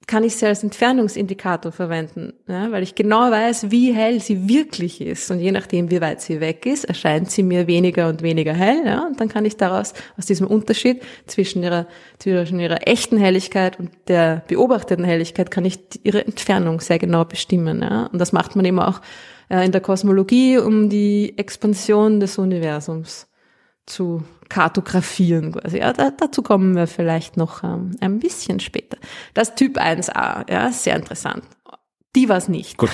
kann 0.09 0.23
ich 0.23 0.37
sie 0.37 0.47
als 0.47 0.63
Entfernungsindikator 0.63 1.71
verwenden, 1.71 2.33
ja, 2.47 2.71
weil 2.71 2.81
ich 2.81 2.95
genau 2.95 3.29
weiß, 3.29 3.69
wie 3.69 3.93
hell 3.93 4.19
sie 4.19 4.49
wirklich 4.49 5.01
ist. 5.01 5.29
Und 5.29 5.39
je 5.39 5.51
nachdem, 5.51 5.91
wie 5.91 6.01
weit 6.01 6.19
sie 6.19 6.41
weg 6.41 6.65
ist, 6.65 6.85
erscheint 6.85 7.29
sie 7.29 7.43
mir 7.43 7.67
weniger 7.67 8.09
und 8.09 8.23
weniger 8.23 8.53
hell. 8.53 8.81
Ja, 8.83 9.05
und 9.05 9.21
dann 9.21 9.29
kann 9.29 9.45
ich 9.45 9.55
daraus, 9.55 9.93
aus 10.17 10.25
diesem 10.25 10.47
Unterschied 10.47 11.03
zwischen 11.27 11.61
ihrer, 11.61 11.85
zwischen 12.17 12.59
ihrer 12.59 12.87
echten 12.87 13.19
Helligkeit 13.19 13.77
und 13.77 13.91
der 14.07 14.41
beobachteten 14.47 15.05
Helligkeit, 15.05 15.51
kann 15.51 15.63
ich 15.63 15.79
ihre 16.01 16.25
Entfernung 16.25 16.81
sehr 16.81 16.97
genau 16.97 17.23
bestimmen. 17.23 17.83
Ja. 17.83 18.07
Und 18.07 18.17
das 18.17 18.31
macht 18.31 18.55
man 18.55 18.65
eben 18.65 18.79
auch 18.79 19.01
äh, 19.49 19.63
in 19.63 19.71
der 19.71 19.81
Kosmologie, 19.81 20.57
um 20.57 20.89
die 20.89 21.37
Expansion 21.37 22.19
des 22.19 22.39
Universums 22.39 23.27
zu 23.89 24.23
kartografieren 24.49 25.51
quasi. 25.51 25.79
Ja, 25.79 25.93
da, 25.93 26.11
dazu 26.11 26.41
kommen 26.41 26.75
wir 26.75 26.87
vielleicht 26.87 27.37
noch 27.37 27.63
ähm, 27.63 27.91
ein 28.01 28.19
bisschen 28.19 28.59
später. 28.59 28.97
Das 29.33 29.55
Typ 29.55 29.77
1a, 29.77 30.51
ja, 30.51 30.71
sehr 30.71 30.95
interessant. 30.95 31.43
Die 32.15 32.29
war 32.29 32.37
es 32.37 32.47
nicht. 32.47 32.77
Gut. 32.77 32.91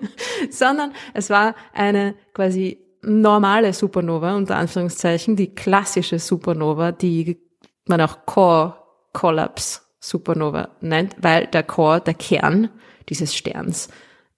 Sondern 0.50 0.92
es 1.14 1.30
war 1.30 1.54
eine 1.72 2.14
quasi 2.34 2.78
normale 3.02 3.72
Supernova, 3.72 4.36
unter 4.36 4.56
Anführungszeichen, 4.56 5.36
die 5.36 5.54
klassische 5.54 6.18
Supernova, 6.18 6.92
die 6.92 7.40
man 7.86 8.00
auch 8.00 8.26
Core 8.26 8.76
Collapse 9.12 9.80
Supernova 10.00 10.70
nennt, 10.80 11.16
weil 11.18 11.46
der 11.46 11.62
Core, 11.62 12.00
der 12.00 12.14
Kern 12.14 12.70
dieses 13.08 13.34
Sterns 13.34 13.88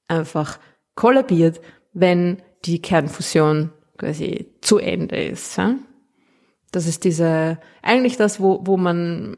einfach 0.09 0.59
kollabiert, 0.95 1.61
wenn 1.93 2.43
die 2.65 2.81
Kernfusion 2.81 3.71
quasi 3.99 4.53
zu 4.61 4.79
Ende 4.79 5.23
ist. 5.23 5.57
Ja? 5.57 5.77
Das 6.73 6.87
ist 6.87 7.05
diese, 7.05 7.59
eigentlich 7.83 8.17
das, 8.17 8.41
wo, 8.41 8.61
wo 8.65 8.77
man 8.77 9.37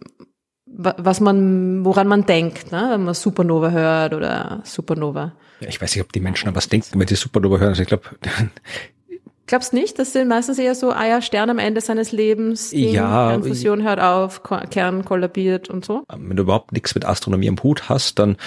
was 0.67 1.21
man, 1.21 1.85
woran 1.85 2.09
man 2.09 2.27
denkt, 2.27 2.73
ne? 2.73 2.89
wenn 2.91 3.05
man 3.05 3.15
Supernova 3.15 3.71
hört 3.71 4.13
oder 4.15 4.61
Supernova. 4.65 5.35
Ja, 5.61 5.69
ich 5.69 5.81
weiß 5.81 5.95
nicht, 5.95 6.03
ob 6.05 6.13
die 6.13 6.21
Menschen 6.21 6.49
an 6.49 6.57
was 6.57 6.69
denken, 6.69 6.99
wenn 6.99 7.07
sie 7.07 7.15
Supernova 7.15 7.59
hören. 7.59 7.69
Also 7.69 7.83
ich 7.83 7.89
glaube, 7.89 8.05
Glaubst 9.47 9.75
nicht? 9.75 9.99
Das 9.99 10.13
sind 10.15 10.27
meistens 10.29 10.59
eher 10.59 10.75
so, 10.75 10.91
ah 10.91 11.07
ja, 11.07 11.21
Stern 11.21 11.51
am 11.51 11.59
Ende 11.59 11.83
seines 11.83 12.13
Lebens, 12.13 12.71
Ding, 12.71 12.95
Ja, 12.95 13.29
Kernfusion 13.29 13.83
hört 13.83 14.01
auf, 14.01 14.43
Ko- 14.43 14.63
Kern 14.71 15.05
kollabiert 15.05 15.69
und 15.69 15.85
so. 15.85 16.03
wenn 16.09 16.35
du 16.37 16.45
überhaupt 16.45 16.73
nichts 16.73 16.95
mit 16.95 17.05
Astronomie 17.05 17.51
am 17.51 17.63
Hut 17.63 17.91
hast, 17.91 18.19
dann 18.19 18.39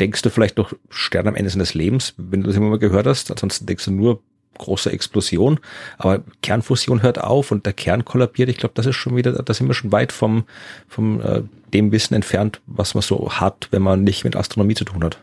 denkst 0.00 0.22
du 0.22 0.30
vielleicht 0.30 0.56
noch 0.56 0.72
Stern 0.88 1.28
am 1.28 1.34
Ende 1.36 1.50
seines 1.50 1.74
Lebens, 1.74 2.14
wenn 2.16 2.40
du 2.40 2.46
das 2.46 2.56
immer 2.56 2.70
mal 2.70 2.78
gehört 2.78 3.06
hast. 3.06 3.30
Ansonsten 3.30 3.66
denkst 3.66 3.84
du 3.84 3.90
nur 3.90 4.22
große 4.58 4.90
Explosion. 4.92 5.60
Aber 5.98 6.22
Kernfusion 6.42 7.02
hört 7.02 7.22
auf 7.22 7.50
und 7.50 7.66
der 7.66 7.72
Kern 7.72 8.04
kollabiert. 8.04 8.48
Ich 8.48 8.58
glaube, 8.58 8.74
das 8.74 8.86
ist 8.86 8.96
schon 8.96 9.16
wieder, 9.16 9.32
da 9.32 9.54
sind 9.54 9.66
wir 9.68 9.74
schon 9.74 9.92
weit 9.92 10.12
vom, 10.12 10.44
vom 10.88 11.20
äh, 11.20 11.42
dem 11.72 11.92
Wissen 11.92 12.14
entfernt, 12.14 12.60
was 12.66 12.94
man 12.94 13.02
so 13.02 13.30
hat, 13.32 13.68
wenn 13.70 13.82
man 13.82 14.04
nicht 14.04 14.24
mit 14.24 14.36
Astronomie 14.36 14.74
zu 14.74 14.84
tun 14.84 15.04
hat. 15.04 15.18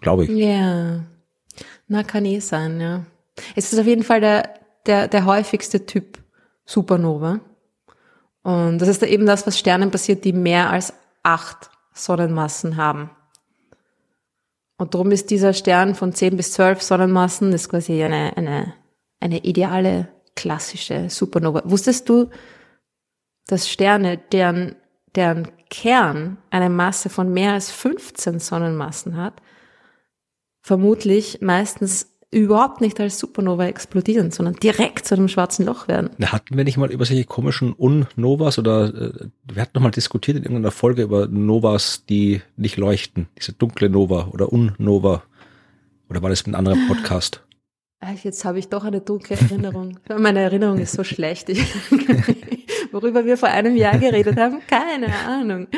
Glaube 0.00 0.24
ich. 0.24 0.30
Ja. 0.30 1.04
Na, 1.88 2.02
kann 2.02 2.24
eh 2.24 2.40
sein, 2.40 2.80
ja. 2.80 3.04
Es 3.54 3.72
ist 3.72 3.78
auf 3.78 3.86
jeden 3.86 4.02
Fall 4.02 4.20
der, 4.20 4.54
der, 4.86 5.08
der 5.08 5.24
häufigste 5.24 5.86
Typ 5.86 6.18
Supernova. 6.64 7.40
Und 8.42 8.78
das 8.78 8.88
ist 8.88 9.02
da 9.02 9.06
eben 9.06 9.26
das, 9.26 9.46
was 9.46 9.58
Sternen 9.58 9.90
passiert, 9.90 10.24
die 10.24 10.32
mehr 10.32 10.70
als 10.70 10.92
acht 11.22 11.70
Sonnenmassen 11.92 12.76
haben. 12.76 13.10
Und 14.78 14.94
darum 14.94 15.10
ist 15.12 15.30
dieser 15.30 15.52
Stern 15.52 15.94
von 15.94 16.12
10 16.12 16.36
bis 16.36 16.52
12 16.52 16.82
Sonnenmassen, 16.82 17.52
das 17.52 17.62
ist 17.62 17.68
quasi 17.68 18.02
eine, 18.02 18.36
eine, 18.36 18.74
eine 19.20 19.44
ideale, 19.44 20.08
klassische 20.34 21.10
Supernova. 21.10 21.62
Wusstest 21.64 22.08
du, 22.08 22.30
dass 23.46 23.68
Sterne, 23.68 24.18
deren, 24.18 24.76
deren 25.14 25.50
Kern 25.68 26.38
eine 26.50 26.70
Masse 26.70 27.10
von 27.10 27.32
mehr 27.32 27.52
als 27.52 27.70
15 27.70 28.38
Sonnenmassen 28.40 29.16
hat, 29.16 29.42
vermutlich 30.62 31.40
meistens 31.40 32.11
überhaupt 32.32 32.80
nicht 32.80 32.98
als 32.98 33.18
Supernova 33.18 33.66
explodieren, 33.66 34.30
sondern 34.30 34.54
direkt 34.54 35.06
zu 35.06 35.14
einem 35.14 35.28
schwarzen 35.28 35.66
Loch 35.66 35.86
werden. 35.86 36.10
Na, 36.16 36.32
Hatten 36.32 36.56
wir 36.56 36.64
nicht 36.64 36.78
mal 36.78 36.90
über 36.90 37.04
solche 37.04 37.24
komischen 37.24 37.72
Unnovas 37.74 38.58
oder 38.58 38.86
äh, 38.88 39.12
wir 39.52 39.62
hatten 39.62 39.72
noch 39.74 39.82
mal 39.82 39.90
diskutiert 39.90 40.38
in 40.38 40.42
irgendeiner 40.42 40.70
Folge 40.70 41.02
über 41.02 41.26
Novas, 41.28 42.04
die 42.08 42.40
nicht 42.56 42.78
leuchten, 42.78 43.28
diese 43.38 43.52
dunkle 43.52 43.90
Nova 43.90 44.28
oder 44.32 44.50
Unnova. 44.50 45.22
Oder 46.08 46.22
war 46.22 46.30
das 46.30 46.46
ein 46.46 46.54
anderer 46.54 46.76
Podcast? 46.88 47.44
Ah, 48.00 48.14
Jetzt 48.22 48.44
habe 48.44 48.58
ich 48.58 48.68
doch 48.68 48.84
eine 48.84 49.00
dunkle 49.00 49.36
Erinnerung. 49.36 49.98
Meine 50.18 50.40
Erinnerung 50.40 50.78
ist 50.78 50.92
so 50.94 51.04
schlecht. 51.04 51.48
Ich, 51.50 51.62
worüber 52.92 53.24
wir 53.24 53.36
vor 53.36 53.48
einem 53.48 53.76
Jahr 53.76 53.98
geredet 53.98 54.38
haben, 54.38 54.60
keine 54.68 55.14
Ahnung. 55.26 55.68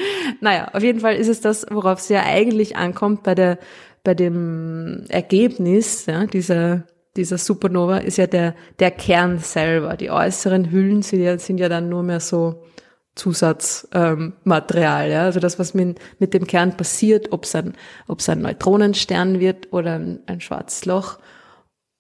Naja, 0.41 0.69
auf 0.73 0.83
jeden 0.83 1.01
Fall 1.01 1.17
ist 1.17 1.29
es 1.29 1.41
das, 1.41 1.67
worauf 1.71 1.99
es 1.99 2.09
ja 2.09 2.23
eigentlich 2.25 2.77
ankommt 2.77 3.25
bei 3.25 3.35
der, 3.35 3.59
bei 4.05 4.15
dem 4.15 5.05
Ergebnis 5.09 6.07
ja, 6.07 6.27
dieser, 6.27 6.85
dieser 7.17 7.39
Supernova 7.39 7.99
ist 7.99 8.19
ja 8.19 8.27
der, 8.27 8.55
der 8.79 8.91
Kern 8.91 9.39
selber. 9.39 9.97
Die 9.97 10.11
äußeren 10.11 10.71
Hüllen 10.71 11.03
sind 11.03 11.23
ja, 11.23 11.39
sind 11.39 11.59
ja 11.59 11.69
dann 11.69 11.89
nur 11.89 12.03
mehr 12.03 12.21
so 12.21 12.63
Zusatzmaterial. 13.15 15.07
Ähm, 15.07 15.13
ja? 15.13 15.23
Also 15.23 15.41
das, 15.41 15.59
was 15.59 15.73
mit, 15.73 15.99
mit 16.19 16.35
dem 16.35 16.47
Kern 16.47 16.77
passiert, 16.77 17.33
ob 17.33 17.45
es 17.45 17.55
ein, 17.55 17.73
ob's 18.07 18.29
ein 18.29 18.43
Neutronenstern 18.43 19.41
wird 19.41 19.73
oder 19.73 19.95
ein, 19.95 20.21
ein 20.27 20.41
schwarzes 20.41 20.85
Loch. 20.85 21.19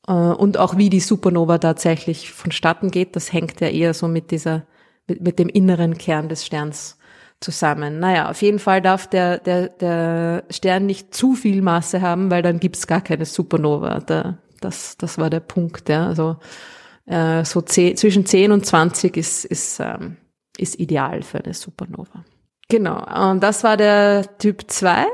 Äh, 0.06 0.12
und 0.12 0.58
auch 0.58 0.76
wie 0.76 0.90
die 0.90 1.00
Supernova 1.00 1.58
tatsächlich 1.58 2.32
vonstatten 2.32 2.90
geht, 2.90 3.16
das 3.16 3.32
hängt 3.32 3.60
ja 3.60 3.68
eher 3.68 3.94
so 3.94 4.08
mit 4.08 4.30
dieser, 4.30 4.66
mit, 5.06 5.22
mit 5.22 5.38
dem 5.38 5.48
inneren 5.48 5.96
Kern 5.96 6.28
des 6.28 6.44
Sterns 6.44 6.98
zusammen. 7.40 7.98
Naja, 8.00 8.30
auf 8.30 8.42
jeden 8.42 8.58
Fall 8.58 8.80
darf 8.80 9.06
der, 9.06 9.38
der, 9.38 9.68
der 9.68 10.44
Stern 10.50 10.86
nicht 10.86 11.14
zu 11.14 11.34
viel 11.34 11.62
Masse 11.62 12.00
haben, 12.00 12.30
weil 12.30 12.42
dann 12.42 12.60
gibt's 12.60 12.86
gar 12.86 13.00
keine 13.00 13.26
Supernova. 13.26 14.00
Da, 14.00 14.38
das, 14.60 14.96
das 14.96 15.18
war 15.18 15.30
der 15.30 15.40
Punkt, 15.40 15.88
ja. 15.88 16.06
Also 16.06 16.36
äh, 17.06 17.44
so 17.44 17.60
10, 17.60 17.96
zwischen 17.96 18.26
10 18.26 18.52
und 18.52 18.64
20 18.64 19.16
ist, 19.16 19.44
ist, 19.44 19.80
ähm, 19.80 20.16
ist 20.56 20.78
ideal 20.80 21.22
für 21.22 21.44
eine 21.44 21.54
Supernova. 21.54 22.24
Genau, 22.68 23.30
und 23.30 23.42
das 23.42 23.62
war 23.62 23.76
der 23.76 24.38
Typ 24.38 24.70
2, 24.70 25.06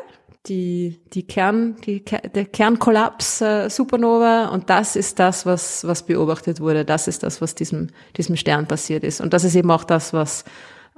die, 0.46 1.02
die 1.12 1.26
Kern, 1.26 1.76
die, 1.84 2.04
der 2.04 2.44
Kernkollaps 2.44 3.40
äh, 3.40 3.68
Supernova 3.68 4.46
und 4.46 4.70
das 4.70 4.96
ist 4.96 5.18
das, 5.18 5.44
was, 5.46 5.86
was 5.86 6.06
beobachtet 6.06 6.60
wurde. 6.60 6.84
Das 6.84 7.08
ist 7.08 7.22
das, 7.22 7.40
was 7.40 7.54
diesem, 7.54 7.88
diesem 8.16 8.36
Stern 8.36 8.66
passiert 8.66 9.04
ist. 9.04 9.20
Und 9.20 9.34
das 9.34 9.44
ist 9.44 9.54
eben 9.54 9.70
auch 9.70 9.84
das, 9.84 10.12
was 10.12 10.44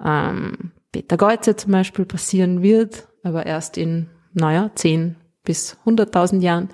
ähm, 0.05 0.73
Peter 0.93 1.17
Geuze 1.17 1.57
zum 1.57 1.73
Beispiel 1.73 2.05
passieren 2.05 2.63
wird, 2.63 3.09
aber 3.23 3.47
erst 3.47 3.79
in, 3.79 4.11
naja, 4.35 4.71
10 4.75 5.17
bis 5.43 5.79
100.000 5.87 6.41
Jahren. 6.41 6.69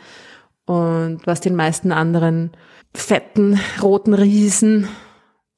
Und 0.66 1.26
was 1.26 1.40
den 1.40 1.54
meisten 1.54 1.92
anderen 1.92 2.50
fetten, 2.92 3.58
roten 3.80 4.12
Riesen, 4.12 4.88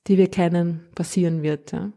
die 0.07 0.19
wir 0.19 0.29
kennen, 0.29 0.87
passieren 0.95 1.43
wird. 1.43 1.73
Ja. 1.73 1.91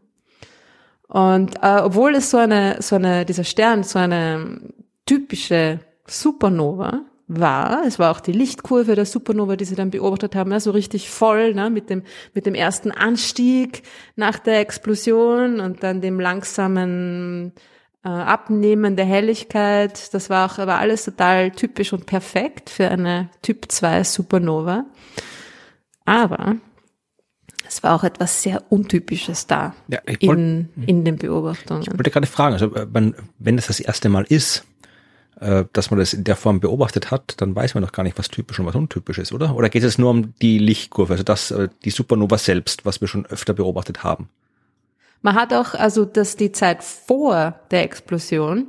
Und 1.08 1.56
äh, 1.62 1.80
obwohl 1.82 2.14
es 2.14 2.30
so 2.30 2.38
eine, 2.38 2.80
so 2.80 2.96
eine, 2.96 3.24
dieser 3.24 3.44
Stern 3.44 3.84
so 3.84 3.98
eine 3.98 4.60
typische 5.06 5.80
Supernova 6.06 7.02
war, 7.26 7.84
es 7.86 7.98
war 7.98 8.10
auch 8.10 8.20
die 8.20 8.32
Lichtkurve 8.32 8.94
der 8.94 9.06
Supernova, 9.06 9.56
die 9.56 9.64
sie 9.64 9.74
dann 9.76 9.90
beobachtet 9.90 10.34
haben, 10.34 10.52
ja, 10.52 10.60
so 10.60 10.70
richtig 10.72 11.08
voll, 11.08 11.54
ne, 11.54 11.70
mit 11.70 11.88
dem, 11.90 12.02
mit 12.34 12.44
dem 12.46 12.54
ersten 12.54 12.90
Anstieg 12.90 13.82
nach 14.16 14.38
der 14.38 14.60
Explosion 14.60 15.60
und 15.60 15.82
dann 15.82 16.00
dem 16.02 16.20
langsamen 16.20 17.52
äh, 18.04 18.08
Abnehmen 18.08 18.96
der 18.96 19.06
Helligkeit. 19.06 20.12
Das 20.12 20.28
war 20.28 20.50
auch, 20.50 20.58
war 20.58 20.78
alles 20.78 21.04
total 21.06 21.50
typisch 21.50 21.92
und 21.94 22.04
perfekt 22.06 22.68
für 22.68 22.88
eine 22.88 23.30
Typ 23.40 23.72
2 23.72 24.04
Supernova. 24.04 24.84
Aber 26.04 26.56
es 27.66 27.82
war 27.82 27.94
auch 27.94 28.04
etwas 28.04 28.42
sehr 28.42 28.62
Untypisches 28.68 29.46
da 29.46 29.74
Ja, 29.88 30.00
wollt- 30.06 30.20
in, 30.20 30.68
in 30.86 31.04
den 31.04 31.16
Beobachtungen. 31.16 31.82
Ich 31.82 31.90
wollte 31.90 32.10
gerade 32.10 32.26
fragen, 32.26 32.52
also 32.52 32.74
äh, 32.74 32.86
wenn, 32.92 33.14
wenn 33.38 33.56
das 33.56 33.68
das 33.68 33.80
erste 33.80 34.10
Mal 34.10 34.24
ist, 34.28 34.64
äh, 35.44 35.66
dass 35.72 35.90
man 35.90 36.00
das 36.00 36.14
in 36.14 36.24
der 36.24 36.36
Form 36.36 36.60
beobachtet 36.60 37.10
hat, 37.10 37.34
dann 37.40 37.54
weiß 37.54 37.74
man 37.74 37.84
doch 37.84 37.92
gar 37.92 38.02
nicht, 38.02 38.18
was 38.18 38.28
typisch 38.28 38.58
und 38.58 38.66
was 38.66 38.74
untypisch 38.74 39.18
ist, 39.18 39.32
oder? 39.32 39.54
Oder 39.54 39.68
geht 39.68 39.84
es 39.84 39.98
nur 39.98 40.10
um 40.10 40.34
die 40.40 40.58
Lichtkurve, 40.58 41.12
also 41.12 41.22
das, 41.22 41.50
äh, 41.50 41.68
die 41.84 41.90
Supernova 41.90 42.38
selbst, 42.38 42.86
was 42.86 43.00
wir 43.00 43.08
schon 43.08 43.26
öfter 43.26 43.52
beobachtet 43.52 44.02
haben? 44.02 44.30
Man 45.22 45.34
hat 45.34 45.52
auch, 45.52 45.74
also 45.74 46.04
dass 46.04 46.36
die 46.36 46.52
Zeit 46.52 46.82
vor 46.82 47.60
der 47.70 47.82
Explosion, 47.82 48.68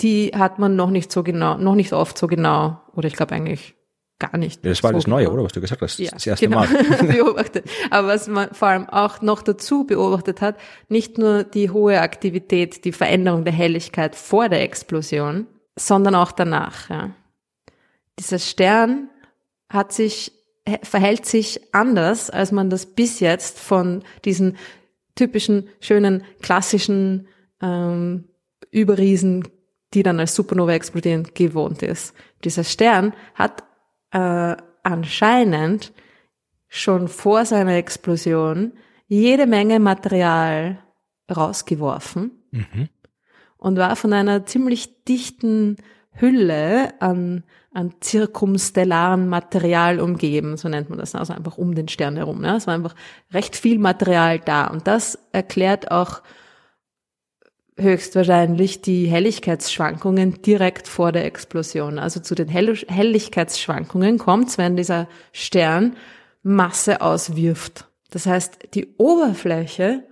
die 0.00 0.32
hat 0.34 0.58
man 0.58 0.76
noch 0.76 0.90
nicht 0.90 1.12
so 1.12 1.22
genau, 1.22 1.56
noch 1.58 1.74
nicht 1.74 1.92
oft 1.92 2.18
so 2.18 2.26
genau, 2.26 2.80
oder 2.94 3.06
ich 3.06 3.14
glaube 3.14 3.34
eigentlich 3.34 3.74
gar 4.18 4.36
nicht. 4.36 4.64
Ja, 4.64 4.70
das 4.70 4.82
war 4.82 4.90
so 4.90 4.98
das 4.98 5.06
Neue, 5.06 5.24
genau. 5.24 5.34
oder? 5.34 5.44
Was 5.44 5.52
du 5.52 5.60
gesagt 5.60 5.80
hast, 5.80 5.98
Ja, 5.98 6.10
das 6.10 6.26
erste 6.26 6.46
genau, 6.46 6.60
Mal. 6.60 6.68
beobachtet. 7.06 7.64
Aber 7.90 8.08
was 8.08 8.28
man 8.28 8.52
vor 8.52 8.68
allem 8.68 8.88
auch 8.88 9.22
noch 9.22 9.42
dazu 9.42 9.84
beobachtet 9.84 10.40
hat, 10.40 10.56
nicht 10.88 11.18
nur 11.18 11.44
die 11.44 11.70
hohe 11.70 12.00
Aktivität, 12.00 12.84
die 12.84 12.92
Veränderung 12.92 13.44
der 13.44 13.52
Helligkeit 13.52 14.14
vor 14.14 14.48
der 14.48 14.62
Explosion, 14.62 15.46
sondern 15.76 16.14
auch 16.14 16.32
danach. 16.32 16.88
Ja. 16.90 17.10
Dieser 18.18 18.38
Stern 18.38 19.08
hat 19.68 19.92
sich, 19.92 20.32
verhält 20.82 21.26
sich 21.26 21.74
anders, 21.74 22.30
als 22.30 22.52
man 22.52 22.70
das 22.70 22.86
bis 22.86 23.20
jetzt 23.20 23.58
von 23.58 24.02
diesen 24.24 24.56
typischen, 25.14 25.68
schönen, 25.80 26.24
klassischen 26.42 27.28
ähm, 27.60 28.24
Überriesen, 28.70 29.48
die 29.94 30.02
dann 30.02 30.20
als 30.20 30.34
Supernova 30.34 30.72
explodieren, 30.72 31.28
gewohnt 31.34 31.82
ist. 31.82 32.14
Dieser 32.44 32.64
Stern 32.64 33.12
hat 33.34 33.64
äh, 34.12 34.56
anscheinend 34.82 35.92
schon 36.68 37.08
vor 37.08 37.44
seiner 37.44 37.74
Explosion 37.74 38.72
jede 39.08 39.46
Menge 39.46 39.80
Material 39.80 40.78
rausgeworfen 41.28 42.40
Mhm. 42.50 42.88
Und 43.60 43.76
war 43.76 43.94
von 43.94 44.12
einer 44.12 44.46
ziemlich 44.46 45.04
dichten 45.04 45.76
Hülle 46.12 47.00
an, 47.00 47.44
an 47.72 47.94
zirkumstellaren 48.00 49.28
Material 49.28 50.00
umgeben, 50.00 50.56
so 50.56 50.68
nennt 50.68 50.90
man 50.90 50.98
das, 50.98 51.14
also 51.14 51.32
einfach 51.32 51.56
um 51.56 51.74
den 51.74 51.88
Stern 51.88 52.16
herum. 52.16 52.40
Ne? 52.40 52.56
Es 52.56 52.66
war 52.66 52.74
einfach 52.74 52.96
recht 53.32 53.54
viel 53.54 53.78
Material 53.78 54.40
da 54.40 54.66
und 54.66 54.88
das 54.88 55.18
erklärt 55.32 55.90
auch 55.90 56.22
höchstwahrscheinlich 57.76 58.82
die 58.82 59.06
Helligkeitsschwankungen 59.06 60.42
direkt 60.42 60.88
vor 60.88 61.12
der 61.12 61.24
Explosion. 61.24 61.98
Also 61.98 62.20
zu 62.20 62.34
den 62.34 62.48
Hell 62.48 62.76
Helligkeitsschwankungen 62.88 64.18
kommt, 64.18 64.58
wenn 64.58 64.76
dieser 64.76 65.08
Stern 65.32 65.96
Masse 66.42 67.00
auswirft. 67.00 67.86
Das 68.10 68.26
heißt, 68.26 68.74
die 68.74 68.96
Oberfläche 68.96 70.04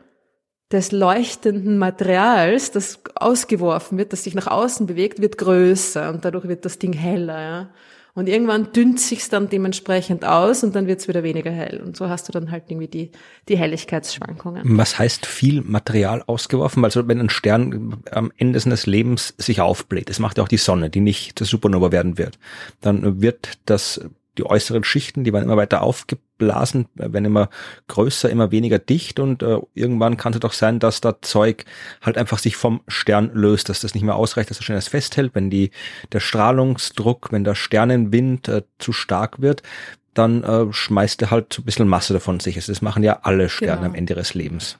des 0.70 0.92
leuchtenden 0.92 1.78
Materials, 1.78 2.70
das 2.70 3.00
ausgeworfen 3.14 3.96
wird, 3.96 4.12
das 4.12 4.24
sich 4.24 4.34
nach 4.34 4.46
außen 4.46 4.86
bewegt, 4.86 5.20
wird 5.20 5.38
größer 5.38 6.10
und 6.10 6.24
dadurch 6.24 6.46
wird 6.46 6.64
das 6.64 6.78
Ding 6.78 6.92
heller. 6.92 7.40
Ja? 7.40 7.68
Und 8.18 8.28
irgendwann 8.28 8.72
dünnt 8.72 8.98
sich's 9.00 9.28
dann 9.28 9.48
dementsprechend 9.48 10.24
aus 10.24 10.64
und 10.64 10.74
dann 10.74 10.88
wird's 10.88 11.06
wieder 11.06 11.22
weniger 11.22 11.52
hell. 11.52 11.80
Und 11.80 11.96
so 11.96 12.08
hast 12.08 12.28
du 12.28 12.32
dann 12.32 12.50
halt 12.50 12.64
irgendwie 12.66 12.88
die, 12.88 13.12
die 13.48 13.56
Helligkeitsschwankungen. 13.56 14.76
Was 14.76 14.98
heißt 14.98 15.24
viel 15.24 15.62
Material 15.62 16.24
ausgeworfen? 16.26 16.84
Also 16.84 17.06
wenn 17.06 17.20
ein 17.20 17.30
Stern 17.30 18.02
am 18.10 18.32
Ende 18.36 18.58
seines 18.58 18.86
Lebens 18.86 19.34
sich 19.38 19.60
aufbläht, 19.60 20.10
das 20.10 20.18
macht 20.18 20.36
ja 20.36 20.42
auch 20.42 20.48
die 20.48 20.56
Sonne, 20.56 20.90
die 20.90 21.00
nicht 21.00 21.38
zur 21.38 21.46
Supernova 21.46 21.92
werden 21.92 22.18
wird, 22.18 22.40
dann 22.80 23.22
wird 23.22 23.58
das 23.66 24.00
die 24.38 24.46
äußeren 24.46 24.84
Schichten, 24.84 25.24
die 25.24 25.32
werden 25.32 25.44
immer 25.44 25.56
weiter 25.56 25.82
aufgeblasen, 25.82 26.86
werden 26.94 27.24
immer 27.24 27.50
größer, 27.88 28.30
immer 28.30 28.50
weniger 28.50 28.78
dicht 28.78 29.20
und 29.20 29.42
äh, 29.42 29.58
irgendwann 29.74 30.16
kann 30.16 30.32
es 30.32 30.40
doch 30.40 30.52
sein, 30.52 30.78
dass 30.78 31.00
das 31.00 31.16
Zeug 31.22 31.64
halt 32.00 32.16
einfach 32.16 32.38
sich 32.38 32.56
vom 32.56 32.80
Stern 32.88 33.30
löst, 33.34 33.68
dass 33.68 33.80
das 33.80 33.94
nicht 33.94 34.04
mehr 34.04 34.16
ausreicht, 34.16 34.50
dass 34.50 34.58
der 34.58 34.64
Stern 34.64 34.76
es 34.76 34.88
festhält, 34.88 35.34
wenn 35.34 35.50
die, 35.50 35.70
der 36.12 36.20
Strahlungsdruck, 36.20 37.32
wenn 37.32 37.44
der 37.44 37.54
Sternenwind 37.54 38.48
äh, 38.48 38.62
zu 38.78 38.92
stark 38.92 39.42
wird, 39.42 39.62
dann 40.14 40.42
äh, 40.42 40.72
schmeißt 40.72 41.22
er 41.22 41.30
halt 41.30 41.52
so 41.52 41.62
ein 41.62 41.64
bisschen 41.64 41.88
Masse 41.88 42.12
davon 42.12 42.40
sich. 42.40 42.56
Also 42.56 42.72
das 42.72 42.82
machen 42.82 43.02
ja 43.02 43.20
alle 43.22 43.48
Sterne 43.48 43.76
genau. 43.76 43.88
am 43.88 43.94
Ende 43.94 44.14
ihres 44.14 44.34
Lebens. 44.34 44.78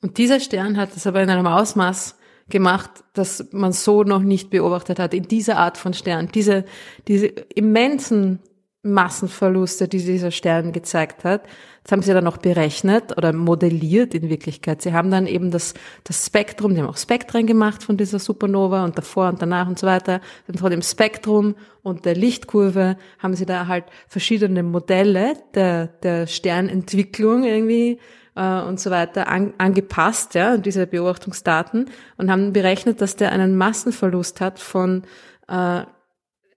Und 0.00 0.18
dieser 0.18 0.40
Stern 0.40 0.76
hat 0.76 0.94
es 0.94 1.06
aber 1.06 1.22
in 1.22 1.30
einem 1.30 1.46
Ausmaß 1.46 2.16
gemacht, 2.48 2.90
dass 3.14 3.48
man 3.52 3.72
so 3.72 4.02
noch 4.02 4.20
nicht 4.20 4.50
beobachtet 4.50 4.98
hat, 4.98 5.14
in 5.14 5.28
dieser 5.28 5.56
Art 5.56 5.78
von 5.78 5.94
Stern. 5.94 6.28
Diese, 6.34 6.64
diese 7.08 7.26
immensen 7.26 8.40
Massenverluste, 8.84 9.88
die 9.88 9.98
dieser 9.98 10.30
Stern 10.30 10.72
gezeigt 10.72 11.24
hat. 11.24 11.42
Das 11.82 11.92
haben 11.92 12.02
sie 12.02 12.14
dann 12.14 12.26
auch 12.26 12.36
berechnet 12.36 13.16
oder 13.16 13.32
modelliert 13.32 14.14
in 14.14 14.28
Wirklichkeit. 14.28 14.82
Sie 14.82 14.92
haben 14.92 15.10
dann 15.10 15.26
eben 15.26 15.50
das, 15.50 15.74
das 16.04 16.26
Spektrum, 16.26 16.74
die 16.74 16.80
haben 16.80 16.88
auch 16.88 16.96
Spektren 16.96 17.46
gemacht 17.46 17.82
von 17.82 17.96
dieser 17.96 18.18
Supernova 18.18 18.84
und 18.84 18.96
davor 18.96 19.28
und 19.28 19.42
danach 19.42 19.68
und 19.68 19.78
so 19.78 19.86
weiter. 19.86 20.20
Und 20.48 20.58
von 20.60 20.70
dem 20.70 20.82
Spektrum 20.82 21.56
und 21.82 22.04
der 22.04 22.14
Lichtkurve 22.14 22.96
haben 23.18 23.34
sie 23.34 23.46
da 23.46 23.66
halt 23.66 23.84
verschiedene 24.08 24.62
Modelle 24.62 25.34
der, 25.54 25.88
der 25.88 26.26
Sternentwicklung 26.26 27.44
irgendwie 27.44 27.98
äh, 28.34 28.60
und 28.62 28.80
so 28.80 28.90
weiter 28.90 29.28
an, 29.28 29.54
angepasst, 29.58 30.34
ja, 30.34 30.56
diese 30.56 30.86
Beobachtungsdaten 30.86 31.90
und 32.16 32.30
haben 32.30 32.52
berechnet, 32.52 33.00
dass 33.00 33.16
der 33.16 33.32
einen 33.32 33.56
Massenverlust 33.56 34.40
hat 34.40 34.58
von 34.58 35.02
äh, 35.48 35.82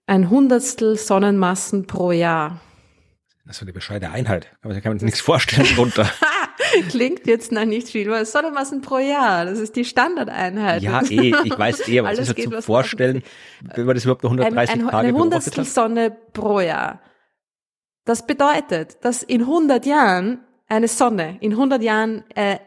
ein 0.08 0.30
Hundertstel 0.30 0.96
Sonnenmassen 0.96 1.86
pro 1.86 2.12
Jahr. 2.12 2.60
Das 3.46 3.56
ist 3.56 3.62
eine 3.62 3.72
bescheidene 3.72 4.12
Einheit. 4.12 4.48
Aber 4.62 4.74
da 4.74 4.80
kann 4.80 4.92
man 4.92 4.98
sich 4.98 5.06
nichts 5.06 5.20
vorstellen 5.20 5.66
drunter. 5.74 6.10
Klingt 6.88 7.26
jetzt 7.26 7.52
noch 7.52 7.64
nicht 7.64 7.88
viel, 7.88 8.10
weil 8.10 8.26
Sonnenmassen 8.26 8.80
pro 8.80 8.98
Jahr, 8.98 9.44
das 9.44 9.58
ist 9.58 9.76
die 9.76 9.84
Standardeinheit. 9.84 10.82
Ja, 10.82 11.02
eh, 11.02 11.34
ich 11.44 11.58
weiß 11.58 11.88
eh, 11.88 12.00
aber 12.00 12.10
das 12.10 12.28
ist 12.28 12.38
ja 12.38 12.44
zum 12.44 12.62
Vorstellen, 12.62 13.22
wenn 13.74 13.86
man 13.86 13.94
das 13.94 14.04
überhaupt 14.04 14.22
noch 14.22 14.30
130 14.30 14.74
ein, 14.74 14.80
ein, 14.80 14.90
Tage 14.90 15.08
Eine 15.08 15.18
Hundertstel 15.18 15.64
Sonne 15.64 16.16
pro 16.32 16.60
Jahr. 16.60 17.00
Das 18.04 18.26
bedeutet, 18.26 19.04
dass 19.04 19.22
in 19.22 19.42
100 19.42 19.84
Jahren 19.86 20.40
eine 20.66 20.88
Sonne, 20.88 21.36
in 21.40 21.52
100 21.52 21.82
Jahren, 21.82 22.24
äh, 22.34 22.58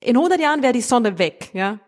in 0.00 0.16
100 0.16 0.40
Jahren 0.40 0.62
wäre 0.62 0.72
die 0.72 0.80
Sonne 0.80 1.18
weg, 1.18 1.50
ja. 1.52 1.78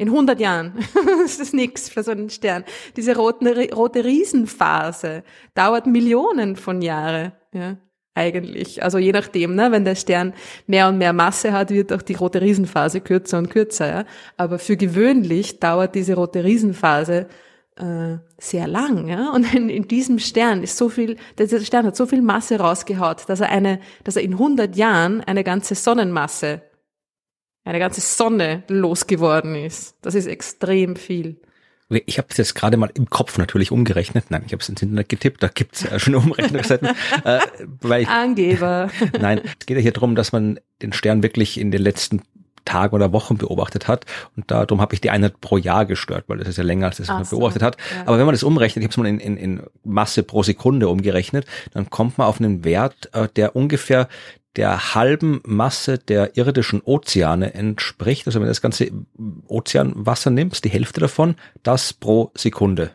In 0.00 0.08
100 0.08 0.38
Jahren. 0.38 0.74
das 1.22 1.40
ist 1.40 1.52
nix 1.52 1.88
für 1.88 2.04
so 2.04 2.12
einen 2.12 2.30
Stern. 2.30 2.64
Diese 2.96 3.16
roten, 3.16 3.48
rote 3.72 4.04
Riesenphase 4.04 5.24
dauert 5.54 5.86
Millionen 5.86 6.54
von 6.54 6.80
Jahre, 6.82 7.32
ja, 7.52 7.76
eigentlich. 8.14 8.82
Also 8.82 8.98
je 8.98 9.10
nachdem, 9.10 9.56
ne, 9.56 9.72
wenn 9.72 9.84
der 9.84 9.96
Stern 9.96 10.34
mehr 10.68 10.88
und 10.88 10.98
mehr 10.98 11.12
Masse 11.12 11.52
hat, 11.52 11.70
wird 11.70 11.92
auch 11.92 12.02
die 12.02 12.14
rote 12.14 12.40
Riesenphase 12.40 13.00
kürzer 13.00 13.38
und 13.38 13.50
kürzer, 13.50 13.88
ja. 13.88 14.04
Aber 14.36 14.60
für 14.60 14.76
gewöhnlich 14.76 15.58
dauert 15.58 15.96
diese 15.96 16.14
rote 16.14 16.44
Riesenphase 16.44 17.26
äh, 17.76 18.18
sehr 18.38 18.68
lang, 18.68 19.08
ja. 19.08 19.32
Und 19.32 19.52
in, 19.52 19.68
in 19.68 19.88
diesem 19.88 20.20
Stern 20.20 20.62
ist 20.62 20.76
so 20.76 20.88
viel, 20.88 21.16
dieser 21.38 21.60
Stern 21.60 21.86
hat 21.86 21.96
so 21.96 22.06
viel 22.06 22.22
Masse 22.22 22.58
rausgehaut, 22.58 23.24
dass 23.28 23.40
er 23.40 23.50
eine, 23.50 23.80
dass 24.04 24.16
er 24.16 24.22
in 24.22 24.34
100 24.34 24.76
Jahren 24.76 25.22
eine 25.22 25.42
ganze 25.42 25.74
Sonnenmasse 25.74 26.62
eine 27.68 27.78
ganze 27.78 28.00
Sonne 28.00 28.62
losgeworden 28.68 29.54
ist. 29.54 29.94
Das 30.00 30.14
ist 30.14 30.26
extrem 30.26 30.96
viel. 30.96 31.36
Ich 31.90 32.18
habe 32.18 32.28
es 32.30 32.36
jetzt 32.36 32.54
gerade 32.54 32.76
mal 32.76 32.90
im 32.94 33.08
Kopf 33.08 33.38
natürlich 33.38 33.70
umgerechnet. 33.70 34.26
Nein, 34.30 34.42
ich 34.46 34.52
habe 34.52 34.62
es 34.62 34.68
ins 34.68 34.82
Internet 34.82 35.08
getippt, 35.08 35.42
da 35.42 35.48
gibt's 35.48 35.82
ja 35.82 35.98
schon 35.98 36.14
Umrechnungsseiten. 36.14 36.88
äh, 37.24 37.40
weil 37.80 38.02
ich, 38.02 38.08
Angeber. 38.08 38.90
Nein, 39.20 39.40
es 39.44 39.66
geht 39.66 39.76
ja 39.76 39.82
hier 39.82 39.92
darum, 39.92 40.14
dass 40.14 40.32
man 40.32 40.58
den 40.82 40.92
Stern 40.92 41.22
wirklich 41.22 41.58
in 41.58 41.70
den 41.70 41.82
letzten 41.82 42.22
Tagen 42.64 42.94
oder 42.94 43.12
Wochen 43.12 43.36
beobachtet 43.36 43.86
hat. 43.86 44.06
Und 44.36 44.50
darum 44.50 44.80
habe 44.80 44.94
ich 44.94 45.00
die 45.00 45.10
Einheit 45.10 45.40
pro 45.40 45.56
Jahr 45.58 45.86
gestört, 45.86 46.24
weil 46.28 46.38
das 46.38 46.48
ist 46.48 46.58
ja 46.58 46.64
länger, 46.64 46.86
als 46.86 46.98
das 46.98 47.08
man 47.08 47.24
so, 47.24 47.38
beobachtet 47.38 47.62
hat. 47.62 47.76
Ja. 47.94 48.02
Aber 48.06 48.18
wenn 48.18 48.26
man 48.26 48.34
das 48.34 48.42
umrechnet, 48.42 48.82
ich 48.82 48.86
habe 48.86 48.92
es 48.92 48.96
mal 48.96 49.06
in, 49.06 49.20
in, 49.20 49.36
in 49.36 49.62
Masse 49.84 50.22
pro 50.22 50.42
Sekunde 50.42 50.88
umgerechnet, 50.88 51.46
dann 51.72 51.88
kommt 51.88 52.18
man 52.18 52.26
auf 52.26 52.40
einen 52.40 52.64
Wert, 52.64 53.10
äh, 53.14 53.28
der 53.36 53.56
ungefähr 53.56 54.08
der 54.58 54.96
halben 54.96 55.40
Masse 55.46 55.98
der 55.98 56.36
irdischen 56.36 56.82
Ozeane 56.82 57.54
entspricht. 57.54 58.26
Also 58.26 58.40
wenn 58.40 58.46
du 58.46 58.50
das 58.50 58.60
ganze 58.60 58.90
Ozeanwasser 59.46 60.30
nimmst, 60.30 60.64
die 60.64 60.68
Hälfte 60.68 60.98
davon, 60.98 61.36
das 61.62 61.92
pro 61.92 62.32
Sekunde. 62.34 62.90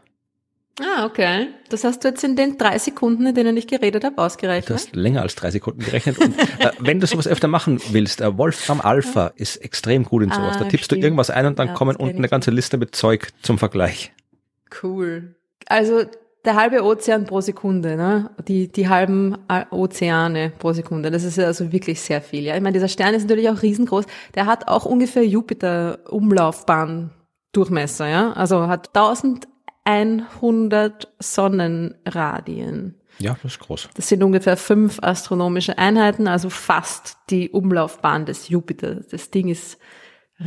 Ah, 0.82 1.05
okay. 1.05 1.47
Das 1.70 1.86
hast 1.86 2.03
du 2.03 2.09
jetzt 2.09 2.22
in 2.24 2.36
den 2.36 2.57
drei 2.57 2.78
Sekunden, 2.80 3.26
in 3.28 3.34
denen 3.34 3.55
ich 3.55 3.68
geredet 3.68 4.03
habe, 4.03 4.18
ausgerechnet. 4.18 4.70
Du 4.70 4.74
hast 4.74 4.93
länger 4.93 5.22
als 5.22 5.36
drei 5.36 5.51
Sekunden 5.51 5.80
gerechnet. 5.80 6.18
Und 6.18 6.38
äh, 6.38 6.72
wenn 6.80 6.99
du 6.99 7.07
sowas 7.07 7.28
öfter 7.28 7.47
machen 7.47 7.80
willst, 7.91 8.20
äh, 8.20 8.38
Wolfram 8.38 8.82
Alpha 8.82 9.32
ist 9.36 9.55
extrem 9.57 10.03
gut 10.03 10.24
in 10.24 10.32
sowas. 10.32 10.57
Ah, 10.57 10.64
da 10.64 10.66
tippst 10.66 10.88
stimmt. 10.88 11.01
du 11.01 11.05
irgendwas 11.05 11.30
ein 11.30 11.45
und 11.45 11.59
dann 11.59 11.70
ja, 11.70 11.74
kommen 11.76 11.95
unten 11.95 12.18
eine 12.18 12.28
ganze 12.28 12.51
Liste 12.51 12.78
mit 12.78 12.93
Zeug 12.93 13.30
zum 13.41 13.57
Vergleich. 13.57 14.11
Cool. 14.82 15.36
Also 15.68 16.03
der 16.46 16.56
halbe 16.56 16.84
Ozean 16.84 17.26
pro 17.26 17.41
Sekunde, 17.41 17.96
ne? 17.96 18.32
Die, 18.48 18.72
die 18.72 18.89
halben 18.89 19.38
Ozeane 19.72 20.52
pro 20.58 20.74
Sekunde. 20.74 21.12
Das 21.12 21.24
ist 21.24 21.39
also 21.39 21.72
wirklich 21.72 22.02
sehr 22.02 22.22
viel. 22.22 22.44
Ja, 22.44 22.56
ich 22.56 22.62
meine, 22.62 22.74
dieser 22.74 22.89
Stern 22.89 23.14
ist 23.14 23.24
natürlich 23.24 23.50
auch 23.50 23.62
riesengroß. 23.62 24.06
Der 24.36 24.46
hat 24.46 24.68
auch 24.68 24.86
ungefähr 24.86 25.26
Jupiter-Umlaufbahn 25.26 27.12
Durchmesser, 27.54 28.08
ja? 28.08 28.34
Also 28.34 28.68
hat 28.68 28.89
1100 28.96 31.14
Sonnenradien. 31.20 33.00
Ja, 33.20 33.38
das 33.44 33.54
ist 33.54 33.60
groß. 33.60 33.89
Das 33.94 34.10
sind 34.10 34.24
ungefähr 34.24 34.58
fünf 34.58 34.98
astronomische 35.02 35.78
Einheiten, 35.78 36.28
also 36.28 36.50
fast 36.50 37.18
die 37.30 37.52
Umlaufbahn 37.52 38.26
des 38.26 38.50
Jupiter. 38.50 39.02
Das 39.12 39.30
Ding 39.30 39.50
ist 39.50 39.78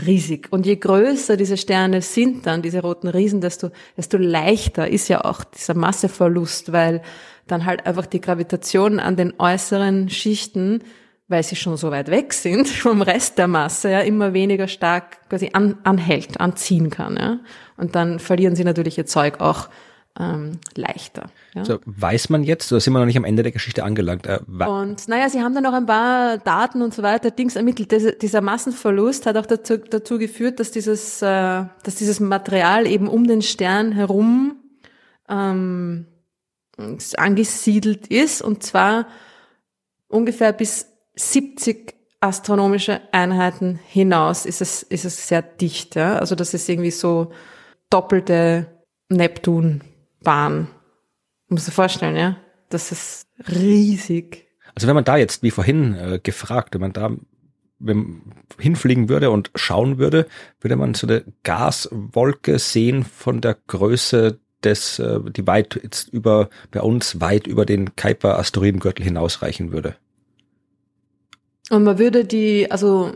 riesig. 0.04 0.48
Und 0.50 0.66
je 0.66 0.76
größer 0.76 1.36
diese 1.36 1.56
Sterne 1.56 2.02
sind 2.02 2.46
dann, 2.46 2.62
diese 2.62 2.82
roten 2.82 3.08
Riesen, 3.08 3.40
desto, 3.40 3.70
desto 3.96 4.16
leichter 4.18 4.88
ist 4.88 5.08
ja 5.08 5.24
auch 5.24 5.44
dieser 5.44 5.74
Masseverlust, 5.74 6.72
weil 6.72 7.02
dann 7.46 7.64
halt 7.64 7.86
einfach 7.86 8.06
die 8.06 8.20
Gravitation 8.20 8.98
an 8.98 9.16
den 9.16 9.34
äußeren 9.38 10.08
Schichten, 10.08 10.82
weil 11.28 11.42
sie 11.42 11.56
schon 11.56 11.76
so 11.76 11.90
weit 11.90 12.10
weg 12.10 12.32
sind 12.32 12.68
vom 12.68 13.02
Rest 13.02 13.38
der 13.38 13.48
Masse, 13.48 13.90
ja, 13.90 14.00
immer 14.00 14.32
weniger 14.32 14.68
stark 14.68 15.28
quasi 15.28 15.50
an, 15.52 15.78
anhält, 15.84 16.40
anziehen 16.40 16.90
kann, 16.90 17.16
ja. 17.16 17.40
Und 17.76 17.94
dann 17.94 18.18
verlieren 18.18 18.56
sie 18.56 18.64
natürlich 18.64 18.98
ihr 18.98 19.06
Zeug 19.06 19.40
auch 19.40 19.68
ähm, 20.18 20.58
leichter. 20.74 21.30
Ja? 21.54 21.64
So, 21.64 21.78
weiß 21.84 22.30
man 22.30 22.42
jetzt, 22.42 22.72
oder 22.72 22.80
sind 22.80 22.92
wir 22.92 22.98
noch 22.98 23.06
nicht 23.06 23.16
am 23.16 23.24
Ende 23.24 23.42
der 23.42 23.52
Geschichte 23.52 23.84
angelangt? 23.84 24.26
Äh, 24.26 24.40
und 24.64 25.08
naja, 25.08 25.28
sie 25.28 25.42
haben 25.42 25.54
dann 25.54 25.64
noch 25.64 25.72
ein 25.72 25.86
paar 25.86 26.38
Daten 26.38 26.82
und 26.82 26.94
so 26.94 27.02
weiter, 27.02 27.30
Dings 27.30 27.56
ermittelt. 27.56 27.92
Diese, 27.92 28.12
dieser 28.12 28.40
Massenverlust 28.40 29.26
hat 29.26 29.36
auch 29.36 29.46
dazu, 29.46 29.78
dazu 29.78 30.18
geführt, 30.18 30.60
dass 30.60 30.70
dieses, 30.70 31.22
äh, 31.22 31.64
dass 31.82 31.94
dieses 31.96 32.20
Material 32.20 32.86
eben 32.86 33.08
um 33.08 33.26
den 33.26 33.42
Stern 33.42 33.92
herum 33.92 34.56
ähm, 35.28 36.06
angesiedelt 37.16 38.06
ist 38.08 38.42
und 38.42 38.62
zwar 38.62 39.06
ungefähr 40.08 40.52
bis 40.52 40.88
70 41.14 41.94
astronomische 42.20 43.00
Einheiten 43.12 43.78
hinaus 43.86 44.46
ist 44.46 44.60
es, 44.60 44.82
ist 44.82 45.04
es 45.04 45.28
sehr 45.28 45.42
dicht. 45.42 45.96
Ja? 45.96 46.18
Also 46.18 46.34
das 46.34 46.54
ist 46.54 46.68
irgendwie 46.68 46.90
so 46.90 47.32
doppelte 47.90 48.66
Neptun 49.08 49.82
Bahn. 50.26 50.66
Muss 51.48 51.66
du 51.66 51.70
vorstellen, 51.70 52.16
ja? 52.16 52.36
Das 52.68 52.90
ist 52.90 53.28
riesig. 53.48 54.48
Also 54.74 54.88
wenn 54.88 54.96
man 54.96 55.04
da 55.04 55.16
jetzt, 55.16 55.44
wie 55.44 55.52
vorhin 55.52 55.94
äh, 55.94 56.18
gefragt, 56.20 56.74
wenn 56.74 56.80
man 56.80 56.92
da 56.92 57.12
wenn 57.78 58.22
hinfliegen 58.58 59.08
würde 59.08 59.30
und 59.30 59.50
schauen 59.54 59.98
würde, 59.98 60.26
würde 60.60 60.76
man 60.76 60.94
so 60.94 61.06
eine 61.06 61.24
Gaswolke 61.44 62.58
sehen 62.58 63.04
von 63.04 63.40
der 63.40 63.56
Größe 63.66 64.40
des, 64.64 64.98
äh, 64.98 65.20
die 65.30 65.46
weit 65.46 65.78
jetzt 65.80 66.08
über, 66.08 66.48
bei 66.72 66.80
uns 66.80 67.20
weit 67.20 67.46
über 67.46 67.64
den 67.64 67.94
Kuiper 67.94 68.38
Asteroidengürtel 68.38 69.04
hinausreichen 69.04 69.70
würde. 69.70 69.94
Und 71.70 71.84
man 71.84 71.98
würde 71.98 72.24
die, 72.24 72.68
also 72.70 73.12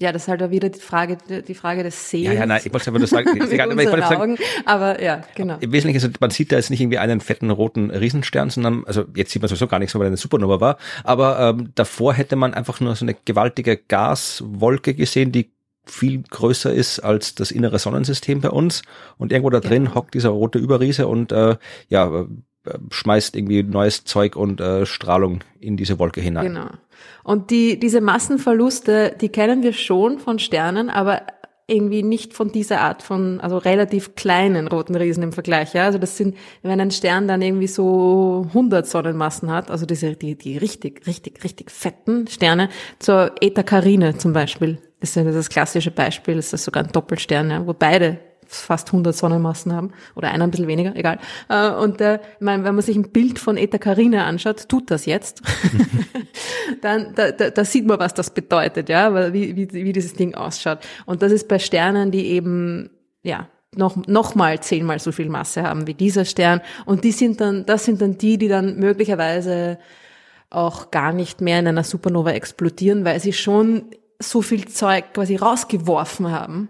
ja, 0.00 0.10
das 0.10 0.22
ist 0.22 0.28
halt 0.28 0.42
auch 0.42 0.50
wieder 0.50 0.68
die 0.70 0.80
Frage, 0.80 1.18
die 1.46 1.54
Frage 1.54 1.84
des 1.84 2.10
Sehens. 2.10 2.26
Ja, 2.26 2.32
ja, 2.32 2.46
nein, 2.46 2.60
ich 2.64 2.72
wollte 2.72 2.88
einfach 2.88 2.98
nur 2.98 3.06
sagen, 3.06 3.28
ich 3.36 3.58
wollte 3.58 4.00
sagen 4.00 4.36
aber 4.64 5.00
ja, 5.00 5.22
genau. 5.36 5.56
Im 5.60 5.72
Wesentlichen, 5.72 6.04
also 6.04 6.08
man 6.20 6.30
sieht 6.30 6.50
da 6.50 6.56
jetzt 6.56 6.70
nicht 6.70 6.80
irgendwie 6.80 6.98
einen 6.98 7.20
fetten 7.20 7.50
roten 7.50 7.90
Riesenstern, 7.90 8.50
sondern, 8.50 8.84
also 8.86 9.04
jetzt 9.14 9.30
sieht 9.30 9.40
man 9.40 9.48
sowieso 9.48 9.68
gar 9.68 9.78
nichts, 9.78 9.94
weil 9.94 10.02
er 10.02 10.08
eine 10.08 10.16
Supernova 10.16 10.60
war, 10.60 10.78
aber 11.04 11.38
ähm, 11.38 11.70
davor 11.76 12.12
hätte 12.12 12.34
man 12.34 12.54
einfach 12.54 12.80
nur 12.80 12.96
so 12.96 13.04
eine 13.04 13.14
gewaltige 13.24 13.76
Gaswolke 13.76 14.94
gesehen, 14.94 15.30
die 15.30 15.52
viel 15.86 16.22
größer 16.22 16.72
ist 16.72 17.00
als 17.00 17.34
das 17.34 17.50
innere 17.50 17.78
Sonnensystem 17.78 18.40
bei 18.40 18.50
uns 18.50 18.82
und 19.16 19.30
irgendwo 19.30 19.50
da 19.50 19.60
drin 19.60 19.84
ja. 19.84 19.94
hockt 19.94 20.14
dieser 20.14 20.30
rote 20.30 20.58
Überriese 20.58 21.06
und 21.06 21.30
äh, 21.30 21.56
ja 21.88 22.26
schmeißt 22.90 23.36
irgendwie 23.36 23.62
neues 23.62 24.04
Zeug 24.04 24.36
und 24.36 24.60
äh, 24.60 24.86
Strahlung 24.86 25.40
in 25.60 25.76
diese 25.76 25.98
Wolke 25.98 26.20
hinein. 26.20 26.46
Genau. 26.46 26.68
Und 27.22 27.50
die 27.50 27.78
diese 27.78 28.00
Massenverluste, 28.00 29.16
die 29.20 29.28
kennen 29.28 29.62
wir 29.62 29.72
schon 29.72 30.18
von 30.18 30.38
Sternen, 30.38 30.90
aber 30.90 31.22
irgendwie 31.66 32.02
nicht 32.02 32.34
von 32.34 32.52
dieser 32.52 32.80
Art 32.82 33.02
von, 33.02 33.40
also 33.40 33.56
relativ 33.56 34.14
kleinen 34.16 34.68
roten 34.68 34.94
Riesen 34.94 35.22
im 35.22 35.32
Vergleich, 35.32 35.72
ja. 35.72 35.84
Also 35.84 35.98
das 35.98 36.16
sind, 36.16 36.36
wenn 36.62 36.80
ein 36.80 36.90
Stern 36.90 37.26
dann 37.26 37.40
irgendwie 37.40 37.68
so 37.68 38.44
100 38.48 38.86
Sonnenmassen 38.86 39.50
hat, 39.50 39.70
also 39.70 39.86
diese, 39.86 40.14
die, 40.14 40.36
die 40.36 40.58
richtig, 40.58 41.06
richtig, 41.06 41.42
richtig 41.42 41.70
fetten 41.70 42.26
Sterne, 42.26 42.68
zur 42.98 43.32
Eta 43.40 43.62
Carinae 43.62 44.18
zum 44.18 44.34
Beispiel, 44.34 44.78
ist 45.00 45.16
ja 45.16 45.24
das 45.24 45.48
klassische 45.48 45.90
Beispiel, 45.90 46.36
ist 46.36 46.52
das 46.52 46.64
sogar 46.64 46.84
ein 46.84 46.92
Doppelstern, 46.92 47.50
ja, 47.50 47.66
wo 47.66 47.72
beide 47.72 48.18
fast 48.60 48.88
100 48.88 49.14
Sonnenmassen 49.14 49.72
haben 49.72 49.92
oder 50.14 50.30
einer 50.30 50.44
ein 50.44 50.50
bisschen 50.50 50.68
weniger, 50.68 50.94
egal. 50.96 51.18
Äh, 51.48 51.70
und 51.70 52.00
äh, 52.00 52.16
ich 52.16 52.40
meine, 52.40 52.64
wenn 52.64 52.74
man 52.74 52.82
sich 52.82 52.96
ein 52.96 53.10
Bild 53.10 53.38
von 53.38 53.56
Eta 53.56 53.78
Carina 53.78 54.26
anschaut, 54.26 54.68
tut 54.68 54.90
das 54.90 55.06
jetzt, 55.06 55.42
dann 56.82 57.14
da, 57.14 57.30
da, 57.32 57.50
da 57.50 57.64
sieht 57.64 57.86
man, 57.86 57.98
was 57.98 58.14
das 58.14 58.30
bedeutet, 58.30 58.88
ja, 58.88 59.32
wie, 59.32 59.56
wie, 59.56 59.72
wie 59.72 59.92
dieses 59.92 60.14
Ding 60.14 60.34
ausschaut. 60.34 60.78
Und 61.06 61.22
das 61.22 61.32
ist 61.32 61.48
bei 61.48 61.58
Sternen, 61.58 62.10
die 62.10 62.26
eben 62.26 62.90
ja 63.22 63.48
noch 63.76 63.96
noch 64.06 64.34
mal 64.34 64.60
zehnmal 64.60 64.98
so 64.98 65.12
viel 65.12 65.28
Masse 65.28 65.62
haben 65.62 65.86
wie 65.86 65.94
dieser 65.94 66.24
Stern. 66.24 66.60
Und 66.84 67.04
die 67.04 67.12
sind 67.12 67.40
dann, 67.40 67.66
das 67.66 67.84
sind 67.84 68.00
dann 68.00 68.18
die, 68.18 68.38
die 68.38 68.48
dann 68.48 68.78
möglicherweise 68.78 69.78
auch 70.50 70.90
gar 70.90 71.12
nicht 71.12 71.40
mehr 71.40 71.58
in 71.58 71.66
einer 71.66 71.84
Supernova 71.84 72.30
explodieren, 72.30 73.04
weil 73.04 73.20
sie 73.20 73.32
schon 73.32 73.86
so 74.20 74.42
viel 74.42 74.66
Zeug 74.66 75.12
quasi 75.12 75.36
rausgeworfen 75.36 76.30
haben, 76.30 76.68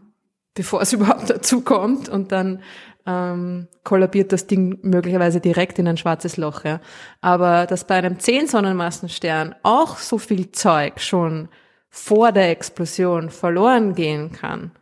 bevor 0.55 0.82
es 0.82 0.92
überhaupt 0.94 1.30
dazu 1.30 1.61
kommt 1.61 2.09
und 2.09 2.32
dann 2.32 2.62
ähm, 3.07 3.68
kollabiert 3.82 4.32
das 4.32 4.46
Ding 4.46 4.78
möglicherweise 4.82 5.40
direkt 5.40 5.78
in 5.78 5.86
ein 5.88 5.96
schwarzes 5.96 6.36
Loch. 6.36 6.64
Ja. 6.64 6.80
Aber 7.20 7.66
dass 7.66 7.86
bei 7.86 7.96
einem 7.96 8.18
10 8.18 8.48
Sonnenmassenstern 8.48 9.55
auch 9.62 9.98
so 9.98 10.18
viel 10.18 10.52
Zeug 10.52 11.00
schon 11.00 11.48
vor 11.90 12.32
der 12.32 12.50
Explosion 12.50 13.30
verloren 13.30 13.94
gehen 13.94 14.32
kann, 14.32 14.72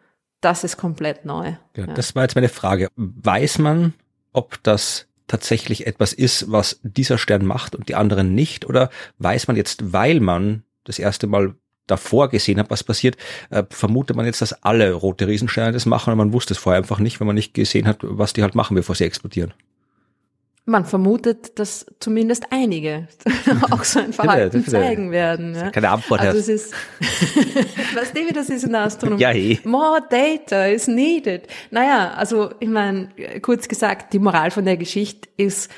das 0.40 0.64
ist 0.64 0.76
komplett 0.76 1.24
neu. 1.24 1.54
Ja, 1.76 1.86
ja. 1.86 1.94
Das 1.94 2.14
war 2.14 2.22
jetzt 2.22 2.34
meine 2.34 2.48
Frage. 2.48 2.88
Weiß 2.96 3.58
man, 3.58 3.94
ob 4.32 4.62
das 4.62 5.06
tatsächlich 5.26 5.86
etwas 5.86 6.12
ist, 6.12 6.50
was 6.50 6.80
dieser 6.82 7.18
Stern 7.18 7.44
macht 7.44 7.74
und 7.74 7.88
die 7.88 7.94
anderen 7.94 8.34
nicht? 8.34 8.66
Oder 8.66 8.90
weiß 9.18 9.46
man 9.46 9.56
jetzt, 9.56 9.92
weil 9.92 10.20
man 10.20 10.64
das 10.84 10.98
erste 10.98 11.26
Mal 11.26 11.54
davor 11.86 12.28
gesehen 12.28 12.58
hat, 12.58 12.70
was 12.70 12.84
passiert, 12.84 13.16
äh, 13.50 13.64
vermutet 13.70 14.16
man 14.16 14.26
jetzt, 14.26 14.40
dass 14.40 14.52
alle 14.62 14.92
rote 14.92 15.26
Riesensterne 15.26 15.72
das 15.72 15.86
machen, 15.86 16.10
aber 16.10 16.24
man 16.24 16.32
wusste 16.32 16.54
es 16.54 16.58
vorher 16.58 16.78
einfach 16.78 16.98
nicht, 16.98 17.20
wenn 17.20 17.26
man 17.26 17.36
nicht 17.36 17.54
gesehen 17.54 17.86
hat, 17.86 17.98
was 18.02 18.32
die 18.32 18.42
halt 18.42 18.54
machen, 18.54 18.74
bevor 18.74 18.94
sie 18.94 19.04
explodieren. 19.04 19.52
Man 20.64 20.84
vermutet, 20.84 21.58
dass 21.58 21.86
zumindest 21.98 22.46
einige 22.50 23.08
auch 23.72 23.82
so 23.82 23.98
ein 23.98 24.12
Verhalten 24.12 24.64
zeigen 24.64 25.10
werden. 25.10 25.56
Ja. 25.56 25.70
Keine 25.72 25.90
Antwort. 25.90 26.20
Also 26.20 26.38
es 26.38 26.48
ist, 26.48 26.74
was 27.94 28.12
David, 28.12 28.36
das 28.36 28.48
ist 28.48 28.62
in 28.62 28.70
der 28.70 28.82
Astronomie. 28.82 29.20
Ja, 29.20 29.32
eh. 29.32 29.58
More 29.64 30.00
data 30.08 30.66
is 30.66 30.86
needed. 30.86 31.48
Naja, 31.72 32.12
also 32.12 32.52
ich 32.60 32.68
meine, 32.68 33.08
kurz 33.40 33.66
gesagt, 33.66 34.12
die 34.12 34.20
Moral 34.20 34.52
von 34.52 34.64
der 34.64 34.76
Geschichte 34.76 35.28
ist, 35.36 35.68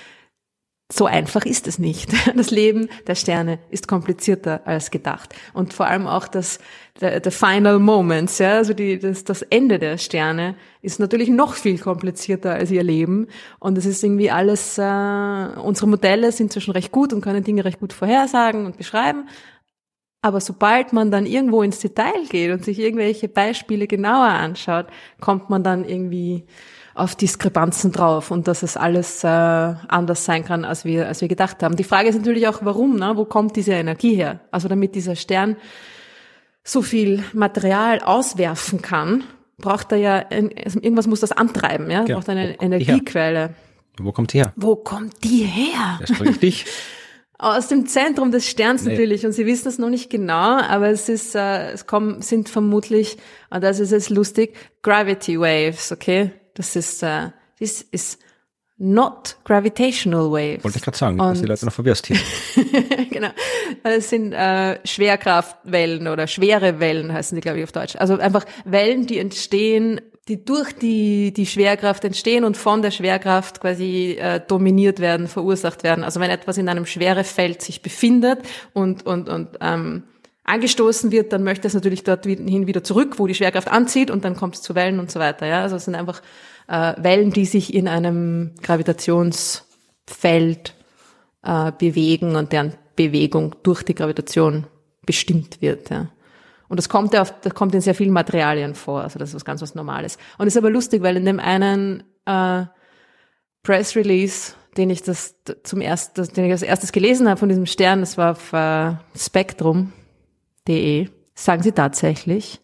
so 0.93 1.07
einfach 1.07 1.45
ist 1.47 1.66
es 1.66 1.78
nicht. 1.78 2.12
Das 2.37 2.51
Leben 2.51 2.89
der 3.07 3.14
Sterne 3.14 3.59
ist 3.70 3.89
komplizierter 3.89 4.66
als 4.66 4.91
gedacht. 4.91 5.35
Und 5.55 5.72
vor 5.72 5.87
allem 5.87 6.07
auch 6.07 6.28
das, 6.28 6.59
the, 7.01 7.09
the 7.22 7.30
final 7.30 7.78
moments, 7.78 8.39
ja, 8.39 8.57
also 8.57 8.74
die, 8.74 8.99
das, 8.99 9.24
das 9.24 9.43
Ende 9.43 9.78
der 9.78 9.99
Sterne 9.99 10.57
ist 10.82 11.01
natürlich 11.01 11.28
noch 11.28 11.55
viel 11.55 11.78
komplizierter 11.78 12.55
als 12.55 12.70
ihr 12.70 12.82
Leben. 12.82 13.28
Und 13.61 13.78
es 13.78 13.87
ist 13.87 14.03
irgendwie 14.03 14.30
alles, 14.30 14.76
äh, 14.76 14.82
unsere 15.62 15.89
Modelle 15.89 16.32
sind 16.32 16.53
zwar 16.53 16.61
schon 16.61 16.74
recht 16.74 16.93
gut 16.93 17.12
und 17.12 17.22
können 17.22 17.45
Dinge 17.45 17.64
recht 17.64 17.80
gut 17.80 17.93
vorhersagen 17.93 18.66
und 18.66 18.76
beschreiben. 18.76 19.28
Aber 20.22 20.41
sobald 20.41 20.93
man 20.93 21.11
dann 21.11 21.26
irgendwo 21.26 21.62
ins 21.62 21.80
Detail 21.80 22.26
geht 22.30 22.51
und 22.51 22.64
sich 22.64 22.78
irgendwelche 22.78 23.28
Beispiele 23.28 23.87
genauer 23.87 24.28
anschaut, 24.28 24.87
kommt 25.20 25.51
man 25.51 25.62
dann 25.62 25.85
irgendwie 25.85 26.47
auf 26.95 27.16
Diskrepanzen 27.16 27.90
drauf 27.90 28.30
und 28.30 28.47
dass 28.47 28.62
es 28.62 28.76
alles 28.76 29.24
äh, 29.24 29.26
anders 29.26 30.24
sein 30.24 30.45
kann, 30.45 30.64
als 30.64 30.84
wir, 30.84 31.09
als 31.09 31.20
wir 31.20 31.28
gedacht 31.28 31.62
haben. 31.62 31.76
Die 31.76 31.84
Frage 31.84 32.09
ist 32.09 32.16
natürlich 32.16 32.47
auch, 32.47 32.61
warum, 32.62 32.97
ne? 32.97 33.12
wo 33.16 33.24
kommt 33.24 33.57
diese 33.57 33.72
Energie 33.72 34.14
her? 34.14 34.40
Also 34.53 34.68
damit 34.68 34.95
dieser 34.95 35.16
Stern 35.16 35.57
so 36.62 36.82
viel 36.82 37.22
Material 37.32 38.01
auswerfen 38.01 38.80
kann, 38.80 39.24
braucht 39.59 39.92
er 39.92 39.99
ja, 39.99 40.24
irgendwas 40.30 41.07
muss 41.07 41.20
das 41.20 41.32
antreiben, 41.32 41.90
ja, 41.90 42.05
ja. 42.05 42.14
braucht 42.14 42.28
eine 42.28 42.61
Energiequelle. 42.61 43.55
Wo 43.99 44.12
kommt 44.12 44.32
die 44.32 44.38
her? 44.38 44.53
Wo 44.57 44.76
kommt 44.76 45.22
die 45.24 45.45
her? 45.45 45.99
Das 46.01 46.16
frage 46.16 46.30
ich 46.30 46.38
dich. 46.38 46.64
Aus 47.38 47.66
dem 47.66 47.86
Zentrum 47.86 48.30
des 48.30 48.49
Sterns 48.49 48.84
nee. 48.84 48.92
natürlich 48.92 49.26
und 49.26 49.32
Sie 49.32 49.45
wissen 49.45 49.68
es 49.68 49.78
noch 49.78 49.90
nicht 49.90 50.09
genau, 50.09 50.59
aber 50.61 50.88
es 50.88 51.09
ist, 51.09 51.34
äh, 51.34 51.72
es 51.72 51.86
kommen, 51.86 52.22
sind 52.22 52.49
vermutlich, 52.49 53.16
und 53.51 53.62
das 53.62 53.80
ist 53.80 53.90
jetzt 53.90 54.09
lustig, 54.09 54.55
Gravity 54.82 55.38
Waves, 55.38 55.90
okay? 55.90 56.30
Das 56.55 56.77
ist, 56.77 57.03
äh, 57.03 57.31
this 57.59 57.83
is 57.91 58.19
not 58.77 59.37
gravitational 59.45 60.31
waves. 60.31 60.65
Wollte 60.65 60.79
ich 60.79 60.85
gerade 60.85 60.97
sagen, 60.97 61.19
dass 61.19 61.41
die 61.41 61.47
Leute 61.47 61.65
noch 61.65 61.73
verwirrst 61.73 62.07
hier. 62.07 62.17
genau. 63.11 63.29
Es 63.85 64.11
sind 64.11 64.33
äh, 64.33 64.79
Schwerkraftwellen 64.87 66.09
oder 66.09 66.27
schwere 66.27 66.81
Wellen 66.81 67.13
heißen 67.13 67.37
die, 67.37 67.41
glaube 67.41 67.59
ich, 67.59 67.65
auf 67.65 67.73
Deutsch. 67.73 67.97
Also 67.97 68.19
einfach 68.19 68.45
Wellen, 68.65 69.07
die 69.07 69.19
entstehen, 69.19 70.01
die 70.27 70.45
durch 70.45 70.73
die, 70.73 71.33
die 71.33 71.47
Schwerkraft 71.47 72.05
entstehen 72.05 72.45
und 72.45 72.57
von 72.57 72.83
der 72.83 72.91
Schwerkraft 72.91 73.61
quasi 73.61 74.17
äh, 74.19 74.41
dominiert 74.41 74.99
werden, 74.99 75.29
verursacht 75.29 75.85
werden. 75.85 76.03
Also 76.03 76.19
wenn 76.19 76.31
etwas 76.31 76.59
in 76.59 76.69
einem 76.69 76.87
Schwerefeld 76.87 77.63
sich 77.63 77.83
befindet 77.83 78.41
und, 78.73 79.07
und, 79.07 79.29
und 79.29 79.51
ähm, 79.61 80.05
angestoßen 80.45 81.11
wird, 81.11 81.32
dann 81.32 81.42
möchte 81.42 81.66
es 81.66 81.74
natürlich 81.74 82.05
dorthin 82.05 82.66
wieder 82.66 82.84
zurück, 82.84 83.18
wo 83.18 83.26
die 83.26 83.34
Schwerkraft 83.34 83.68
anzieht 83.68 84.11
und 84.11 84.24
dann 84.24 84.36
kommt 84.36 84.57
es 84.57 84.62
zu 84.62 84.74
Wellen 84.74 85.01
und 85.01 85.11
so 85.11 85.18
weiter. 85.18 85.47
Ja? 85.47 85.62
Also 85.62 85.76
es 85.76 85.86
sind 85.86 85.95
einfach 85.95 86.20
äh, 86.68 86.92
Wellen, 86.99 87.30
die 87.30 87.47
sich 87.47 87.74
in 87.74 87.88
einem 87.88 88.53
Gravitationsfeld 88.62 90.74
äh, 91.42 91.72
bewegen 91.78 92.36
und 92.36 92.53
deren 92.53 92.74
Bewegung 92.95 93.57
durch 93.62 93.82
die 93.82 93.95
Gravitation 93.95 94.66
bestimmt 95.07 95.62
wird. 95.62 95.90
Ja? 95.90 96.09
Und 96.68 96.78
das 96.78 96.88
kommt 96.88 97.14
ja 97.14 97.22
auf, 97.22 97.34
das 97.40 97.55
kommt 97.55 97.74
in 97.74 97.80
sehr 97.80 97.95
vielen 97.95 98.12
Materialien 98.12 98.74
vor, 98.74 99.03
also 99.03 99.18
das 99.18 99.30
ist 99.30 99.34
was 99.34 99.45
ganz 99.45 99.62
was 99.62 99.74
Normales. 99.74 100.18
Und 100.38 100.47
es 100.47 100.55
ist 100.55 100.59
aber 100.59 100.70
lustig, 100.70 101.03
weil 101.03 101.16
in 101.16 101.24
dem 101.24 101.40
einen 101.40 102.05
äh, 102.26 102.64
Press 103.62 103.97
Release, 103.97 104.53
den 104.76 104.90
ich 104.90 105.03
das 105.03 105.36
zum 105.62 105.80
ersten, 105.80 106.26
den 106.34 106.45
ich 106.45 106.53
als 106.53 106.62
erstes 106.62 106.92
gelesen 106.92 107.28
habe 107.28 107.38
von 107.38 107.49
diesem 107.49 107.66
Stern, 107.66 108.01
das 108.01 108.18
war 108.18 108.32
auf 108.32 108.53
äh, 108.53 108.95
Spektrum, 109.16 109.92
De 110.67 111.09
sagen 111.35 111.62
Sie 111.62 111.73
tatsächlich 111.73 112.61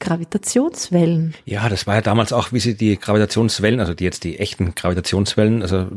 Gravitationswellen. 0.00 1.34
Ja, 1.44 1.68
das 1.68 1.86
war 1.86 1.94
ja 1.96 2.00
damals 2.00 2.32
auch, 2.32 2.52
wie 2.52 2.58
sie 2.58 2.74
die 2.74 2.98
Gravitationswellen, 2.98 3.80
also 3.80 3.92
die 3.92 4.04
jetzt 4.04 4.24
die 4.24 4.38
echten 4.38 4.74
Gravitationswellen, 4.74 5.60
also 5.60 5.88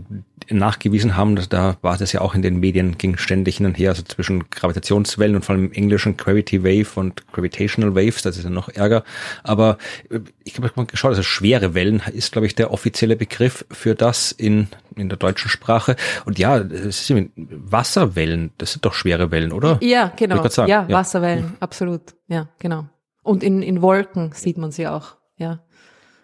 nachgewiesen 0.50 1.16
haben, 1.16 1.38
da 1.50 1.78
war 1.82 1.98
das 1.98 2.12
ja 2.12 2.22
auch 2.22 2.36
in 2.36 2.41
den 2.41 2.60
Medien, 2.60 2.98
ging 2.98 3.18
ständig 3.18 3.58
hin 3.58 3.66
und 3.66 3.78
her, 3.78 3.89
also 3.89 4.04
zwischen 4.04 4.50
Gravitationswellen 4.50 5.36
und 5.36 5.46
vor 5.46 5.56
allem 5.56 5.66
im 5.66 5.72
Englischen 5.72 6.18
Gravity 6.18 6.64
Wave 6.64 7.00
und 7.00 7.26
Gravitational 7.32 7.96
Waves, 7.96 8.22
das 8.22 8.38
ist 8.38 8.44
ja 8.44 8.50
noch 8.50 8.70
ärger. 8.70 9.04
Aber 9.44 9.78
äh, 10.10 10.20
ich 10.44 10.58
habe 10.58 10.72
mal 10.76 10.86
geschaut, 10.86 11.10
also 11.10 11.24
schwere 11.24 11.74
Wellen 11.74 12.02
ist, 12.14 12.32
glaube 12.32 12.48
ich, 12.48 12.56
der 12.56 12.72
offizielle 12.72 13.16
Begriff 13.16 13.66
für 13.72 13.96
das 13.96 14.32
in, 14.32 14.68
in 14.96 15.10
der 15.10 15.18
deutschen 15.18 15.50
Sprache. 15.50 15.96
Und 16.26 16.39
ja, 16.39 16.58
es 16.58 17.10
ist 17.10 17.32
Wasserwellen, 17.36 18.52
das 18.58 18.74
sind 18.74 18.86
doch 18.86 18.94
schwere 18.94 19.32
Wellen, 19.32 19.52
oder? 19.52 19.78
Ja, 19.82 20.12
genau. 20.16 20.44
Ja, 20.44 20.66
ja, 20.68 20.89
Wasserwellen, 20.89 21.54
absolut. 21.60 22.16
Ja, 22.28 22.50
genau. 22.60 22.88
Und 23.24 23.44
in, 23.44 23.62
in 23.62 23.82
Wolken 23.82 24.32
sieht 24.34 24.58
man 24.58 24.72
sie 24.72 24.88
auch, 24.88 25.16
ja. 25.38 25.60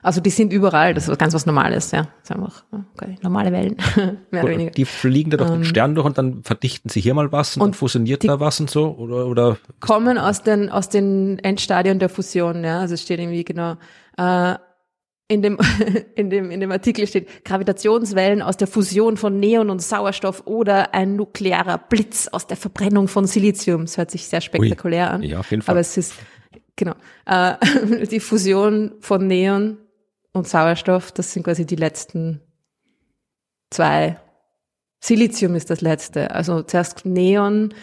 Also 0.01 0.21
die 0.21 0.29
sind 0.29 0.53
überall, 0.53 0.93
das 0.93 1.07
ist 1.07 1.19
ganz 1.19 1.33
was 1.33 1.45
Normales, 1.45 1.91
ja. 1.91 2.03
Das 2.03 2.29
ist 2.29 2.31
einfach 2.31 2.63
okay, 2.95 3.15
normale 3.21 3.51
Wellen, 3.51 3.77
mehr 4.31 4.43
oder 4.43 4.53
weniger. 4.53 4.71
Die 4.71 4.85
fliegen 4.85 5.29
da 5.29 5.37
durch 5.37 5.49
den 5.49 5.59
ähm, 5.59 5.65
Stern 5.65 5.95
durch 5.95 6.05
und 6.05 6.17
dann 6.17 6.43
verdichten 6.43 6.89
sie 6.89 7.01
hier 7.01 7.13
mal 7.13 7.31
was 7.31 7.57
und, 7.57 7.63
und 7.63 7.75
fusioniert 7.75 8.23
da 8.23 8.39
was 8.39 8.59
und 8.59 8.69
so 8.69 8.95
oder 8.95 9.27
oder 9.27 9.57
kommen 9.79 10.17
aus 10.17 10.41
den 10.43 10.69
aus 10.69 10.89
den 10.89 11.39
Endstadien 11.39 11.99
der 11.99 12.09
Fusion, 12.09 12.63
ja. 12.63 12.79
Also 12.79 12.93
es 12.93 13.01
steht 13.01 13.19
irgendwie 13.19 13.43
genau 13.43 13.75
äh, 14.17 14.55
in 15.27 15.41
dem, 15.41 15.57
in 16.15 16.29
dem, 16.29 16.49
in 16.49 16.59
dem 16.59 16.71
Artikel 16.71 17.05
steht 17.05 17.45
Gravitationswellen 17.45 18.41
aus 18.41 18.57
der 18.57 18.67
Fusion 18.67 19.17
von 19.17 19.39
Neon 19.39 19.69
und 19.69 19.81
Sauerstoff 19.81 20.43
oder 20.45 20.93
ein 20.93 21.15
nuklearer 21.15 21.77
Blitz 21.77 22.27
aus 22.27 22.47
der 22.47 22.57
Verbrennung 22.57 23.07
von 23.07 23.27
Silizium. 23.27 23.81
Das 23.81 23.97
hört 23.97 24.11
sich 24.11 24.27
sehr 24.27 24.41
spektakulär 24.41 25.07
Ui. 25.07 25.13
an. 25.13 25.23
Ja, 25.23 25.39
auf 25.39 25.51
jeden 25.51 25.61
Fall. 25.61 25.73
Aber 25.73 25.81
es 25.81 25.97
ist 25.97 26.13
Genau. 26.79 26.95
Äh, 27.25 28.05
die 28.09 28.21
Fusion 28.21 28.93
von 29.01 29.27
Neon 29.27 29.77
und 30.33 30.47
Sauerstoff, 30.47 31.11
das 31.11 31.33
sind 31.33 31.43
quasi 31.43 31.65
die 31.65 31.75
letzten 31.75 32.41
zwei. 33.69 34.19
Silizium 35.01 35.55
ist 35.55 35.69
das 35.69 35.81
letzte. 35.81 36.31
Also 36.31 36.61
zuerst 36.61 37.05
Neon. 37.05 37.73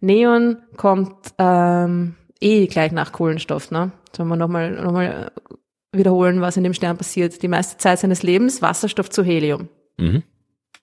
Neon 0.00 0.58
kommt 0.76 1.32
ähm, 1.38 2.16
eh 2.40 2.66
gleich 2.66 2.92
nach 2.92 3.12
Kohlenstoff, 3.12 3.70
ne? 3.70 3.92
Sollen 4.14 4.28
wir 4.28 4.36
nochmal 4.36 4.72
noch 4.72 4.92
mal 4.92 5.32
wiederholen, 5.92 6.40
was 6.40 6.56
in 6.56 6.64
dem 6.64 6.74
Stern 6.74 6.98
passiert. 6.98 7.42
Die 7.42 7.48
meiste 7.48 7.78
Zeit 7.78 7.98
seines 7.98 8.22
Lebens 8.22 8.60
Wasserstoff 8.60 9.08
zu 9.10 9.22
Helium. 9.22 9.68
Mhm. 9.96 10.22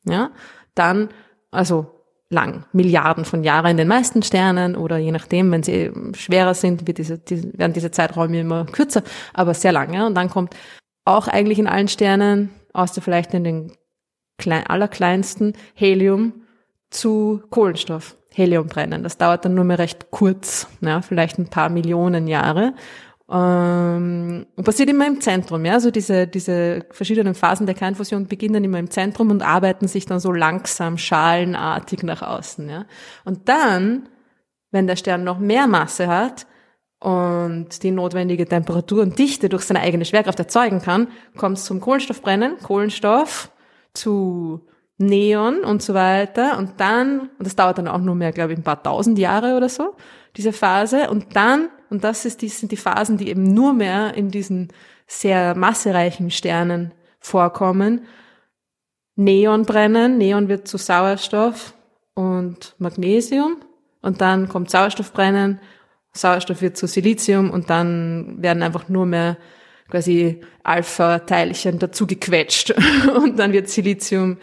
Ja, 0.06 0.32
dann, 0.76 1.10
also 1.52 1.92
lang, 2.30 2.66
Milliarden 2.74 3.26
von 3.26 3.44
Jahren 3.44 3.72
in 3.72 3.78
den 3.78 3.88
meisten 3.88 4.24
Sternen 4.24 4.76
oder 4.76 4.98
je 4.98 5.12
nachdem, 5.12 5.52
wenn 5.52 5.64
sie 5.64 5.92
schwerer 6.16 6.56
sind, 6.56 6.88
wird 6.88 6.98
diese, 6.98 7.20
die, 7.20 7.58
werden 7.58 7.74
diese 7.74 7.92
Zeiträume 7.92 8.40
immer 8.40 8.66
kürzer, 8.66 9.04
aber 9.34 9.54
sehr 9.54 9.72
lange. 9.72 10.06
Und 10.06 10.16
dann 10.16 10.30
kommt 10.30 10.56
auch 11.06 11.28
eigentlich 11.28 11.60
in 11.60 11.68
allen 11.68 11.88
Sternen, 11.88 12.50
außer 12.74 13.02
vielleicht 13.02 13.34
in 13.34 13.44
den 13.44 13.72
klein, 14.38 14.66
allerkleinsten, 14.68 15.54
Helium 15.74 16.46
zu 16.90 17.42
Kohlenstoff. 17.50 18.16
Helium 18.36 18.68
brennen. 18.68 19.04
Das 19.04 19.18
dauert 19.18 19.46
dann 19.46 19.54
nur 19.54 19.64
mehr 19.64 19.78
recht 19.80 20.10
kurz, 20.10 20.68
ja, 20.82 21.02
vielleicht 21.02 21.38
ein 21.38 21.50
paar 21.50 21.70
Millionen 21.70 22.28
Jahre. 22.28 22.74
Ähm, 23.30 24.48
und 24.56 24.64
passiert 24.64 24.90
immer 24.90 25.08
im 25.08 25.22
Zentrum, 25.22 25.64
ja. 25.66 25.74
Also 25.74 25.92
diese, 25.92 26.28
diese 26.28 26.86
verschiedenen 26.92 27.36
Phasen 27.36 27.68
der 27.68 27.76
Kernfusion 27.76 28.28
beginnen 28.28 28.64
immer 28.64 28.80
im 28.80 28.90
Zentrum 28.90 29.30
und 29.30 29.44
arbeiten 29.44 29.88
sich 29.88 30.06
dann 30.06 30.20
so 30.20 30.32
langsam 30.32 30.98
schalenartig 30.98 32.04
nach 32.04 32.22
außen, 32.22 32.68
ja. 32.70 32.86
Und 33.24 33.48
dann, 33.50 34.10
wenn 34.72 34.88
der 34.88 34.96
Stern 34.96 35.24
noch 35.24 35.38
mehr 35.38 35.68
Masse 35.68 36.08
hat 36.08 36.48
und 37.04 37.84
die 37.84 37.92
notwendige 37.92 38.48
Temperatur 38.48 39.02
und 39.02 39.20
Dichte 39.20 39.50
durch 39.50 39.64
seine 39.64 39.82
eigene 39.82 40.06
Schwerkraft 40.06 40.40
erzeugen 40.40 40.82
kann, 40.82 41.08
kommt 41.38 41.58
es 41.58 41.66
zum 41.66 41.82
Kohlenstoffbrennen, 41.82 42.60
Kohlenstoff 42.60 43.52
zu 43.94 44.62
Neon 44.98 45.60
und 45.64 45.82
so 45.82 45.94
weiter. 45.94 46.58
Und 46.58 46.80
dann, 46.80 47.30
und 47.38 47.46
das 47.46 47.56
dauert 47.56 47.78
dann 47.78 47.88
auch 47.88 48.00
nur 48.00 48.16
mehr, 48.16 48.32
glaube 48.32 48.54
ich, 48.54 48.60
ein 48.60 48.64
paar 48.64 48.82
tausend 48.82 49.18
Jahre 49.20 49.58
oder 49.58 49.70
so, 49.70 49.96
diese 50.38 50.54
Phase. 50.54 51.10
Und 51.10 51.36
dann 51.36 51.70
und 51.94 52.04
das 52.04 52.26
ist, 52.26 52.42
die, 52.42 52.50
sind 52.50 52.72
die 52.72 52.78
Phasen, 52.78 53.18
die 53.18 53.30
eben 53.30 53.54
nur 53.54 53.72
mehr 53.72 54.16
in 54.16 54.30
diesen 54.30 54.70
sehr 55.06 55.54
massereichen 55.54 56.32
Sternen 56.32 56.92
vorkommen. 57.20 58.08
Neon 59.16 59.62
brennen, 59.64 60.18
Neon 60.18 60.50
wird 60.50 60.68
zu 60.68 60.80
Sauerstoff 60.80 61.76
und 62.16 62.74
Magnesium 62.80 63.58
und 64.02 64.22
dann 64.22 64.50
kommt 64.50 64.72
Sauerstoff 64.72 65.14
brennen, 65.14 65.60
Sauerstoff 66.16 66.62
wird 66.62 66.78
zu 66.78 66.88
Silizium 66.88 67.50
und 67.50 67.70
dann 67.70 68.42
werden 68.42 68.64
einfach 68.64 68.90
nur 68.90 69.06
mehr 69.06 69.38
quasi 69.90 70.42
Alpha-Teilchen 70.64 71.80
dazu 71.80 72.08
gequetscht 72.08 72.74
und 73.16 73.38
dann 73.38 73.52
wird 73.52 73.70
Silizium 73.70 74.38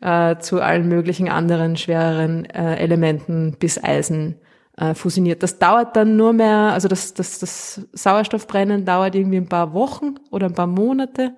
äh, 0.00 0.38
zu 0.38 0.60
allen 0.60 0.88
möglichen 0.88 1.28
anderen 1.28 1.76
schwereren 1.76 2.44
äh, 2.46 2.76
Elementen 2.76 3.56
bis 3.58 3.82
Eisen 3.82 4.36
äh, 4.76 4.94
fusioniert. 4.94 5.42
Das 5.42 5.58
dauert 5.58 5.96
dann 5.96 6.16
nur 6.16 6.32
mehr, 6.32 6.72
also 6.72 6.88
das, 6.88 7.14
das, 7.14 7.38
das 7.38 7.80
Sauerstoffbrennen 7.92 8.84
dauert 8.84 9.14
irgendwie 9.14 9.38
ein 9.38 9.48
paar 9.48 9.72
Wochen 9.72 10.16
oder 10.30 10.46
ein 10.46 10.54
paar 10.54 10.66
Monate 10.66 11.34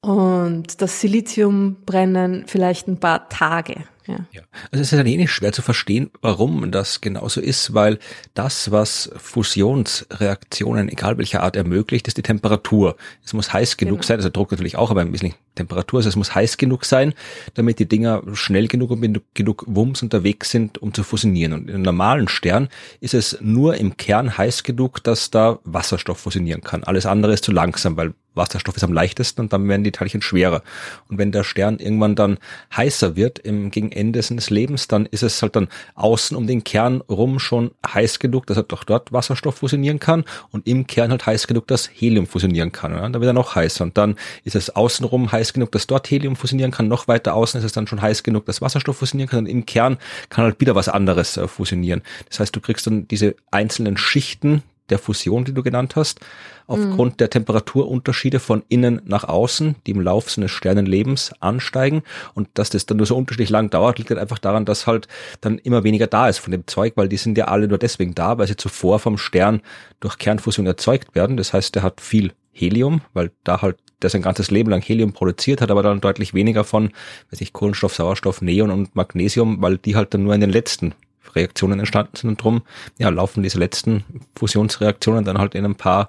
und 0.00 0.82
das 0.82 1.00
Siliziumbrennen 1.00 2.44
vielleicht 2.46 2.88
ein 2.88 2.98
paar 2.98 3.28
Tage. 3.28 3.84
Ja. 4.06 4.26
ja. 4.32 4.42
Also 4.70 4.82
es 4.82 4.92
ist 4.92 4.98
ein 4.98 5.04
wenig 5.04 5.30
schwer 5.30 5.52
zu 5.52 5.62
verstehen, 5.62 6.10
warum 6.20 6.70
das 6.70 7.00
genauso 7.00 7.40
ist, 7.40 7.74
weil 7.74 7.98
das, 8.34 8.70
was 8.70 9.10
Fusionsreaktionen, 9.16 10.88
egal 10.88 11.18
welcher 11.18 11.42
Art, 11.42 11.56
ermöglicht, 11.56 12.08
ist 12.08 12.16
die 12.16 12.22
Temperatur. 12.22 12.96
Es 13.24 13.32
muss 13.32 13.52
heiß 13.52 13.76
genug 13.76 14.00
genau. 14.00 14.06
sein, 14.06 14.16
also 14.16 14.30
Druck 14.30 14.50
natürlich 14.50 14.76
auch, 14.76 14.90
aber 14.90 15.02
ein 15.02 15.12
bisschen 15.12 15.34
Temperatur, 15.54 15.98
also 15.98 16.08
es 16.08 16.16
muss 16.16 16.34
heiß 16.34 16.56
genug 16.56 16.84
sein, 16.84 17.14
damit 17.54 17.78
die 17.78 17.86
Dinger 17.86 18.22
schnell 18.32 18.68
genug 18.68 18.90
und 18.90 19.20
genug 19.34 19.64
Wumms 19.66 20.02
unterwegs 20.02 20.50
sind, 20.50 20.78
um 20.78 20.94
zu 20.94 21.02
fusionieren. 21.02 21.52
Und 21.52 21.68
in 21.68 21.74
einem 21.74 21.82
normalen 21.82 22.28
Stern 22.28 22.68
ist 23.00 23.14
es 23.14 23.38
nur 23.40 23.76
im 23.76 23.96
Kern 23.96 24.36
heiß 24.36 24.62
genug, 24.62 25.02
dass 25.04 25.30
da 25.30 25.58
Wasserstoff 25.64 26.18
fusionieren 26.18 26.62
kann. 26.62 26.84
Alles 26.84 27.06
andere 27.06 27.34
ist 27.34 27.44
zu 27.44 27.52
langsam, 27.52 27.96
weil 27.96 28.14
Wasserstoff 28.34 28.76
ist 28.76 28.84
am 28.84 28.92
leichtesten 28.92 29.42
und 29.42 29.52
dann 29.52 29.68
werden 29.68 29.84
die 29.84 29.92
Teilchen 29.92 30.22
schwerer. 30.22 30.62
Und 31.08 31.18
wenn 31.18 31.32
der 31.32 31.44
Stern 31.44 31.78
irgendwann 31.78 32.14
dann 32.14 32.38
heißer 32.76 33.16
wird 33.16 33.38
im 33.38 33.70
gegen 33.70 33.92
Ende 33.92 34.22
seines 34.22 34.50
Lebens, 34.50 34.88
dann 34.88 35.06
ist 35.06 35.22
es 35.22 35.42
halt 35.42 35.56
dann 35.56 35.68
außen 35.94 36.36
um 36.36 36.46
den 36.46 36.64
Kern 36.64 37.02
rum 37.08 37.38
schon 37.38 37.72
heiß 37.86 38.18
genug, 38.18 38.46
dass 38.46 38.56
er 38.56 38.62
doch 38.62 38.84
dort 38.84 39.12
Wasserstoff 39.12 39.56
fusionieren 39.56 39.98
kann 39.98 40.24
und 40.50 40.66
im 40.66 40.86
Kern 40.86 41.10
halt 41.10 41.26
heiß 41.26 41.46
genug, 41.46 41.66
dass 41.66 41.88
Helium 41.92 42.26
fusionieren 42.26 42.72
kann. 42.72 42.92
Ja? 42.92 43.00
Dann 43.00 43.20
wird 43.20 43.24
er 43.24 43.32
noch 43.32 43.54
heißer 43.54 43.84
und 43.84 43.98
dann 43.98 44.16
ist 44.44 44.56
es 44.56 44.70
außenrum 44.70 45.32
heiß 45.32 45.52
genug, 45.52 45.72
dass 45.72 45.86
dort 45.86 46.10
Helium 46.10 46.36
fusionieren 46.36 46.70
kann. 46.70 46.88
Noch 46.88 47.08
weiter 47.08 47.34
außen 47.34 47.58
ist 47.58 47.64
es 47.64 47.72
dann 47.72 47.86
schon 47.86 48.02
heiß 48.02 48.22
genug, 48.22 48.46
dass 48.46 48.60
Wasserstoff 48.60 48.96
fusionieren 48.96 49.28
kann 49.28 49.40
und 49.40 49.46
im 49.46 49.66
Kern 49.66 49.98
kann 50.28 50.44
halt 50.44 50.60
wieder 50.60 50.74
was 50.74 50.88
anderes 50.88 51.36
äh, 51.36 51.48
fusionieren. 51.48 52.02
Das 52.28 52.40
heißt, 52.40 52.54
du 52.54 52.60
kriegst 52.60 52.86
dann 52.86 53.08
diese 53.08 53.34
einzelnen 53.50 53.96
Schichten 53.96 54.62
der 54.92 54.98
Fusion, 54.98 55.44
die 55.44 55.54
du 55.54 55.62
genannt 55.62 55.96
hast, 55.96 56.20
aufgrund 56.66 57.14
mhm. 57.14 57.16
der 57.16 57.30
Temperaturunterschiede 57.30 58.38
von 58.38 58.62
innen 58.68 59.02
nach 59.04 59.24
außen, 59.24 59.76
die 59.86 59.92
im 59.92 60.00
Lauf 60.00 60.30
seines 60.30 60.50
Sternenlebens 60.50 61.32
ansteigen. 61.40 62.02
Und 62.34 62.48
dass 62.54 62.70
das 62.70 62.86
dann 62.86 62.98
nur 62.98 63.06
so 63.06 63.16
unterschiedlich 63.16 63.50
lang 63.50 63.70
dauert, 63.70 63.98
liegt 63.98 64.10
halt 64.10 64.20
einfach 64.20 64.38
daran, 64.38 64.64
dass 64.64 64.86
halt 64.86 65.08
dann 65.40 65.58
immer 65.58 65.82
weniger 65.82 66.06
da 66.06 66.28
ist 66.28 66.38
von 66.38 66.52
dem 66.52 66.66
Zeug, 66.66 66.92
weil 66.96 67.08
die 67.08 67.16
sind 67.16 67.36
ja 67.36 67.46
alle 67.46 67.66
nur 67.68 67.78
deswegen 67.78 68.14
da, 68.14 68.38
weil 68.38 68.46
sie 68.46 68.56
zuvor 68.56 68.98
vom 68.98 69.18
Stern 69.18 69.62
durch 70.00 70.18
Kernfusion 70.18 70.66
erzeugt 70.66 71.14
werden. 71.14 71.36
Das 71.36 71.52
heißt, 71.52 71.74
der 71.74 71.82
hat 71.82 72.00
viel 72.00 72.32
Helium, 72.52 73.00
weil 73.14 73.30
da 73.44 73.62
halt 73.62 73.78
der 74.02 74.10
sein 74.10 74.22
ganzes 74.22 74.50
Leben 74.50 74.70
lang 74.70 74.82
Helium 74.82 75.12
produziert 75.12 75.60
hat, 75.60 75.70
aber 75.70 75.82
dann 75.82 76.00
deutlich 76.00 76.34
weniger 76.34 76.64
von, 76.64 76.90
weiß 77.30 77.40
ich, 77.40 77.52
Kohlenstoff, 77.52 77.94
Sauerstoff, 77.94 78.42
Neon 78.42 78.70
und 78.70 78.94
Magnesium, 78.96 79.62
weil 79.62 79.78
die 79.78 79.96
halt 79.96 80.12
dann 80.12 80.24
nur 80.24 80.34
in 80.34 80.40
den 80.40 80.50
letzten 80.50 80.94
Reaktionen 81.34 81.78
entstanden 81.78 82.16
sind 82.16 82.30
und 82.30 82.42
drum 82.42 82.62
ja, 82.98 83.08
laufen 83.08 83.42
diese 83.42 83.58
letzten 83.58 84.04
Fusionsreaktionen 84.36 85.24
dann 85.24 85.38
halt 85.38 85.54
in 85.54 85.64
ein 85.64 85.76
paar 85.76 86.08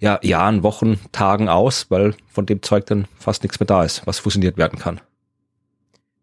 ja, 0.00 0.18
Jahren, 0.22 0.62
Wochen, 0.62 0.98
Tagen 1.12 1.48
aus, 1.48 1.90
weil 1.90 2.14
von 2.28 2.46
dem 2.46 2.62
Zeug 2.62 2.86
dann 2.86 3.06
fast 3.18 3.42
nichts 3.42 3.60
mehr 3.60 3.66
da 3.66 3.84
ist, 3.84 4.06
was 4.06 4.18
fusioniert 4.18 4.56
werden 4.56 4.78
kann. 4.78 5.00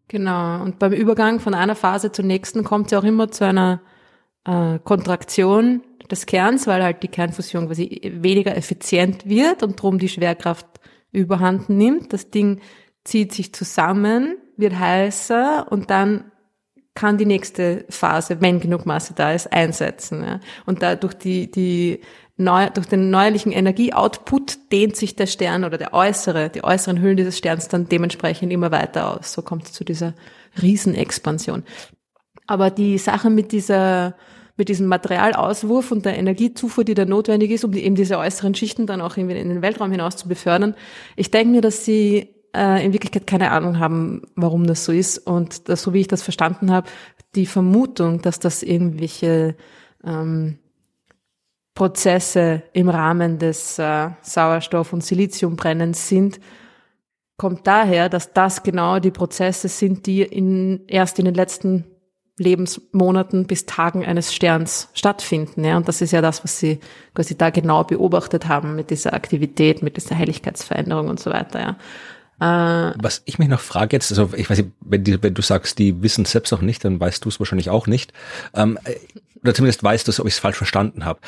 Genau. 0.08 0.62
Und 0.62 0.78
beim 0.78 0.92
Übergang 0.92 1.40
von 1.40 1.54
einer 1.54 1.74
Phase 1.74 2.12
zur 2.12 2.24
nächsten 2.24 2.64
kommt 2.64 2.86
es 2.86 2.92
ja 2.92 2.98
auch 2.98 3.04
immer 3.04 3.30
zu 3.30 3.46
einer 3.46 3.80
äh, 4.44 4.78
Kontraktion 4.80 5.82
des 6.10 6.26
Kerns, 6.26 6.66
weil 6.66 6.82
halt 6.82 7.02
die 7.02 7.08
Kernfusion 7.08 7.66
quasi 7.66 8.00
weniger 8.16 8.56
effizient 8.56 9.26
wird 9.26 9.62
und 9.62 9.80
drum 9.80 9.98
die 9.98 10.08
Schwerkraft 10.08 10.66
überhand 11.12 11.70
nimmt. 11.70 12.12
Das 12.12 12.30
Ding 12.30 12.60
zieht 13.04 13.32
sich 13.32 13.54
zusammen, 13.54 14.36
wird 14.56 14.78
heißer 14.78 15.66
und 15.70 15.90
dann 15.90 16.31
kann 16.94 17.16
die 17.18 17.26
nächste 17.26 17.84
Phase, 17.88 18.40
wenn 18.40 18.60
genug 18.60 18.84
Masse 18.84 19.14
da 19.14 19.32
ist, 19.32 19.52
einsetzen. 19.52 20.22
Ja. 20.22 20.40
Und 20.66 20.82
dadurch 20.82 21.14
die, 21.14 21.50
die 21.50 22.00
neu, 22.36 22.68
durch 22.70 22.86
den 22.86 23.10
neuerlichen 23.10 23.52
Energieoutput 23.52 24.72
dehnt 24.72 24.96
sich 24.96 25.16
der 25.16 25.26
Stern 25.26 25.64
oder 25.64 25.78
der 25.78 25.94
äußere, 25.94 26.50
die 26.50 26.64
äußeren 26.64 27.00
Hüllen 27.00 27.16
dieses 27.16 27.38
Sterns 27.38 27.68
dann 27.68 27.88
dementsprechend 27.88 28.52
immer 28.52 28.70
weiter 28.70 29.16
aus. 29.16 29.32
So 29.32 29.42
kommt 29.42 29.64
es 29.64 29.72
zu 29.72 29.84
dieser 29.84 30.14
Riesenexpansion. 30.60 31.64
Aber 32.46 32.70
die 32.70 32.98
Sache 32.98 33.30
mit 33.30 33.52
dieser, 33.52 34.14
mit 34.56 34.68
diesem 34.68 34.86
Materialauswurf 34.86 35.92
und 35.92 36.04
der 36.04 36.18
Energiezufuhr, 36.18 36.84
die 36.84 36.94
da 36.94 37.06
notwendig 37.06 37.50
ist, 37.52 37.64
um 37.64 37.72
die, 37.72 37.84
eben 37.84 37.94
diese 37.94 38.18
äußeren 38.18 38.54
Schichten 38.54 38.86
dann 38.86 39.00
auch 39.00 39.16
in 39.16 39.28
den 39.28 39.62
Weltraum 39.62 39.90
hinaus 39.92 40.16
zu 40.16 40.28
befördern. 40.28 40.74
Ich 41.16 41.30
denke 41.30 41.52
mir, 41.52 41.60
dass 41.62 41.86
sie 41.86 42.41
äh, 42.54 42.84
in 42.84 42.92
Wirklichkeit 42.92 43.26
keine 43.26 43.50
Ahnung 43.50 43.78
haben, 43.78 44.22
warum 44.34 44.66
das 44.66 44.84
so 44.84 44.92
ist. 44.92 45.18
Und 45.18 45.68
das, 45.68 45.82
so 45.82 45.92
wie 45.92 46.00
ich 46.00 46.08
das 46.08 46.22
verstanden 46.22 46.70
habe, 46.70 46.88
die 47.34 47.46
Vermutung, 47.46 48.22
dass 48.22 48.38
das 48.38 48.62
irgendwelche 48.62 49.56
ähm, 50.04 50.58
Prozesse 51.74 52.62
im 52.72 52.88
Rahmen 52.88 53.38
des 53.38 53.78
äh, 53.78 54.10
Sauerstoff- 54.22 54.92
und 54.92 55.02
Siliziumbrennens 55.02 56.08
sind, 56.08 56.40
kommt 57.38 57.66
daher, 57.66 58.08
dass 58.08 58.32
das 58.32 58.62
genau 58.62 58.98
die 58.98 59.10
Prozesse 59.10 59.68
sind, 59.68 60.06
die 60.06 60.22
in, 60.22 60.84
erst 60.86 61.18
in 61.18 61.24
den 61.24 61.34
letzten 61.34 61.86
Lebensmonaten 62.38 63.46
bis 63.46 63.66
Tagen 63.66 64.04
eines 64.04 64.34
Sterns 64.34 64.88
stattfinden. 64.94 65.64
Ja? 65.64 65.76
Und 65.76 65.88
das 65.88 66.00
ist 66.00 66.12
ja 66.12 66.20
das, 66.20 66.44
was 66.44 66.58
sie 66.58 66.80
quasi 67.14 67.36
da 67.36 67.50
genau 67.50 67.84
beobachtet 67.84 68.48
haben 68.48 68.74
mit 68.74 68.90
dieser 68.90 69.14
Aktivität, 69.14 69.82
mit 69.82 69.96
dieser 69.96 70.14
Helligkeitsveränderung 70.14 71.08
und 71.08 71.20
so 71.20 71.30
weiter. 71.30 71.60
Ja? 71.60 71.76
Äh, 72.42 72.94
Was 72.96 73.22
ich 73.24 73.38
mich 73.38 73.48
noch 73.48 73.60
frage 73.60 73.94
jetzt, 73.94 74.10
also 74.10 74.30
ich 74.36 74.50
weiß 74.50 74.58
nicht, 74.58 74.70
wenn, 74.80 75.04
die, 75.04 75.22
wenn 75.22 75.34
du 75.34 75.42
sagst, 75.42 75.78
die 75.78 76.02
wissen 76.02 76.24
selbst 76.24 76.50
noch 76.50 76.60
nicht, 76.60 76.84
dann 76.84 76.98
weißt 76.98 77.24
du 77.24 77.28
es 77.28 77.38
wahrscheinlich 77.38 77.70
auch 77.70 77.86
nicht. 77.86 78.12
Ähm, 78.52 78.78
äh, 78.82 78.96
oder 79.42 79.54
zumindest 79.54 79.84
weißt 79.84 80.08
du 80.08 80.10
es, 80.10 80.18
ob 80.18 80.26
ich 80.26 80.34
es 80.34 80.40
falsch 80.40 80.56
verstanden 80.56 81.04
habe. 81.04 81.20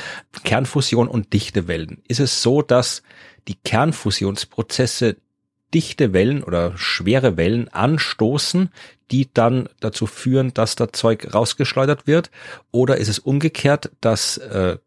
Kernfusion 0.43 1.07
und 1.07 1.33
Dichtewellen. 1.33 2.03
Ist 2.09 2.19
es 2.19 2.43
so, 2.43 2.63
dass 2.63 3.05
die 3.47 3.55
Kernfusionsprozesse 3.55 5.17
dichte 5.73 6.13
Wellen 6.13 6.43
oder 6.43 6.77
schwere 6.77 7.37
Wellen 7.37 7.69
anstoßen, 7.69 8.71
die 9.13 9.33
dann 9.33 9.69
dazu 9.79 10.07
führen, 10.07 10.53
dass 10.53 10.75
da 10.75 10.93
Zeug 10.93 11.33
rausgeschleudert 11.33 12.09
wird? 12.09 12.31
Oder 12.73 12.97
ist 12.97 13.09
es 13.09 13.21
umgekehrt, 13.21 13.93
dass 14.01 14.39
äh, 14.39 14.79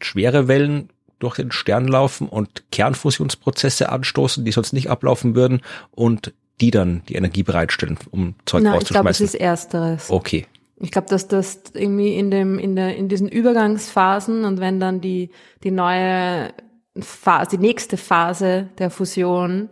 schwere 0.00 0.48
Wellen 0.48 0.91
durch 1.22 1.36
den 1.36 1.52
Stern 1.52 1.86
laufen 1.86 2.28
und 2.28 2.70
Kernfusionsprozesse 2.72 3.90
anstoßen, 3.90 4.44
die 4.44 4.52
sonst 4.52 4.72
nicht 4.72 4.90
ablaufen 4.90 5.34
würden 5.34 5.60
und 5.90 6.32
die 6.60 6.70
dann 6.70 7.02
die 7.08 7.14
Energie 7.14 7.42
bereitstellen, 7.42 7.98
um 8.10 8.34
Zeug 8.44 8.62
Nein, 8.62 8.74
rauszuschmeißen. 8.74 9.26
Ich 9.26 9.32
glaube, 9.32 9.54
es 9.54 9.64
ist 9.64 9.68
ersteres. 9.70 10.10
Okay. 10.10 10.46
Ich 10.76 10.90
glaube, 10.90 11.08
dass 11.08 11.28
das 11.28 11.60
irgendwie 11.74 12.16
in 12.16 12.30
dem, 12.30 12.58
in 12.58 12.74
der, 12.74 12.96
in 12.96 13.08
diesen 13.08 13.28
Übergangsphasen 13.28 14.44
und 14.44 14.58
wenn 14.58 14.80
dann 14.80 15.00
die, 15.00 15.30
die 15.62 15.70
neue 15.70 16.52
Phase, 16.98 17.56
die 17.56 17.62
nächste 17.62 17.96
Phase 17.96 18.68
der 18.78 18.90
Fusion 18.90 19.68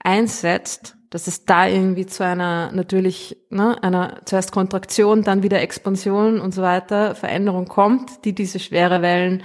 einsetzt, 0.00 0.96
dass 1.10 1.28
es 1.28 1.44
da 1.44 1.68
irgendwie 1.68 2.06
zu 2.06 2.24
einer 2.24 2.72
natürlich, 2.72 3.36
ne, 3.48 3.80
einer 3.84 4.20
zuerst 4.24 4.50
Kontraktion, 4.50 5.22
dann 5.22 5.44
wieder 5.44 5.60
Expansion 5.60 6.40
und 6.40 6.52
so 6.52 6.60
weiter, 6.62 7.14
Veränderung 7.14 7.66
kommt, 7.66 8.24
die 8.24 8.34
diese 8.34 8.58
schwere 8.58 9.00
Wellen 9.00 9.44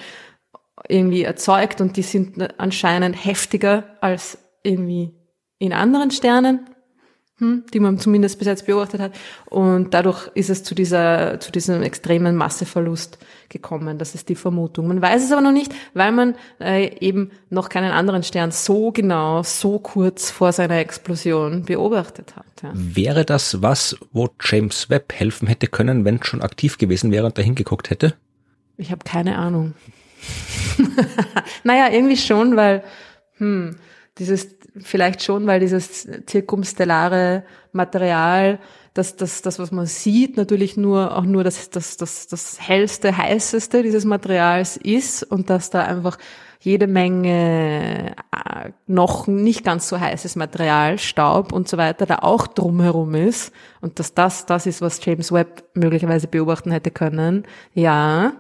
irgendwie 0.88 1.24
erzeugt 1.24 1.82
und 1.82 1.98
die 1.98 2.04
sind 2.04 2.60
anscheinend 2.60 3.24
heftiger 3.26 3.84
als 4.02 4.38
irgendwie 4.64 5.14
in 5.58 5.74
anderen 5.74 6.12
Sternen 6.12 6.70
hm, 7.40 7.64
die 7.74 7.80
man 7.80 7.98
zumindest 8.00 8.38
bis 8.38 8.48
jetzt 8.48 8.66
beobachtet 8.66 9.00
hat. 9.00 9.14
Und 9.46 9.94
dadurch 9.94 10.28
ist 10.36 10.50
es 10.50 10.64
zu 10.64 10.76
dieser, 10.76 11.40
zu 11.40 11.54
diesem 11.54 11.82
extremen 11.84 12.36
Masseverlust 12.36 13.18
gekommen. 13.48 13.98
Das 13.98 14.14
ist 14.14 14.28
die 14.28 14.36
Vermutung. 14.36 14.88
Man 14.90 15.02
weiß 15.02 15.24
es 15.24 15.32
aber 15.32 15.42
noch 15.42 15.54
nicht, 15.54 15.74
weil 15.94 16.12
man 16.12 16.36
äh, 16.60 16.94
eben 17.00 17.32
noch 17.50 17.70
keinen 17.70 17.92
anderen 17.92 18.24
Stern 18.24 18.52
so 18.52 18.92
genau, 18.92 19.42
so 19.44 19.80
kurz 19.80 20.30
vor 20.32 20.52
seiner 20.52 20.80
Explosion 20.80 21.64
beobachtet 21.64 22.36
hat. 22.36 22.46
Ja. 22.62 22.72
Wäre 22.74 23.24
das 23.24 23.62
was, 23.62 23.96
wo 24.12 24.28
James 24.42 24.90
Webb 24.90 25.14
helfen 25.14 25.48
hätte 25.48 25.68
können, 25.68 26.04
wenn 26.04 26.16
es 26.16 26.28
schon 26.28 26.42
aktiv 26.42 26.78
gewesen 26.78 27.12
wäre 27.12 27.26
und 27.26 27.38
dahin 27.38 27.56
geguckt 27.56 27.90
hätte? 27.90 28.16
Ich 28.76 28.92
habe 28.92 29.06
keine 29.06 29.38
Ahnung. 29.38 29.76
naja, 31.64 31.90
irgendwie 31.92 32.18
schon, 32.18 32.56
weil 32.56 32.84
hm, 33.38 33.76
dieses 34.18 34.60
vielleicht 34.82 35.24
schon, 35.24 35.48
weil 35.48 35.60
dieses 35.60 36.08
zirkumstellare 36.26 37.44
Material, 37.72 38.60
das, 38.94 39.16
das, 39.16 39.42
das, 39.42 39.60
was 39.60 39.72
man 39.72 39.86
sieht, 39.86 40.38
natürlich 40.38 40.76
nur 40.76 41.16
auch 41.16 41.24
nur 41.24 41.44
das, 41.44 41.70
das, 41.70 41.98
das, 41.98 42.28
das 42.28 42.60
hellste, 42.60 43.16
heißeste 43.16 43.84
dieses 43.84 44.06
Materials 44.06 44.78
ist 44.78 45.24
und 45.24 45.50
dass 45.50 45.70
da 45.70 45.84
einfach 45.84 46.18
jede 46.62 46.88
Menge 46.88 48.16
äh, 48.32 48.72
noch 48.88 49.28
nicht 49.28 49.64
ganz 49.64 49.88
so 49.88 50.00
heißes 50.00 50.36
Material, 50.36 50.98
Staub 50.98 51.54
und 51.54 51.70
so 51.70 51.78
weiter 51.78 52.06
da 52.06 52.18
auch 52.18 52.48
drumherum 52.48 53.16
ist 53.16 53.54
und 53.80 54.00
dass 54.00 54.14
das 54.14 54.46
das 54.46 54.66
ist, 54.66 54.82
was 54.82 55.04
James 55.04 55.32
Webb 55.32 55.64
möglicherweise 55.74 56.28
beobachten 56.28 56.72
hätte 56.72 56.92
können. 56.92 57.46
Ja, 57.74 58.34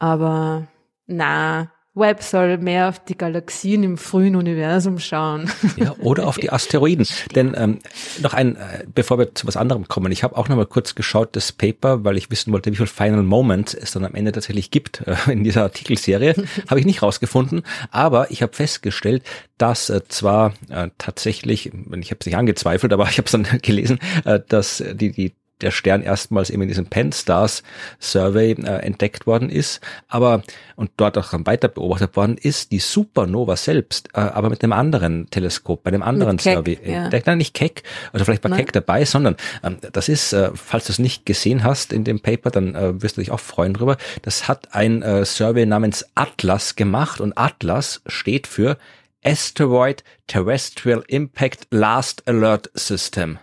aber 0.00 0.66
na, 1.10 1.70
Webb 1.94 2.22
soll 2.22 2.58
mehr 2.58 2.88
auf 2.88 3.04
die 3.04 3.18
Galaxien 3.18 3.82
im 3.82 3.98
frühen 3.98 4.36
Universum 4.36 5.00
schauen. 5.00 5.50
Ja, 5.76 5.94
oder 5.98 6.28
auf 6.28 6.38
die 6.38 6.50
Asteroiden. 6.52 7.06
Denn 7.34 7.52
ähm, 7.56 7.80
noch 8.22 8.32
ein, 8.32 8.54
äh, 8.54 8.84
bevor 8.94 9.18
wir 9.18 9.34
zu 9.34 9.46
was 9.48 9.56
anderem 9.56 9.88
kommen, 9.88 10.12
ich 10.12 10.22
habe 10.22 10.36
auch 10.36 10.48
noch 10.48 10.56
mal 10.56 10.66
kurz 10.66 10.94
geschaut, 10.94 11.34
das 11.34 11.50
Paper, 11.50 12.04
weil 12.04 12.16
ich 12.16 12.30
wissen 12.30 12.52
wollte, 12.52 12.70
wie 12.70 12.76
viel 12.76 12.86
Final 12.86 13.24
Moments 13.24 13.74
es 13.74 13.90
dann 13.90 14.04
am 14.04 14.14
Ende 14.14 14.30
tatsächlich 14.30 14.70
gibt 14.70 15.02
äh, 15.06 15.16
in 15.32 15.42
dieser 15.42 15.64
Artikelserie, 15.64 16.34
habe 16.68 16.78
ich 16.78 16.86
nicht 16.86 17.02
rausgefunden. 17.02 17.62
Aber 17.90 18.30
ich 18.30 18.42
habe 18.42 18.54
festgestellt, 18.54 19.24
dass 19.58 19.90
äh, 19.90 20.02
zwar 20.06 20.54
äh, 20.68 20.90
tatsächlich, 20.96 21.66
ich 21.66 22.10
habe 22.10 22.18
es 22.20 22.26
nicht 22.26 22.36
angezweifelt, 22.36 22.92
aber 22.92 23.08
ich 23.08 23.18
habe 23.18 23.26
es 23.26 23.32
dann 23.32 23.46
gelesen, 23.62 23.98
äh, 24.24 24.38
dass 24.48 24.82
die, 24.94 25.10
die 25.10 25.34
der 25.62 25.70
Stern 25.70 26.02
erstmals 26.02 26.50
eben 26.50 26.62
in 26.62 26.68
diesem 26.68 26.86
Penn 26.86 27.12
Stars 27.12 27.62
Survey 27.98 28.52
äh, 28.52 28.84
entdeckt 28.84 29.26
worden 29.26 29.50
ist, 29.50 29.80
aber 30.08 30.42
und 30.76 30.90
dort 30.96 31.18
auch 31.18 31.30
dann 31.30 31.46
weiter 31.46 31.68
beobachtet 31.68 32.16
worden 32.16 32.38
ist, 32.38 32.72
die 32.72 32.78
Supernova 32.78 33.56
selbst, 33.56 34.08
äh, 34.14 34.20
aber 34.20 34.50
mit 34.50 34.62
einem 34.62 34.72
anderen 34.72 35.28
Teleskop, 35.30 35.82
bei 35.82 35.88
einem 35.88 36.02
anderen 36.02 36.38
Keck, 36.38 36.54
Survey 36.54 36.78
ja. 36.84 37.04
entdeckt. 37.04 37.26
Nein, 37.26 37.38
nicht 37.38 37.54
Keck, 37.54 37.82
also 38.12 38.24
vielleicht 38.24 38.42
war 38.44 38.50
Nein. 38.50 38.60
Keck 38.60 38.72
dabei, 38.72 39.04
sondern 39.04 39.36
ähm, 39.62 39.76
das 39.92 40.08
ist, 40.08 40.32
äh, 40.32 40.50
falls 40.54 40.86
du 40.86 40.92
es 40.92 40.98
nicht 40.98 41.26
gesehen 41.26 41.64
hast 41.64 41.92
in 41.92 42.04
dem 42.04 42.20
Paper, 42.20 42.50
dann 42.50 42.74
äh, 42.74 43.02
wirst 43.02 43.16
du 43.16 43.20
dich 43.20 43.30
auch 43.30 43.40
freuen 43.40 43.74
drüber. 43.74 43.96
Das 44.22 44.48
hat 44.48 44.74
ein 44.74 45.02
äh, 45.02 45.24
Survey 45.24 45.66
namens 45.66 46.06
Atlas 46.14 46.76
gemacht 46.76 47.20
und 47.20 47.36
Atlas 47.36 48.00
steht 48.06 48.46
für 48.46 48.78
Asteroid 49.24 50.02
Terrestrial 50.26 51.04
Impact 51.08 51.66
Last 51.70 52.26
Alert 52.26 52.70
System. 52.74 53.38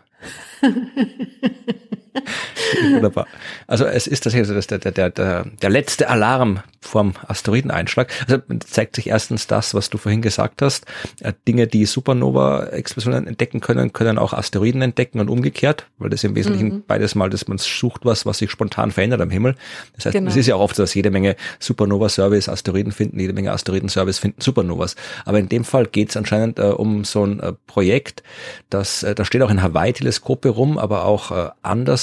Wunderbar. 2.91 3.27
Also 3.67 3.85
es 3.85 4.07
ist 4.07 4.21
tatsächlich 4.21 4.67
der, 4.67 4.79
der, 4.79 5.09
der, 5.09 5.45
der 5.45 5.69
letzte 5.69 6.09
Alarm 6.09 6.61
vorm 6.87 7.13
Asteroideneinschlag. 7.27 8.11
Also 8.27 8.41
zeigt 8.59 8.95
sich 8.95 9.07
erstens 9.07 9.47
das, 9.47 9.73
was 9.73 9.89
du 9.89 9.97
vorhin 9.97 10.21
gesagt 10.21 10.61
hast. 10.61 10.85
Äh, 11.21 11.33
Dinge, 11.47 11.67
die 11.67 11.85
Supernova-Explosionen 11.85 13.27
entdecken 13.27 13.59
können, 13.59 13.93
können 13.93 14.17
auch 14.17 14.33
Asteroiden 14.33 14.81
entdecken 14.81 15.19
und 15.19 15.29
umgekehrt, 15.29 15.87
weil 15.97 16.09
das 16.09 16.23
im 16.23 16.35
Wesentlichen 16.35 16.67
mhm. 16.67 16.83
beides 16.87 17.15
mal, 17.15 17.29
dass 17.29 17.47
man 17.47 17.57
sucht 17.57 18.05
was, 18.05 18.25
was 18.25 18.39
sich 18.39 18.49
spontan 18.49 18.91
verändert 18.91 19.21
am 19.21 19.29
Himmel. 19.29 19.55
Das 19.95 20.05
heißt, 20.05 20.13
genau. 20.13 20.29
es 20.29 20.35
ist 20.35 20.47
ja 20.47 20.55
auch 20.55 20.61
oft 20.61 20.75
so, 20.75 20.83
dass 20.83 20.93
jede 20.93 21.11
Menge 21.11 21.35
Supernova-Service 21.59 22.49
Asteroiden 22.49 22.91
finden, 22.91 23.19
jede 23.19 23.33
Menge 23.33 23.51
Asteroiden-Service 23.51 24.19
finden 24.19 24.41
Supernovas. 24.41 24.95
Aber 25.25 25.39
in 25.39 25.49
dem 25.49 25.63
Fall 25.63 25.85
geht 25.85 26.09
es 26.09 26.17
anscheinend 26.17 26.59
äh, 26.59 26.63
um 26.63 27.03
so 27.03 27.25
ein 27.25 27.39
äh, 27.39 27.53
Projekt, 27.67 28.23
das, 28.69 29.03
äh, 29.03 29.13
da 29.13 29.25
steht 29.25 29.41
auch 29.41 29.51
in 29.51 29.61
Hawaii 29.61 29.93
Teleskope 29.93 30.49
rum, 30.49 30.77
aber 30.77 31.05
auch 31.05 31.31
äh, 31.31 31.49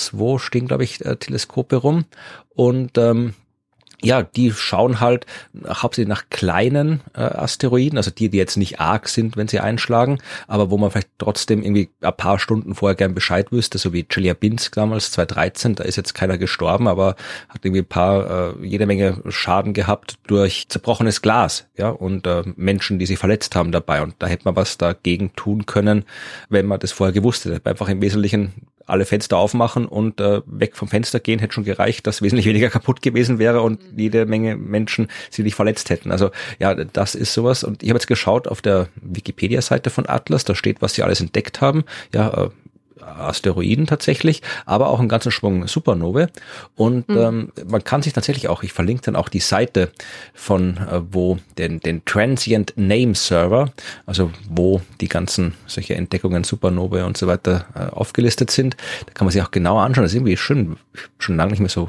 anderswo 0.04 0.38
stehen, 0.38 0.68
glaube 0.68 0.84
ich, 0.84 1.04
äh, 1.04 1.16
Teleskope 1.16 1.76
rum. 1.76 2.04
Und 2.54 2.98
ähm, 2.98 3.34
ja, 4.04 4.22
die 4.22 4.52
schauen 4.52 5.00
halt 5.00 5.24
hauptsächlich 5.66 6.08
nach 6.08 6.28
kleinen 6.28 7.00
äh, 7.14 7.20
Asteroiden, 7.20 7.96
also 7.96 8.10
die, 8.10 8.28
die 8.28 8.36
jetzt 8.36 8.58
nicht 8.58 8.78
arg 8.78 9.08
sind, 9.08 9.38
wenn 9.38 9.48
sie 9.48 9.60
einschlagen, 9.60 10.18
aber 10.46 10.70
wo 10.70 10.76
man 10.76 10.90
vielleicht 10.90 11.08
trotzdem 11.16 11.62
irgendwie 11.62 11.88
ein 12.02 12.14
paar 12.14 12.38
Stunden 12.38 12.74
vorher 12.74 12.96
gern 12.96 13.14
Bescheid 13.14 13.50
wüsste, 13.50 13.78
so 13.78 13.94
wie 13.94 14.04
Chelyabinsk 14.04 14.74
damals 14.74 15.10
2013, 15.12 15.76
da 15.76 15.84
ist 15.84 15.96
jetzt 15.96 16.12
keiner 16.12 16.36
gestorben, 16.36 16.86
aber 16.86 17.16
hat 17.48 17.64
irgendwie 17.64 17.80
ein 17.80 17.86
paar, 17.86 18.58
äh, 18.60 18.66
jede 18.66 18.84
Menge 18.84 19.22
Schaden 19.30 19.72
gehabt 19.72 20.18
durch 20.26 20.68
zerbrochenes 20.68 21.22
Glas, 21.22 21.66
ja, 21.78 21.88
und 21.88 22.26
äh, 22.26 22.42
Menschen, 22.56 22.98
die 22.98 23.06
sich 23.06 23.18
verletzt 23.18 23.56
haben 23.56 23.72
dabei. 23.72 24.02
Und 24.02 24.16
da 24.18 24.26
hätte 24.26 24.44
man 24.44 24.56
was 24.56 24.76
dagegen 24.76 25.32
tun 25.34 25.64
können, 25.64 26.04
wenn 26.50 26.66
man 26.66 26.78
das 26.78 26.92
vorher 26.92 27.14
gewusst 27.14 27.46
hätte. 27.46 27.60
Einfach 27.64 27.88
im 27.88 28.02
Wesentlichen 28.02 28.52
alle 28.86 29.04
Fenster 29.04 29.36
aufmachen 29.36 29.86
und 29.86 30.20
äh, 30.20 30.42
weg 30.46 30.76
vom 30.76 30.88
Fenster 30.88 31.20
gehen 31.20 31.38
hätte 31.38 31.54
schon 31.54 31.64
gereicht, 31.64 32.06
dass 32.06 32.22
wesentlich 32.22 32.46
weniger 32.46 32.70
kaputt 32.70 33.02
gewesen 33.02 33.38
wäre 33.38 33.62
und 33.62 33.92
mhm. 33.92 33.98
jede 33.98 34.26
Menge 34.26 34.56
Menschen 34.56 35.08
sich 35.30 35.44
nicht 35.44 35.54
verletzt 35.54 35.90
hätten. 35.90 36.10
Also 36.10 36.30
ja, 36.58 36.74
das 36.74 37.14
ist 37.14 37.32
sowas. 37.32 37.64
Und 37.64 37.82
ich 37.82 37.90
habe 37.90 37.98
jetzt 37.98 38.06
geschaut 38.06 38.48
auf 38.48 38.62
der 38.62 38.88
Wikipedia-Seite 38.96 39.90
von 39.90 40.08
Atlas, 40.08 40.44
da 40.44 40.54
steht, 40.54 40.82
was 40.82 40.94
sie 40.94 41.02
alles 41.02 41.20
entdeckt 41.20 41.60
haben. 41.60 41.84
Ja, 42.12 42.44
äh, 42.44 42.50
Asteroiden 43.04 43.86
tatsächlich, 43.86 44.42
aber 44.66 44.88
auch 44.88 44.98
einen 44.98 45.08
ganzen 45.08 45.32
Schwung 45.32 45.66
Supernovae. 45.66 46.28
Und 46.76 47.08
mhm. 47.08 47.16
ähm, 47.16 47.52
man 47.66 47.84
kann 47.84 48.02
sich 48.02 48.12
tatsächlich 48.12 48.48
auch, 48.48 48.62
ich 48.62 48.72
verlinke 48.72 49.02
dann 49.04 49.16
auch 49.16 49.28
die 49.28 49.40
Seite 49.40 49.90
von, 50.32 50.76
äh, 50.78 51.00
wo 51.10 51.38
den, 51.58 51.80
den 51.80 52.04
Transient 52.04 52.72
Name 52.76 53.14
Server, 53.14 53.72
also 54.06 54.30
wo 54.48 54.80
die 55.00 55.08
ganzen 55.08 55.54
solche 55.66 55.94
Entdeckungen 55.94 56.44
Supernovae 56.44 57.04
und 57.04 57.16
so 57.16 57.26
weiter 57.26 57.66
äh, 57.74 57.94
aufgelistet 57.94 58.50
sind. 58.50 58.76
Da 59.06 59.12
kann 59.12 59.26
man 59.26 59.32
sich 59.32 59.42
auch 59.42 59.50
genauer 59.50 59.82
anschauen. 59.82 60.04
Das 60.04 60.12
ist 60.12 60.16
irgendwie 60.16 60.36
schön, 60.36 60.76
schon 61.18 61.36
lange 61.36 61.52
nicht 61.52 61.60
mehr 61.60 61.68
so 61.68 61.88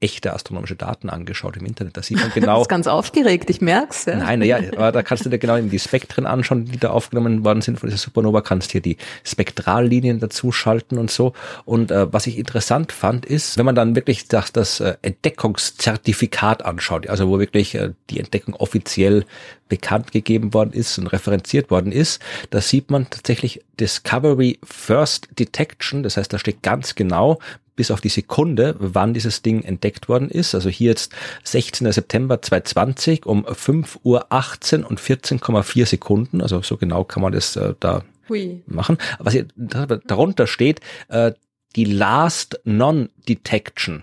echte 0.00 0.32
astronomische 0.32 0.76
Daten 0.76 1.10
angeschaut 1.10 1.56
im 1.56 1.66
Internet. 1.66 1.96
Da 1.96 2.02
sieht 2.02 2.18
man 2.18 2.30
genau. 2.34 2.54
das 2.54 2.62
ist 2.62 2.68
ganz 2.68 2.86
aufgeregt, 2.86 3.48
ich 3.50 3.60
merk's. 3.60 4.06
Ja. 4.06 4.16
Nein, 4.16 4.40
naja, 4.40 4.58
aber 4.72 4.92
da 4.92 5.02
kannst 5.02 5.24
du 5.24 5.30
dir 5.30 5.38
genau 5.38 5.56
eben 5.56 5.70
die 5.70 5.78
Spektren 5.78 6.26
anschauen, 6.26 6.64
die 6.64 6.78
da 6.78 6.90
aufgenommen 6.90 7.44
worden 7.44 7.60
sind 7.60 7.78
von 7.78 7.88
dieser 7.88 8.00
Supernova, 8.00 8.40
kannst 8.40 8.72
hier 8.72 8.80
die 8.80 8.96
Spektrallinien 9.24 10.20
dazu 10.20 10.48
zuschalten 10.48 10.98
und 10.98 11.10
so. 11.10 11.32
Und 11.64 11.90
äh, 11.90 12.12
was 12.12 12.26
ich 12.26 12.38
interessant 12.38 12.92
fand, 12.92 13.26
ist, 13.26 13.58
wenn 13.58 13.66
man 13.66 13.74
dann 13.74 13.94
wirklich 13.94 14.28
das, 14.28 14.52
das 14.52 14.80
äh, 14.80 14.96
Entdeckungszertifikat 15.02 16.64
anschaut, 16.64 17.06
also 17.08 17.28
wo 17.28 17.38
wirklich 17.38 17.74
äh, 17.74 17.90
die 18.10 18.20
Entdeckung 18.20 18.54
offiziell 18.54 19.24
bekannt 19.68 20.12
gegeben 20.12 20.54
worden 20.54 20.72
ist 20.72 20.98
und 20.98 21.08
referenziert 21.08 21.70
worden 21.70 21.92
ist, 21.92 22.22
da 22.50 22.60
sieht 22.60 22.90
man 22.90 23.10
tatsächlich 23.10 23.62
Discovery 23.78 24.58
First 24.62 25.28
Detection. 25.38 26.02
Das 26.02 26.16
heißt, 26.16 26.32
da 26.32 26.38
steht 26.38 26.62
ganz 26.62 26.94
genau 26.94 27.38
bis 27.78 27.92
auf 27.92 28.00
die 28.00 28.08
Sekunde, 28.08 28.74
wann 28.80 29.14
dieses 29.14 29.40
Ding 29.40 29.62
entdeckt 29.62 30.08
worden 30.08 30.28
ist. 30.28 30.52
Also 30.56 30.68
hier 30.68 30.90
jetzt 30.90 31.14
16. 31.44 31.90
September 31.92 32.42
2020 32.42 33.24
um 33.24 33.46
5 33.46 34.00
Uhr 34.02 34.26
18 34.30 34.82
und 34.82 35.00
14,4 35.00 35.86
Sekunden. 35.86 36.42
Also 36.42 36.60
so 36.60 36.76
genau 36.76 37.04
kann 37.04 37.22
man 37.22 37.32
das 37.32 37.54
äh, 37.54 37.74
da 37.78 38.02
Hui. 38.28 38.62
machen. 38.66 38.98
Was 39.20 39.32
hier 39.32 39.46
darunter 39.56 40.48
steht, 40.48 40.80
äh, 41.06 41.32
die 41.76 41.84
Last 41.84 42.60
Non-Detection. 42.64 44.02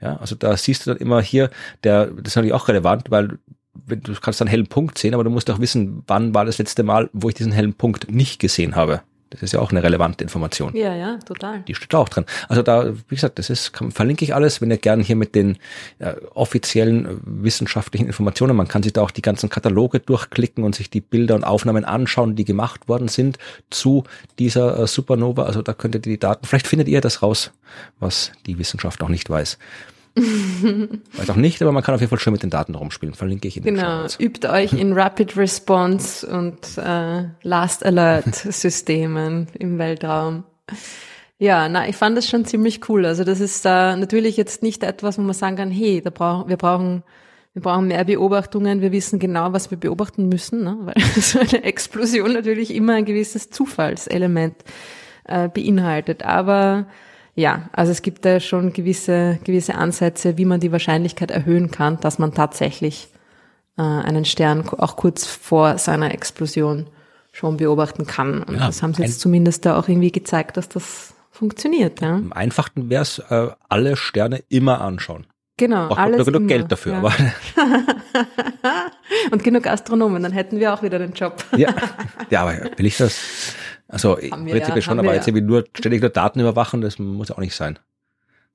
Ja, 0.00 0.16
also 0.18 0.36
da 0.36 0.56
siehst 0.56 0.86
du 0.86 0.90
dann 0.90 1.00
immer 1.00 1.20
hier, 1.20 1.50
der, 1.82 2.06
das 2.06 2.28
ist 2.28 2.36
natürlich 2.36 2.54
auch 2.54 2.68
relevant, 2.68 3.10
weil 3.10 3.40
du 3.74 4.14
kannst 4.20 4.40
dann 4.40 4.46
einen 4.46 4.52
hellen 4.52 4.66
Punkt 4.68 4.96
sehen, 4.96 5.12
aber 5.12 5.24
du 5.24 5.30
musst 5.30 5.50
auch 5.50 5.58
wissen, 5.58 6.04
wann 6.06 6.34
war 6.34 6.44
das 6.44 6.58
letzte 6.58 6.84
Mal, 6.84 7.10
wo 7.12 7.28
ich 7.28 7.34
diesen 7.34 7.50
hellen 7.50 7.74
Punkt 7.74 8.12
nicht 8.12 8.38
gesehen 8.38 8.76
habe. 8.76 9.02
Das 9.30 9.42
ist 9.42 9.52
ja 9.52 9.60
auch 9.60 9.70
eine 9.70 9.82
relevante 9.82 10.24
Information. 10.24 10.74
Ja, 10.74 10.94
ja, 10.94 11.18
total. 11.18 11.60
Die 11.68 11.74
steht 11.74 11.92
da 11.92 11.98
auch 11.98 12.08
drin. 12.08 12.24
Also 12.48 12.62
da, 12.62 12.94
wie 13.08 13.14
gesagt, 13.14 13.38
das 13.38 13.50
ist, 13.50 13.72
kann, 13.72 13.90
verlinke 13.90 14.24
ich 14.24 14.34
alles, 14.34 14.60
wenn 14.60 14.70
ihr 14.70 14.78
gerne 14.78 15.02
hier 15.02 15.16
mit 15.16 15.34
den 15.34 15.58
äh, 15.98 16.14
offiziellen 16.34 17.06
äh, 17.06 17.10
wissenschaftlichen 17.24 18.06
Informationen, 18.06 18.56
man 18.56 18.68
kann 18.68 18.82
sich 18.82 18.92
da 18.92 19.02
auch 19.02 19.10
die 19.10 19.22
ganzen 19.22 19.50
Kataloge 19.50 20.00
durchklicken 20.00 20.64
und 20.64 20.74
sich 20.74 20.88
die 20.88 21.00
Bilder 21.00 21.34
und 21.34 21.44
Aufnahmen 21.44 21.84
anschauen, 21.84 22.36
die 22.36 22.44
gemacht 22.44 22.88
worden 22.88 23.08
sind 23.08 23.38
zu 23.70 24.04
dieser 24.38 24.78
äh, 24.78 24.86
Supernova. 24.86 25.44
Also 25.44 25.62
da 25.62 25.74
könnt 25.74 25.94
ihr 25.94 26.00
die 26.00 26.18
Daten, 26.18 26.46
vielleicht 26.46 26.66
findet 26.66 26.88
ihr 26.88 27.00
das 27.00 27.22
raus, 27.22 27.52
was 28.00 28.32
die 28.46 28.58
Wissenschaft 28.58 29.02
auch 29.02 29.08
nicht 29.08 29.28
weiß. 29.28 29.58
Weiß 31.16 31.30
auch 31.30 31.36
nicht, 31.36 31.60
aber 31.62 31.72
man 31.72 31.82
kann 31.82 31.94
auf 31.94 32.00
jeden 32.00 32.10
Fall 32.10 32.18
schon 32.18 32.32
mit 32.32 32.42
den 32.42 32.50
Daten 32.50 32.74
rumspielen. 32.74 33.14
Verlinke 33.14 33.48
ich 33.48 33.56
in 33.56 33.62
den 33.62 33.76
Genau, 33.76 34.06
übt 34.18 34.48
euch 34.48 34.72
in 34.72 34.92
Rapid 34.92 35.36
Response 35.36 36.26
und 36.26 36.58
äh, 36.78 37.24
Last 37.42 37.84
Alert 37.84 38.34
Systemen 38.34 39.48
im 39.58 39.78
Weltraum. 39.78 40.44
Ja, 41.38 41.68
na, 41.68 41.88
ich 41.88 41.96
fand 41.96 42.16
das 42.16 42.28
schon 42.28 42.44
ziemlich 42.44 42.88
cool. 42.88 43.06
Also 43.06 43.24
das 43.24 43.40
ist 43.40 43.64
da 43.64 43.94
äh, 43.94 43.96
natürlich 43.96 44.36
jetzt 44.36 44.62
nicht 44.62 44.82
etwas, 44.82 45.18
wo 45.18 45.22
man 45.22 45.34
sagen 45.34 45.56
kann, 45.56 45.70
hey, 45.70 46.02
da 46.02 46.10
brauchen 46.10 46.48
wir 46.48 46.56
brauchen 46.56 47.02
wir 47.54 47.62
brauchen 47.62 47.88
mehr 47.88 48.04
Beobachtungen, 48.04 48.82
wir 48.82 48.92
wissen 48.92 49.18
genau, 49.18 49.52
was 49.52 49.70
wir 49.72 49.78
beobachten 49.78 50.28
müssen, 50.28 50.62
ne? 50.62 50.76
weil 50.82 50.94
so 51.20 51.40
eine 51.40 51.64
Explosion 51.64 52.32
natürlich 52.32 52.74
immer 52.74 52.94
ein 52.94 53.04
gewisses 53.04 53.50
Zufallselement 53.50 54.54
äh, 55.24 55.48
beinhaltet. 55.48 56.22
Aber 56.24 56.86
ja, 57.38 57.68
also 57.72 57.92
es 57.92 58.02
gibt 58.02 58.24
da 58.24 58.40
schon 58.40 58.72
gewisse, 58.72 59.38
gewisse 59.44 59.76
Ansätze, 59.76 60.36
wie 60.38 60.44
man 60.44 60.58
die 60.58 60.72
Wahrscheinlichkeit 60.72 61.30
erhöhen 61.30 61.70
kann, 61.70 62.00
dass 62.00 62.18
man 62.18 62.34
tatsächlich 62.34 63.08
äh, 63.76 63.82
einen 63.82 64.24
Stern 64.24 64.68
auch 64.68 64.96
kurz 64.96 65.24
vor 65.24 65.78
seiner 65.78 66.12
Explosion 66.12 66.88
schon 67.30 67.56
beobachten 67.56 68.08
kann. 68.08 68.42
Und 68.42 68.56
ja, 68.56 68.66
das 68.66 68.82
haben 68.82 68.92
sie 68.92 69.02
jetzt 69.02 69.20
zumindest 69.20 69.64
da 69.64 69.78
auch 69.78 69.88
irgendwie 69.88 70.10
gezeigt, 70.10 70.56
dass 70.56 70.68
das 70.68 71.14
funktioniert. 71.30 72.00
Ja. 72.00 72.14
Am 72.14 72.32
einfachsten 72.32 72.90
wäre 72.90 73.02
es, 73.02 73.20
äh, 73.20 73.50
alle 73.68 73.96
Sterne 73.96 74.42
immer 74.48 74.80
anschauen. 74.80 75.24
Genau, 75.58 75.90
auch 75.90 75.98
alles 75.98 76.24
genug 76.24 76.40
immer, 76.40 76.48
Geld 76.48 76.72
dafür. 76.72 76.92
Ja. 76.92 76.98
Aber 76.98 77.12
Und 79.30 79.44
genug 79.44 79.66
Astronomen, 79.68 80.24
dann 80.24 80.32
hätten 80.32 80.58
wir 80.58 80.74
auch 80.74 80.82
wieder 80.82 80.98
den 80.98 81.12
Job. 81.12 81.44
ja, 81.56 81.72
ja 82.30 82.42
aber 82.42 82.54
will 82.76 82.86
ich 82.86 82.96
das? 82.96 83.54
Also 83.88 84.16
prinzipiell 84.16 84.76
ja, 84.76 84.80
schon, 84.82 84.98
aber 84.98 85.14
jetzt 85.14 85.26
irgendwie 85.26 85.46
nur 85.46 85.64
ständig 85.74 86.02
nur 86.02 86.10
Daten 86.10 86.40
überwachen, 86.40 86.82
das 86.82 86.98
muss 86.98 87.30
auch 87.30 87.38
nicht 87.38 87.54
sein. 87.54 87.78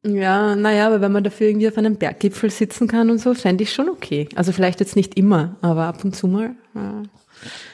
Ja, 0.05 0.55
naja, 0.55 0.87
aber 0.87 1.01
wenn 1.01 1.11
man 1.11 1.23
dafür 1.23 1.47
irgendwie 1.47 1.67
auf 1.67 1.77
einem 1.77 1.95
Berggipfel 1.95 2.49
sitzen 2.49 2.87
kann 2.87 3.09
und 3.09 3.19
so, 3.19 3.33
fände 3.33 3.63
ich 3.63 3.73
schon 3.73 3.89
okay. 3.89 4.27
Also 4.35 4.51
vielleicht 4.51 4.79
jetzt 4.79 4.95
nicht 4.95 5.17
immer, 5.17 5.55
aber 5.61 5.85
ab 5.85 6.03
und 6.03 6.15
zu 6.15 6.27
mal. 6.27 6.51
Ja. 6.75 7.03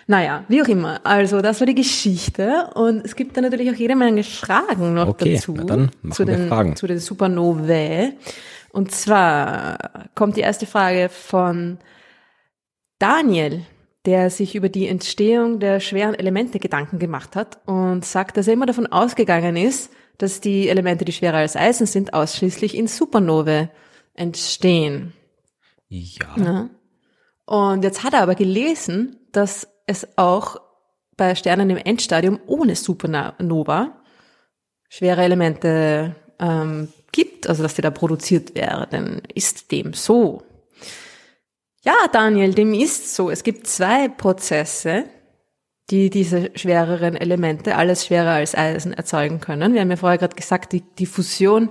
Naja, 0.08 0.44
wie 0.48 0.62
auch 0.62 0.68
immer. 0.68 1.02
Also 1.04 1.42
das 1.42 1.60
war 1.60 1.68
die 1.68 1.76
Geschichte 1.76 2.70
und 2.76 3.06
es 3.06 3.16
gibt 3.16 3.36
dann 3.36 3.44
natürlich 3.44 3.72
auch 3.72 3.76
jede 3.76 3.96
Menge 3.96 4.24
Fragen 4.24 4.94
noch 4.94 5.10
okay, 5.10 5.36
dazu. 5.36 5.54
dann 5.54 5.92
machen 6.02 6.12
zu 6.14 6.26
den, 6.26 6.48
Fragen. 6.48 6.76
zu 6.76 6.88
den 6.88 7.00
Supernovae. 7.00 8.14
Und 8.72 8.92
zwar 8.92 10.10
kommt 10.16 10.38
die 10.38 10.42
erste 10.42 10.66
Frage 10.66 11.10
von 11.10 11.80
Daniel 13.00 13.62
der 14.06 14.30
sich 14.30 14.56
über 14.56 14.70
die 14.70 14.88
Entstehung 14.88 15.60
der 15.60 15.80
schweren 15.80 16.16
Elemente 16.16 16.60
Gedanken 16.60 17.00
gemacht 17.00 17.36
hat 17.36 17.60
und 17.66 18.06
sagt, 18.06 18.38
dass 18.38 18.48
er 18.48 18.54
immer 18.54 18.66
davon 18.66 18.88
ausgegangen 18.88 19.56
ist, 19.56 19.92
dass 20.18 20.42
die 20.42 20.70
Elemente, 20.70 21.06
die 21.06 21.12
schwerer 21.12 21.38
als 21.38 21.56
Eisen 21.56 21.86
sind, 21.86 22.14
ausschließlich 22.14 22.76
in 22.76 22.88
Supernovae 22.88 23.70
entstehen. 24.14 25.14
Ja. 25.88 26.36
ja. 26.38 26.70
Und 27.46 27.84
jetzt 27.84 28.04
hat 28.04 28.14
er 28.14 28.22
aber 28.22 28.36
gelesen, 28.36 29.18
dass 29.32 29.68
es 29.88 30.08
auch 30.18 30.58
bei 31.18 31.36
Sternen 31.36 31.70
im 31.70 31.78
Endstadium 31.78 32.40
ohne 32.46 32.76
Supernova 32.76 34.02
schwere 34.90 35.24
Elemente 35.24 36.16
ähm, 36.40 36.90
gibt, 37.12 37.48
also 37.48 37.64
dass 37.64 37.76
die 37.76 37.82
da 37.82 37.92
produziert 37.92 38.56
werden. 38.56 39.22
Ist 39.34 39.72
dem 39.72 39.94
so? 39.94 40.44
Ja, 41.82 41.94
Daniel, 42.12 42.54
dem 42.54 42.74
ist 42.74 43.16
so. 43.16 43.30
Es 43.30 43.44
gibt 43.44 43.68
zwei 43.68 44.10
Prozesse, 44.10 45.06
die 45.90 46.10
diese 46.10 46.52
schwereren 46.56 47.16
Elemente, 47.16 47.76
alles 47.76 48.06
schwerer 48.06 48.32
als 48.32 48.54
Eisen, 48.56 48.94
erzeugen 48.94 49.40
können. 49.40 49.74
Wir 49.74 49.82
haben 49.82 49.90
ja 49.90 49.96
vorher 49.96 50.18
gerade 50.18 50.36
gesagt, 50.36 50.74
die, 50.74 50.82
die 50.82 51.06
Fusion, 51.06 51.70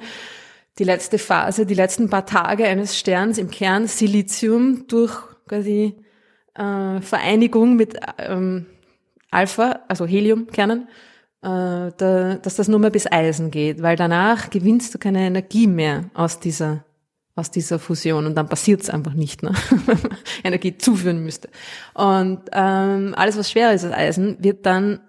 die 0.79 0.85
letzte 0.85 1.19
Phase, 1.19 1.67
die 1.67 1.75
letzten 1.75 2.09
paar 2.09 2.27
Tage 2.27 2.65
eines 2.65 2.99
Sterns 2.99 3.39
im 3.39 3.51
Kern 3.51 3.87
Silizium 3.87 4.87
durch 4.89 5.13
quasi 5.47 5.97
äh, 6.55 7.01
Vereinigung 7.01 7.77
mit 7.77 7.99
ähm, 8.19 8.67
Alpha, 9.31 9.81
also 9.89 10.07
Heliumkernen, 10.07 10.89
äh, 11.43 11.93
da, 11.97 12.39
dass 12.43 12.57
das 12.57 12.69
nur 12.69 12.79
mehr 12.79 12.91
bis 12.91 13.11
Eisen 13.11 13.51
geht, 13.51 13.83
weil 13.83 13.97
danach 13.97 14.51
gewinnst 14.51 14.95
du 14.95 14.99
keine 14.99 15.21
Energie 15.21 15.67
mehr 15.67 16.11
aus 16.15 16.41
dieser 16.41 16.85
aus 17.39 17.51
dieser 17.51 17.79
Fusion 17.79 18.27
und 18.27 18.35
dann 18.35 18.49
passiert 18.49 18.83
es 18.83 18.91
einfach 18.91 19.15
nicht, 19.15 19.43
ne? 19.43 19.53
Energie 20.45 20.77
zuführen 20.77 21.23
müsste. 21.23 21.49
Und 21.95 22.41
ähm, 22.53 23.15
alles, 23.17 23.39
was 23.39 23.51
schwerer 23.51 23.73
ist 23.73 23.85
als 23.85 23.95
Eisen, 23.95 24.37
wird 24.41 24.67
dann, 24.67 25.01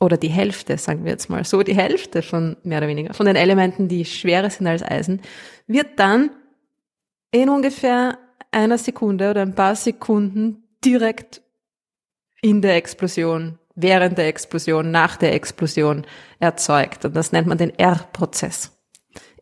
oder 0.00 0.16
die 0.16 0.28
Hälfte, 0.28 0.78
sagen 0.78 1.04
wir 1.04 1.10
jetzt 1.10 1.28
mal 1.28 1.44
so, 1.44 1.62
die 1.62 1.76
Hälfte 1.76 2.22
von 2.22 2.56
mehr 2.62 2.78
oder 2.78 2.88
weniger, 2.88 3.14
von 3.14 3.26
den 3.26 3.36
Elementen, 3.36 3.88
die 3.88 4.04
schwerer 4.04 4.48
sind 4.48 4.66
als 4.66 4.82
Eisen, 4.82 5.20
wird 5.66 5.98
dann 5.98 6.30
in 7.32 7.48
ungefähr 7.48 8.18
einer 8.50 8.78
Sekunde 8.78 9.30
oder 9.30 9.42
ein 9.42 9.54
paar 9.54 9.76
Sekunden 9.76 10.62
direkt 10.84 11.42
in 12.40 12.62
der 12.62 12.76
Explosion, 12.76 13.58
während 13.74 14.16
der 14.18 14.28
Explosion, 14.28 14.90
nach 14.90 15.16
der 15.16 15.34
Explosion 15.34 16.06
erzeugt. 16.38 17.04
Und 17.04 17.16
das 17.16 17.32
nennt 17.32 17.48
man 17.48 17.58
den 17.58 17.76
R-Prozess. 17.76 18.77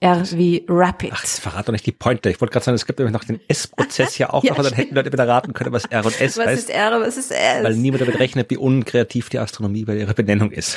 R 0.00 0.22
wie 0.32 0.64
Rapid. 0.68 1.12
Ach, 1.14 1.26
verrat 1.26 1.68
doch 1.68 1.72
nicht 1.72 1.86
die 1.86 1.92
Pointer. 1.92 2.30
Ich 2.30 2.40
wollte 2.40 2.52
gerade 2.52 2.64
sagen, 2.64 2.76
es 2.76 2.86
gibt 2.86 2.98
nämlich 2.98 3.12
noch 3.12 3.24
den 3.24 3.40
S-Prozess 3.48 4.18
ja 4.18 4.32
auch 4.32 4.44
ja, 4.44 4.54
noch, 4.54 4.62
dann 4.62 4.72
hätten 4.72 4.94
Leute 4.94 5.12
wieder 5.12 5.26
raten 5.26 5.52
können, 5.52 5.72
was 5.72 5.84
R 5.86 6.04
und 6.04 6.20
S 6.20 6.36
was 6.36 6.46
heißt. 6.46 6.56
Was 6.56 6.64
ist 6.64 6.70
R, 6.70 7.00
was 7.00 7.16
ist 7.16 7.32
S? 7.32 7.64
Weil 7.64 7.74
niemand 7.76 8.02
damit 8.02 8.18
rechnet, 8.18 8.50
wie 8.50 8.56
unkreativ 8.56 9.28
die 9.28 9.38
Astronomie 9.38 9.84
bei 9.84 9.96
ihrer 9.96 10.14
Benennung 10.14 10.50
ist. 10.50 10.76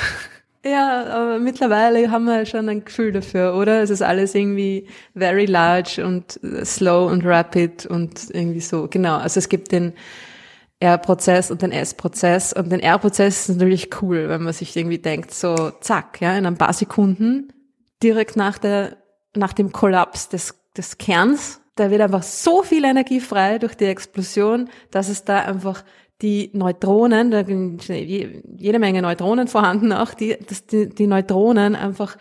Ja, 0.64 1.06
aber 1.06 1.38
mittlerweile 1.38 2.10
haben 2.10 2.24
wir 2.24 2.44
schon 2.44 2.68
ein 2.68 2.84
Gefühl 2.84 3.12
dafür, 3.12 3.54
oder? 3.54 3.82
Es 3.82 3.88
ist 3.88 4.02
alles 4.02 4.34
irgendwie 4.34 4.86
very 5.14 5.46
large 5.46 6.04
und 6.04 6.38
slow 6.64 7.10
und 7.10 7.24
rapid 7.24 7.86
und 7.86 8.28
irgendwie 8.30 8.60
so. 8.60 8.86
Genau. 8.88 9.16
Also 9.16 9.38
es 9.38 9.48
gibt 9.48 9.72
den 9.72 9.94
R-Prozess 10.80 11.50
und 11.50 11.62
den 11.62 11.72
S-Prozess 11.72 12.52
und 12.52 12.70
den 12.70 12.80
R-Prozess 12.80 13.48
ist 13.48 13.56
natürlich 13.56 14.02
cool, 14.02 14.28
wenn 14.28 14.42
man 14.42 14.52
sich 14.52 14.76
irgendwie 14.76 14.98
denkt, 14.98 15.32
so 15.32 15.72
zack, 15.80 16.20
ja, 16.20 16.36
in 16.36 16.46
ein 16.46 16.56
paar 16.56 16.72
Sekunden 16.72 17.52
direkt 18.02 18.36
nach 18.36 18.58
der 18.58 18.96
nach 19.36 19.52
dem 19.52 19.72
Kollaps 19.72 20.28
des, 20.28 20.60
des 20.76 20.98
Kerns, 20.98 21.60
da 21.76 21.90
wird 21.90 22.00
einfach 22.00 22.22
so 22.22 22.62
viel 22.62 22.84
Energie 22.84 23.20
frei 23.20 23.58
durch 23.58 23.74
die 23.74 23.86
Explosion, 23.86 24.68
dass 24.90 25.08
es 25.08 25.24
da 25.24 25.40
einfach 25.40 25.84
die 26.20 26.50
Neutronen, 26.52 27.30
da 27.30 27.44
sind 27.44 27.88
jede 27.88 28.78
Menge 28.78 29.00
Neutronen 29.00 29.48
vorhanden 29.48 29.92
auch, 29.92 30.12
die, 30.12 30.36
dass 30.46 30.66
die, 30.66 30.88
die 30.88 31.06
Neutronen 31.06 31.74
einfach 31.74 32.16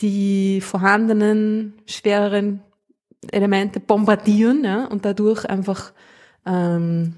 die 0.00 0.60
vorhandenen 0.60 1.74
schwereren 1.86 2.62
Elemente 3.32 3.80
bombardieren 3.80 4.64
ja, 4.64 4.84
und 4.84 5.04
dadurch 5.04 5.44
einfach 5.46 5.92
ähm, 6.46 7.16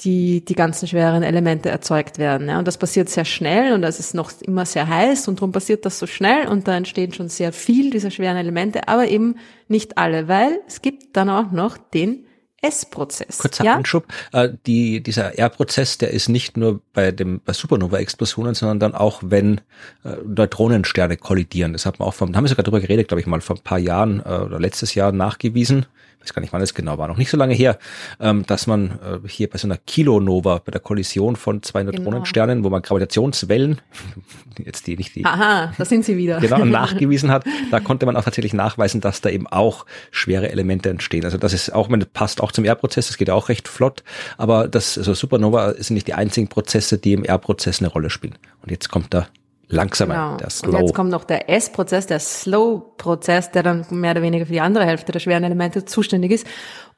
die, 0.00 0.44
die 0.44 0.54
ganzen 0.54 0.88
schweren 0.88 1.22
Elemente 1.22 1.68
erzeugt 1.68 2.18
werden. 2.18 2.48
Ja. 2.48 2.58
Und 2.58 2.66
das 2.66 2.78
passiert 2.78 3.08
sehr 3.08 3.24
schnell 3.24 3.72
und 3.72 3.82
es 3.84 4.00
ist 4.00 4.14
noch 4.14 4.32
immer 4.40 4.64
sehr 4.66 4.88
heiß 4.88 5.28
und 5.28 5.38
darum 5.38 5.52
passiert 5.52 5.84
das 5.84 5.98
so 5.98 6.06
schnell 6.06 6.48
und 6.48 6.66
da 6.68 6.76
entstehen 6.76 7.12
schon 7.12 7.28
sehr 7.28 7.52
viel 7.52 7.90
dieser 7.90 8.10
schweren 8.10 8.36
Elemente, 8.36 8.88
aber 8.88 9.08
eben 9.08 9.36
nicht 9.68 9.98
alle, 9.98 10.28
weil 10.28 10.60
es 10.66 10.82
gibt 10.82 11.16
dann 11.16 11.28
auch 11.28 11.50
noch 11.50 11.76
den 11.76 12.26
S-Prozess. 12.62 13.38
Kurzer 13.38 13.64
ja? 13.64 13.74
Anschub. 13.74 14.06
Äh, 14.32 14.50
die, 14.66 15.02
dieser 15.02 15.38
R-Prozess, 15.38 15.96
der 15.96 16.10
ist 16.10 16.28
nicht 16.28 16.56
nur 16.56 16.80
bei 16.92 17.10
dem 17.10 17.40
bei 17.42 17.54
Supernova-Explosionen, 17.54 18.54
sondern 18.54 18.80
dann 18.80 18.94
auch, 18.94 19.22
wenn 19.24 19.62
äh, 20.04 20.16
Neutronensterne 20.26 21.16
kollidieren. 21.16 21.72
Das 21.72 21.86
hat 21.86 21.98
man 21.98 22.08
auch 22.08 22.14
vom, 22.14 22.32
da 22.32 22.36
haben 22.36 22.44
wir 22.44 22.48
sogar 22.50 22.64
drüber 22.64 22.80
geredet, 22.80 23.08
glaube 23.08 23.20
ich 23.20 23.26
mal, 23.26 23.40
vor 23.40 23.56
ein 23.56 23.62
paar 23.62 23.78
Jahren 23.78 24.20
äh, 24.20 24.40
oder 24.40 24.60
letztes 24.60 24.94
Jahr 24.94 25.10
nachgewiesen 25.12 25.86
weiß 26.20 26.34
gar 26.34 26.40
nicht, 26.40 26.52
wann 26.52 26.60
es 26.60 26.74
genau 26.74 26.98
war, 26.98 27.08
noch 27.08 27.16
nicht 27.16 27.30
so 27.30 27.36
lange 27.36 27.54
her, 27.54 27.78
ähm, 28.20 28.44
dass 28.46 28.66
man 28.66 28.98
äh, 29.02 29.28
hier 29.28 29.48
bei 29.48 29.58
so 29.58 29.66
einer 29.66 29.78
Kilonova, 29.78 30.60
bei 30.64 30.70
der 30.70 30.80
Kollision 30.80 31.36
von 31.36 31.62
zwei 31.62 31.82
genau. 31.82 31.96
Neutronensternen, 31.96 32.58
genau. 32.58 32.66
wo 32.66 32.70
man 32.70 32.82
Gravitationswellen, 32.82 33.80
jetzt 34.64 34.86
die 34.86 34.96
nicht 34.96 35.14
die. 35.16 35.24
Aha, 35.24 35.72
da 35.76 35.84
sind 35.84 36.04
sie 36.04 36.16
wieder. 36.16 36.38
Genau, 36.40 36.64
nachgewiesen 36.64 37.30
hat, 37.30 37.44
da 37.70 37.80
konnte 37.80 38.06
man 38.06 38.16
auch 38.16 38.24
tatsächlich 38.24 38.52
nachweisen, 38.52 39.00
dass 39.00 39.20
da 39.20 39.30
eben 39.30 39.46
auch 39.46 39.86
schwere 40.10 40.50
Elemente 40.50 40.90
entstehen. 40.90 41.24
Also 41.24 41.38
das 41.38 41.52
ist 41.52 41.72
auch, 41.72 41.88
man 41.88 42.04
passt 42.12 42.42
auch 42.42 42.52
zum 42.52 42.64
R-Prozess, 42.64 43.08
das 43.08 43.16
geht 43.16 43.30
auch 43.30 43.48
recht 43.48 43.68
flott, 43.68 44.02
aber 44.36 44.68
das, 44.68 44.98
also 44.98 45.14
Supernova 45.14 45.74
sind 45.74 45.94
nicht 45.94 46.06
die 46.06 46.14
einzigen 46.14 46.48
Prozesse, 46.48 46.98
die 46.98 47.14
im 47.14 47.24
R-Prozess 47.24 47.80
eine 47.80 47.88
Rolle 47.88 48.10
spielen. 48.10 48.36
Und 48.62 48.70
jetzt 48.70 48.90
kommt 48.90 49.14
da 49.14 49.26
langsamer, 49.70 50.14
genau. 50.14 50.36
der 50.36 50.50
Slow. 50.50 50.74
Und 50.74 50.80
jetzt 50.80 50.94
kommt 50.94 51.10
noch 51.10 51.24
der 51.24 51.48
S-Prozess, 51.48 52.06
der 52.06 52.20
Slow-Prozess, 52.20 53.50
der 53.52 53.62
dann 53.62 53.86
mehr 53.90 54.12
oder 54.12 54.22
weniger 54.22 54.46
für 54.46 54.52
die 54.52 54.60
andere 54.60 54.84
Hälfte 54.84 55.12
der 55.12 55.20
schweren 55.20 55.44
Elemente 55.44 55.84
zuständig 55.84 56.32
ist. 56.32 56.46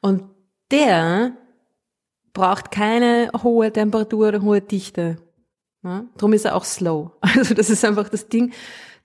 Und 0.01 0.23
der 0.71 1.37
braucht 2.33 2.71
keine 2.71 3.29
hohe 3.43 3.71
Temperatur 3.71 4.29
oder 4.29 4.41
hohe 4.41 4.61
Dichte. 4.61 5.17
Ja? 5.83 6.05
Drum 6.17 6.33
ist 6.33 6.45
er 6.45 6.55
auch 6.55 6.65
slow. 6.65 7.11
Also 7.21 7.53
das 7.53 7.69
ist 7.69 7.85
einfach 7.85 8.09
das 8.09 8.27
Ding, 8.27 8.53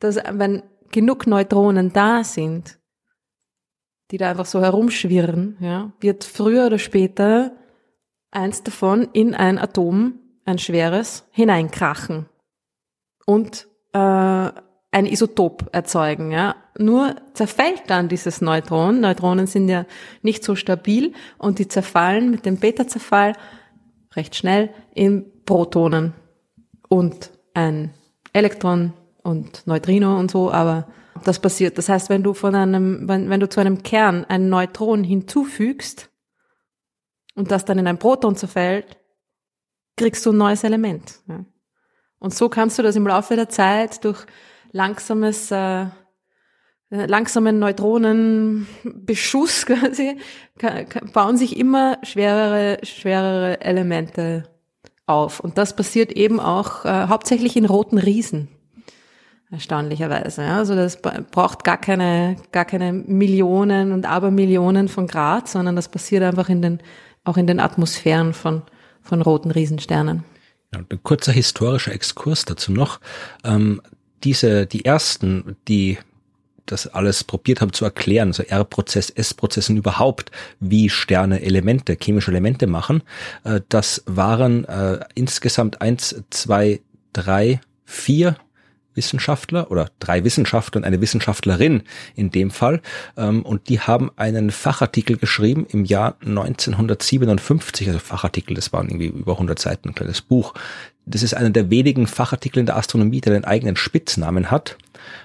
dass 0.00 0.16
wenn 0.16 0.62
genug 0.90 1.26
Neutronen 1.26 1.92
da 1.92 2.24
sind, 2.24 2.78
die 4.10 4.16
da 4.16 4.30
einfach 4.30 4.46
so 4.46 4.62
herumschwirren, 4.62 5.58
ja, 5.60 5.92
wird 6.00 6.24
früher 6.24 6.66
oder 6.66 6.78
später 6.78 7.52
eins 8.30 8.62
davon 8.62 9.08
in 9.12 9.34
ein 9.34 9.58
Atom, 9.58 10.14
ein 10.46 10.58
schweres, 10.58 11.26
hineinkrachen 11.30 12.26
und 13.28 13.68
äh, 13.92 13.98
ein 13.98 15.04
Isotop 15.04 15.68
erzeugen. 15.72 16.30
Ja. 16.30 16.56
Nur 16.78 17.14
zerfällt 17.34 17.82
dann 17.88 18.08
dieses 18.08 18.40
Neutron. 18.40 19.00
Neutronen 19.00 19.46
sind 19.46 19.68
ja 19.68 19.84
nicht 20.22 20.42
so 20.42 20.54
stabil 20.54 21.12
und 21.36 21.58
die 21.58 21.68
zerfallen 21.68 22.30
mit 22.30 22.46
dem 22.46 22.56
Beta-Zerfall 22.56 23.34
recht 24.16 24.34
schnell 24.34 24.70
in 24.94 25.26
Protonen 25.44 26.14
und 26.88 27.30
ein 27.52 27.92
Elektron 28.32 28.94
und 29.22 29.66
Neutrino 29.66 30.18
und 30.18 30.30
so, 30.30 30.50
aber 30.50 30.88
das 31.24 31.38
passiert. 31.38 31.76
Das 31.76 31.90
heißt, 31.90 32.08
wenn 32.08 32.22
du 32.22 32.32
von 32.32 32.54
einem, 32.54 33.06
wenn, 33.08 33.28
wenn 33.28 33.40
du 33.40 33.48
zu 33.50 33.60
einem 33.60 33.82
Kern 33.82 34.24
ein 34.24 34.48
Neutron 34.48 35.04
hinzufügst 35.04 36.08
und 37.34 37.50
das 37.50 37.66
dann 37.66 37.78
in 37.78 37.88
ein 37.88 37.98
Proton 37.98 38.36
zerfällt, 38.36 38.96
kriegst 39.98 40.24
du 40.24 40.32
ein 40.32 40.38
neues 40.38 40.64
Element. 40.64 41.20
Ja. 41.28 41.44
Und 42.18 42.34
so 42.34 42.48
kannst 42.48 42.78
du 42.78 42.82
das 42.82 42.96
im 42.96 43.06
Laufe 43.06 43.36
der 43.36 43.48
Zeit 43.48 44.04
durch 44.04 44.26
langsames, 44.72 45.50
äh, 45.50 45.86
langsamen 46.90 47.58
Neutronenbeschuss 47.58 49.66
quasi, 49.66 50.18
bauen 51.12 51.36
sich 51.36 51.56
immer 51.56 51.98
schwerere, 52.02 52.78
schwerere 52.82 53.60
Elemente 53.60 54.48
auf. 55.06 55.40
Und 55.40 55.58
das 55.58 55.76
passiert 55.76 56.12
eben 56.12 56.40
auch 56.40 56.84
äh, 56.84 57.06
hauptsächlich 57.08 57.56
in 57.56 57.64
roten 57.64 57.98
Riesen. 57.98 58.48
Erstaunlicherweise. 59.50 60.42
Ja. 60.42 60.58
Also 60.58 60.74
das 60.74 61.00
braucht 61.00 61.64
gar 61.64 61.78
keine, 61.78 62.36
gar 62.52 62.66
keine 62.66 62.92
Millionen 62.92 63.92
und 63.92 64.04
Abermillionen 64.04 64.88
von 64.88 65.06
Grad, 65.06 65.48
sondern 65.48 65.74
das 65.74 65.88
passiert 65.88 66.22
einfach 66.22 66.50
in 66.50 66.60
den, 66.60 66.80
auch 67.24 67.38
in 67.38 67.46
den 67.46 67.58
Atmosphären 67.58 68.34
von, 68.34 68.62
von 69.00 69.22
roten 69.22 69.50
Riesensternen. 69.50 70.24
Ein 70.70 70.86
kurzer 71.02 71.32
historischer 71.32 71.92
Exkurs 71.92 72.44
dazu 72.44 72.72
noch. 72.72 73.00
Ähm, 73.44 73.80
diese, 74.22 74.66
die 74.66 74.84
ersten, 74.84 75.56
die 75.66 75.98
das 76.66 76.86
alles 76.86 77.24
probiert 77.24 77.60
haben 77.60 77.72
zu 77.72 77.84
erklären, 77.84 78.32
so 78.32 78.42
R-Prozess, 78.42 79.10
S-Prozessen 79.10 79.78
überhaupt, 79.78 80.30
wie 80.60 80.90
Sterne 80.90 81.40
Elemente, 81.40 81.96
chemische 82.00 82.30
Elemente 82.30 82.66
machen, 82.66 83.02
äh, 83.44 83.60
das 83.68 84.02
waren 84.06 84.64
äh, 84.66 85.00
insgesamt 85.14 85.80
eins, 85.80 86.22
zwei, 86.30 86.80
drei, 87.12 87.60
vier 87.84 88.36
Wissenschaftler 88.98 89.70
oder 89.70 89.90
drei 90.00 90.24
Wissenschaftler 90.24 90.80
und 90.80 90.84
eine 90.84 91.00
Wissenschaftlerin 91.00 91.84
in 92.14 92.30
dem 92.30 92.50
Fall. 92.50 92.82
Ähm, 93.16 93.42
und 93.42 93.70
die 93.70 93.80
haben 93.80 94.10
einen 94.16 94.50
Fachartikel 94.50 95.16
geschrieben 95.16 95.66
im 95.70 95.86
Jahr 95.86 96.16
1957, 96.20 97.88
also 97.88 98.00
Fachartikel, 98.00 98.54
das 98.54 98.72
waren 98.72 98.88
irgendwie 98.88 99.06
über 99.06 99.32
100 99.32 99.58
Seiten, 99.58 99.88
ein 99.88 99.94
kleines 99.94 100.20
Buch. 100.20 100.52
Das 101.06 101.22
ist 101.22 101.32
einer 101.32 101.50
der 101.50 101.70
wenigen 101.70 102.06
Fachartikel 102.06 102.60
in 102.60 102.66
der 102.66 102.76
Astronomie, 102.76 103.22
der 103.22 103.32
den 103.32 103.44
eigenen 103.44 103.76
Spitznamen 103.76 104.50
hat. 104.50 104.76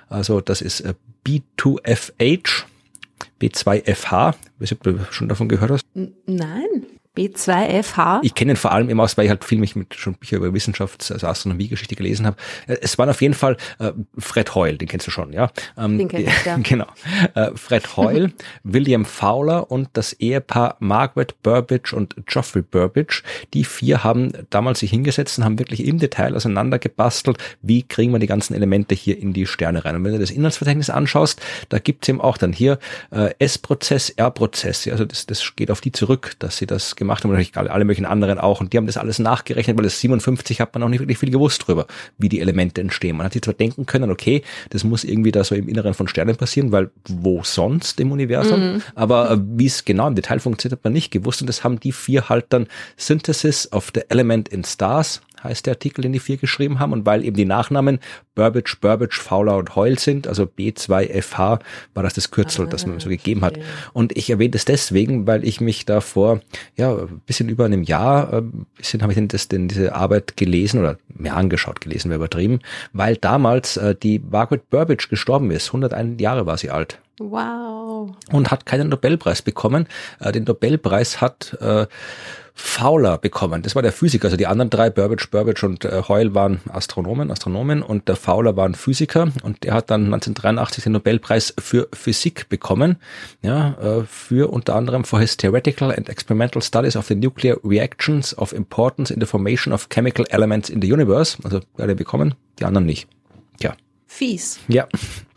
Also 0.08 0.40
das 0.40 0.62
ist 0.62 0.82
äh, 0.82 0.94
B2FH, 1.26 2.64
B2FH. 3.42 3.84
Ich 3.90 4.06
weiß 4.06 4.36
nicht, 4.60 4.74
ob 4.74 4.84
du 4.84 5.00
schon 5.12 5.28
davon 5.28 5.50
gehört 5.50 5.72
hast. 5.72 5.84
Nein. 5.94 6.86
B2FH? 7.16 8.20
Ich 8.24 8.34
kenne 8.34 8.54
ihn 8.54 8.58
vor 8.58 8.72
allem 8.72 8.90
immer 8.90 9.04
aus, 9.04 9.18
weil 9.18 9.26
ich 9.26 9.30
halt 9.30 9.44
viel 9.44 9.60
mich 9.60 9.76
mit 9.76 9.94
schon 9.94 10.16
Bücher 10.16 10.38
über 10.38 10.48
Wissenschafts-, 10.54 11.12
also 11.12 11.28
Astronomiegeschichte 11.28 11.96
gelesen 11.96 12.26
habe. 12.26 12.38
Äh, 12.68 12.78
es 12.82 12.98
waren 12.98 13.10
auf 13.10 13.22
jeden 13.22 13.34
Fall 13.34 13.58
äh, 13.80 13.92
Fred 14.18 14.56
Hoyle, 14.56 14.78
den 14.78 14.88
kennst 14.88 15.08
du 15.08 15.12
schon, 15.12 15.32
ja? 15.34 15.52
Ähm, 15.78 15.98
den 15.98 16.08
kenn 16.08 16.22
ich, 16.22 16.46
ja. 16.46 16.58
Genau. 16.64 16.88
Äh, 17.36 17.52
Fred 17.56 17.98
Hoyle, 17.98 18.32
William 18.64 19.06
Fowler 19.06 19.70
und 19.70 19.90
das 19.94 20.14
Ehepaar 20.14 20.78
Margaret 20.80 21.42
Burbage 21.44 21.94
und 21.94 22.16
Geoffrey 22.26 22.64
Burbage. 22.64 23.22
Die 23.54 23.64
vier 23.64 24.04
haben 24.04 24.32
damals 24.50 24.80
sich 24.80 24.90
hingesetzt 24.90 25.38
und 25.38 25.46
haben 25.46 25.60
wirklich 25.60 25.86
im 25.86 26.00
Detail 26.00 26.36
auseinandergebastelt, 26.36 27.38
wie 27.62 27.84
kriegen 27.84 28.12
wir 28.12 28.20
die 28.20 28.28
ganzen 28.28 28.56
Elemente 28.56 28.96
hier 28.96 29.20
in 29.20 29.34
die 29.34 29.46
Sterne 29.46 29.86
rein. 29.86 29.96
Und 29.96 30.04
wenn 30.04 30.14
du 30.14 30.20
das 30.20 30.32
Inhaltsverzeichnis 30.32 30.90
anschaust, 30.90 31.42
da 31.70 31.80
gibt's 31.80 32.10
eben 32.10 32.22
auch 32.22 32.38
dann 32.38 32.54
hier 32.54 32.80
äh, 33.12 33.34
S-Prozess, 33.40 34.10
R-Prozess. 34.10 34.88
Also 34.88 35.06
das, 35.06 35.26
das 35.28 35.56
geht 35.56 35.70
auf 35.70 35.82
die 35.82 35.92
zurück, 35.92 36.36
dass 36.40 36.58
sie 36.58 36.66
das 36.66 36.96
gemacht 37.04 37.24
haben 37.24 37.32
und 37.32 37.38
natürlich 37.38 37.58
alle 37.58 37.86
möglichen 37.86 38.06
anderen 38.06 38.40
auch. 38.40 38.62
Und 38.62 38.74
die 38.74 38.78
haben 38.78 38.88
das 38.88 38.98
alles 38.98 39.20
nachgerechnet, 39.20 39.78
weil 39.78 39.84
das 39.84 40.00
57 40.00 40.62
hat 40.62 40.74
man 40.74 40.84
auch 40.84 40.90
nicht 40.90 41.00
wirklich 41.00 41.18
viel 41.18 41.32
gewusst 41.32 41.68
drüber, 41.68 41.88
wie 42.18 42.30
die 42.30 42.40
Elemente 42.40 42.82
entstehen. 42.82 43.18
Man 43.18 43.26
hat 43.26 43.34
sich 43.34 43.42
zwar 43.42 43.54
denken 43.54 43.86
können, 43.86 44.12
okay, 44.12 44.44
das 44.70 44.84
muss 44.84 45.04
irgendwie 45.04 45.32
da 45.32 45.44
so 45.44 45.56
im 45.56 45.68
Inneren 45.68 45.94
von 45.94 46.08
Sternen 46.08 46.36
passieren, 46.36 46.72
weil 46.72 46.90
wo 47.08 47.44
sonst 47.44 48.00
im 48.00 48.12
Universum? 48.12 48.74
Mhm. 48.74 48.82
Aber 48.96 49.32
äh, 49.32 49.38
wie 49.40 49.66
es 49.66 49.86
genau 49.86 50.08
im 50.08 50.16
Detail 50.16 50.40
funktioniert, 50.40 50.80
hat 50.80 50.84
man 50.84 50.94
nicht 50.94 51.12
gewusst. 51.12 51.42
Und 51.42 51.48
das 51.48 51.64
haben 51.64 51.80
die 51.80 51.92
vier 51.92 52.30
halt 52.30 52.46
dann 52.50 52.68
Synthesis 52.98 53.72
of 53.72 53.92
the 53.94 54.02
Element 54.10 54.50
in 54.50 54.64
Stars 54.64 55.22
heißt 55.44 55.66
der 55.66 55.74
Artikel, 55.74 56.02
den 56.02 56.14
die 56.14 56.20
vier 56.20 56.38
geschrieben 56.38 56.80
haben. 56.80 56.94
Und 56.94 57.06
weil 57.06 57.24
eben 57.24 57.36
die 57.36 57.46
Nachnamen 57.46 58.00
Burbage, 58.36 58.78
Burbage, 58.80 59.20
Fowler 59.20 59.58
und 59.58 59.76
Hoyle 59.76 60.00
sind, 60.00 60.28
also 60.28 60.44
B2FH, 60.44 61.60
war 61.94 62.04
das 62.04 62.14
das 62.14 62.32
Kürzel, 62.32 62.66
ah, 62.66 62.70
das 62.70 62.86
man 62.86 63.00
so 63.00 63.10
gegeben 63.10 63.42
hat. 63.42 63.60
Und 63.94 64.18
ich 64.18 64.30
erwähne 64.30 64.52
das 64.52 64.66
deswegen, 64.66 65.28
weil 65.28 65.46
ich 65.46 65.62
mich 65.62 65.86
da 65.86 66.02
vor, 66.02 66.42
ja, 66.76 66.94
ein 66.96 67.22
bisschen 67.26 67.50
über 67.50 67.66
einem 67.66 67.84
Jahr, 67.84 68.34
ein 68.34 68.50
äh, 68.50 68.78
bisschen 68.78 69.02
habe 69.02 69.12
ich 69.12 69.18
denn, 69.18 69.28
das, 69.28 69.48
denn 69.48 69.68
diese 69.68 69.96
Arbeit 69.96 70.38
gelesen 70.38 70.80
oder 70.80 70.98
mir 71.08 71.36
angeschaut, 71.36 71.82
gelesen 71.82 72.10
wäre 72.10 72.18
übertrieben, 72.18 72.60
weil 72.94 73.18
damals 73.18 73.78
äh, 73.78 73.96
die 73.96 74.20
Margaret 74.20 74.70
Burbage 74.70 75.08
gestorben 75.10 75.52
ist. 75.52 75.68
101 75.68 76.22
Jahre 76.22 76.46
war 76.46 76.58
sie 76.58 76.72
alt. 76.72 77.00
Wow. 77.20 78.12
Und 78.32 78.52
hat 78.52 78.66
keinen 78.66 78.90
Nobelpreis 78.90 79.42
bekommen. 79.42 79.88
Äh, 80.20 80.32
den 80.32 80.46
Nobelpreis 80.46 81.22
hat 81.22 81.56
äh, 81.62 81.86
Fowler 82.56 83.18
bekommen. 83.18 83.64
Das 83.64 83.76
war 83.76 83.82
der 83.82 83.92
Physiker. 83.92 84.26
Also 84.26 84.38
die 84.38 84.46
anderen 84.46 84.70
drei, 84.70 84.90
Burbage, 84.90 85.28
Burbage 85.30 85.66
und 85.66 85.86
äh, 85.86 86.04
Hoyle 86.08 86.36
waren 86.36 86.62
Astronomen, 86.70 87.32
Astronomen 87.32 87.82
und 87.82 88.08
der 88.08 88.16
Fowler 88.16 88.56
war 88.56 88.66
ein 88.66 88.76
Physiker 88.76 89.32
und 89.42 89.64
der 89.64 89.74
hat 89.74 89.90
dann 89.90 90.06
1983 90.06 90.84
den 90.84 90.94
Nobelpreis 90.94 91.54
für 91.58 91.88
Physik 91.94 92.50
bekommen. 92.50 92.98
Ja, 93.42 93.74
äh, 93.82 94.04
für 94.08 94.52
unter 94.52 94.76
anderem 94.76 95.04
for 95.04 95.20
his 95.20 95.36
theoretical 95.36 95.92
and 95.92 96.10
experimental 96.10 96.62
studies 96.62 96.96
of 96.96 97.08
the 97.08 97.16
nuclear 97.16 97.58
reactions 97.64 98.38
of 98.38 98.54
importance 98.54 99.12
in 99.12 99.20
the 99.20 99.26
formation 99.26 99.74
of 99.74 99.90
chemical 99.90 100.26
elements 100.30 100.70
in 100.70 100.82
the 100.82 100.92
universe. 100.92 101.38
Also 101.44 101.62
er 101.78 101.88
hat 101.88 101.98
bekommen, 101.98 102.36
die 102.60 102.66
anderen 102.66 102.86
nicht. 102.86 103.08
Tja. 103.60 103.76
Fies. 104.06 104.60
Ja. 104.68 104.88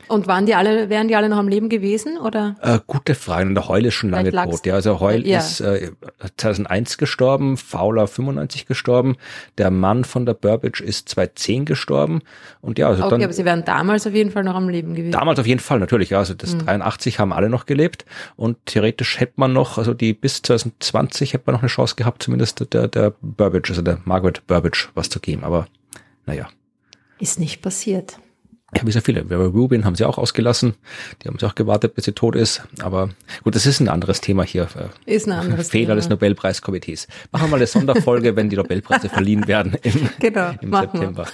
Und 0.09 0.27
waren 0.27 0.47
die 0.47 0.55
alle, 0.55 0.89
wären 0.89 1.09
die 1.09 1.17
alle 1.17 1.29
noch 1.29 1.39
am 1.39 1.49
Leben 1.49 1.69
gewesen 1.69 2.19
oder? 2.19 2.57
Äh, 2.61 2.79
gute 2.87 3.15
Frage. 3.15 3.49
Und 3.49 3.55
der 3.55 3.69
Heul 3.69 3.87
ist 3.87 3.95
schon 3.95 4.11
lange 4.11 4.31
tot. 4.31 4.65
Ja, 4.65 4.75
also 4.75 5.01
Heul 5.01 5.27
ja. 5.27 5.39
ist 5.39 5.61
äh, 5.61 5.91
2001 6.37 6.99
gestorben, 6.99 7.57
Fowler 7.57 8.07
95 8.07 8.67
gestorben, 8.67 9.17
der 9.59 9.71
Mann 9.71 10.05
von 10.05 10.27
der 10.27 10.35
Burbage 10.35 10.83
ist 10.83 11.09
2010 11.09 11.65
gestorben 11.65 12.23
und 12.61 12.79
ja, 12.79 12.89
also 12.89 13.05
okay, 13.05 13.11
dann. 13.11 13.25
aber 13.25 13.33
sie 13.33 13.45
wären 13.45 13.65
damals 13.65 14.07
auf 14.07 14.15
jeden 14.15 14.31
Fall 14.31 14.45
noch 14.45 14.55
am 14.55 14.69
Leben 14.69 14.95
gewesen. 14.95 15.13
Damals 15.13 15.39
auf 15.39 15.47
jeden 15.47 15.61
Fall 15.61 15.79
natürlich. 15.79 16.11
Ja, 16.11 16.19
also 16.19 16.35
das 16.35 16.55
mhm. 16.55 16.67
83 16.67 17.19
haben 17.19 17.33
alle 17.33 17.49
noch 17.49 17.67
gelebt 17.67 18.05
und 18.37 18.59
theoretisch 18.67 19.19
hätte 19.19 19.35
man 19.37 19.53
noch, 19.53 19.79
also 19.79 19.95
die 19.95 20.13
bis 20.13 20.43
2020 20.43 21.33
hätte 21.33 21.45
man 21.47 21.55
noch 21.55 21.63
eine 21.63 21.69
Chance 21.69 21.97
gehabt, 21.97 22.23
zumindest 22.23 22.73
der 22.73 22.89
der 22.89 23.13
Burbage, 23.21 23.71
also 23.71 23.83
der 23.83 23.99
Margaret 24.05 24.47
Burbage, 24.47 24.89
was 24.95 25.09
zu 25.09 25.21
geben. 25.21 25.43
Aber 25.45 25.67
naja. 26.27 26.49
Ist 27.19 27.41
nicht 27.41 27.63
passiert 27.63 28.19
ja, 28.75 28.85
wie 28.85 28.91
sehr 28.91 29.03
viele. 29.03 29.27
Vera 29.27 29.47
Rubin 29.47 29.85
haben 29.85 29.95
sie 29.95 30.05
auch 30.05 30.19
ausgelassen. 30.19 30.75
Die 31.23 31.29
haben 31.29 31.39
sie 31.39 31.47
auch 31.47 31.55
gewartet, 31.55 31.95
bis 31.95 32.05
sie 32.05 32.13
tot 32.13 32.35
ist. 32.35 32.63
Aber 32.83 33.11
gut, 33.45 33.55
das 33.55 33.65
ist 33.65 33.79
ein 33.79 33.89
anderes 33.89 34.21
Thema 34.21 34.43
hier. 34.43 34.67
Ist 35.05 35.29
ein 35.29 35.33
anderes 35.33 35.71
Fehler 35.71 35.91
Thema. 35.91 35.95
des 35.97 36.09
Nobelpreiskomitees. 36.09 37.07
Machen 37.31 37.45
wir 37.45 37.51
mal 37.51 37.57
eine 37.59 37.69
Sonderfolge, 37.69 38.35
wenn 38.35 38.51
die 38.51 38.57
Nobelpreise 38.57 39.09
verliehen 39.09 39.47
werden 39.47 39.77
im, 39.83 40.09
genau, 40.19 40.51
im 40.61 40.73
September. 40.73 41.27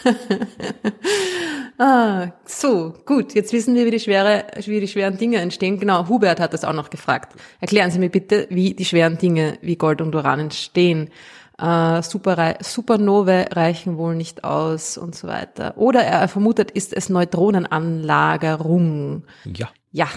ah, 1.78 2.32
so, 2.44 2.94
gut. 3.06 3.34
Jetzt 3.34 3.54
wissen 3.54 3.74
wir, 3.74 3.86
wie 3.86 3.92
die, 3.92 4.00
schwere, 4.00 4.44
wie 4.66 4.80
die 4.80 4.88
schweren 4.88 5.16
Dinge 5.16 5.38
entstehen. 5.38 5.80
Genau, 5.80 6.08
Hubert 6.08 6.38
hat 6.38 6.52
das 6.52 6.64
auch 6.64 6.74
noch 6.74 6.90
gefragt. 6.90 7.32
Erklären 7.60 7.90
Sie 7.90 7.98
mir 7.98 8.10
bitte, 8.10 8.46
wie 8.50 8.74
die 8.74 8.84
schweren 8.84 9.16
Dinge 9.16 9.56
wie 9.62 9.76
Gold 9.76 10.02
und 10.02 10.14
Uran 10.14 10.38
entstehen 10.38 11.08
äh, 11.62 12.02
Super, 12.02 12.56
Supernovae 12.60 13.46
reichen 13.52 13.96
wohl 13.96 14.16
nicht 14.16 14.44
aus 14.44 14.98
und 14.98 15.14
so 15.14 15.28
weiter. 15.28 15.74
Oder 15.76 16.04
er 16.04 16.28
vermutet, 16.28 16.72
ist 16.72 16.92
es 16.92 17.08
Neutronenanlagerung. 17.08 19.22
Ja. 19.44 19.70
Ja, 19.92 20.08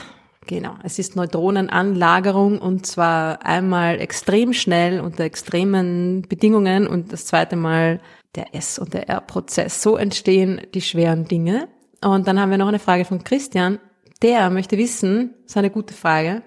genau. 0.48 0.76
Es 0.84 1.00
ist 1.00 1.16
Neutronenanlagerung 1.16 2.60
und 2.60 2.86
zwar 2.86 3.46
einmal 3.46 4.02
extrem 4.02 4.52
schnell 4.54 5.00
unter 5.00 5.24
extremen 5.24 6.24
Bedingungen 6.24 6.88
und 6.88 7.14
das 7.14 7.28
zweite 7.28 7.56
Mal 7.56 8.02
der 8.36 8.56
S- 8.56 8.80
und 8.80 8.94
der 8.94 9.10
R-Prozess. 9.10 9.82
So 9.82 9.98
entstehen 9.98 10.62
die 10.74 10.82
schweren 10.82 11.26
Dinge. 11.26 11.68
Und 12.04 12.28
dann 12.28 12.40
haben 12.40 12.52
wir 12.52 12.58
noch 12.58 12.68
eine 12.68 12.80
Frage 12.80 13.06
von 13.06 13.24
Christian. 13.24 13.80
Der 14.22 14.50
möchte 14.50 14.78
wissen, 14.78 15.34
das 15.44 15.52
ist 15.52 15.58
eine 15.58 15.70
gute 15.70 15.94
Frage, 15.94 16.42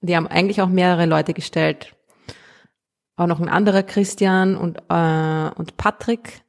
die 0.00 0.16
haben 0.16 0.26
eigentlich 0.26 0.60
auch 0.60 0.68
mehrere 0.68 1.06
Leute 1.06 1.32
gestellt, 1.32 1.93
auch 3.16 3.26
noch 3.26 3.40
ein 3.40 3.48
anderer 3.48 3.82
Christian 3.82 4.56
und, 4.56 4.78
äh, 4.88 5.50
und 5.56 5.76
Patrick. 5.76 6.42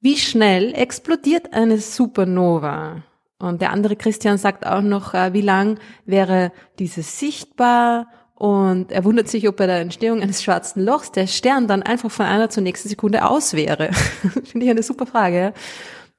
wie 0.00 0.18
schnell 0.18 0.74
explodiert 0.74 1.54
eine 1.54 1.78
Supernova? 1.78 3.02
Und 3.38 3.60
der 3.62 3.72
andere 3.72 3.96
Christian 3.96 4.38
sagt 4.38 4.66
auch 4.66 4.82
noch, 4.82 5.14
äh, 5.14 5.32
wie 5.32 5.40
lang 5.40 5.78
wäre 6.04 6.52
dieses 6.78 7.18
sichtbar? 7.18 8.08
Und 8.34 8.92
er 8.92 9.04
wundert 9.04 9.28
sich, 9.28 9.48
ob 9.48 9.56
bei 9.56 9.66
der 9.66 9.80
Entstehung 9.80 10.20
eines 10.20 10.42
schwarzen 10.42 10.84
Lochs 10.84 11.12
der 11.12 11.26
Stern 11.26 11.68
dann 11.68 11.82
einfach 11.82 12.10
von 12.10 12.26
einer 12.26 12.50
zur 12.50 12.62
nächsten 12.62 12.88
Sekunde 12.88 13.24
aus 13.24 13.54
wäre. 13.54 13.92
Finde 14.44 14.66
ich 14.66 14.70
eine 14.70 14.82
super 14.82 15.06
Frage. 15.06 15.38
Ja? 15.38 15.52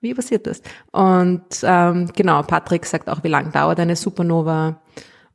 Wie 0.01 0.13
passiert 0.13 0.47
das? 0.47 0.61
Und 0.91 1.45
ähm, 1.63 2.09
genau, 2.15 2.41
Patrick 2.43 2.85
sagt 2.85 3.09
auch, 3.09 3.23
wie 3.23 3.27
lang 3.27 3.51
dauert 3.51 3.79
eine 3.79 3.95
Supernova 3.95 4.81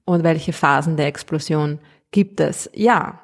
und 0.05 0.25
welche 0.25 0.53
Phasen 0.53 0.97
der 0.97 1.07
Explosion 1.07 1.79
gibt 2.11 2.41
es. 2.41 2.71
Ja, 2.75 3.21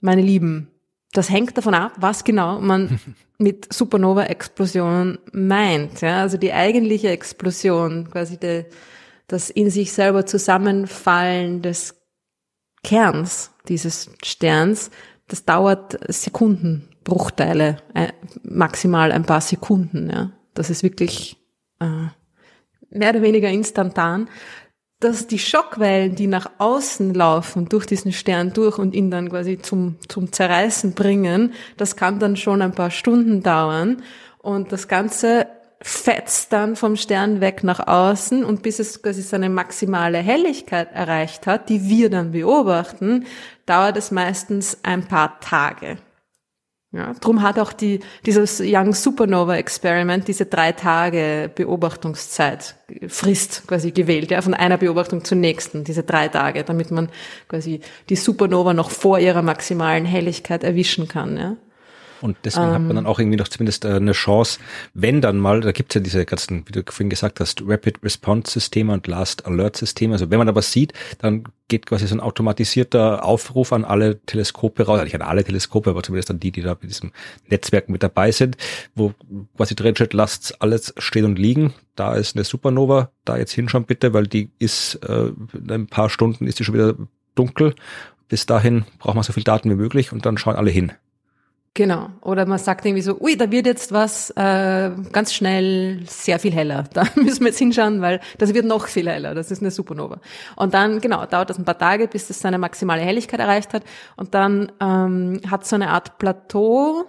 meine 0.00 0.22
Lieben, 0.22 0.70
das 1.12 1.30
hängt 1.30 1.56
davon 1.56 1.74
ab, 1.74 1.92
was 1.96 2.24
genau 2.24 2.60
man 2.60 3.00
mit 3.38 3.72
Supernova-Explosion 3.72 5.18
meint. 5.32 6.00
Ja? 6.00 6.20
Also 6.20 6.36
die 6.36 6.52
eigentliche 6.52 7.08
Explosion, 7.08 8.08
quasi 8.10 8.38
de, 8.38 8.66
das 9.26 9.50
in 9.50 9.70
sich 9.70 9.92
selber 9.92 10.26
Zusammenfallen 10.26 11.62
des 11.62 11.96
Kerns 12.82 13.50
dieses 13.68 14.10
Sterns, 14.24 14.90
das 15.28 15.44
dauert 15.44 15.98
Sekundenbruchteile, 16.12 17.76
äh, 17.94 18.08
maximal 18.42 19.12
ein 19.12 19.24
paar 19.24 19.40
Sekunden. 19.40 20.10
Ja? 20.10 20.32
Das 20.54 20.70
ist 20.70 20.82
wirklich 20.82 21.36
äh, 21.80 22.08
mehr 22.90 23.10
oder 23.10 23.22
weniger 23.22 23.48
instantan 23.48 24.28
dass 25.00 25.26
die 25.26 25.38
Schockwellen, 25.38 26.14
die 26.14 26.26
nach 26.26 26.50
außen 26.58 27.14
laufen, 27.14 27.68
durch 27.68 27.86
diesen 27.86 28.12
Stern 28.12 28.52
durch 28.52 28.78
und 28.78 28.94
ihn 28.94 29.10
dann 29.10 29.30
quasi 29.30 29.58
zum, 29.58 29.96
zum 30.08 30.30
Zerreißen 30.30 30.92
bringen, 30.92 31.54
das 31.78 31.96
kann 31.96 32.18
dann 32.18 32.36
schon 32.36 32.60
ein 32.60 32.72
paar 32.72 32.90
Stunden 32.90 33.42
dauern. 33.42 34.02
Und 34.38 34.72
das 34.72 34.88
Ganze 34.88 35.46
fetzt 35.82 36.52
dann 36.52 36.76
vom 36.76 36.96
Stern 36.96 37.40
weg 37.40 37.64
nach 37.64 37.86
außen 37.86 38.44
und 38.44 38.62
bis 38.62 38.78
es 38.78 39.02
quasi 39.02 39.22
seine 39.22 39.48
maximale 39.48 40.18
Helligkeit 40.18 40.92
erreicht 40.92 41.46
hat, 41.46 41.70
die 41.70 41.88
wir 41.88 42.10
dann 42.10 42.32
beobachten, 42.32 43.24
dauert 43.64 43.96
es 43.96 44.10
meistens 44.10 44.78
ein 44.82 45.06
paar 45.06 45.40
Tage. 45.40 45.96
Ja, 46.92 47.12
drum 47.20 47.42
hat 47.42 47.60
auch 47.60 47.72
die, 47.72 48.00
dieses 48.26 48.60
Young 48.60 48.94
Supernova 48.94 49.54
Experiment 49.56 50.26
diese 50.26 50.46
drei 50.46 50.72
Tage 50.72 51.48
Beobachtungszeit 51.54 52.74
Frist 53.06 53.62
quasi 53.68 53.92
gewählt, 53.92 54.32
ja, 54.32 54.42
von 54.42 54.54
einer 54.54 54.76
Beobachtung 54.76 55.24
zur 55.24 55.38
nächsten, 55.38 55.84
diese 55.84 56.02
drei 56.02 56.26
Tage, 56.26 56.64
damit 56.64 56.90
man 56.90 57.08
quasi 57.46 57.80
die 58.08 58.16
Supernova 58.16 58.74
noch 58.74 58.90
vor 58.90 59.20
ihrer 59.20 59.42
maximalen 59.42 60.04
Helligkeit 60.04 60.64
erwischen 60.64 61.06
kann, 61.06 61.36
ja. 61.36 61.56
Und 62.20 62.36
deswegen 62.44 62.68
ähm, 62.68 62.72
hat 62.74 62.82
man 62.82 62.96
dann 62.96 63.06
auch 63.06 63.18
irgendwie 63.18 63.38
noch 63.38 63.48
zumindest 63.48 63.84
äh, 63.84 63.94
eine 63.94 64.12
Chance, 64.12 64.60
wenn 64.94 65.20
dann 65.20 65.38
mal, 65.38 65.60
da 65.60 65.72
gibt's 65.72 65.94
ja 65.94 66.00
diese 66.00 66.24
ganzen, 66.24 66.66
wie 66.66 66.72
du 66.72 66.82
vorhin 66.86 67.10
gesagt 67.10 67.40
hast, 67.40 67.62
Rapid 67.66 68.02
Response 68.02 68.52
Systeme 68.52 68.92
und 68.92 69.06
Last 69.06 69.46
Alert 69.46 69.76
Systeme. 69.76 70.14
Also 70.14 70.30
wenn 70.30 70.38
man 70.38 70.48
aber 70.48 70.62
sieht, 70.62 70.92
dann 71.18 71.44
geht 71.68 71.86
quasi 71.86 72.06
so 72.06 72.14
ein 72.14 72.20
automatisierter 72.20 73.24
Aufruf 73.24 73.72
an 73.72 73.84
alle 73.84 74.20
Teleskope 74.20 74.84
raus, 74.84 75.02
nicht 75.02 75.14
an 75.14 75.22
alle 75.22 75.44
Teleskope, 75.44 75.90
aber 75.90 76.02
zumindest 76.02 76.30
an 76.30 76.40
die, 76.40 76.50
die 76.50 76.62
da 76.62 76.74
bei 76.74 76.86
diesem 76.86 77.12
Netzwerk 77.48 77.88
mit 77.88 78.02
dabei 78.02 78.32
sind, 78.32 78.56
wo 78.94 79.14
quasi 79.56 79.74
drin 79.74 79.94
steht, 79.94 80.12
lasst 80.12 80.60
alles 80.60 80.92
stehen 80.98 81.24
und 81.24 81.38
liegen. 81.38 81.72
Da 81.94 82.14
ist 82.14 82.36
eine 82.36 82.44
Supernova, 82.44 83.10
da 83.24 83.38
jetzt 83.38 83.52
hinschauen 83.52 83.84
bitte, 83.84 84.12
weil 84.12 84.26
die 84.26 84.50
ist, 84.58 84.96
äh, 85.06 85.30
in 85.54 85.70
ein 85.70 85.86
paar 85.86 86.10
Stunden 86.10 86.46
ist 86.46 86.58
die 86.58 86.64
schon 86.64 86.74
wieder 86.74 86.94
dunkel. 87.34 87.74
Bis 88.28 88.46
dahin 88.46 88.84
braucht 88.98 89.14
man 89.14 89.24
so 89.24 89.32
viel 89.32 89.42
Daten 89.42 89.70
wie 89.70 89.74
möglich 89.74 90.12
und 90.12 90.26
dann 90.26 90.38
schauen 90.38 90.56
alle 90.56 90.70
hin. 90.70 90.92
Genau. 91.74 92.08
Oder 92.22 92.46
man 92.46 92.58
sagt 92.58 92.84
irgendwie 92.84 93.02
so, 93.02 93.20
ui, 93.20 93.36
da 93.36 93.48
wird 93.50 93.66
jetzt 93.66 93.92
was 93.92 94.30
äh, 94.30 94.90
ganz 95.12 95.32
schnell 95.32 96.02
sehr 96.06 96.40
viel 96.40 96.52
heller. 96.52 96.84
Da 96.92 97.04
müssen 97.14 97.40
wir 97.40 97.48
jetzt 97.48 97.58
hinschauen, 97.58 98.00
weil 98.00 98.20
das 98.38 98.54
wird 98.54 98.64
noch 98.66 98.88
viel 98.88 99.08
heller. 99.08 99.36
Das 99.36 99.52
ist 99.52 99.62
eine 99.62 99.70
Supernova. 99.70 100.20
Und 100.56 100.74
dann, 100.74 101.00
genau, 101.00 101.24
dauert 101.26 101.50
das 101.50 101.58
ein 101.58 101.64
paar 101.64 101.78
Tage, 101.78 102.08
bis 102.08 102.26
das 102.26 102.40
seine 102.40 102.58
maximale 102.58 103.02
Helligkeit 103.02 103.38
erreicht 103.38 103.72
hat. 103.72 103.84
Und 104.16 104.34
dann 104.34 104.72
ähm, 104.80 105.40
hat 105.48 105.64
so 105.64 105.76
eine 105.76 105.90
Art 105.90 106.18
Plateau, 106.18 107.04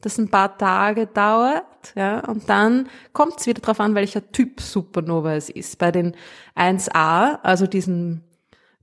das 0.00 0.18
ein 0.18 0.28
paar 0.28 0.58
Tage 0.58 1.06
dauert. 1.06 1.62
Ja, 1.94 2.26
und 2.26 2.48
dann 2.48 2.88
kommt 3.12 3.38
es 3.38 3.46
wieder 3.46 3.60
darauf 3.60 3.78
an, 3.78 3.94
welcher 3.94 4.32
Typ 4.32 4.60
Supernova 4.60 5.34
es 5.34 5.50
ist. 5.50 5.78
Bei 5.78 5.92
den 5.92 6.16
1a, 6.56 7.38
also 7.42 7.68
diesen 7.68 8.24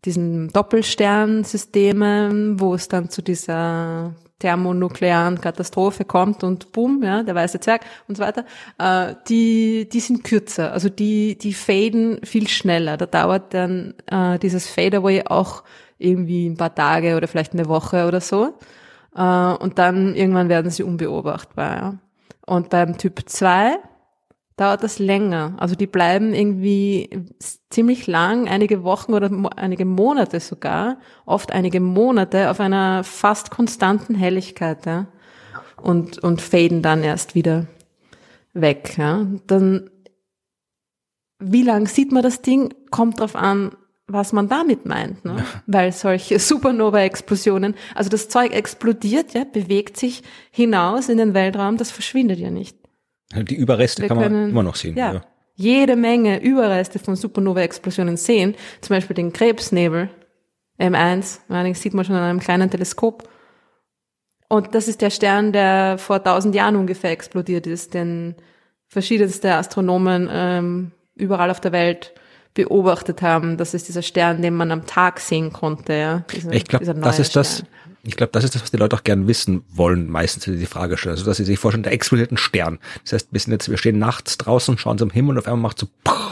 diesen 0.05 0.49
Doppelsternsystemen, 0.49 2.59
wo 2.59 2.75
es 2.75 2.87
dann 2.87 3.09
zu 3.09 3.21
dieser 3.21 4.13
thermonuklearen 4.39 5.41
Katastrophe 5.41 6.05
kommt 6.05 6.43
und 6.43 6.71
boom, 6.71 7.01
ja, 7.03 7.23
der 7.23 7.35
weiße 7.35 7.59
Zwerg 7.59 7.81
und 8.07 8.17
so 8.17 8.23
weiter, 8.23 8.45
äh, 8.77 9.15
die, 9.27 9.89
die 9.89 9.99
sind 9.99 10.23
kürzer, 10.23 10.71
also 10.73 10.89
die, 10.89 11.37
die 11.37 11.53
faden 11.53 12.19
viel 12.23 12.47
schneller. 12.47 12.97
Da 12.97 13.05
dauert 13.05 13.53
dann 13.53 13.95
äh, 14.05 14.37
dieses 14.39 14.67
Fadeaway 14.67 15.23
auch 15.25 15.63
irgendwie 15.97 16.47
ein 16.47 16.57
paar 16.57 16.75
Tage 16.75 17.17
oder 17.17 17.27
vielleicht 17.27 17.53
eine 17.53 17.67
Woche 17.67 18.07
oder 18.07 18.21
so. 18.21 18.53
Äh, 19.15 19.21
und 19.21 19.79
dann 19.79 20.15
irgendwann 20.15 20.49
werden 20.49 20.69
sie 20.69 20.83
unbeobachtbar. 20.83 21.75
Ja. 21.75 21.93
Und 22.45 22.69
beim 22.69 22.97
Typ 22.97 23.27
2 23.27 23.77
dauert 24.57 24.83
das 24.83 24.99
länger. 24.99 25.53
Also 25.57 25.75
die 25.75 25.87
bleiben 25.87 26.33
irgendwie 26.33 27.25
ziemlich 27.69 28.07
lang, 28.07 28.47
einige 28.49 28.83
Wochen 28.83 29.13
oder 29.13 29.29
einige 29.55 29.85
Monate 29.85 30.39
sogar, 30.39 30.97
oft 31.25 31.51
einige 31.51 31.79
Monate 31.79 32.49
auf 32.49 32.59
einer 32.59 33.03
fast 33.03 33.51
konstanten 33.51 34.15
Helligkeit, 34.15 34.85
ja. 34.85 35.07
Und, 35.81 36.17
und 36.17 36.41
faden 36.41 36.81
dann 36.81 37.03
erst 37.03 37.35
wieder 37.35 37.67
weg, 38.53 38.97
ja. 38.97 39.27
Dann, 39.45 39.91
wie 41.39 41.61
lang 41.61 41.87
sieht 41.87 42.11
man 42.11 42.23
das 42.23 42.41
Ding? 42.41 42.73
Kommt 42.89 43.19
drauf 43.19 43.35
an, 43.35 43.71
was 44.07 44.33
man 44.33 44.49
damit 44.49 44.87
meint, 44.87 45.23
ne? 45.23 45.45
Weil 45.67 45.91
solche 45.91 46.39
Supernova-Explosionen, 46.39 47.75
also 47.93 48.09
das 48.09 48.27
Zeug 48.27 48.53
explodiert, 48.53 49.35
ja, 49.35 49.43
bewegt 49.43 49.97
sich 49.97 50.23
hinaus 50.49 51.09
in 51.09 51.19
den 51.19 51.35
Weltraum, 51.35 51.77
das 51.77 51.91
verschwindet 51.91 52.39
ja 52.39 52.49
nicht. 52.49 52.75
Die 53.33 53.55
Überreste 53.55 54.03
wir 54.03 54.09
kann 54.09 54.17
man 54.17 54.27
können, 54.27 54.49
immer 54.51 54.63
noch 54.63 54.75
sehen. 54.75 54.97
Ja, 54.97 55.13
ja, 55.13 55.21
jede 55.55 55.95
Menge 55.95 56.39
Überreste 56.41 56.99
von 56.99 57.15
Supernova-Explosionen 57.15 58.15
sehen. 58.15 58.55
Zum 58.81 58.95
Beispiel 58.95 59.15
den 59.15 59.33
Krebsnebel 59.33 60.09
M1. 60.79 61.39
Allerdings 61.49 61.81
sieht 61.81 61.93
man 61.93 62.05
schon 62.05 62.15
an 62.15 62.23
einem 62.23 62.39
kleinen 62.39 62.69
Teleskop. 62.69 63.27
Und 64.49 64.75
das 64.75 64.87
ist 64.87 65.01
der 65.01 65.09
Stern, 65.09 65.51
der 65.51 65.97
vor 65.97 66.23
tausend 66.23 66.55
Jahren 66.55 66.75
ungefähr 66.75 67.11
explodiert 67.11 67.67
ist, 67.67 67.93
den 67.93 68.35
verschiedenste 68.87 69.53
Astronomen 69.55 70.29
ähm, 70.31 70.91
überall 71.15 71.51
auf 71.51 71.59
der 71.59 71.73
Welt 71.73 72.13
beobachtet 72.53 73.21
haben. 73.21 73.57
Das 73.57 73.73
ist 73.73 73.87
dieser 73.87 74.03
Stern, 74.03 74.41
den 74.41 74.53
man 74.53 74.71
am 74.71 74.85
Tag 74.85 75.19
sehen 75.19 75.51
konnte. 75.51 75.93
Ja? 75.93 76.23
Dieser, 76.33 76.53
ich 76.53 76.65
glaube, 76.65 76.85
das 76.85 77.19
ist 77.19 77.31
Stern. 77.31 77.43
das 77.43 77.63
ich 78.03 78.15
glaube, 78.15 78.31
das 78.31 78.43
ist 78.43 78.55
das, 78.55 78.61
was 78.61 78.71
die 78.71 78.77
Leute 78.77 78.95
auch 78.95 79.03
gern 79.03 79.27
wissen 79.27 79.63
wollen, 79.69 80.09
meistens, 80.09 80.47
wenn 80.47 80.53
sie 80.53 80.59
die 80.59 80.65
Frage 80.65 80.97
stellen. 80.97 81.13
Also, 81.13 81.25
dass 81.25 81.37
sie 81.37 81.45
sich 81.45 81.59
vorstellen, 81.59 81.83
der 81.83 81.93
explodiert 81.93 82.31
ein 82.31 82.37
Stern. 82.37 82.79
Das 83.03 83.13
heißt, 83.13 83.27
wir 83.31 83.39
sind 83.39 83.53
jetzt, 83.53 83.69
wir 83.69 83.77
stehen 83.77 83.99
nachts 83.99 84.37
draußen, 84.37 84.77
schauen 84.77 84.97
zum 84.97 85.09
Himmel 85.09 85.31
und 85.31 85.39
auf 85.39 85.47
einmal 85.47 85.61
macht 85.61 85.79
so 85.79 85.87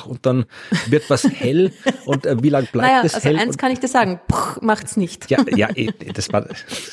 und 0.05 0.25
dann 0.25 0.45
wird 0.87 1.09
was 1.09 1.23
hell 1.23 1.71
und 2.05 2.25
äh, 2.25 2.41
wie 2.41 2.49
lang 2.49 2.67
bleibt 2.71 2.87
naja, 2.87 3.01
es 3.03 3.15
also 3.15 3.27
hell? 3.27 3.37
eins 3.37 3.57
kann 3.57 3.71
ich 3.71 3.79
dir 3.79 3.87
sagen, 3.87 4.19
macht's 4.61 4.97
nicht. 4.97 5.29
Ja, 5.29 5.43
ja, 5.55 5.69
eh, 5.75 5.91
das 6.13 6.31
war 6.31 6.45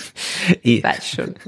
eh. 0.62 0.82
Weiß 0.82 1.10
schon. 1.10 1.34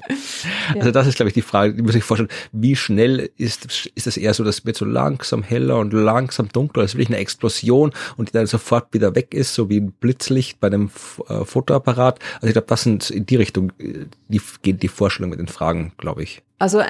Also 0.74 0.90
das 0.90 1.06
ist, 1.06 1.16
glaube 1.16 1.28
ich, 1.28 1.34
die 1.34 1.42
Frage, 1.42 1.74
die 1.74 1.82
muss 1.82 1.94
ich 1.94 2.04
vorstellen, 2.04 2.30
wie 2.52 2.76
schnell 2.76 3.30
ist, 3.36 3.86
ist 3.94 4.06
es 4.06 4.16
eher 4.16 4.34
so, 4.34 4.44
dass 4.44 4.58
es 4.58 4.66
wird 4.66 4.76
so 4.76 4.84
langsam 4.84 5.42
heller 5.42 5.78
und 5.78 5.92
langsam 5.92 6.48
dunkler, 6.48 6.82
als 6.82 6.94
wirklich 6.94 7.08
eine 7.08 7.18
Explosion 7.18 7.92
und 8.16 8.28
die 8.28 8.32
dann 8.32 8.46
sofort 8.46 8.92
wieder 8.92 9.14
weg 9.14 9.34
ist, 9.34 9.54
so 9.54 9.68
wie 9.68 9.80
ein 9.80 9.92
Blitzlicht 9.92 10.60
bei 10.60 10.68
einem 10.68 10.90
äh, 11.28 11.44
Fotoapparat. 11.44 12.18
Also 12.36 12.46
ich 12.48 12.52
glaube, 12.52 12.66
das 12.68 12.82
sind 12.82 13.10
in 13.14 13.26
die 13.26 13.36
Richtung, 13.36 13.72
äh, 13.78 14.06
die 14.28 14.40
geht 14.62 14.82
die 14.82 14.88
Vorstellung 14.88 15.30
mit 15.30 15.38
den 15.38 15.48
Fragen, 15.48 15.92
glaube 15.96 16.22
ich. 16.22 16.42
Also 16.58 16.80
äh, 16.80 16.84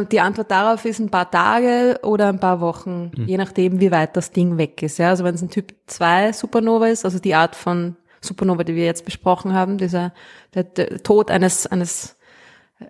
äh, 0.00 0.06
die 0.06 0.20
Antwort 0.20 0.50
darauf 0.50 0.84
ist 0.84 0.98
ein 0.98 1.10
paar 1.10 1.30
Tage 1.30 2.00
oder 2.02 2.28
ein 2.28 2.40
paar 2.40 2.60
Wochen, 2.60 3.12
mhm. 3.16 3.26
je 3.26 3.36
nachdem, 3.36 3.80
wie 3.80 3.90
weit 3.90 4.16
das 4.16 4.30
Ding 4.30 4.58
weg 4.58 4.82
ist. 4.82 4.98
Ja? 4.98 5.10
Also 5.10 5.24
wenn 5.24 5.34
es 5.34 5.42
ein 5.42 5.50
Typ 5.50 5.74
2 5.86 6.32
Supernova 6.32 6.88
ist, 6.88 7.04
also 7.04 7.18
die 7.18 7.34
Art 7.34 7.56
von 7.56 7.96
Supernova, 8.20 8.64
die 8.64 8.74
wir 8.74 8.84
jetzt 8.84 9.04
besprochen 9.04 9.54
haben, 9.54 9.78
dieser 9.78 10.12
der, 10.54 10.64
der 10.64 11.02
Tod 11.02 11.30
eines 11.30 11.66
eines 11.66 12.16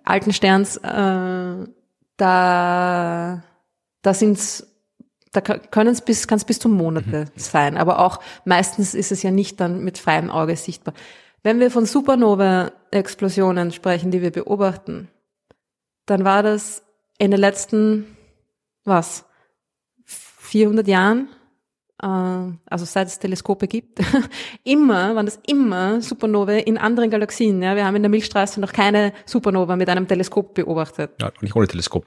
alten 0.03 0.33
Sterns, 0.33 0.77
äh, 0.77 1.67
da 2.17 3.43
da 4.01 4.13
sind's 4.13 4.67
da 5.31 5.41
können 5.41 5.91
es 5.91 6.01
bis 6.01 6.27
kann 6.27 6.37
es 6.37 6.45
bis 6.45 6.59
zu 6.59 6.69
Monate 6.69 7.25
mhm. 7.25 7.39
sein, 7.39 7.77
aber 7.77 7.99
auch 7.99 8.19
meistens 8.45 8.93
ist 8.93 9.11
es 9.11 9.23
ja 9.23 9.31
nicht 9.31 9.59
dann 9.59 9.83
mit 9.83 9.97
freiem 9.97 10.29
Auge 10.29 10.55
sichtbar. 10.55 10.93
Wenn 11.43 11.59
wir 11.59 11.71
von 11.71 11.85
Supernova-Explosionen 11.85 13.71
sprechen, 13.71 14.11
die 14.11 14.21
wir 14.21 14.31
beobachten, 14.31 15.09
dann 16.05 16.23
war 16.23 16.43
das 16.43 16.83
in 17.17 17.31
den 17.31 17.39
letzten, 17.39 18.17
was, 18.83 19.25
400 20.05 20.87
Jahren, 20.87 21.29
äh, 22.01 22.07
also 22.07 22.85
seit 22.85 23.07
es 23.07 23.19
Teleskope 23.19 23.67
gibt, 23.67 23.99
immer, 24.63 25.15
waren 25.15 25.25
das 25.25 25.39
immer 25.47 26.01
Supernovae 26.01 26.59
in 26.59 26.77
anderen 26.77 27.09
Galaxien. 27.09 27.61
Ja? 27.61 27.75
Wir 27.75 27.85
haben 27.85 27.95
in 27.95 28.03
der 28.03 28.09
Milchstraße 28.09 28.59
noch 28.59 28.73
keine 28.73 29.13
Supernova 29.25 29.75
mit 29.75 29.89
einem 29.89 30.07
Teleskop 30.07 30.53
beobachtet. 30.53 31.11
Ja, 31.21 31.31
nicht 31.41 31.55
ohne 31.55 31.67
Teleskop. 31.67 32.05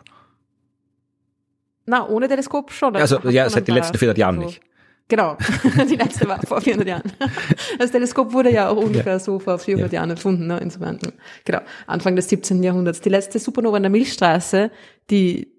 Na, 1.86 2.08
ohne 2.08 2.28
Teleskop 2.28 2.70
schon. 2.72 2.96
Also, 2.96 3.18
ja, 3.28 3.48
seit 3.50 3.68
den 3.68 3.74
letzten 3.74 3.98
400 3.98 4.18
Jahren 4.18 4.36
so. 4.36 4.46
nicht. 4.46 4.60
Genau, 5.08 5.36
die 5.88 5.96
letzte 5.96 6.26
war 6.26 6.40
vor 6.46 6.60
400 6.60 6.88
Jahren. 6.88 7.12
Das 7.78 7.90
Teleskop 7.90 8.32
wurde 8.32 8.50
ja 8.50 8.70
auch 8.70 8.76
ungefähr 8.76 9.14
ja. 9.14 9.18
so 9.18 9.38
vor 9.38 9.58
400 9.58 9.92
ja. 9.92 9.98
Jahren 9.98 10.10
erfunden, 10.10 10.46
ne, 10.46 10.58
insofern. 10.58 10.98
Genau, 11.44 11.60
Anfang 11.86 12.16
des 12.16 12.28
17. 12.30 12.62
Jahrhunderts. 12.62 13.02
Die 13.02 13.10
letzte 13.10 13.38
Supernova 13.38 13.76
in 13.76 13.82
der 13.82 13.90
Milchstraße, 13.90 14.70
die 15.10 15.52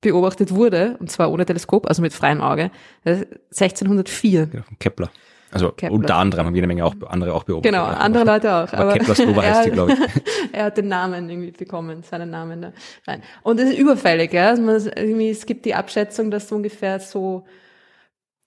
beobachtet 0.00 0.54
wurde, 0.54 0.96
und 0.98 1.10
zwar 1.10 1.30
ohne 1.30 1.44
Teleskop, 1.44 1.86
also 1.86 2.00
mit 2.00 2.12
freiem 2.12 2.40
Auge, 2.40 2.70
1604. 3.04 4.46
Genau, 4.46 4.64
Kepler. 4.78 5.10
Also 5.50 5.70
Kepler. 5.70 5.94
unter 5.94 6.16
anderem 6.16 6.46
haben 6.46 6.54
jede 6.54 6.66
Menge 6.66 6.84
auch 6.84 6.94
andere 7.06 7.32
auch 7.32 7.44
beobachtet. 7.44 7.72
Genau, 7.72 7.84
andere 7.84 8.24
Leute 8.24 8.52
auch. 8.52 8.72
Aber, 8.72 8.78
aber 8.78 8.92
Keplers 8.94 9.18
Nova 9.20 9.42
heißt 9.42 9.66
die, 9.66 9.70
glaube 9.70 9.92
ich. 9.92 9.98
er 10.52 10.64
hat 10.64 10.76
den 10.76 10.88
Namen 10.88 11.30
irgendwie 11.30 11.52
bekommen, 11.52 12.02
seinen 12.02 12.30
Namen 12.30 12.62
da 12.62 12.72
rein. 13.06 13.22
Und 13.42 13.60
es 13.60 13.70
ist 13.70 13.78
überfällig, 13.78 14.32
ja. 14.32 14.48
Also 14.48 14.62
man, 14.62 14.82
irgendwie, 14.96 15.30
es 15.30 15.46
gibt 15.46 15.64
die 15.64 15.74
Abschätzung, 15.74 16.32
dass 16.32 16.50
ungefähr 16.50 16.98
so 16.98 17.44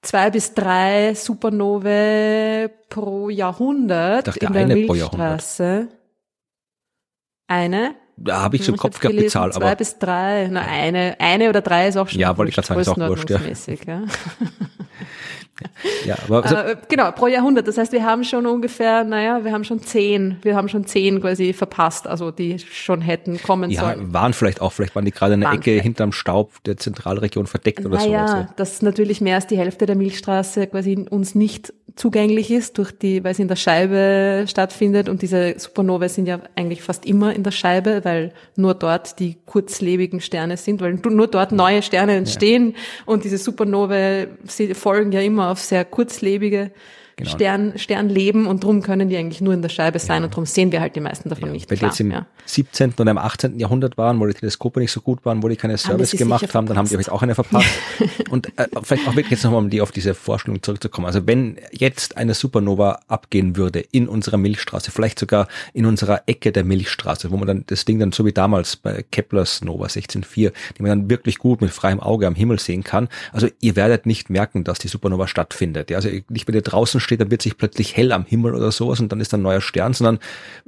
zwei 0.01 0.29
bis 0.29 0.53
drei 0.53 1.13
Supernovae 1.13 2.69
pro 2.89 3.29
Jahrhundert 3.29 4.27
dachte, 4.27 4.45
in 4.45 4.53
der 4.53 4.61
eine 4.63 4.75
Milchstraße. 4.75 5.89
Eine? 7.47 7.95
Da 8.17 8.41
habe 8.41 8.55
ich 8.55 8.65
so 8.65 8.71
im 8.71 8.77
Kopf 8.77 8.99
gehabt, 8.99 9.19
die 9.19 9.27
Zahl. 9.27 9.51
Zwei 9.51 9.65
aber 9.65 9.75
bis 9.75 9.99
drei. 9.99 10.47
Na, 10.51 10.61
eine, 10.61 11.15
eine 11.19 11.49
oder 11.49 11.61
drei 11.61 11.87
ist 11.87 11.97
auch 11.97 12.07
schon. 12.07 12.19
Ja, 12.19 12.35
wollte 12.37 12.49
ich 12.49 12.55
gerade 12.55 12.67
sagen, 12.67 12.81
ist 12.81 12.89
auch 12.89 12.97
wurscht, 12.97 13.29
ja. 13.29 13.39
ja. 16.05 16.15
Aber 16.25 16.43
also, 16.43 16.55
äh, 16.55 16.75
genau, 16.89 17.11
pro 17.11 17.27
Jahrhundert. 17.27 17.67
Das 17.67 17.77
heißt, 17.77 17.91
wir 17.91 18.03
haben 18.03 18.23
schon 18.23 18.45
ungefähr, 18.45 19.03
naja, 19.03 19.43
wir 19.43 19.51
haben 19.51 19.63
schon 19.63 19.81
zehn, 19.81 20.37
wir 20.41 20.55
haben 20.55 20.69
schon 20.69 20.85
zehn 20.85 21.21
quasi 21.21 21.53
verpasst, 21.53 22.07
also 22.07 22.31
die 22.31 22.59
schon 22.59 23.01
hätten 23.01 23.41
kommen 23.41 23.69
ja, 23.69 23.81
sollen. 23.81 24.13
waren 24.13 24.33
vielleicht 24.33 24.61
auch, 24.61 24.73
vielleicht 24.73 24.95
waren 24.95 25.05
die 25.05 25.11
gerade 25.11 25.33
in 25.33 25.41
der 25.41 25.49
Waren 25.49 25.57
Ecke 25.57 25.71
vielleicht. 25.71 25.83
hinterm 25.83 26.11
Staub 26.11 26.63
der 26.65 26.77
Zentralregion 26.77 27.47
verdeckt 27.47 27.85
oder 27.85 27.97
naja, 27.97 28.27
sowas. 28.27 28.45
Ja. 28.47 28.53
dass 28.55 28.81
natürlich 28.81 29.21
mehr 29.21 29.35
als 29.35 29.47
die 29.47 29.57
Hälfte 29.57 29.85
der 29.85 29.95
Milchstraße 29.95 30.67
quasi 30.67 31.05
uns 31.09 31.35
nicht 31.35 31.73
zugänglich 31.97 32.51
ist, 32.51 32.77
durch 32.77 32.91
die, 32.91 33.23
weil 33.23 33.33
sie 33.33 33.41
in 33.41 33.47
der 33.47 33.55
Scheibe 33.55 34.45
stattfindet. 34.47 35.09
Und 35.09 35.21
diese 35.21 35.55
Supernovae 35.57 36.07
sind 36.07 36.27
ja 36.27 36.39
eigentlich 36.55 36.81
fast 36.81 37.05
immer 37.05 37.35
in 37.35 37.43
der 37.43 37.51
Scheibe, 37.51 38.05
weil 38.05 38.33
nur 38.55 38.73
dort 38.73 39.19
die 39.19 39.37
kurzlebigen 39.45 40.21
Sterne 40.21 40.57
sind, 40.57 40.79
weil 40.79 40.93
nur 40.93 41.27
dort 41.27 41.51
neue 41.51 41.81
Sterne 41.81 42.15
entstehen. 42.15 42.75
Und 43.05 43.23
diese 43.23 43.37
Supernovae 43.37 44.27
folgen 44.73 45.11
ja 45.11 45.21
immer 45.21 45.51
auf 45.51 45.59
sehr 45.59 45.83
kurzlebige 45.85 46.71
Genau. 47.17 47.31
Stern, 47.31 47.73
Sternleben 47.77 48.45
und 48.45 48.63
drum 48.63 48.83
können 48.83 49.09
die 49.09 49.17
eigentlich 49.17 49.41
nur 49.41 49.51
in 49.51 49.63
der 49.63 49.69
Scheibe 49.69 49.97
sein 49.97 50.23
und 50.23 50.35
drum 50.35 50.45
sehen 50.45 50.71
wir 50.71 50.81
halt 50.81 50.95
die 50.95 50.99
meisten 50.99 51.29
davon 51.29 51.51
nicht. 51.51 51.67
Weil 51.67 51.75
die 51.75 51.79
Klar, 51.79 51.91
jetzt 51.91 51.99
im 51.99 52.11
ja. 52.11 52.27
17. 52.45 52.93
oder 52.99 53.09
im 53.09 53.17
18. 53.17 53.59
Jahrhundert 53.59 53.97
waren, 53.97 54.19
wo 54.19 54.27
die 54.27 54.35
Teleskope 54.35 54.79
nicht 54.79 54.91
so 54.91 55.01
gut 55.01 55.25
waren, 55.25 55.41
wo 55.41 55.49
die 55.49 55.55
keine 55.55 55.79
Service 55.79 56.11
sie 56.11 56.17
gemacht 56.17 56.53
haben, 56.53 56.67
dann 56.67 56.77
haben 56.77 56.85
die 56.85 56.91
vielleicht 56.91 57.09
auch 57.09 57.23
eine 57.23 57.33
verpasst. 57.33 57.69
und 58.29 58.55
äh, 58.59 58.67
vielleicht 58.83 59.07
auch 59.07 59.15
wirklich 59.15 59.31
jetzt 59.31 59.43
nochmal, 59.43 59.63
um 59.63 59.71
die 59.71 59.81
auf 59.81 59.91
diese 59.91 60.13
Vorstellung 60.13 60.61
zurückzukommen. 60.61 61.07
Also 61.07 61.25
wenn 61.25 61.57
jetzt 61.71 62.17
eine 62.17 62.35
Supernova 62.35 62.99
abgehen 63.07 63.55
würde 63.55 63.79
in 63.79 64.07
unserer 64.07 64.37
Milchstraße, 64.37 64.91
vielleicht 64.91 65.17
sogar 65.17 65.47
in 65.73 65.87
unserer 65.87 66.21
Ecke 66.27 66.51
der 66.51 66.65
Milchstraße, 66.65 67.31
wo 67.31 67.37
man 67.37 67.47
dann 67.47 67.63
das 67.65 67.85
Ding 67.85 67.97
dann 67.97 68.11
so 68.11 68.25
wie 68.27 68.31
damals 68.31 68.75
bei 68.75 69.03
Keplers 69.09 69.63
Nova 69.63 69.87
16.4, 69.87 70.53
die 70.77 70.83
man 70.83 70.89
dann 70.89 71.09
wirklich 71.09 71.39
gut 71.39 71.61
mit 71.61 71.71
freiem 71.71 71.99
Auge 71.99 72.27
am 72.27 72.35
Himmel 72.35 72.59
sehen 72.59 72.83
kann. 72.83 73.09
Also 73.31 73.47
ihr 73.59 73.75
werdet 73.75 74.05
nicht 74.05 74.29
merken, 74.29 74.63
dass 74.63 74.77
die 74.77 74.87
Supernova 74.87 75.27
stattfindet. 75.27 75.89
Ja, 75.89 75.97
also 75.97 76.09
nicht, 76.29 76.47
wenn 76.47 76.53
ihr 76.53 76.61
draußen 76.61 76.99
steht, 77.07 77.21
dann 77.21 77.31
wird 77.31 77.41
sich 77.41 77.57
plötzlich 77.57 77.97
hell 77.97 78.11
am 78.11 78.25
Himmel 78.25 78.53
oder 78.53 78.71
sowas 78.71 78.99
und 78.99 79.11
dann 79.11 79.19
ist 79.19 79.33
da 79.33 79.37
ein 79.37 79.41
neuer 79.41 79.61
Stern, 79.61 79.93
sondern 79.93 80.19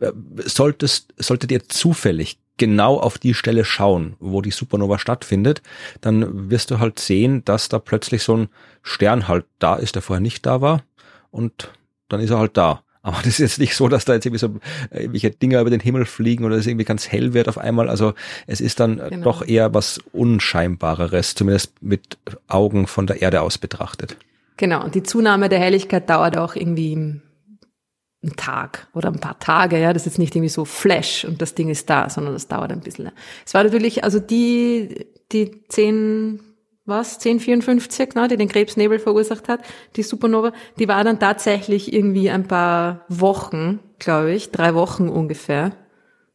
äh, 0.02 0.12
solltest, 0.46 1.14
solltet 1.18 1.52
ihr 1.52 1.68
zufällig 1.70 2.40
genau 2.58 3.00
auf 3.00 3.18
die 3.18 3.34
Stelle 3.34 3.64
schauen, 3.64 4.16
wo 4.20 4.42
die 4.42 4.52
Supernova 4.52 5.00
stattfindet, 5.00 5.62
dann 6.02 6.50
wirst 6.50 6.72
du 6.72 6.80
halt 6.80 7.00
sehen, 7.00 7.44
dass 7.46 7.70
da 7.70 7.80
plötzlich 7.80 8.24
so 8.24 8.36
ein 8.36 8.50
Stern 8.82 9.28
halt 9.28 9.46
da 9.60 9.76
ist, 9.76 9.96
der 9.96 10.02
vorher 10.02 10.22
nicht 10.22 10.46
da 10.46 10.60
war 10.62 10.84
und 11.32 11.72
dann 12.10 12.20
ist 12.20 12.32
er 12.32 12.40
halt 12.40 12.58
da. 12.58 12.84
Aber 13.02 13.18
das 13.24 13.28
ist 13.28 13.40
jetzt 13.40 13.60
nicht 13.60 13.76
so, 13.76 13.88
dass 13.88 14.06
da 14.06 14.14
jetzt 14.14 14.26
irgendwie 14.26 14.40
so 14.40 14.48
äh, 14.92 15.02
irgendwelche 15.04 15.32
Dinger 15.32 15.62
über 15.62 15.70
den 15.70 15.80
Himmel 15.80 16.06
fliegen 16.06 16.44
oder 16.44 16.58
es 16.58 16.68
irgendwie 16.68 16.86
ganz 16.86 17.08
hell 17.08 17.34
wird 17.34 17.48
auf 17.48 17.58
einmal. 17.58 17.90
Also 17.90 18.14
es 18.46 18.60
ist 18.62 18.80
dann 18.80 19.00
äh, 19.00 19.10
Genau. 19.10 19.24
doch 19.24 19.48
eher 19.48 19.74
was 19.74 20.00
Unscheinbareres, 20.12 21.36
zumindest 21.36 21.82
mit 21.82 22.18
Augen 22.48 22.88
von 22.88 23.08
der 23.08 23.22
Erde 23.22 23.42
aus 23.42 23.58
betrachtet. 23.58 24.18
Genau, 24.60 24.84
und 24.84 24.94
die 24.94 25.04
Zunahme 25.04 25.48
der 25.48 25.60
Helligkeit 25.60 26.10
dauert 26.10 26.38
auch 26.38 26.54
irgendwie 26.54 26.92
einen 26.92 28.36
Tag 28.36 28.90
oder 28.94 29.08
ein 29.08 29.22
paar 29.22 29.40
Tage, 29.40 29.80
ja. 29.80 29.94
Das 29.94 30.02
ist 30.02 30.08
jetzt 30.08 30.20
nicht 30.20 30.36
irgendwie 30.36 30.50
so 30.50 30.66
Flash 30.66 31.24
und 31.24 31.42
das 31.42 31.56
Ding 31.56 31.70
ist 31.70 31.90
da, 31.90 32.10
sondern 32.10 32.34
das 32.34 32.50
dauert 32.50 32.74
ein 32.74 32.82
bisschen. 32.82 33.10
Es 33.46 33.54
war 33.54 33.64
natürlich, 33.64 34.04
also 34.04 34.20
die, 34.20 35.08
die 35.32 35.64
10, 35.70 36.42
was, 36.84 37.20
1054, 37.20 38.16
ne, 38.16 38.28
die 38.28 38.36
den 38.36 38.50
Krebsnebel 38.50 39.00
verursacht 39.00 39.48
hat, 39.48 39.62
die 39.96 40.04
Supernova, 40.04 40.52
die 40.78 40.90
war 40.90 41.06
dann 41.06 41.22
tatsächlich 41.22 41.94
irgendwie 41.94 42.30
ein 42.30 42.46
paar 42.46 43.06
Wochen, 43.08 43.80
glaube 43.98 44.34
ich, 44.34 44.52
drei 44.52 44.76
Wochen 44.76 45.08
ungefähr, 45.08 45.72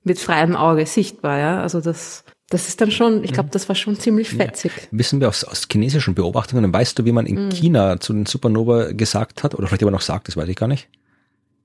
mit 0.02 0.18
freiem 0.18 0.56
Auge 0.56 0.86
sichtbar, 0.86 1.38
ja. 1.38 1.60
Also 1.60 1.82
das, 1.82 2.24
das 2.50 2.68
ist 2.68 2.80
dann 2.80 2.90
schon, 2.90 3.24
ich 3.24 3.32
glaube, 3.32 3.48
das 3.50 3.68
war 3.68 3.74
schon 3.74 3.98
ziemlich 3.98 4.28
fetzig. 4.28 4.72
Wissen 4.90 5.20
wir 5.20 5.28
aus, 5.28 5.44
aus 5.44 5.66
chinesischen 5.70 6.14
Beobachtungen, 6.14 6.72
weißt 6.72 6.98
du, 6.98 7.04
wie 7.04 7.12
man 7.12 7.24
Mhm. 7.24 7.36
in 7.38 7.50
China 7.50 7.98
zu 8.00 8.12
den 8.12 8.26
Supernova 8.26 8.92
gesagt 8.92 9.42
hat, 9.42 9.54
oder 9.54 9.66
vielleicht 9.66 9.82
immer 9.82 9.90
noch 9.90 10.02
sagt, 10.02 10.28
das 10.28 10.36
weiß 10.36 10.48
ich 10.48 10.56
gar 10.56 10.68
nicht, 10.68 10.88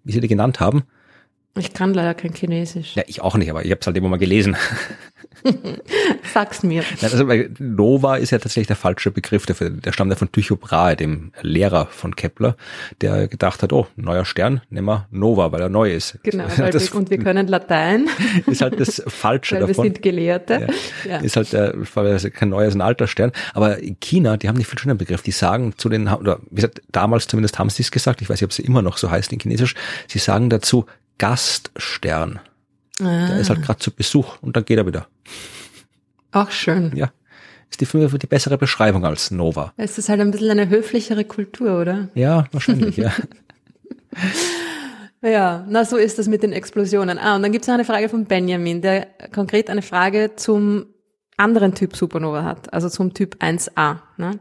wie 0.03 0.13
sie 0.13 0.21
die 0.21 0.27
genannt 0.27 0.59
haben? 0.59 0.83
Ich 1.57 1.73
kann 1.73 1.93
leider 1.93 2.13
kein 2.13 2.33
Chinesisch. 2.33 2.95
Ja, 2.95 3.03
ich 3.07 3.21
auch 3.21 3.35
nicht, 3.35 3.49
aber 3.49 3.65
ich 3.65 3.71
habe 3.71 3.81
es 3.81 3.87
halt 3.87 3.97
immer 3.97 4.07
mal 4.09 4.17
gelesen. 4.17 4.55
Sag's 6.33 6.63
mir. 6.63 6.83
Nein, 7.01 7.11
Also 7.11 7.25
Nova 7.59 8.17
ist 8.17 8.31
ja 8.31 8.37
tatsächlich 8.37 8.67
der 8.67 8.75
falsche 8.75 9.11
Begriff 9.11 9.45
dafür. 9.45 9.69
Der 9.69 9.91
stammt 9.91 10.11
ja 10.11 10.17
von 10.17 10.31
Tycho 10.31 10.55
Brahe, 10.55 10.95
dem 10.95 11.31
Lehrer 11.41 11.87
von 11.87 12.15
Kepler, 12.15 12.55
der 13.01 13.27
gedacht 13.27 13.63
hat, 13.63 13.73
oh, 13.73 13.87
neuer 13.95 14.25
Stern, 14.25 14.61
nehmen 14.69 14.87
wir 14.87 15.07
Nova, 15.11 15.51
weil 15.51 15.61
er 15.61 15.69
neu 15.69 15.93
ist. 15.93 16.17
Genau, 16.23 16.45
weil 16.57 16.71
das 16.71 16.91
wir, 16.91 16.99
und 16.99 17.09
wir 17.09 17.19
können 17.19 17.47
Latein, 17.47 18.09
ist 18.45 18.61
halt 18.61 18.79
das 18.79 19.01
Falsche 19.07 19.55
weil 19.55 19.61
wir 19.61 19.67
davon. 19.67 19.85
sind 19.85 20.01
Gelehrte. 20.01 20.67
Ja. 21.05 21.11
Ja. 21.11 21.17
Ist 21.19 21.35
halt 21.35 21.53
der, 21.53 21.73
weil 21.93 22.07
es 22.07 22.31
kein 22.33 22.49
neues, 22.49 22.75
ein 22.75 22.81
alter 22.81 23.07
Stern. 23.07 23.31
Aber 23.53 23.79
in 23.79 23.99
China, 23.99 24.37
die 24.37 24.47
haben 24.47 24.57
nicht 24.57 24.67
viel 24.67 24.79
schöner 24.79 24.95
Begriff. 24.95 25.21
Die 25.21 25.31
sagen 25.31 25.73
zu 25.77 25.89
den, 25.89 26.07
oder 26.07 26.39
wie 26.49 26.55
gesagt, 26.55 26.81
damals 26.91 27.27
zumindest 27.27 27.59
haben 27.59 27.69
sie 27.69 27.83
es 27.83 27.91
gesagt, 27.91 28.21
ich 28.21 28.29
weiß 28.29 28.41
nicht, 28.41 28.45
ob 28.45 28.53
sie 28.53 28.63
immer 28.63 28.81
noch 28.81 28.97
so 28.97 29.09
heißt 29.09 29.31
in 29.31 29.39
Chinesisch, 29.39 29.75
sie 30.07 30.19
sagen 30.19 30.49
dazu 30.49 30.85
Gaststern. 31.17 32.39
Der 32.99 33.39
ist 33.39 33.49
halt 33.49 33.61
gerade 33.61 33.79
zu 33.79 33.91
Besuch 33.91 34.37
und 34.41 34.55
dann 34.55 34.65
geht 34.65 34.77
er 34.77 34.85
wieder. 34.85 35.07
Auch 36.31 36.51
schön. 36.51 36.91
Ja. 36.95 37.11
Ist 37.69 37.81
die, 37.81 37.85
für 37.85 38.07
die 38.07 38.27
bessere 38.27 38.57
Beschreibung 38.57 39.05
als 39.05 39.31
Nova. 39.31 39.73
Es 39.77 39.97
ist 39.97 40.09
halt 40.09 40.21
ein 40.21 40.31
bisschen 40.31 40.49
eine 40.49 40.69
höflichere 40.69 41.23
Kultur, 41.23 41.79
oder? 41.79 42.09
Ja, 42.15 42.45
wahrscheinlich, 42.51 42.97
ja. 42.97 43.13
Ja, 45.21 45.65
na 45.67 45.83
so 45.83 45.97
ist 45.97 46.17
das 46.17 46.27
mit 46.27 46.43
den 46.43 46.53
Explosionen. 46.53 47.17
Ah, 47.17 47.35
und 47.35 47.43
dann 47.43 47.51
gibt 47.51 47.63
es 47.63 47.67
noch 47.67 47.75
eine 47.75 47.83
Frage 47.83 48.07
von 48.07 48.25
Benjamin, 48.25 48.81
der 48.81 49.07
konkret 49.33 49.69
eine 49.69 49.81
Frage 49.81 50.31
zum 50.37 50.85
anderen 51.35 51.75
Typ 51.75 51.95
Supernova 51.95 52.43
hat, 52.43 52.71
also 52.73 52.89
zum 52.89 53.13
Typ 53.13 53.35
1a. 53.41 53.97
Ne? 54.17 54.39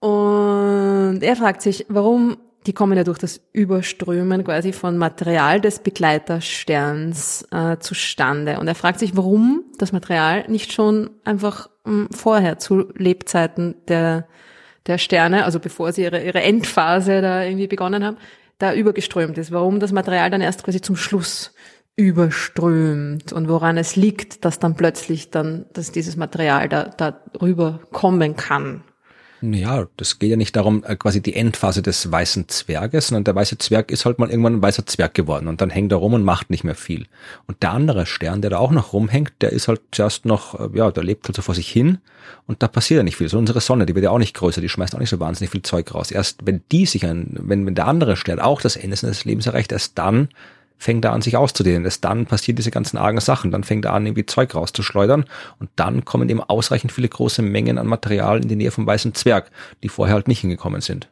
Und 0.00 1.22
er 1.22 1.36
fragt 1.36 1.60
sich, 1.62 1.84
warum, 1.88 2.38
die 2.66 2.72
kommen 2.72 2.96
ja 2.96 3.04
durch 3.04 3.18
das 3.18 3.40
Überströmen 3.52 4.44
quasi 4.44 4.72
von 4.72 4.96
Material 4.96 5.60
des 5.60 5.80
Begleitersterns 5.80 7.46
äh, 7.50 7.78
zustande. 7.78 8.60
Und 8.60 8.68
er 8.68 8.74
fragt 8.74 9.00
sich, 9.00 9.16
warum 9.16 9.64
das 9.78 9.92
Material 9.92 10.44
nicht 10.48 10.72
schon 10.72 11.10
einfach 11.24 11.68
ähm, 11.86 12.08
vorher 12.12 12.58
zu 12.58 12.92
Lebzeiten 12.94 13.74
der, 13.88 14.28
der 14.86 14.98
Sterne, 14.98 15.44
also 15.44 15.58
bevor 15.58 15.92
sie 15.92 16.02
ihre, 16.02 16.24
ihre 16.24 16.42
Endphase 16.42 17.20
da 17.20 17.42
irgendwie 17.42 17.66
begonnen 17.66 18.04
haben, 18.04 18.16
da 18.58 18.74
übergeströmt 18.74 19.38
ist. 19.38 19.50
Warum 19.50 19.80
das 19.80 19.92
Material 19.92 20.30
dann 20.30 20.40
erst 20.40 20.62
quasi 20.62 20.80
zum 20.80 20.96
Schluss 20.96 21.54
überströmt 21.96 23.32
und 23.32 23.48
woran 23.48 23.76
es 23.76 23.96
liegt, 23.96 24.44
dass 24.44 24.58
dann 24.58 24.76
plötzlich 24.76 25.30
dann, 25.30 25.66
dass 25.72 25.92
dieses 25.92 26.16
Material 26.16 26.68
da, 26.68 26.84
da 26.84 27.20
rüber 27.40 27.80
kommen 27.90 28.36
kann. 28.36 28.82
Ja, 29.44 29.88
das 29.96 30.20
geht 30.20 30.30
ja 30.30 30.36
nicht 30.36 30.54
darum, 30.54 30.84
äh, 30.84 30.94
quasi 30.94 31.20
die 31.20 31.34
Endphase 31.34 31.82
des 31.82 32.12
weißen 32.12 32.48
Zwerges, 32.48 33.08
sondern 33.08 33.24
der 33.24 33.34
weiße 33.34 33.58
Zwerg 33.58 33.90
ist 33.90 34.04
halt 34.04 34.20
mal 34.20 34.30
irgendwann 34.30 34.54
ein 34.54 34.62
weißer 34.62 34.86
Zwerg 34.86 35.14
geworden 35.14 35.48
und 35.48 35.60
dann 35.60 35.68
hängt 35.68 35.90
er 35.90 35.98
rum 35.98 36.14
und 36.14 36.22
macht 36.22 36.48
nicht 36.48 36.62
mehr 36.62 36.76
viel. 36.76 37.06
Und 37.48 37.60
der 37.60 37.72
andere 37.72 38.06
Stern, 38.06 38.40
der 38.40 38.50
da 38.50 38.58
auch 38.58 38.70
noch 38.70 38.92
rumhängt, 38.92 39.32
der 39.40 39.50
ist 39.50 39.66
halt 39.66 39.80
zuerst 39.90 40.26
noch, 40.26 40.60
äh, 40.60 40.78
ja, 40.78 40.92
der 40.92 41.02
lebt 41.02 41.26
halt 41.26 41.34
so 41.34 41.42
vor 41.42 41.56
sich 41.56 41.68
hin 41.68 41.98
und 42.46 42.62
da 42.62 42.68
passiert 42.68 42.98
ja 42.98 43.02
nicht 43.02 43.16
viel. 43.16 43.28
So 43.28 43.36
unsere 43.36 43.60
Sonne, 43.60 43.84
die 43.84 43.96
wird 43.96 44.04
ja 44.04 44.10
auch 44.10 44.18
nicht 44.18 44.36
größer, 44.36 44.60
die 44.60 44.68
schmeißt 44.68 44.94
auch 44.94 45.00
nicht 45.00 45.10
so 45.10 45.18
wahnsinnig 45.18 45.50
viel 45.50 45.62
Zeug 45.62 45.92
raus. 45.92 46.12
Erst 46.12 46.46
wenn 46.46 46.62
die 46.70 46.86
sich 46.86 47.04
ein, 47.04 47.34
wenn, 47.40 47.66
wenn 47.66 47.74
der 47.74 47.88
andere 47.88 48.16
Stern 48.16 48.38
auch 48.38 48.60
das 48.60 48.76
Ende 48.76 48.94
seines 48.94 49.24
Lebens 49.24 49.46
erreicht, 49.46 49.72
erst 49.72 49.98
dann 49.98 50.28
fängt 50.82 51.04
er 51.04 51.12
an, 51.12 51.22
sich 51.22 51.36
auszudehnen. 51.36 51.84
Erst 51.84 52.04
dann 52.04 52.26
passieren 52.26 52.56
diese 52.56 52.72
ganzen 52.72 52.98
argen 52.98 53.20
Sachen. 53.20 53.52
Dann 53.52 53.62
fängt 53.62 53.84
er 53.84 53.92
an, 53.92 54.04
irgendwie 54.04 54.26
Zeug 54.26 54.54
rauszuschleudern 54.54 55.24
und 55.60 55.70
dann 55.76 56.04
kommen 56.04 56.28
eben 56.28 56.42
ausreichend 56.42 56.90
viele 56.90 57.08
große 57.08 57.40
Mengen 57.40 57.78
an 57.78 57.86
Material 57.86 58.42
in 58.42 58.48
die 58.48 58.56
Nähe 58.56 58.72
vom 58.72 58.86
weißen 58.86 59.14
Zwerg, 59.14 59.50
die 59.82 59.88
vorher 59.88 60.16
halt 60.16 60.28
nicht 60.28 60.40
hingekommen 60.40 60.80
sind. 60.80 61.08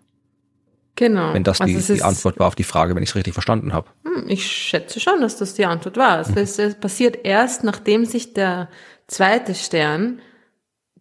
Genau. 0.96 1.32
Wenn 1.32 1.44
das 1.44 1.58
die, 1.58 1.76
Also 1.76 1.94
die 1.94 2.02
Antwort 2.02 2.38
war 2.40 2.48
auf 2.48 2.56
die 2.56 2.64
Frage, 2.64 2.94
wenn 2.96 3.02
ich 3.02 3.10
es 3.10 3.14
richtig 3.14 3.32
verstanden 3.32 3.72
habe. 3.72 3.88
Hm, 4.04 4.28
Ich 4.28 4.44
schätze 4.44 4.98
schon, 4.98 5.20
dass 5.20 5.36
das 5.36 5.54
die 5.54 5.64
Antwort 5.64 5.96
war. 5.96 6.16
Mhm. 6.16 6.34
Es, 6.34 6.50
ist, 6.50 6.58
es 6.58 6.74
passiert 6.74 7.18
erst, 7.24 7.62
nachdem 7.62 8.04
sich 8.04 8.34
der 8.34 8.68
zweite 9.06 9.54
Stern 9.54 10.20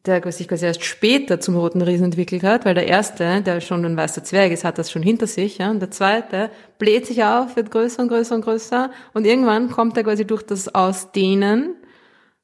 der 0.05 0.31
sich 0.31 0.47
quasi 0.47 0.65
erst 0.65 0.84
später 0.84 1.39
zum 1.39 1.55
roten 1.57 1.81
Riesen 1.81 2.05
entwickelt 2.05 2.43
hat, 2.43 2.65
weil 2.65 2.73
der 2.73 2.88
erste, 2.88 3.41
der 3.41 3.59
schon 3.59 3.85
ein 3.85 3.97
weißer 3.97 4.23
Zwerg 4.23 4.51
ist, 4.51 4.63
hat 4.63 4.77
das 4.77 4.91
schon 4.91 5.03
hinter 5.03 5.27
sich, 5.27 5.57
ja, 5.57 5.69
und 5.69 5.80
der 5.81 5.91
zweite 5.91 6.49
bläht 6.77 7.05
sich 7.05 7.23
auf, 7.23 7.55
wird 7.55 7.71
größer 7.71 8.03
und 8.03 8.07
größer 8.07 8.35
und 8.35 8.41
größer, 8.41 8.91
und 9.13 9.26
irgendwann 9.26 9.69
kommt 9.69 9.97
er 9.97 10.03
quasi 10.03 10.26
durch 10.26 10.43
das 10.43 10.73
Ausdehnen, 10.73 11.76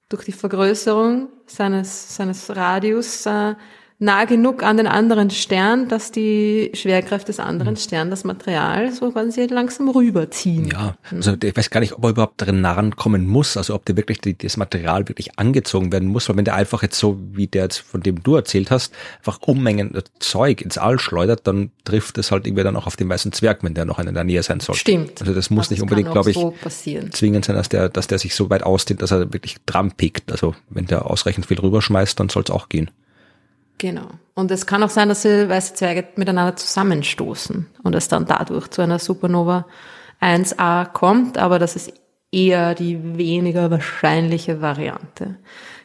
durch 0.10 0.26
die 0.26 0.34
Vergrößerung 0.34 1.30
seines, 1.45 2.15
seines 2.15 2.56
Radius, 2.56 3.26
äh, 3.26 3.56
nah 3.98 4.26
genug 4.26 4.62
an 4.64 4.78
den 4.78 4.88
anderen 4.88 5.30
Stern, 5.30 5.88
dass 5.88 6.12
die 6.12 6.72
Schwerkraft 6.74 7.30
des 7.30 7.40
anderen 7.40 7.78
Sterns 7.78 8.10
das 8.10 8.24
Material 8.26 8.92
so 8.92 9.12
quasi 9.12 9.46
langsam 9.46 9.90
rüberziehen. 9.90 10.68
Ja, 10.68 10.96
also 11.12 11.36
ich 11.42 11.56
weiß 11.56 11.70
gar 11.70 11.80
nicht, 11.80 11.94
ob 11.94 12.04
er 12.04 12.10
überhaupt 12.10 12.42
darin 12.42 12.60
nahen 12.62 12.96
kommen 12.98 13.26
muss, 13.26 13.56
also 13.56 13.74
ob 13.74 13.86
der 13.86 13.96
wirklich 13.96 14.20
die, 14.20 14.38
das 14.38 14.58
Material 14.58 15.08
wirklich 15.08 15.40
angezogen 15.40 15.94
werden 15.94 16.10
muss, 16.10 16.28
weil 16.28 16.36
wenn 16.36 16.46
der 16.46 16.56
einfach 16.56 16.84
jetzt 16.84 17.00
so, 17.00 17.18
wie 17.32 17.48
der 17.48 17.64
jetzt, 17.64 17.78
von 17.78 18.02
dem 18.02 18.22
du 18.22 18.36
erzählt 18.36 18.70
hast, 18.70 18.94
einfach 19.20 19.40
Unmengen 19.42 19.94
Zeug 20.20 20.62
ins 20.62 20.78
All 20.78 21.00
schleudert, 21.00 21.48
dann 21.48 21.72
trifft 21.86 22.18
es 22.18 22.32
halt 22.32 22.46
irgendwie 22.46 22.64
dann 22.64 22.76
auch 22.76 22.88
auf 22.88 22.98
den 22.98 23.08
weißen 23.08 23.32
Zwerg, 23.32 23.64
wenn 23.64 23.76
der 23.76 23.86
noch 23.86 24.00
in 24.00 24.14
der 24.14 24.24
Nähe 24.24 24.44
sein 24.44 24.60
soll. 24.60 24.76
Stimmt. 24.76 25.22
Also 25.22 25.34
das 25.34 25.50
muss 25.50 25.66
das 25.66 25.72
nicht 25.72 25.82
unbedingt, 25.82 26.12
glaube 26.12 26.32
ich, 26.32 26.36
so 26.36 26.54
zwingend 27.12 27.46
sein, 27.46 27.56
dass 27.56 27.70
der, 27.70 27.88
dass 27.88 28.08
der 28.08 28.20
sich 28.20 28.36
so 28.36 28.50
weit 28.50 28.64
ausdehnt, 28.64 29.02
dass 29.02 29.12
er 29.12 29.32
wirklich 29.32 29.56
dran 29.66 29.92
pickt. 29.92 30.32
Also 30.32 30.54
wenn 30.70 30.86
der 30.86 31.10
ausreichend 31.10 31.46
viel 31.46 31.60
rüberschmeißt, 31.60 32.20
dann 32.20 32.28
soll 32.30 32.44
es 32.44 32.52
auch 32.52 32.68
gehen. 32.68 32.92
Genau. 33.77 34.07
Und 34.34 34.52
es 34.52 34.65
kann 34.65 34.84
auch 34.84 34.89
sein, 34.89 35.10
dass 35.10 35.23
sie 35.23 35.49
weiße 35.49 35.73
Zwerge 35.73 36.07
miteinander 36.15 36.56
zusammenstoßen 36.56 37.68
und 37.84 37.95
es 37.95 38.07
dann 38.07 38.26
dadurch 38.26 38.69
zu 38.69 38.81
einer 38.81 38.99
Supernova 38.99 39.65
1a 40.22 40.85
kommt, 40.85 41.38
aber 41.38 41.60
das 41.60 41.76
ist 41.76 41.93
eher 42.31 42.76
die 42.76 43.18
weniger 43.18 43.72
wahrscheinliche 43.72 44.61
Variante. 44.61 45.38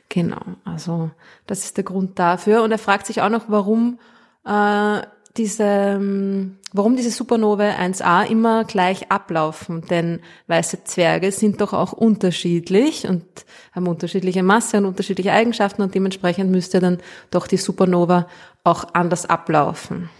Genau. 0.08 0.42
Also 0.64 1.10
das 1.46 1.64
ist 1.64 1.76
der 1.76 1.84
Grund 1.84 2.18
dafür. 2.18 2.62
Und 2.62 2.72
er 2.72 2.78
fragt 2.78 3.06
sich 3.06 3.22
auch 3.22 3.28
noch, 3.28 3.44
warum 3.48 3.98
äh, 4.44 5.00
diese, 5.36 5.64
ähm, 5.64 6.56
warum 6.72 6.96
diese 6.96 7.10
Supernovae 7.10 7.76
1a 7.76 8.24
immer 8.24 8.64
gleich 8.64 9.10
ablaufen. 9.10 9.82
Denn 9.82 10.20
weiße 10.48 10.84
Zwerge 10.84 11.32
sind 11.32 11.60
doch 11.60 11.72
auch 11.72 11.92
unterschiedlich 11.92 13.06
und 13.06 13.24
haben 13.72 13.86
unterschiedliche 13.86 14.42
Masse 14.42 14.78
und 14.78 14.86
unterschiedliche 14.86 15.32
Eigenschaften 15.32 15.82
und 15.82 15.94
dementsprechend 15.94 16.50
müsste 16.50 16.80
dann 16.80 16.98
doch 17.30 17.46
die 17.46 17.56
Supernova 17.56 18.26
auch 18.64 18.94
anders 18.94 19.26
ablaufen. 19.26 20.10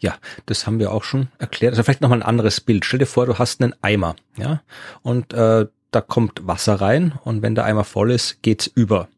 Ja, 0.00 0.16
das 0.46 0.66
haben 0.66 0.78
wir 0.78 0.92
auch 0.92 1.04
schon 1.04 1.28
erklärt. 1.38 1.72
Also 1.72 1.84
vielleicht 1.84 2.00
nochmal 2.00 2.18
ein 2.18 2.26
anderes 2.26 2.60
Bild. 2.60 2.84
Stell 2.84 2.98
dir 2.98 3.06
vor, 3.06 3.26
du 3.26 3.38
hast 3.38 3.62
einen 3.62 3.74
Eimer, 3.82 4.16
ja, 4.36 4.62
und 5.02 5.32
äh, 5.32 5.66
da 5.92 6.00
kommt 6.00 6.46
Wasser 6.46 6.80
rein 6.80 7.12
und 7.22 7.42
wenn 7.42 7.54
der 7.54 7.64
Eimer 7.64 7.84
voll 7.84 8.10
ist, 8.10 8.42
geht's 8.42 8.66
über. 8.66 9.08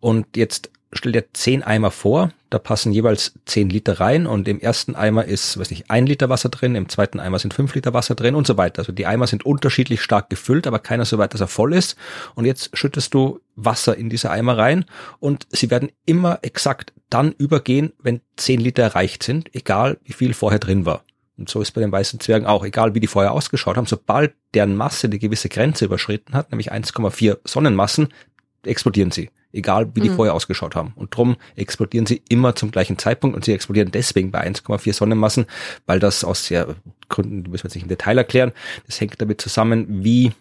Und 0.00 0.36
jetzt 0.36 0.70
stell 0.92 1.12
dir 1.12 1.24
zehn 1.32 1.62
Eimer 1.62 1.90
vor, 1.90 2.30
da 2.52 2.58
passen 2.58 2.92
jeweils 2.92 3.32
zehn 3.46 3.70
Liter 3.70 3.98
rein 3.98 4.26
und 4.26 4.46
im 4.46 4.60
ersten 4.60 4.94
Eimer 4.94 5.24
ist, 5.24 5.58
weiß 5.58 5.70
nicht, 5.70 5.90
ein 5.90 6.06
Liter 6.06 6.28
Wasser 6.28 6.50
drin, 6.50 6.74
im 6.74 6.88
zweiten 6.90 7.18
Eimer 7.18 7.38
sind 7.38 7.54
fünf 7.54 7.74
Liter 7.74 7.94
Wasser 7.94 8.14
drin 8.14 8.34
und 8.34 8.46
so 8.46 8.58
weiter. 8.58 8.80
Also 8.80 8.92
die 8.92 9.06
Eimer 9.06 9.26
sind 9.26 9.46
unterschiedlich 9.46 10.02
stark 10.02 10.28
gefüllt, 10.28 10.66
aber 10.66 10.78
keiner 10.78 11.06
so 11.06 11.16
weit, 11.16 11.32
dass 11.32 11.40
er 11.40 11.48
voll 11.48 11.72
ist. 11.72 11.96
Und 12.34 12.44
jetzt 12.44 12.76
schüttest 12.76 13.14
du 13.14 13.40
Wasser 13.56 13.96
in 13.96 14.10
diese 14.10 14.30
Eimer 14.30 14.58
rein 14.58 14.84
und 15.18 15.46
sie 15.50 15.70
werden 15.70 15.90
immer 16.04 16.40
exakt 16.42 16.92
dann 17.08 17.32
übergehen, 17.32 17.92
wenn 18.02 18.20
zehn 18.36 18.60
Liter 18.60 18.82
erreicht 18.82 19.22
sind, 19.22 19.54
egal 19.54 19.98
wie 20.04 20.12
viel 20.12 20.34
vorher 20.34 20.58
drin 20.58 20.84
war. 20.84 21.04
Und 21.38 21.48
so 21.48 21.62
ist 21.62 21.72
bei 21.72 21.80
den 21.80 21.90
weißen 21.90 22.20
Zwergen 22.20 22.46
auch, 22.46 22.64
egal 22.64 22.94
wie 22.94 23.00
die 23.00 23.06
vorher 23.06 23.32
ausgeschaut 23.32 23.78
haben, 23.78 23.86
sobald 23.86 24.34
deren 24.52 24.76
Masse 24.76 25.06
eine 25.06 25.18
gewisse 25.18 25.48
Grenze 25.48 25.86
überschritten 25.86 26.34
hat, 26.34 26.50
nämlich 26.50 26.70
1,4 26.70 27.38
Sonnenmassen, 27.44 28.08
explodieren 28.62 29.10
sie 29.10 29.30
egal 29.52 29.94
wie 29.94 30.00
die 30.00 30.10
mhm. 30.10 30.16
vorher 30.16 30.34
ausgeschaut 30.34 30.74
haben. 30.74 30.92
Und 30.96 31.16
drum 31.16 31.36
explodieren 31.56 32.06
sie 32.06 32.22
immer 32.28 32.54
zum 32.54 32.70
gleichen 32.70 32.98
Zeitpunkt 32.98 33.36
und 33.36 33.44
sie 33.44 33.52
explodieren 33.52 33.90
deswegen 33.90 34.30
bei 34.30 34.46
1,4 34.46 34.92
Sonnenmassen, 34.92 35.46
weil 35.86 35.98
das 35.98 36.24
aus 36.24 36.46
sehr 36.46 36.76
Gründen, 37.08 37.44
die 37.44 37.50
müssen 37.50 37.64
wir 37.64 37.68
jetzt 37.68 37.74
nicht 37.74 37.84
im 37.84 37.88
Detail 37.88 38.18
erklären, 38.18 38.52
das 38.86 39.00
hängt 39.00 39.20
damit 39.20 39.40
zusammen, 39.40 40.04
wie 40.04 40.32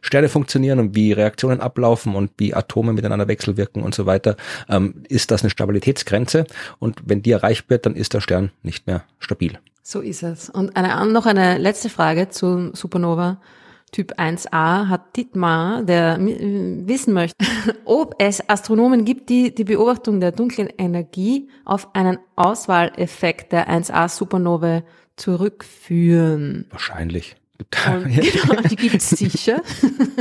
Sterne 0.00 0.28
funktionieren 0.28 0.78
und 0.78 0.94
wie 0.94 1.12
Reaktionen 1.12 1.60
ablaufen 1.60 2.14
und 2.14 2.30
wie 2.36 2.54
Atome 2.54 2.92
miteinander 2.92 3.26
wechselwirken 3.26 3.82
und 3.82 3.94
so 3.94 4.06
weiter, 4.06 4.36
ähm, 4.68 5.02
ist 5.08 5.30
das 5.30 5.42
eine 5.42 5.50
Stabilitätsgrenze 5.50 6.46
und 6.78 7.00
wenn 7.04 7.22
die 7.22 7.32
erreicht 7.32 7.70
wird, 7.70 7.86
dann 7.86 7.96
ist 7.96 8.14
der 8.14 8.20
Stern 8.20 8.50
nicht 8.62 8.86
mehr 8.86 9.04
stabil. 9.18 9.58
So 9.82 10.00
ist 10.00 10.22
es. 10.22 10.48
Und 10.48 10.76
eine, 10.76 11.12
noch 11.12 11.26
eine 11.26 11.58
letzte 11.58 11.90
Frage 11.90 12.30
zu 12.30 12.70
Supernova. 12.74 13.38
Typ 13.94 14.18
1a 14.18 14.88
hat 14.88 15.14
Dietmar, 15.14 15.84
der 15.84 16.18
wissen 16.18 17.14
möchte, 17.14 17.36
ob 17.84 18.16
es 18.18 18.42
Astronomen 18.50 19.04
gibt, 19.04 19.28
die 19.28 19.54
die 19.54 19.62
Beobachtung 19.62 20.18
der 20.18 20.32
dunklen 20.32 20.68
Energie 20.76 21.48
auf 21.64 21.94
einen 21.94 22.18
Auswahleffekt 22.34 23.52
der 23.52 23.70
1a 23.70 24.08
Supernovae 24.08 24.82
zurückführen. 25.14 26.66
Wahrscheinlich. 26.70 27.36
Und, 27.60 27.70
genau, 27.70 28.62
die 28.68 28.74
gibt 28.74 28.96
es 28.96 29.10
sicher. 29.10 29.62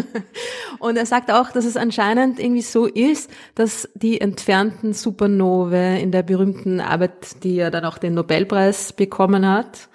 Und 0.80 0.96
er 0.96 1.08
sagt 1.08 1.32
auch, 1.32 1.52
dass 1.52 1.66
es 1.66 1.76
anscheinend 1.76 2.40
irgendwie 2.40 2.62
so 2.62 2.86
ist, 2.86 3.32
dass 3.56 3.90
die 3.96 4.22
entfernten 4.22 4.94
Supernovae 4.94 6.00
in 6.00 6.12
der 6.12 6.22
berühmten 6.22 6.80
Arbeit, 6.80 7.44
die 7.44 7.56
ja 7.56 7.72
dann 7.72 7.86
auch 7.86 7.98
den 7.98 8.14
Nobelpreis 8.14 8.94
bekommen 8.94 9.50
hat, 9.50 9.90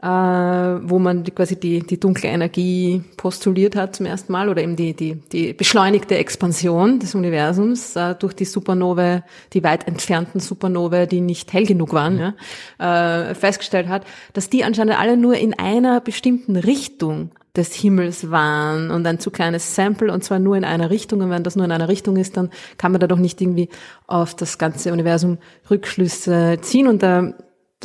äh, 0.00 0.06
wo 0.06 0.98
man 1.00 1.24
die, 1.24 1.32
quasi 1.32 1.58
die, 1.58 1.80
die 1.80 1.98
dunkle 1.98 2.28
Energie 2.28 3.02
postuliert 3.16 3.74
hat 3.74 3.96
zum 3.96 4.06
ersten 4.06 4.30
Mal 4.30 4.48
oder 4.48 4.62
eben 4.62 4.76
die, 4.76 4.94
die, 4.94 5.16
die 5.16 5.52
beschleunigte 5.52 6.16
Expansion 6.16 7.00
des 7.00 7.16
Universums 7.16 7.96
äh, 7.96 8.14
durch 8.14 8.34
die 8.34 8.44
Supernovae, 8.44 9.24
die 9.52 9.64
weit 9.64 9.88
entfernten 9.88 10.40
Supernovae, 10.40 11.06
die 11.06 11.20
nicht 11.20 11.52
hell 11.52 11.66
genug 11.66 11.92
waren, 11.92 12.14
mhm. 12.14 12.34
ja, 12.78 13.30
äh, 13.30 13.34
festgestellt 13.34 13.88
hat, 13.88 14.04
dass 14.34 14.50
die 14.50 14.62
anscheinend 14.62 14.98
alle 14.98 15.16
nur 15.16 15.34
in 15.34 15.58
einer 15.58 16.00
bestimmten 16.00 16.54
Richtung 16.54 17.32
des 17.56 17.74
Himmels 17.74 18.30
waren 18.30 18.92
und 18.92 19.04
ein 19.04 19.18
zu 19.18 19.32
kleines 19.32 19.74
Sample 19.74 20.12
und 20.12 20.22
zwar 20.22 20.38
nur 20.38 20.56
in 20.56 20.64
einer 20.64 20.90
Richtung. 20.90 21.20
Und 21.22 21.30
wenn 21.30 21.42
das 21.42 21.56
nur 21.56 21.64
in 21.64 21.72
einer 21.72 21.88
Richtung 21.88 22.16
ist, 22.16 22.36
dann 22.36 22.50
kann 22.76 22.92
man 22.92 23.00
da 23.00 23.08
doch 23.08 23.18
nicht 23.18 23.40
irgendwie 23.40 23.68
auf 24.06 24.36
das 24.36 24.58
ganze 24.58 24.92
Universum 24.92 25.38
Rückschlüsse 25.68 26.58
ziehen. 26.60 26.86
Und 26.86 27.02
da 27.02 27.32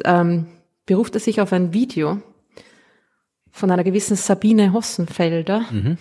ähm, 0.05 0.45
beruft 0.85 1.15
er 1.15 1.19
sich 1.19 1.41
auf 1.41 1.53
ein 1.53 1.73
Video 1.73 2.21
von 3.51 3.71
einer 3.71 3.83
gewissen 3.83 4.17
Sabine 4.17 4.73
Hossenfelder. 4.73 5.65
Mhm. 5.71 5.97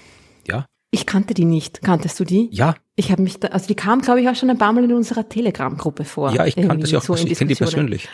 Ja. 0.46 0.66
Ich 0.90 1.06
kannte 1.06 1.34
die 1.34 1.44
nicht. 1.44 1.82
Kanntest 1.82 2.20
du 2.20 2.24
die? 2.24 2.48
Ja. 2.52 2.74
Ich 2.96 3.10
habe 3.10 3.22
mich 3.22 3.40
da, 3.40 3.48
also 3.48 3.66
die 3.66 3.74
kam, 3.74 4.02
glaube 4.02 4.20
ich, 4.20 4.28
auch 4.28 4.34
schon 4.34 4.50
ein 4.50 4.58
paar 4.58 4.72
Mal 4.72 4.84
in 4.84 4.92
unserer 4.92 5.28
Telegram-Gruppe 5.28 6.04
vor. 6.04 6.32
Ja, 6.32 6.46
ich 6.46 6.56
kannte 6.56 6.86
sie 6.86 6.96
auch. 6.96 7.02
So 7.02 7.14
ich 7.14 7.38
kenne 7.38 7.48
die 7.48 7.54
persönlich. 7.54 8.08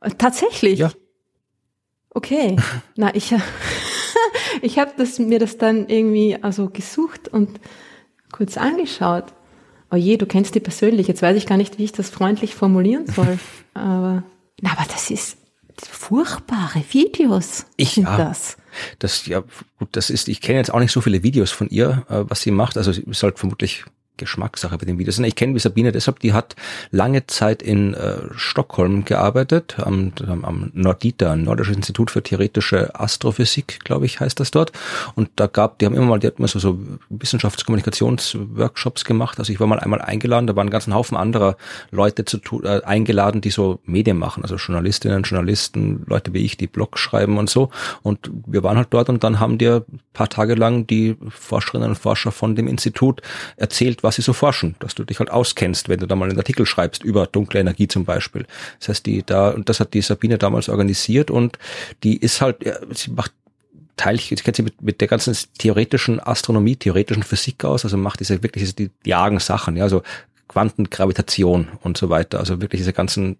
Äh, 0.00 0.10
tatsächlich? 0.10 0.78
Ja. 0.78 0.92
Okay. 2.10 2.56
Na, 2.96 3.14
ich, 3.14 3.34
ich 4.62 4.78
habe 4.78 4.92
das, 4.96 5.18
mir 5.18 5.38
das 5.38 5.58
dann 5.58 5.88
irgendwie 5.88 6.38
also 6.40 6.70
gesucht 6.70 7.28
und 7.28 7.60
kurz 8.32 8.56
angeschaut. 8.56 9.32
Oh 9.90 9.96
je, 9.96 10.16
du 10.16 10.26
kennst 10.26 10.54
die 10.54 10.60
persönlich. 10.60 11.08
Jetzt 11.08 11.22
weiß 11.22 11.36
ich 11.36 11.46
gar 11.46 11.56
nicht, 11.56 11.78
wie 11.78 11.84
ich 11.84 11.92
das 11.92 12.10
freundlich 12.10 12.54
formulieren 12.54 13.06
soll. 13.06 13.38
aber, 13.74 14.22
na, 14.60 14.72
aber 14.72 14.86
das 14.92 15.10
ist, 15.10 15.38
furchtbare 15.84 16.82
Videos 16.90 17.66
ich, 17.76 17.92
sind 17.92 18.04
ja, 18.04 18.16
das. 18.16 18.56
Das 18.98 19.26
ja 19.26 19.42
gut, 19.78 19.88
das 19.92 20.10
ist. 20.10 20.28
Ich 20.28 20.40
kenne 20.40 20.58
jetzt 20.58 20.72
auch 20.72 20.80
nicht 20.80 20.92
so 20.92 21.00
viele 21.00 21.22
Videos 21.22 21.50
von 21.50 21.68
ihr, 21.68 22.06
äh, 22.08 22.24
was 22.28 22.42
sie 22.42 22.50
macht. 22.50 22.76
Also 22.76 22.92
sie 22.92 23.02
ist 23.02 23.22
halt 23.22 23.38
vermutlich 23.38 23.84
Geschmackssache 24.16 24.78
bei 24.78 24.86
den 24.86 24.98
Videos. 24.98 25.18
Ich 25.18 25.34
kenne 25.34 25.54
die 25.54 25.58
Sabine 25.58 25.92
deshalb, 25.92 26.20
die 26.20 26.32
hat 26.32 26.56
lange 26.90 27.26
Zeit 27.26 27.62
in 27.62 27.94
äh, 27.94 28.16
Stockholm 28.34 29.04
gearbeitet, 29.04 29.76
am, 29.78 30.12
am 30.26 30.70
Nordita, 30.74 31.36
Nordisches 31.36 31.76
Institut 31.76 32.10
für 32.10 32.22
theoretische 32.22 32.98
Astrophysik, 32.98 33.80
glaube 33.84 34.06
ich, 34.06 34.20
heißt 34.20 34.40
das 34.40 34.50
dort. 34.50 34.72
Und 35.14 35.30
da 35.36 35.46
gab, 35.46 35.78
die 35.78 35.86
haben 35.86 35.94
immer 35.94 36.06
mal, 36.06 36.18
die 36.18 36.26
hat 36.26 36.38
immer 36.38 36.48
so, 36.48 36.58
so 36.58 36.78
Wissenschaftskommunikationsworkshops 37.08 39.04
gemacht. 39.04 39.38
Also 39.38 39.52
ich 39.52 39.60
war 39.60 39.66
mal 39.66 39.80
einmal 39.80 40.00
eingeladen, 40.00 40.46
da 40.46 40.56
waren 40.56 40.62
einen 40.62 40.70
ganzen 40.70 40.94
Haufen 40.94 41.16
anderer 41.16 41.56
Leute 41.90 42.24
zu 42.24 42.38
äh, 42.62 42.82
eingeladen, 42.82 43.40
die 43.40 43.50
so 43.50 43.80
Medien 43.84 44.18
machen, 44.18 44.42
also 44.42 44.56
Journalistinnen, 44.56 45.22
Journalisten, 45.22 46.04
Leute 46.06 46.32
wie 46.32 46.44
ich, 46.44 46.56
die 46.56 46.66
Blogs 46.66 47.00
schreiben 47.00 47.38
und 47.38 47.50
so. 47.50 47.70
Und 48.02 48.30
wir 48.46 48.62
waren 48.62 48.76
halt 48.76 48.88
dort 48.90 49.08
und 49.08 49.24
dann 49.24 49.40
haben 49.40 49.58
dir 49.58 49.84
paar 50.12 50.28
Tage 50.28 50.54
lang 50.54 50.86
die 50.86 51.16
Forscherinnen 51.28 51.90
und 51.90 51.96
Forscher 51.96 52.32
von 52.32 52.56
dem 52.56 52.66
Institut 52.66 53.20
erzählt, 53.56 54.02
was 54.06 54.16
sie 54.16 54.22
so 54.22 54.32
forschen, 54.32 54.76
dass 54.78 54.94
du 54.94 55.04
dich 55.04 55.18
halt 55.18 55.30
auskennst, 55.30 55.88
wenn 55.88 56.00
du 56.00 56.06
da 56.06 56.16
mal 56.16 56.28
einen 56.28 56.38
Artikel 56.38 56.64
schreibst 56.64 57.04
über 57.04 57.26
dunkle 57.26 57.60
Energie 57.60 57.88
zum 57.88 58.04
Beispiel. 58.04 58.46
Das 58.78 58.88
heißt, 58.88 59.06
die 59.06 59.22
da, 59.24 59.50
und 59.50 59.68
das 59.68 59.80
hat 59.80 59.94
die 59.94 60.00
Sabine 60.00 60.38
damals 60.38 60.68
organisiert 60.68 61.30
und 61.30 61.58
die 62.02 62.16
ist 62.16 62.40
halt, 62.40 62.64
ja, 62.64 62.76
sie 62.92 63.10
macht 63.10 63.32
Teilchen, 63.96 64.36
ich 64.36 64.44
kenne 64.44 64.56
sie 64.56 64.62
mit, 64.62 64.82
mit 64.82 65.00
der 65.00 65.08
ganzen 65.08 65.36
theoretischen 65.58 66.20
Astronomie, 66.20 66.76
theoretischen 66.76 67.22
Physik 67.22 67.64
aus, 67.64 67.84
also 67.84 67.96
macht 67.96 68.20
diese 68.20 68.42
wirklich 68.42 68.62
diese, 68.62 68.74
die 68.74 68.90
jagen 69.04 69.40
Sachen, 69.40 69.76
ja, 69.76 69.84
also 69.84 70.02
Quantengravitation 70.48 71.68
und 71.82 71.96
so 71.96 72.08
weiter, 72.08 72.38
also 72.38 72.60
wirklich 72.60 72.80
diese 72.80 72.92
ganzen 72.92 73.38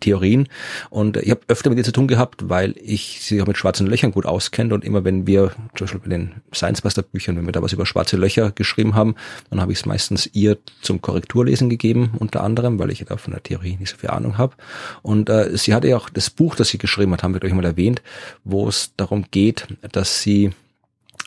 Theorien. 0.00 0.48
Und 0.90 1.16
ich 1.16 1.30
habe 1.30 1.40
öfter 1.48 1.70
mit 1.70 1.78
ihr 1.78 1.84
zu 1.84 1.92
tun 1.92 2.08
gehabt, 2.08 2.48
weil 2.48 2.74
ich 2.80 3.20
sie 3.20 3.40
auch 3.42 3.46
mit 3.46 3.56
schwarzen 3.56 3.86
Löchern 3.86 4.12
gut 4.12 4.26
auskenne. 4.26 4.74
Und 4.74 4.84
immer 4.84 5.04
wenn 5.04 5.26
wir, 5.26 5.52
zum 5.74 5.86
Beispiel 5.86 6.00
bei 6.00 6.08
den 6.08 6.34
Science 6.54 6.82
Buster 6.82 7.02
Büchern, 7.02 7.36
wenn 7.36 7.46
wir 7.46 7.52
da 7.52 7.62
was 7.62 7.72
über 7.72 7.86
schwarze 7.86 8.16
Löcher 8.16 8.50
geschrieben 8.50 8.94
haben, 8.94 9.14
dann 9.50 9.60
habe 9.60 9.72
ich 9.72 9.78
es 9.78 9.86
meistens 9.86 10.28
ihr 10.32 10.58
zum 10.82 11.00
Korrekturlesen 11.00 11.68
gegeben, 11.68 12.12
unter 12.18 12.42
anderem, 12.42 12.78
weil 12.78 12.90
ich 12.90 13.04
da 13.04 13.16
von 13.16 13.32
der 13.32 13.42
Theorie 13.42 13.76
nicht 13.76 13.90
so 13.90 13.96
viel 13.96 14.10
Ahnung 14.10 14.38
habe. 14.38 14.54
Und 15.02 15.28
äh, 15.28 15.56
sie 15.56 15.74
hatte 15.74 15.88
ja 15.88 15.96
auch 15.96 16.10
das 16.10 16.30
Buch, 16.30 16.54
das 16.54 16.68
sie 16.68 16.78
geschrieben 16.78 17.12
hat, 17.12 17.22
haben 17.22 17.34
wir 17.34 17.40
gleich 17.40 17.54
mal 17.54 17.64
erwähnt, 17.64 18.02
wo 18.44 18.68
es 18.68 18.92
darum 18.96 19.24
geht, 19.30 19.66
dass 19.92 20.22
sie 20.22 20.52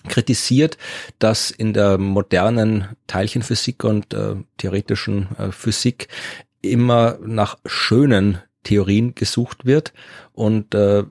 kritisiert, 0.08 0.78
dass 1.20 1.52
in 1.52 1.74
der 1.74 1.98
modernen 1.98 2.90
Teilchenphysik 3.08 3.84
und 3.84 4.14
äh, 4.14 4.36
theoretischen 4.58 5.28
äh, 5.38 5.52
Physik 5.52 6.08
immer 6.62 7.18
nach 7.24 7.58
schönen 7.66 8.40
Theorien 8.64 9.16
gesucht 9.16 9.66
wird. 9.66 9.94
Und 10.34 10.76
äh, 10.76 11.04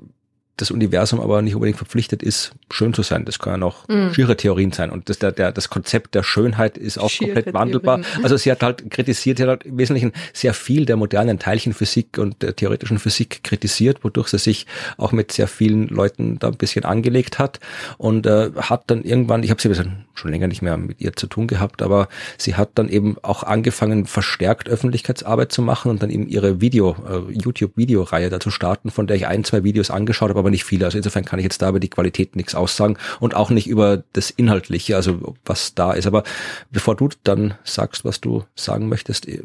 das 0.61 0.71
Universum 0.71 1.21
aber 1.21 1.43
nicht 1.43 1.55
unbedingt 1.55 1.79
verpflichtet 1.79 2.23
ist, 2.23 2.53
schön 2.71 2.95
zu 2.95 3.03
sein. 3.03 3.25
Das 3.25 3.39
können 3.39 3.63
auch 3.63 3.89
mm. 3.89 4.13
schiere 4.13 4.37
Theorien 4.37 4.73
sein. 4.73 4.91
Und 4.91 5.09
das, 5.09 5.19
der, 5.19 5.33
der, 5.33 5.53
das 5.53 5.71
Konzept 5.71 6.15
der 6.15 6.23
Schönheit 6.23 6.77
ist 6.77 6.99
auch 6.99 7.11
schiere 7.11 7.35
komplett 7.35 7.55
wandelbar. 7.55 8.01
Also 8.23 8.37
sie 8.37 8.51
hat 8.51 8.63
halt 8.63 8.91
kritisiert, 8.91 9.39
sie 9.39 9.45
hat 9.45 9.49
halt 9.49 9.65
im 9.65 9.79
Wesentlichen 9.79 10.13
sehr 10.33 10.55
viel 10.55 10.87
der 10.87 10.97
modernen 10.97 11.39
Teilchenphysik 11.39 12.19
und 12.19 12.43
der 12.43 12.57
theoretischen 12.57 12.99
Physik 12.99 13.43
kritisiert, 13.43 14.05
wodurch 14.05 14.29
sie 14.29 14.39
sich 14.39 14.67
auch 14.97 15.13
mit 15.13 15.33
sehr 15.33 15.49
vielen 15.49 15.89
Leuten 15.89 16.39
da 16.39 16.49
ein 16.49 16.57
bisschen 16.57 16.85
angelegt 16.85 17.39
hat 17.39 17.61
und 17.99 18.27
äh, 18.27 18.51
hat 18.57 18.85
dann 18.89 19.03
irgendwann, 19.03 19.43
ich 19.43 19.51
habe 19.51 19.61
sie 19.61 19.71
schon 20.15 20.31
länger 20.31 20.49
nicht 20.49 20.63
mehr 20.63 20.77
mit 20.77 21.01
ihr 21.01 21.15
zu 21.15 21.27
tun 21.27 21.47
gehabt, 21.47 21.83
aber 21.83 22.09
sie 22.37 22.55
hat 22.55 22.71
dann 22.75 22.89
eben 22.89 23.17
auch 23.23 23.43
angefangen, 23.43 24.07
verstärkt 24.07 24.69
Öffentlichkeitsarbeit 24.69 25.53
zu 25.53 25.63
machen 25.63 25.91
und 25.91 26.03
dann 26.03 26.11
eben 26.11 26.27
ihre 26.27 26.61
Video, 26.61 26.97
äh, 27.09 27.33
YouTube-Videoreihe 27.33 28.31
dazu 28.31 28.51
starten, 28.51 28.91
von 28.91 29.07
der 29.07 29.17
ich 29.17 29.27
ein, 29.27 29.45
zwei 29.45 29.65
Videos 29.65 29.91
angeschaut 29.91 30.29
habe, 30.29 30.39
aber 30.39 30.50
nicht 30.51 30.65
viele. 30.65 30.85
Also 30.85 30.99
insofern 30.99 31.25
kann 31.25 31.39
ich 31.39 31.45
jetzt 31.45 31.63
da 31.63 31.69
über 31.69 31.81
die 31.81 31.91
Qualität 31.91 32.37
nichts 32.37 32.55
aussagen 32.55 32.97
und 33.21 33.35
auch 33.35 33.51
nicht 33.51 33.67
über 33.67 34.03
das 34.13 34.31
Inhaltliche, 34.31 34.97
also 34.97 35.35
was 35.45 35.75
da 35.75 35.93
ist. 35.93 36.07
Aber 36.07 36.25
bevor 36.71 36.97
du 36.97 37.09
dann 37.25 37.55
sagst, 37.65 38.05
was 38.05 38.21
du 38.21 38.45
sagen 38.55 38.89
möchtest, 38.89 39.29
äh, 39.29 39.43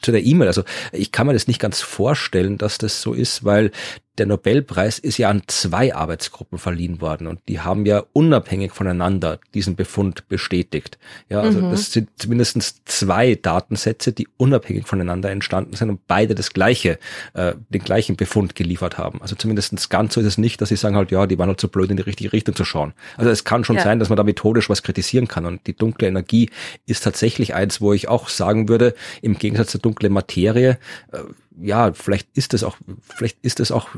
zu 0.00 0.12
der 0.12 0.24
E-Mail. 0.24 0.48
Also 0.48 0.62
ich 0.92 1.12
kann 1.12 1.26
mir 1.26 1.32
das 1.32 1.46
nicht 1.46 1.60
ganz 1.60 1.80
vorstellen, 1.80 2.58
dass 2.58 2.78
das 2.78 3.02
so 3.02 3.12
ist, 3.12 3.44
weil 3.44 3.70
der 4.18 4.26
Nobelpreis 4.26 4.98
ist 4.98 5.18
ja 5.18 5.28
an 5.28 5.42
zwei 5.48 5.94
Arbeitsgruppen 5.94 6.58
verliehen 6.58 7.00
worden 7.00 7.26
und 7.26 7.40
die 7.48 7.60
haben 7.60 7.84
ja 7.84 8.04
unabhängig 8.12 8.72
voneinander 8.72 9.40
diesen 9.54 9.74
Befund 9.74 10.28
bestätigt. 10.28 10.98
Ja, 11.28 11.40
also 11.40 11.60
mhm. 11.60 11.70
das 11.70 11.92
sind 11.92 12.10
mindestens 12.28 12.84
zwei 12.84 13.34
Datensätze, 13.34 14.12
die 14.12 14.28
unabhängig 14.36 14.86
voneinander 14.86 15.30
entstanden 15.30 15.74
sind 15.74 15.90
und 15.90 16.06
beide 16.06 16.34
das 16.34 16.50
gleiche, 16.50 16.98
äh, 17.34 17.54
den 17.70 17.82
gleichen 17.82 18.14
Befund 18.14 18.54
geliefert 18.54 18.98
haben. 18.98 19.20
Also 19.20 19.34
zumindestens 19.34 19.88
ganz 19.88 20.14
so 20.14 20.20
ist 20.20 20.26
es 20.26 20.38
nicht, 20.38 20.60
dass 20.60 20.68
sie 20.68 20.76
sagen 20.76 20.94
halt, 20.94 21.10
ja, 21.10 21.26
die 21.26 21.38
waren 21.38 21.48
halt 21.48 21.60
so 21.60 21.68
blöd 21.68 21.90
in 21.90 21.96
die 21.96 22.02
richtige 22.02 22.32
Richtung 22.32 22.54
zu 22.54 22.64
schauen. 22.64 22.92
Also 23.16 23.30
es 23.30 23.44
kann 23.44 23.64
schon 23.64 23.76
ja. 23.76 23.82
sein, 23.82 23.98
dass 23.98 24.10
man 24.10 24.16
da 24.16 24.22
methodisch 24.22 24.70
was 24.70 24.84
kritisieren 24.84 25.26
kann 25.26 25.44
und 25.44 25.66
die 25.66 25.76
dunkle 25.76 26.06
Energie 26.06 26.50
ist 26.86 27.02
tatsächlich 27.02 27.54
eins, 27.54 27.80
wo 27.80 27.92
ich 27.92 28.08
auch 28.08 28.28
sagen 28.28 28.68
würde, 28.68 28.94
im 29.22 29.38
Gegensatz 29.38 29.72
zur 29.72 29.80
dunklen 29.80 30.12
Materie, 30.12 30.78
äh, 31.12 31.18
ja, 31.60 31.92
vielleicht 31.92 32.28
ist 32.36 32.54
es 32.54 32.64
auch, 32.64 32.76
vielleicht 33.16 33.38
ist 33.42 33.60
es 33.60 33.70
auch, 33.70 33.88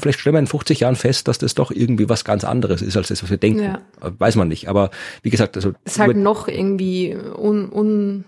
vielleicht 0.00 0.20
stellen 0.20 0.34
wir 0.34 0.40
in 0.40 0.46
50 0.46 0.80
Jahren 0.80 0.96
fest, 0.96 1.28
dass 1.28 1.38
das 1.38 1.54
doch 1.54 1.70
irgendwie 1.70 2.08
was 2.08 2.24
ganz 2.24 2.44
anderes 2.44 2.82
ist 2.82 2.96
als 2.96 3.08
das, 3.08 3.22
was 3.22 3.30
wir 3.30 3.36
denken. 3.36 3.62
Ja. 3.62 3.80
Weiß 4.00 4.36
man 4.36 4.48
nicht. 4.48 4.68
Aber 4.68 4.90
wie 5.22 5.30
gesagt, 5.30 5.56
also. 5.56 5.72
Es 5.84 5.92
ist 5.92 5.98
halt 6.00 6.16
noch 6.16 6.48
irgendwie 6.48 7.14
un, 7.14 7.70
un, 7.70 8.24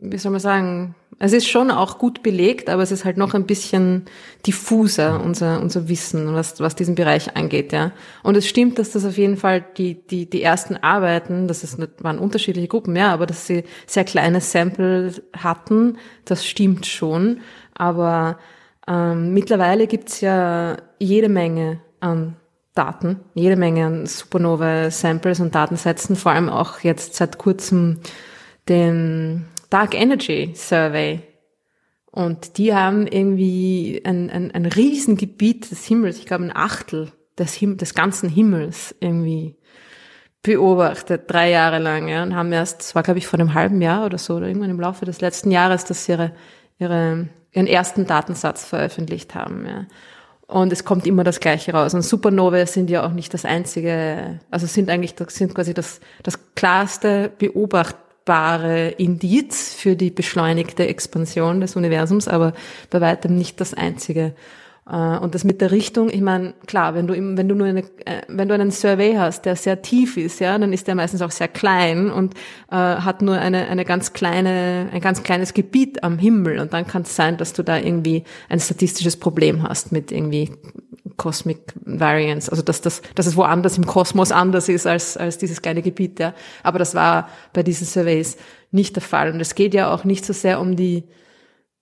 wie 0.00 0.18
soll 0.18 0.32
man 0.32 0.40
sagen, 0.40 0.94
es 1.22 1.34
ist 1.34 1.48
schon 1.48 1.70
auch 1.70 1.98
gut 1.98 2.22
belegt, 2.22 2.70
aber 2.70 2.82
es 2.82 2.92
ist 2.92 3.04
halt 3.04 3.18
noch 3.18 3.34
ein 3.34 3.44
bisschen 3.44 4.06
diffuser, 4.46 5.22
unser, 5.22 5.60
unser 5.60 5.86
Wissen, 5.86 6.32
was, 6.32 6.60
was 6.60 6.74
diesen 6.74 6.94
Bereich 6.94 7.36
angeht, 7.36 7.72
ja. 7.72 7.92
Und 8.22 8.38
es 8.38 8.48
stimmt, 8.48 8.78
dass 8.78 8.92
das 8.92 9.04
auf 9.04 9.18
jeden 9.18 9.36
Fall 9.36 9.62
die, 9.76 9.96
die, 10.06 10.30
die 10.30 10.42
ersten 10.42 10.78
Arbeiten, 10.78 11.46
das 11.46 11.62
ist, 11.62 11.78
waren 12.02 12.18
unterschiedliche 12.18 12.68
Gruppen, 12.68 12.96
ja, 12.96 13.12
aber 13.12 13.26
dass 13.26 13.46
sie 13.46 13.64
sehr 13.86 14.04
kleine 14.04 14.40
Sample 14.40 15.12
hatten, 15.36 15.98
das 16.24 16.46
stimmt 16.46 16.86
schon. 16.86 17.42
Aber 17.80 18.38
ähm, 18.86 19.32
mittlerweile 19.32 19.86
gibt's 19.86 20.20
ja 20.20 20.76
jede 20.98 21.30
Menge 21.30 21.80
an 21.98 22.36
Daten, 22.74 23.20
jede 23.32 23.56
Menge 23.56 23.86
an 23.86 24.06
Supernova-Samples 24.06 25.40
und 25.40 25.54
Datensätzen, 25.54 26.14
vor 26.14 26.32
allem 26.32 26.50
auch 26.50 26.80
jetzt 26.80 27.14
seit 27.14 27.38
kurzem 27.38 28.00
den 28.68 29.46
Dark 29.70 29.94
Energy 29.94 30.52
Survey. 30.54 31.22
Und 32.10 32.58
die 32.58 32.74
haben 32.74 33.06
irgendwie 33.06 34.02
ein, 34.04 34.28
ein, 34.28 34.50
ein 34.50 34.66
Riesengebiet 34.66 35.70
des 35.70 35.86
Himmels, 35.86 36.18
ich 36.18 36.26
glaube 36.26 36.44
ein 36.44 36.54
Achtel 36.54 37.12
des, 37.38 37.54
Him 37.54 37.78
des 37.78 37.94
ganzen 37.94 38.28
Himmels 38.28 38.94
irgendwie 39.00 39.56
beobachtet, 40.42 41.22
drei 41.28 41.48
Jahre 41.48 41.78
lang, 41.78 42.08
ja, 42.08 42.22
und 42.22 42.36
haben 42.36 42.52
erst, 42.52 42.80
das 42.80 42.94
war 42.94 43.02
glaube 43.02 43.18
ich 43.20 43.26
vor 43.26 43.40
einem 43.40 43.54
halben 43.54 43.80
Jahr 43.80 44.04
oder 44.04 44.18
so, 44.18 44.34
oder 44.34 44.48
irgendwann 44.48 44.70
im 44.70 44.80
Laufe 44.80 45.06
des 45.06 45.22
letzten 45.22 45.50
Jahres, 45.50 45.86
dass 45.86 46.06
ihre, 46.10 46.32
ihre 46.78 47.30
ihren 47.52 47.66
ersten 47.66 48.06
Datensatz 48.06 48.64
veröffentlicht 48.64 49.34
haben. 49.34 49.66
Ja. 49.66 49.86
Und 50.46 50.72
es 50.72 50.84
kommt 50.84 51.06
immer 51.06 51.22
das 51.22 51.38
Gleiche 51.38 51.72
raus. 51.72 51.94
Und 51.94 52.02
Supernovae 52.02 52.66
sind 52.66 52.90
ja 52.90 53.06
auch 53.06 53.12
nicht 53.12 53.32
das 53.32 53.44
einzige, 53.44 54.40
also 54.50 54.66
sind 54.66 54.90
eigentlich, 54.90 55.14
sind 55.28 55.54
quasi 55.54 55.74
das, 55.74 56.00
das 56.24 56.38
klarste 56.56 57.30
beobachtbare 57.38 58.88
Indiz 58.90 59.74
für 59.74 59.94
die 59.94 60.10
beschleunigte 60.10 60.88
Expansion 60.88 61.60
des 61.60 61.76
Universums, 61.76 62.26
aber 62.26 62.52
bei 62.90 63.00
weitem 63.00 63.36
nicht 63.36 63.60
das 63.60 63.74
einzige. 63.74 64.34
Äh, 64.90 65.18
und 65.18 65.34
das 65.34 65.44
mit 65.44 65.60
der 65.60 65.70
Richtung, 65.70 66.10
ich 66.10 66.20
meine, 66.20 66.54
klar, 66.66 66.94
wenn 66.94 67.06
du 67.06 67.14
wenn 67.14 67.48
du 67.48 67.54
nur 67.54 67.66
eine, 67.66 67.80
äh, 68.04 68.22
wenn 68.28 68.48
du 68.48 68.54
einen 68.54 68.70
Survey 68.70 69.14
hast, 69.14 69.44
der 69.44 69.56
sehr 69.56 69.82
tief 69.82 70.16
ist, 70.16 70.40
ja, 70.40 70.58
dann 70.58 70.72
ist 70.72 70.88
der 70.88 70.94
meistens 70.94 71.22
auch 71.22 71.30
sehr 71.30 71.48
klein 71.48 72.10
und 72.10 72.34
äh, 72.70 72.76
hat 72.76 73.22
nur 73.22 73.38
eine 73.38 73.68
eine 73.68 73.84
ganz 73.84 74.12
kleine 74.12 74.88
ein 74.92 75.00
ganz 75.00 75.22
kleines 75.22 75.54
Gebiet 75.54 76.02
am 76.02 76.18
Himmel. 76.18 76.58
Und 76.58 76.72
dann 76.72 76.86
kann 76.86 77.02
es 77.02 77.14
sein, 77.14 77.36
dass 77.36 77.52
du 77.52 77.62
da 77.62 77.78
irgendwie 77.78 78.24
ein 78.48 78.58
statistisches 78.58 79.16
Problem 79.16 79.62
hast 79.62 79.92
mit 79.92 80.10
irgendwie 80.10 80.50
Cosmic 81.16 81.74
Variance, 81.84 82.50
also 82.50 82.62
dass 82.62 82.80
das 82.80 83.02
dass 83.14 83.26
es 83.26 83.36
woanders 83.36 83.78
im 83.78 83.86
Kosmos 83.86 84.32
anders 84.32 84.68
ist 84.68 84.86
als 84.86 85.16
als 85.16 85.38
dieses 85.38 85.62
kleine 85.62 85.82
Gebiet, 85.82 86.18
ja. 86.18 86.34
Aber 86.64 86.78
das 86.78 86.94
war 86.94 87.28
bei 87.52 87.62
diesen 87.62 87.86
Surveys 87.86 88.36
nicht 88.72 88.96
der 88.96 89.02
Fall. 89.02 89.32
Und 89.32 89.40
es 89.40 89.54
geht 89.54 89.74
ja 89.74 89.92
auch 89.94 90.04
nicht 90.04 90.24
so 90.24 90.32
sehr 90.32 90.60
um 90.60 90.74
die 90.76 91.04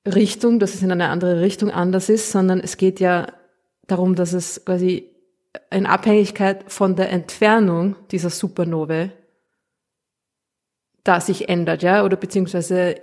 Richtung, 0.08 0.58
dass 0.58 0.74
es 0.74 0.82
in 0.82 0.92
eine 0.92 1.08
andere 1.08 1.40
Richtung 1.40 1.70
anders 1.70 2.08
ist, 2.08 2.30
sondern 2.30 2.60
es 2.60 2.76
geht 2.76 3.00
ja 3.00 3.28
darum, 3.86 4.14
dass 4.14 4.32
es 4.32 4.64
quasi 4.64 5.10
in 5.70 5.86
Abhängigkeit 5.86 6.70
von 6.70 6.96
der 6.96 7.10
Entfernung 7.10 7.96
dieser 8.10 8.30
Supernovae 8.30 9.10
da 11.04 11.20
sich 11.20 11.48
ändert, 11.48 11.82
ja, 11.82 12.04
oder 12.04 12.16
beziehungsweise 12.16 12.96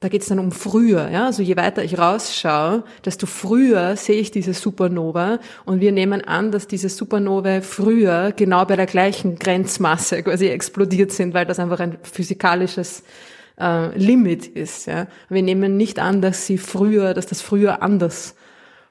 da 0.00 0.08
geht 0.08 0.22
es 0.22 0.28
dann 0.28 0.38
um 0.38 0.52
früher, 0.52 1.08
ja, 1.08 1.26
also 1.26 1.42
je 1.42 1.56
weiter 1.56 1.82
ich 1.82 1.98
rausschaue, 1.98 2.84
desto 3.04 3.26
früher 3.26 3.96
sehe 3.96 4.20
ich 4.20 4.30
diese 4.30 4.52
Supernova. 4.52 5.38
Und 5.64 5.80
wir 5.80 5.90
nehmen 5.90 6.20
an, 6.22 6.52
dass 6.52 6.66
diese 6.66 6.90
Supernovae 6.90 7.62
früher 7.62 8.32
genau 8.32 8.66
bei 8.66 8.76
der 8.76 8.86
gleichen 8.86 9.38
Grenzmasse 9.38 10.22
quasi 10.22 10.46
explodiert 10.48 11.12
sind, 11.12 11.32
weil 11.32 11.46
das 11.46 11.58
einfach 11.58 11.80
ein 11.80 11.96
physikalisches 12.02 13.04
äh, 13.60 13.96
Limit 13.96 14.46
ist. 14.46 14.86
Ja. 14.86 15.06
Wir 15.28 15.42
nehmen 15.42 15.76
nicht 15.76 15.98
an, 15.98 16.22
dass 16.22 16.46
sie 16.46 16.58
früher, 16.58 17.14
dass 17.14 17.26
das 17.26 17.40
früher 17.40 17.82
anders 17.82 18.34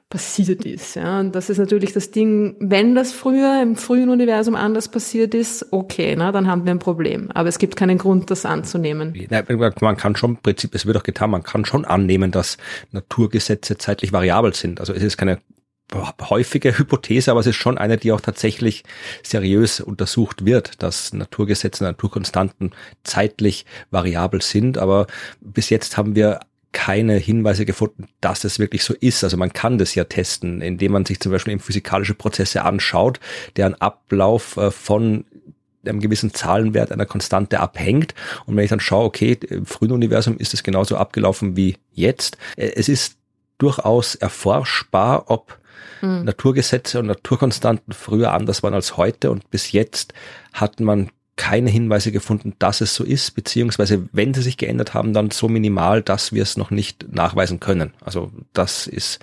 passiert 0.10 0.66
ist. 0.66 0.96
Ja. 0.96 1.20
Und 1.20 1.36
das 1.36 1.50
ist 1.50 1.58
natürlich 1.58 1.92
das 1.92 2.12
Ding, 2.12 2.56
wenn 2.60 2.96
das 2.96 3.12
früher 3.12 3.62
im 3.62 3.76
frühen 3.76 4.10
Universum 4.10 4.56
anders 4.56 4.88
passiert 4.88 5.34
ist, 5.34 5.74
okay, 5.74 6.16
na, 6.16 6.32
dann 6.32 6.48
haben 6.48 6.66
wir 6.66 6.72
ein 6.72 6.80
Problem. 6.80 7.32
Aber 7.34 7.50
es 7.50 7.58
gibt 7.58 7.76
keinen 7.76 7.98
Grund, 7.98 8.30
das 8.30 8.46
anzunehmen. 8.46 9.14
Man 9.82 9.98
kann 9.98 10.16
schon, 10.16 10.32
im 10.32 10.38
Prinzip, 10.38 10.76
es 10.76 10.86
wird 10.86 10.98
auch 10.98 11.04
getan, 11.04 11.32
man 11.32 11.44
kann 11.44 11.66
schon 11.66 11.86
annehmen, 11.86 12.32
dass 12.32 12.58
Naturgesetze 12.92 13.78
zeitlich 13.78 14.14
variabel 14.14 14.54
sind. 14.54 14.80
Also 14.80 14.94
es 14.94 15.02
ist 15.02 15.18
keine 15.18 15.40
häufige 15.94 16.78
Hypothese, 16.78 17.32
aber 17.32 17.40
es 17.40 17.48
ist 17.48 17.56
schon 17.56 17.78
eine, 17.78 17.98
die 17.98 18.12
auch 18.12 18.22
tatsächlich 18.22 18.84
seriös 19.24 19.80
untersucht 19.80 20.46
wird, 20.46 20.82
dass 20.82 21.14
Naturgesetze, 21.14 21.84
Naturkonstanten 21.84 22.72
zeitlich 23.04 23.66
variabel 23.92 24.42
sind. 24.42 24.78
Aber 24.78 25.08
bis 25.42 25.70
jetzt 25.70 25.98
haben 25.98 26.16
wir 26.16 26.40
keine 26.72 27.16
Hinweise 27.16 27.66
gefunden, 27.66 28.10
dass 28.20 28.44
es 28.44 28.60
wirklich 28.60 28.84
so 28.84 28.94
ist. 29.00 29.24
Also 29.24 29.38
man 29.38 29.54
kann 29.54 29.78
das 29.78 29.96
ja 29.96 30.04
testen, 30.04 30.62
indem 30.62 30.92
man 30.92 31.06
sich 31.06 31.22
zum 31.22 31.32
Beispiel 31.32 31.54
eben 31.54 31.62
physikalische 31.62 32.16
Prozesse 32.16 32.64
anschaut, 32.66 33.22
deren 33.56 33.76
Ablauf 33.76 34.58
äh, 34.58 34.72
von 34.72 35.24
einem 35.86 36.02
gewissen 36.02 36.34
Zahlenwert 36.34 36.92
einer 36.92 37.06
Konstante 37.06 37.60
abhängt. 37.60 38.14
Und 38.46 38.58
wenn 38.58 38.64
ich 38.66 38.72
dann 38.72 38.80
schaue, 38.82 39.06
okay, 39.06 39.38
im 39.50 39.66
frühen 39.66 39.92
Universum 39.92 40.38
ist 40.38 40.54
es 40.54 40.64
genauso 40.64 40.98
abgelaufen 40.98 41.56
wie 41.56 41.78
jetzt. 41.94 42.38
Äh, 42.58 42.72
es 42.76 42.90
ist 42.90 43.18
durchaus 43.58 44.16
erforschbar, 44.16 45.26
ob 45.28 45.58
hm. 46.00 46.24
Naturgesetze 46.24 47.00
und 47.00 47.08
Naturkonstanten 47.08 47.94
früher 47.94 48.34
anders 48.34 48.64
waren 48.64 48.74
als 48.74 48.98
heute 48.98 49.32
und 49.32 49.50
bis 49.50 49.72
jetzt 49.72 50.14
hat 50.54 50.80
man 50.80 51.10
keine 51.38 51.70
Hinweise 51.70 52.14
gefunden, 52.14 52.54
dass 52.60 52.80
es 52.80 52.96
so 52.96 53.04
ist, 53.04 53.36
beziehungsweise 53.36 54.08
wenn 54.14 54.34
sie 54.34 54.42
sich 54.42 54.56
geändert 54.56 54.94
haben, 54.94 55.12
dann 55.12 55.32
so 55.32 55.50
minimal, 55.50 56.02
dass 56.02 56.32
wir 56.32 56.42
es 56.42 56.56
noch 56.56 56.72
nicht 56.72 57.14
nachweisen 57.14 57.60
können. 57.60 57.94
Also 58.00 58.32
das 58.54 58.88
ist, 58.88 59.20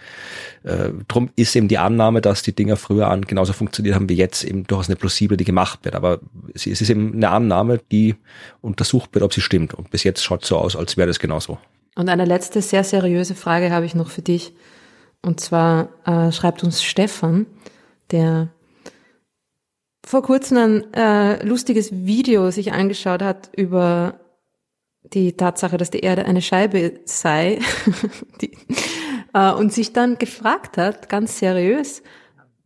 äh, 0.63 0.91
drum 1.09 1.31
ist 1.37 1.57
eben 1.57 1.69
die 1.69 1.79
Annahme, 1.79 2.21
dass 2.21 2.43
die 2.43 2.55
Dinger 2.55 2.77
früher 2.77 3.09
an 3.09 3.23
genauso 3.23 3.55
funktioniert 3.55 3.95
haben 3.95 4.11
wie 4.11 4.17
jetzt, 4.17 4.45
eben 4.45 4.67
durchaus 4.67 4.89
eine 4.89 4.97
plausible, 4.97 5.39
die 5.39 5.45
gemacht 5.45 5.81
wird. 5.85 5.95
Aber 5.95 6.21
es 6.53 6.67
ist 6.67 6.89
eben 6.91 7.15
eine 7.15 7.31
Annahme, 7.31 7.81
die 7.91 8.17
untersucht 8.61 9.15
wird, 9.15 9.25
ob 9.25 9.33
sie 9.33 9.41
stimmt. 9.41 9.73
Und 9.73 9.91
bis 9.91 10.05
jetzt 10.05 10.23
schaut 10.23 10.43
es 10.43 10.49
so 10.49 10.59
aus, 10.59 10.77
als 10.77 10.99
wäre 10.99 11.09
das 11.09 11.19
genauso. 11.19 11.59
Und 11.95 12.11
eine 12.11 12.27
letzte 12.27 12.61
sehr 12.61 12.85
seriöse 12.85 13.35
Frage 13.35 13.71
habe 13.71 13.87
ich 13.87 13.95
noch 13.95 14.11
für 14.11 14.23
dich. 14.23 14.53
Und 15.23 15.41
zwar 15.41 15.89
äh, 16.05 16.33
schreibt 16.33 16.65
uns 16.65 16.83
Stefan, 16.83 17.47
der 18.11 18.49
vor 20.05 20.23
kurzem 20.23 20.59
ein 20.59 20.95
äh, 20.95 21.47
lustiges 21.47 21.93
Video 21.93 22.51
sich 22.51 22.73
angeschaut 22.73 23.23
hat 23.23 23.51
über 23.57 24.21
die 25.05 25.37
Tatsache, 25.37 25.77
dass 25.77 25.91
die 25.91 26.01
Erde 26.01 26.25
eine 26.27 26.43
Scheibe 26.43 27.01
sei 27.05 27.61
die, 28.41 28.53
äh, 29.33 29.53
und 29.53 29.73
sich 29.73 29.93
dann 29.93 30.19
gefragt 30.19 30.77
hat, 30.77 31.09
ganz 31.09 31.39
seriös, 31.39 32.03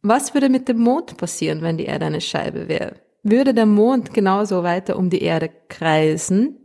was 0.02 0.34
würde 0.34 0.48
mit 0.48 0.68
dem 0.68 0.78
Mond 0.78 1.16
passieren, 1.16 1.62
wenn 1.62 1.78
die 1.78 1.86
Erde 1.86 2.06
eine 2.06 2.20
Scheibe 2.20 2.68
wäre? 2.68 2.94
Würde 3.22 3.54
der 3.54 3.66
Mond 3.66 4.14
genauso 4.14 4.62
weiter 4.62 4.96
um 4.96 5.10
die 5.10 5.22
Erde 5.22 5.50
kreisen 5.68 6.56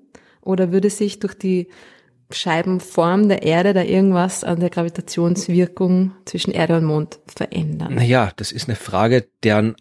oder 0.42 0.72
würde 0.72 0.90
sich 0.90 1.20
durch 1.20 1.34
die 1.34 1.68
Scheibenform 2.34 3.30
der 3.30 3.44
Erde 3.44 3.74
da 3.74 3.84
irgendwas 3.84 4.44
an 4.44 4.60
der 4.60 4.70
Gravitationswirkung 4.70 6.14
zwischen 6.26 6.52
Erde 6.52 6.78
und 6.78 6.86
Mond 6.86 7.20
verändern? 7.28 7.96
Naja, 7.96 8.32
das 8.36 8.52
ist 8.52 8.68
eine 8.68 8.76
Frage, 8.76 9.28
deren 9.44 9.76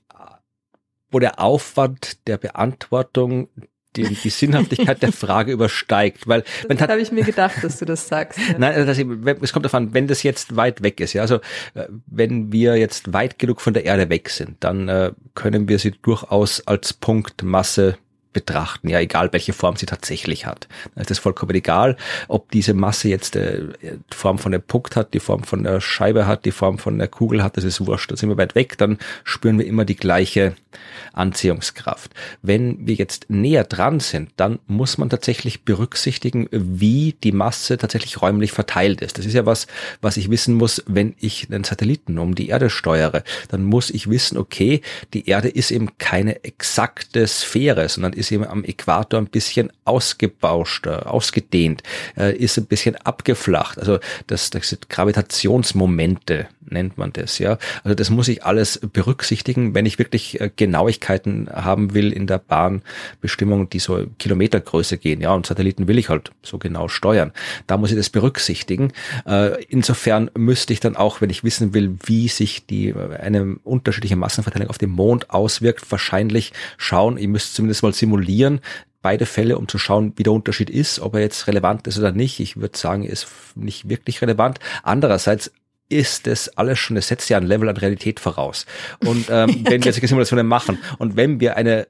wo 1.11 1.19
der 1.19 1.41
Aufwand 1.41 2.27
der 2.29 2.39
Beantwortung 2.39 3.49
die, 3.97 4.05
die 4.05 4.31
Sinnhaftigkeit 4.31 5.03
der 5.03 5.13
Frage 5.13 5.53
übersteigt, 5.53 6.29
weil 6.29 6.45
das 6.69 6.81
habe 6.81 7.01
ich 7.01 7.11
mir 7.11 7.25
gedacht, 7.25 7.65
dass 7.65 7.79
du 7.79 7.85
das 7.85 8.07
sagst. 8.07 8.39
Ja. 8.39 8.55
Nein, 8.57 8.87
das, 8.87 8.99
es 9.43 9.53
kommt 9.53 9.65
davon, 9.65 9.95
wenn 9.95 10.07
das 10.07 10.23
jetzt 10.23 10.55
weit 10.55 10.83
weg 10.83 11.01
ist, 11.01 11.13
ja, 11.13 11.23
also 11.23 11.37
äh, 11.75 11.87
wenn 12.07 12.53
wir 12.53 12.77
jetzt 12.77 13.13
weit 13.13 13.39
genug 13.39 13.61
von 13.61 13.75
der 13.75 13.85
Erde 13.85 14.09
weg 14.09 14.31
sind, 14.31 14.63
dann 14.63 14.89
äh, 14.89 15.13
können 15.35 15.69
wir 15.69 15.79
sie 15.79 15.91
durchaus 15.91 16.67
als 16.67 16.93
Punktmasse 16.93 17.99
betrachten, 18.33 18.89
ja, 18.89 19.01
egal 19.01 19.33
welche 19.33 19.53
Form 19.53 19.77
sie 19.77 19.87
tatsächlich 19.87 20.47
hat. 20.47 20.69
Da 20.95 21.03
ist 21.03 21.11
es 21.11 21.19
vollkommen 21.19 21.55
egal, 21.55 21.97
ob 22.29 22.51
diese 22.51 22.75
Masse 22.75 23.09
jetzt 23.09 23.37
äh, 23.37 23.63
die 23.83 24.17
Form 24.17 24.39
von 24.39 24.53
der 24.53 24.61
Punkt 24.61 24.97
hat, 24.97 25.15
die 25.15 25.21
Form 25.21 25.45
von 25.45 25.65
der 25.65 25.81
Scheibe 25.81 26.27
hat, 26.27 26.45
die 26.45 26.53
Form 26.53 26.79
von 26.79 26.99
der 26.99 27.09
Kugel 27.09 27.43
hat, 27.43 27.57
das 27.57 27.65
ist 27.65 27.85
wurscht. 27.87 28.11
Da 28.11 28.17
sind 28.17 28.29
wir 28.29 28.37
weit 28.39 28.55
weg, 28.55 28.79
dann 28.79 28.99
spüren 29.25 29.59
wir 29.59 29.67
immer 29.67 29.85
die 29.85 29.97
gleiche 29.97 30.55
Anziehungskraft. 31.13 32.13
Wenn 32.43 32.87
wir 32.87 32.95
jetzt 32.95 33.27
näher 33.29 33.65
dran 33.65 34.01
sind, 34.01 34.31
dann 34.37 34.61
muss 34.67 34.99
man 34.99 35.11
tatsächlich 35.11 35.65
berücksichtigen, 35.65 36.49
wie 36.51 37.17
die 37.25 37.33
Masse 37.33 37.79
tatsächlich 37.79 38.23
räumlich 38.23 38.53
verteilt 38.53 39.01
ist. 39.01 39.19
Das 39.19 39.27
ist 39.27 39.35
ja 39.35 39.47
was, 39.47 39.67
was 40.01 40.17
ich 40.17 40.31
wissen 40.31 40.55
muss, 40.55 40.83
wenn 40.87 41.15
ich 41.19 41.49
einen 41.51 41.65
Satelliten 41.65 42.19
um 42.19 42.35
die 42.35 42.49
Erde 42.49 42.71
steuere. 42.71 43.25
Dann 43.49 43.65
muss 43.65 43.91
ich 43.91 44.09
wissen, 44.09 44.39
okay, 44.39 44.83
die 45.15 45.29
Erde 45.29 45.49
ist 45.49 45.71
eben 45.71 45.99
keine 45.99 46.45
exakte 46.45 47.27
Sphäre, 47.27 47.89
sondern 47.89 48.13
ist 48.21 48.31
eben 48.31 48.47
am 48.47 48.65
Äquator 48.65 49.19
ein 49.19 49.27
bisschen 49.27 49.73
ausgebauschter, 49.85 51.13
ausgedehnt, 51.13 51.83
äh, 52.17 52.37
ist 52.37 52.59
ein 52.59 52.67
bisschen 52.67 52.97
abgeflacht. 52.97 53.79
Also 53.79 53.99
das, 54.27 54.51
das 54.51 54.69
sind 54.69 54.89
Gravitationsmomente, 54.89 56.49
nennt 56.73 56.99
man 56.99 57.13
das, 57.13 57.39
ja. 57.39 57.59
Also 57.85 57.95
das 57.95 58.11
muss 58.11 58.29
ich 58.29 58.45
alles 58.45 58.81
berücksichtigen, 58.93 59.75
wenn 59.75 59.87
ich 59.87 59.99
wirklich 59.99 60.41
äh, 60.41 60.51
Genauigkeiten 60.55 61.49
haben 61.51 61.95
will 61.95 62.13
in 62.13 62.27
der 62.27 62.39
Bahnbestimmung, 62.39 63.69
die 63.71 63.79
so 63.79 64.07
Kilometergröße 64.19 64.99
gehen, 64.99 65.21
ja. 65.21 65.33
Und 65.33 65.47
Satelliten 65.47 65.89
will 65.89 65.99
ich 65.99 66.09
halt 66.09 66.31
so 66.43 66.59
genau 66.59 66.89
steuern. 66.89 67.33
Da 67.67 67.77
muss 67.77 67.91
ich 67.91 67.97
das 67.97 68.11
berücksichtigen. 68.11 68.93
Äh, 69.27 69.63
insofern 69.65 70.31
müsste 70.37 70.73
ich 70.73 70.81
dann 70.81 70.97
auch, 70.97 71.21
wenn 71.21 71.31
ich 71.31 71.45
wissen 71.45 71.75
will, 71.75 71.97
wie 72.05 72.29
sich 72.29 72.67
die 72.67 72.95
eine 72.95 73.57
unterschiedliche 73.65 74.17
Massenverteilung 74.17 74.69
auf 74.69 74.79
dem 74.79 74.91
Mond 74.91 75.31
auswirkt, 75.31 75.91
wahrscheinlich 75.91 76.53
schauen, 76.77 77.19
ich 77.19 77.29
müsste 77.29 77.55
zumindest 77.55 77.83
mal 77.83 77.93
simulieren, 77.93 78.61
beide 79.03 79.27
Fälle, 79.27 79.59
um 79.59 79.69
zu 79.69 79.79
schauen, 79.79 80.13
wie 80.17 80.23
der 80.23 80.33
Unterschied 80.33 80.71
ist, 80.71 81.01
ob 81.01 81.15
er 81.15 81.21
jetzt 81.21 81.47
relevant 81.47 81.87
ist 81.87 81.99
oder 81.99 82.13
nicht. 82.13 82.41
Ich 82.41 82.57
würde 82.57 82.77
sagen, 82.77 83.05
ist 83.05 83.27
nicht 83.55 83.89
wirklich 83.89 84.21
relevant. 84.23 84.59
Andererseits 84.83 85.53
ist 85.91 86.27
das 86.27 86.57
alles 86.57 86.79
schon, 86.79 86.97
es 86.97 87.09
setzt 87.09 87.29
ja 87.29 87.37
ein 87.37 87.47
Level 87.47 87.69
an 87.69 87.77
Realität 87.77 88.21
voraus. 88.21 88.65
Und 89.05 89.27
ähm, 89.29 89.65
wenn 89.69 89.85
wir 89.85 89.93
solche 89.93 90.09
Simulationen 90.09 90.47
machen 90.47 90.79
und 90.99 91.17
wenn 91.17 91.41
wir 91.41 91.57
eine, 91.57 91.87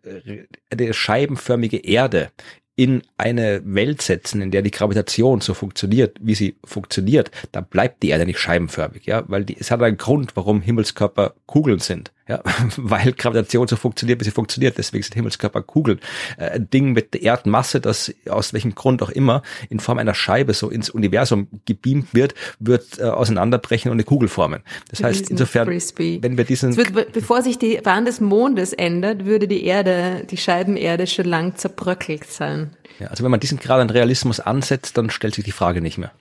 eine 0.71 0.93
scheibenförmige 0.93 1.77
Erde 1.77 2.31
in 2.77 3.03
eine 3.19 3.61
Welt 3.65 4.01
setzen, 4.01 4.41
in 4.41 4.51
der 4.51 4.63
die 4.63 4.71
Gravitation 4.71 5.43
so 5.43 5.53
funktioniert, 5.53 6.17
wie 6.21 6.35
sie 6.35 6.57
funktioniert, 6.65 7.31
dann 7.53 7.67
bleibt 7.67 8.03
die 8.03 8.09
Erde 8.09 8.25
nicht 8.25 8.39
scheibenförmig, 8.39 9.05
ja, 9.05 9.23
weil 9.29 9.45
die, 9.45 9.59
es 9.59 9.71
hat 9.71 9.83
einen 9.83 9.99
Grund, 9.99 10.35
warum 10.35 10.63
Himmelskörper 10.63 11.35
Kugeln 11.45 11.81
sind. 11.81 12.11
Ja, 12.31 12.41
weil 12.77 13.13
Gravitation 13.13 13.67
so 13.67 13.75
funktioniert, 13.75 14.21
wie 14.21 14.25
sie 14.25 14.31
funktioniert. 14.31 14.79
Deswegen 14.79 15.03
sind 15.03 15.15
Himmelskörper 15.15 15.63
Kugeln. 15.63 15.99
Äh, 16.39 16.51
ein 16.51 16.71
Ding 16.71 16.93
mit 16.93 17.13
der 17.13 17.23
Erdmasse, 17.23 17.81
das 17.81 18.15
aus 18.29 18.53
welchem 18.53 18.77
Grund 18.77 19.03
auch 19.03 19.11
immer 19.11 19.43
in 19.69 19.81
Form 19.81 19.99
einer 19.99 20.15
Scheibe 20.15 20.55
so 20.55 20.71
ins 20.71 20.91
Universum 20.91 21.49
gebeamt 21.65 22.15
wird, 22.15 22.35
wird 22.61 23.01
äh, 23.01 23.03
auseinanderbrechen 23.03 23.91
und 23.91 23.97
eine 23.97 24.05
Kugel 24.05 24.29
formen. 24.29 24.63
Das 24.91 25.03
heißt, 25.03 25.29
insofern, 25.29 25.67
Frisbee. 25.67 26.21
wenn 26.23 26.37
wir 26.37 26.45
diesen... 26.45 26.77
Wird, 26.77 27.13
bevor 27.13 27.43
sich 27.43 27.59
die 27.59 27.81
Bahn 27.83 28.05
des 28.05 28.21
Mondes 28.21 28.73
ändert, 28.73 29.25
würde 29.25 29.49
die 29.49 29.65
Erde, 29.65 30.25
die 30.31 30.37
Scheibenerde 30.37 31.09
schon 31.09 31.25
lang 31.25 31.57
zerbröckelt 31.57 32.31
sein. 32.31 32.77
Ja, 33.01 33.09
also 33.09 33.25
wenn 33.25 33.33
man 33.33 33.41
diesen 33.41 33.59
Grad 33.59 33.81
an 33.81 33.91
Realismus 33.91 34.39
ansetzt, 34.39 34.97
dann 34.97 35.11
stellt 35.11 35.35
sich 35.35 35.45
die 35.45 35.51
Frage 35.51 35.81
nicht 35.81 35.99
mehr. 35.99 36.13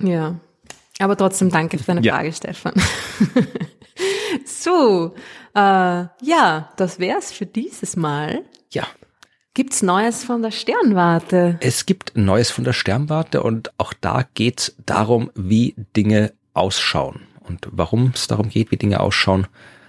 Ja. 0.00 0.36
Aber 0.98 1.16
trotzdem 1.16 1.50
danke 1.50 1.78
für 1.78 1.84
deine 1.84 2.02
ja. 2.02 2.14
Frage, 2.14 2.32
Stefan. 2.32 2.74
so, 4.44 5.14
äh, 5.56 6.08
ja, 6.22 6.70
das 6.76 6.98
wär's 6.98 7.32
für 7.32 7.46
dieses 7.46 7.96
Mal. 7.96 8.44
Ja. 8.70 8.86
Gibt's 9.54 9.82
Neues 9.82 10.22
von 10.22 10.42
der 10.42 10.50
Sternwarte? 10.50 11.56
Es 11.60 11.86
gibt 11.86 12.14
Neues 12.14 12.50
von 12.50 12.64
der 12.64 12.74
Sternwarte 12.74 13.42
und 13.42 13.72
auch 13.78 13.94
da 13.94 14.22
geht's 14.34 14.76
darum, 14.84 15.30
wie 15.34 15.74
Dinge 15.96 16.34
ausschauen. 16.52 17.22
Und 17.40 17.68
warum 17.70 18.12
es 18.14 18.26
darum 18.26 18.50
geht, 18.50 18.70
wie 18.70 18.76
Dinge 18.76 19.00
ausschauen, 19.00 19.46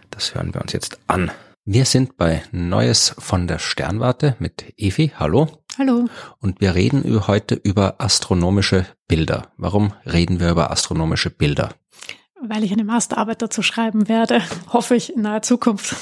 das 0.10 0.36
hören 0.36 0.54
wir 0.54 0.62
uns 0.62 0.72
jetzt 0.72 1.00
an. 1.08 1.32
Wir 1.66 1.84
sind 1.84 2.16
bei 2.16 2.44
Neues 2.54 3.14
von 3.20 3.46
der 3.46 3.60
Sternwarte 3.60 4.38
mit 4.40 4.74
Evi. 4.78 5.12
Hallo. 5.20 5.50
Hallo. 5.78 6.08
Und 6.40 6.62
wir 6.62 6.76
reden 6.76 7.28
heute 7.28 7.56
über 7.56 7.96
astronomische 8.00 8.86
Bilder. 9.10 9.52
Warum 9.58 9.92
reden 10.06 10.40
wir 10.40 10.50
über 10.50 10.72
astronomische 10.72 11.30
Bilder? 11.30 11.74
Weil 12.42 12.64
ich 12.64 12.72
eine 12.72 12.84
Masterarbeit 12.84 13.42
dazu 13.42 13.64
schreiben 13.64 14.08
werde, 14.08 14.42
hoffe 14.74 14.96
ich 14.96 15.16
in 15.16 15.22
naher 15.22 15.42
Zukunft. 15.42 15.96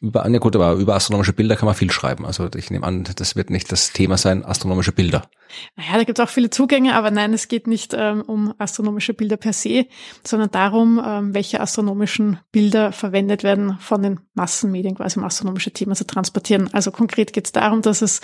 Über, 0.00 0.28
ne 0.28 0.38
gut, 0.38 0.54
aber 0.54 0.74
über 0.74 0.94
astronomische 0.94 1.32
Bilder 1.32 1.56
kann 1.56 1.66
man 1.66 1.74
viel 1.74 1.90
schreiben. 1.90 2.24
Also 2.24 2.48
ich 2.54 2.70
nehme 2.70 2.86
an, 2.86 3.04
das 3.16 3.34
wird 3.34 3.50
nicht 3.50 3.72
das 3.72 3.92
Thema 3.92 4.16
sein, 4.16 4.44
astronomische 4.44 4.92
Bilder. 4.92 5.22
Naja, 5.76 5.98
da 5.98 6.04
gibt 6.04 6.18
es 6.18 6.24
auch 6.24 6.28
viele 6.28 6.50
Zugänge, 6.50 6.94
aber 6.94 7.10
nein, 7.10 7.32
es 7.32 7.48
geht 7.48 7.66
nicht 7.66 7.94
ähm, 7.96 8.22
um 8.22 8.54
astronomische 8.58 9.14
Bilder 9.14 9.36
per 9.36 9.52
se, 9.52 9.86
sondern 10.22 10.50
darum, 10.50 11.02
ähm, 11.04 11.34
welche 11.34 11.60
astronomischen 11.60 12.38
Bilder 12.52 12.92
verwendet 12.92 13.42
werden 13.42 13.78
von 13.80 14.02
den 14.02 14.20
Massenmedien, 14.34 14.94
quasi 14.94 15.18
um 15.18 15.24
astronomische 15.24 15.72
Themen 15.72 15.94
zu 15.94 16.06
transportieren. 16.06 16.72
Also 16.72 16.90
konkret 16.90 17.32
geht 17.32 17.46
es 17.46 17.52
darum, 17.52 17.82
dass 17.82 18.02
es 18.02 18.20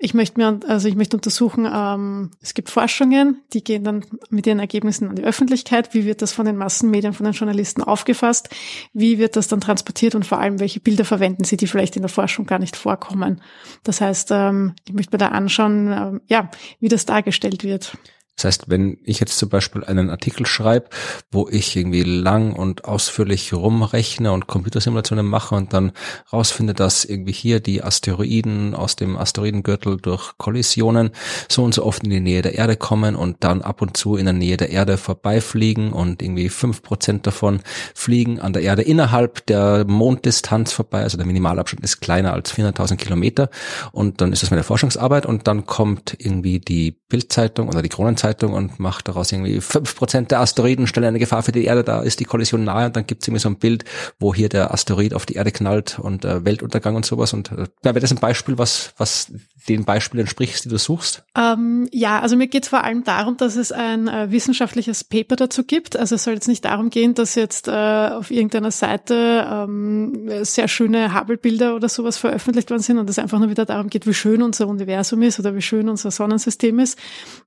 ich 0.00 0.14
möchte 0.14 0.38
mir, 0.38 0.60
also 0.68 0.86
ich 0.86 0.94
möchte 0.94 1.16
untersuchen, 1.16 1.68
ähm, 1.70 2.30
es 2.40 2.54
gibt 2.54 2.70
Forschungen, 2.70 3.42
die 3.52 3.64
gehen 3.64 3.82
dann 3.82 4.04
mit 4.30 4.46
ihren 4.46 4.60
Ergebnissen 4.60 5.08
an 5.08 5.16
die 5.16 5.24
Öffentlichkeit. 5.24 5.92
Wie 5.92 6.04
wird 6.04 6.22
das 6.22 6.32
von 6.32 6.46
den 6.46 6.56
Massenmedien, 6.56 7.14
von 7.14 7.24
den 7.24 7.32
Journalisten 7.32 7.82
aufgefasst? 7.82 8.48
Wie 8.92 9.18
wird 9.18 9.34
das 9.34 9.48
dann 9.48 9.60
transportiert 9.60 10.14
und 10.14 10.24
vor 10.24 10.38
allem, 10.38 10.60
welche 10.60 10.78
Bilder 10.78 11.04
verwenden 11.04 11.42
sie, 11.42 11.56
die 11.56 11.66
vielleicht 11.66 11.96
in 11.96 12.02
der 12.02 12.08
Forschung 12.08 12.46
gar 12.46 12.60
nicht 12.60 12.76
vorkommen? 12.76 13.42
Das 13.82 14.00
heißt, 14.00 14.30
ähm, 14.30 14.74
ich 14.86 14.94
möchte 14.94 15.14
mir 15.14 15.18
da 15.18 15.28
anschauen, 15.28 15.88
äh, 15.90 16.20
ja, 16.28 16.50
wie 16.78 16.88
das 16.88 17.04
dargestellt 17.04 17.64
wird. 17.64 17.98
Das 18.38 18.44
heißt, 18.44 18.64
wenn 18.68 18.98
ich 19.02 19.18
jetzt 19.18 19.36
zum 19.36 19.48
Beispiel 19.48 19.82
einen 19.82 20.10
Artikel 20.10 20.46
schreibe, 20.46 20.90
wo 21.32 21.48
ich 21.50 21.74
irgendwie 21.74 22.04
lang 22.04 22.52
und 22.52 22.84
ausführlich 22.84 23.52
rumrechne 23.52 24.30
und 24.30 24.46
Computersimulationen 24.46 25.26
mache 25.26 25.56
und 25.56 25.72
dann 25.72 25.90
rausfinde, 26.32 26.72
dass 26.72 27.04
irgendwie 27.04 27.32
hier 27.32 27.58
die 27.58 27.82
Asteroiden 27.82 28.76
aus 28.76 28.94
dem 28.94 29.16
Asteroidengürtel 29.16 29.96
durch 29.96 30.38
Kollisionen 30.38 31.10
so 31.48 31.64
und 31.64 31.74
so 31.74 31.84
oft 31.84 32.04
in 32.04 32.10
die 32.10 32.20
Nähe 32.20 32.42
der 32.42 32.54
Erde 32.54 32.76
kommen 32.76 33.16
und 33.16 33.38
dann 33.42 33.60
ab 33.60 33.82
und 33.82 33.96
zu 33.96 34.14
in 34.14 34.26
der 34.26 34.34
Nähe 34.34 34.56
der 34.56 34.70
Erde 34.70 34.98
vorbeifliegen 34.98 35.92
und 35.92 36.22
irgendwie 36.22 36.48
fünf 36.48 36.82
Prozent 36.82 37.26
davon 37.26 37.58
fliegen 37.92 38.38
an 38.38 38.52
der 38.52 38.62
Erde 38.62 38.82
innerhalb 38.82 39.46
der 39.46 39.84
Monddistanz 39.84 40.72
vorbei, 40.72 41.02
also 41.02 41.16
der 41.16 41.26
Minimalabstand 41.26 41.82
ist 41.82 41.98
kleiner 42.00 42.34
als 42.34 42.54
400.000 42.54 42.94
Kilometer. 42.98 43.50
Und 43.90 44.20
dann 44.20 44.32
ist 44.32 44.44
das 44.44 44.52
meine 44.52 44.62
Forschungsarbeit 44.62 45.26
und 45.26 45.48
dann 45.48 45.66
kommt 45.66 46.14
irgendwie 46.18 46.60
die 46.60 46.92
Bildzeitung 47.08 47.68
oder 47.68 47.82
die 47.82 47.88
Kronenzeitung 47.88 48.27
Tageszeitung 48.28 48.52
und 48.52 48.78
macht 48.78 49.08
daraus 49.08 49.32
irgendwie 49.32 49.60
fünf 49.60 49.96
Prozent 49.96 50.30
der 50.30 50.40
Asteroiden 50.40 50.86
stellen 50.86 51.08
eine 51.08 51.18
Gefahr 51.18 51.42
für 51.42 51.52
die 51.52 51.64
Erde, 51.64 51.84
da 51.84 52.00
ist 52.00 52.20
die 52.20 52.24
Kollision 52.24 52.64
nahe 52.64 52.86
und 52.86 52.96
dann 52.96 53.06
gibt's 53.06 53.26
irgendwie 53.26 53.40
so 53.40 53.48
ein 53.48 53.56
Bild, 53.56 53.84
wo 54.18 54.34
hier 54.34 54.48
der 54.48 54.72
Asteroid 54.72 55.14
auf 55.14 55.26
die 55.26 55.34
Erde 55.34 55.50
knallt 55.50 55.98
und 55.98 56.24
äh, 56.24 56.44
Weltuntergang 56.44 56.96
und 56.96 57.06
sowas. 57.06 57.32
Und 57.32 57.52
äh, 57.52 57.66
wäre 57.82 58.00
das 58.00 58.12
ein 58.12 58.18
Beispiel, 58.18 58.58
was, 58.58 58.92
was 58.96 59.32
den 59.68 59.84
Beispielen 59.84 60.20
entsprichst, 60.20 60.64
die 60.64 60.68
du 60.68 60.78
suchst? 60.78 61.24
Ähm, 61.36 61.88
ja, 61.92 62.20
also 62.20 62.36
mir 62.36 62.48
geht 62.48 62.64
es 62.64 62.68
vor 62.68 62.84
allem 62.84 63.04
darum, 63.04 63.36
dass 63.36 63.56
es 63.56 63.72
ein 63.72 64.08
äh, 64.08 64.30
wissenschaftliches 64.30 65.04
Paper 65.04 65.36
dazu 65.36 65.64
gibt. 65.64 65.96
Also 65.96 66.14
es 66.14 66.24
soll 66.24 66.34
jetzt 66.34 66.48
nicht 66.48 66.64
darum 66.64 66.90
gehen, 66.90 67.14
dass 67.14 67.34
jetzt 67.34 67.68
äh, 67.68 67.70
auf 67.72 68.30
irgendeiner 68.30 68.70
Seite 68.70 69.46
ähm, 69.50 70.28
sehr 70.42 70.68
schöne 70.68 71.14
Hubble-Bilder 71.14 71.74
oder 71.74 71.88
sowas 71.88 72.16
veröffentlicht 72.16 72.70
worden 72.70 72.82
sind 72.82 72.98
und 72.98 73.10
es 73.10 73.18
einfach 73.18 73.38
nur 73.38 73.50
wieder 73.50 73.64
darum 73.64 73.88
geht, 73.88 74.06
wie 74.06 74.14
schön 74.14 74.42
unser 74.42 74.68
Universum 74.68 75.22
ist 75.22 75.38
oder 75.38 75.54
wie 75.54 75.62
schön 75.62 75.88
unser 75.88 76.10
Sonnensystem 76.10 76.78
ist, 76.78 76.98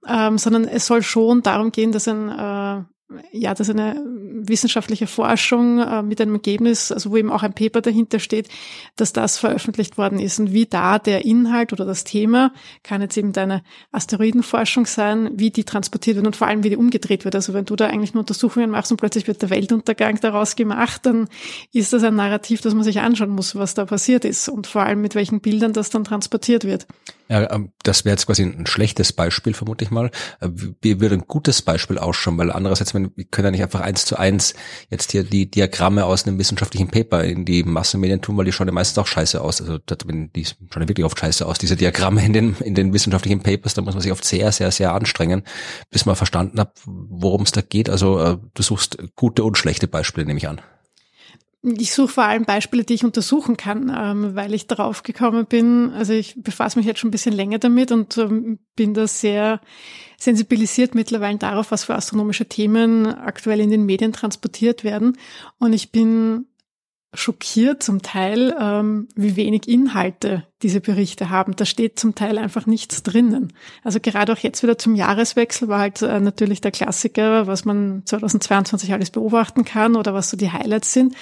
ähm, 0.07 0.37
sondern 0.37 0.65
es 0.71 0.87
soll 0.87 1.03
schon 1.03 1.43
darum 1.43 1.71
gehen, 1.71 1.91
dass 1.91 2.07
ein 2.07 2.29
äh, 2.29 2.83
ja, 3.31 3.53
dass 3.53 3.69
eine 3.69 4.01
wissenschaftliche 4.43 5.07
Forschung 5.07 5.79
äh, 5.79 6.01
mit 6.01 6.21
einem 6.21 6.35
Ergebnis, 6.35 6.91
also 6.91 7.11
wo 7.11 7.17
eben 7.17 7.31
auch 7.31 7.43
ein 7.43 7.53
Paper 7.53 7.81
dahinter 7.81 8.19
steht, 8.19 8.47
dass 8.95 9.13
das 9.13 9.37
veröffentlicht 9.37 9.97
worden 9.97 10.19
ist 10.19 10.39
und 10.39 10.53
wie 10.53 10.65
da 10.65 10.99
der 10.99 11.25
Inhalt 11.25 11.73
oder 11.73 11.85
das 11.85 12.03
Thema, 12.03 12.53
kann 12.83 13.01
jetzt 13.01 13.17
eben 13.17 13.33
deine 13.33 13.63
Asteroidenforschung 13.91 14.85
sein, 14.85 15.31
wie 15.35 15.51
die 15.51 15.63
transportiert 15.63 16.17
wird 16.17 16.27
und 16.27 16.35
vor 16.35 16.47
allem 16.47 16.63
wie 16.63 16.69
die 16.69 16.77
umgedreht 16.77 17.25
wird. 17.25 17.35
Also 17.35 17.53
wenn 17.53 17.65
du 17.65 17.75
da 17.75 17.87
eigentlich 17.87 18.13
nur 18.13 18.21
Untersuchungen 18.21 18.71
machst 18.71 18.91
und 18.91 18.97
plötzlich 18.97 19.27
wird 19.27 19.41
der 19.41 19.49
Weltuntergang 19.49 20.19
daraus 20.19 20.55
gemacht, 20.55 21.05
dann 21.05 21.27
ist 21.73 21.93
das 21.93 22.03
ein 22.03 22.15
Narrativ, 22.15 22.61
das 22.61 22.73
man 22.73 22.83
sich 22.83 22.99
anschauen 22.99 23.29
muss, 23.29 23.55
was 23.55 23.73
da 23.73 23.85
passiert 23.85 24.25
ist 24.25 24.49
und 24.49 24.67
vor 24.67 24.83
allem 24.83 25.01
mit 25.01 25.15
welchen 25.15 25.41
Bildern 25.41 25.73
das 25.73 25.89
dann 25.89 26.03
transportiert 26.03 26.63
wird. 26.63 26.87
Ja, 27.31 27.49
ähm, 27.49 27.71
das 27.83 28.03
wäre 28.03 28.11
jetzt 28.13 28.25
quasi 28.25 28.43
ein 28.43 28.65
schlechtes 28.65 29.13
Beispiel, 29.13 29.53
vermute 29.53 29.85
ich 29.85 29.89
mal. 29.89 30.11
Äh, 30.41 30.49
wie 30.81 30.99
würde 30.99 31.15
ein 31.15 31.27
gutes 31.27 31.61
Beispiel 31.61 31.97
ausschauen? 31.97 32.37
Weil 32.37 32.51
andererseits, 32.51 32.93
wir 32.93 33.09
können 33.31 33.45
ja 33.45 33.51
nicht 33.51 33.63
einfach 33.63 33.79
eins 33.79 34.03
zu 34.03 34.17
eins 34.17 34.53
jetzt 34.89 35.13
hier 35.13 35.23
die 35.23 35.49
Diagramme 35.49 36.03
aus 36.03 36.27
einem 36.27 36.37
wissenschaftlichen 36.39 36.89
Paper 36.89 37.23
in 37.23 37.45
die 37.45 37.63
Massenmedien 37.63 38.21
tun, 38.21 38.35
weil 38.35 38.43
die 38.43 38.51
schauen 38.51 38.67
ja 38.67 38.73
meistens 38.73 38.97
auch 38.97 39.07
scheiße 39.07 39.39
aus. 39.39 39.61
Also 39.61 39.77
die 39.77 40.45
schauen 40.45 40.81
ja 40.81 40.89
wirklich 40.89 41.05
oft 41.05 41.17
scheiße 41.17 41.45
aus, 41.45 41.57
diese 41.57 41.77
Diagramme 41.77 42.25
in 42.25 42.33
den, 42.33 42.57
in 42.57 42.75
den 42.75 42.91
wissenschaftlichen 42.91 43.41
Papers. 43.41 43.75
Da 43.75 43.81
muss 43.81 43.93
man 43.93 44.01
sich 44.01 44.11
oft 44.11 44.25
sehr, 44.25 44.51
sehr, 44.51 44.71
sehr 44.71 44.93
anstrengen, 44.93 45.43
bis 45.89 46.05
man 46.05 46.17
verstanden 46.17 46.59
hat, 46.59 46.73
worum 46.85 47.43
es 47.43 47.53
da 47.53 47.61
geht. 47.61 47.89
Also 47.89 48.19
äh, 48.19 48.37
du 48.53 48.61
suchst 48.61 48.97
gute 49.15 49.45
und 49.45 49.57
schlechte 49.57 49.87
Beispiele, 49.87 50.27
nehme 50.27 50.39
ich 50.39 50.49
an. 50.49 50.59
Ich 51.63 51.93
suche 51.93 52.07
vor 52.07 52.23
allem 52.23 52.45
Beispiele, 52.45 52.83
die 52.83 52.95
ich 52.95 53.05
untersuchen 53.05 53.55
kann, 53.55 53.95
ähm, 53.95 54.35
weil 54.35 54.53
ich 54.55 54.65
darauf 54.65 55.03
gekommen 55.03 55.45
bin. 55.45 55.91
Also 55.93 56.11
ich 56.11 56.41
befasse 56.41 56.79
mich 56.79 56.87
jetzt 56.87 56.99
schon 56.99 57.09
ein 57.09 57.11
bisschen 57.11 57.35
länger 57.35 57.59
damit 57.59 57.91
und 57.91 58.17
ähm, 58.17 58.57
bin 58.75 58.95
da 58.95 59.05
sehr 59.05 59.61
sensibilisiert 60.17 60.95
mittlerweile 60.95 61.37
darauf, 61.37 61.69
was 61.69 61.83
für 61.83 61.93
astronomische 61.93 62.47
Themen 62.47 63.05
aktuell 63.05 63.59
in 63.59 63.69
den 63.69 63.85
Medien 63.85 64.11
transportiert 64.11 64.83
werden. 64.83 65.17
Und 65.59 65.73
ich 65.73 65.91
bin 65.91 66.47
schockiert 67.13 67.83
zum 67.83 68.01
Teil, 68.01 68.55
ähm, 68.59 69.09
wie 69.15 69.35
wenig 69.35 69.67
Inhalte 69.67 70.43
diese 70.61 70.79
Berichte 70.79 71.29
haben. 71.29 71.55
Da 71.55 71.65
steht 71.65 71.99
zum 71.99 72.15
Teil 72.15 72.37
einfach 72.37 72.65
nichts 72.65 73.03
drinnen. 73.03 73.51
Also 73.83 73.99
gerade 73.99 74.31
auch 74.31 74.37
jetzt 74.37 74.63
wieder 74.63 74.77
zum 74.77 74.95
Jahreswechsel 74.95 75.67
war 75.67 75.79
halt 75.79 76.01
äh, 76.01 76.19
natürlich 76.21 76.61
der 76.61 76.71
Klassiker, 76.71 77.47
was 77.47 77.65
man 77.65 78.03
2022 78.05 78.93
alles 78.93 79.09
beobachten 79.09 79.65
kann 79.65 79.95
oder 79.97 80.13
was 80.13 80.29
so 80.29 80.37
die 80.37 80.51
Highlights 80.51 80.93
sind. 80.93 81.15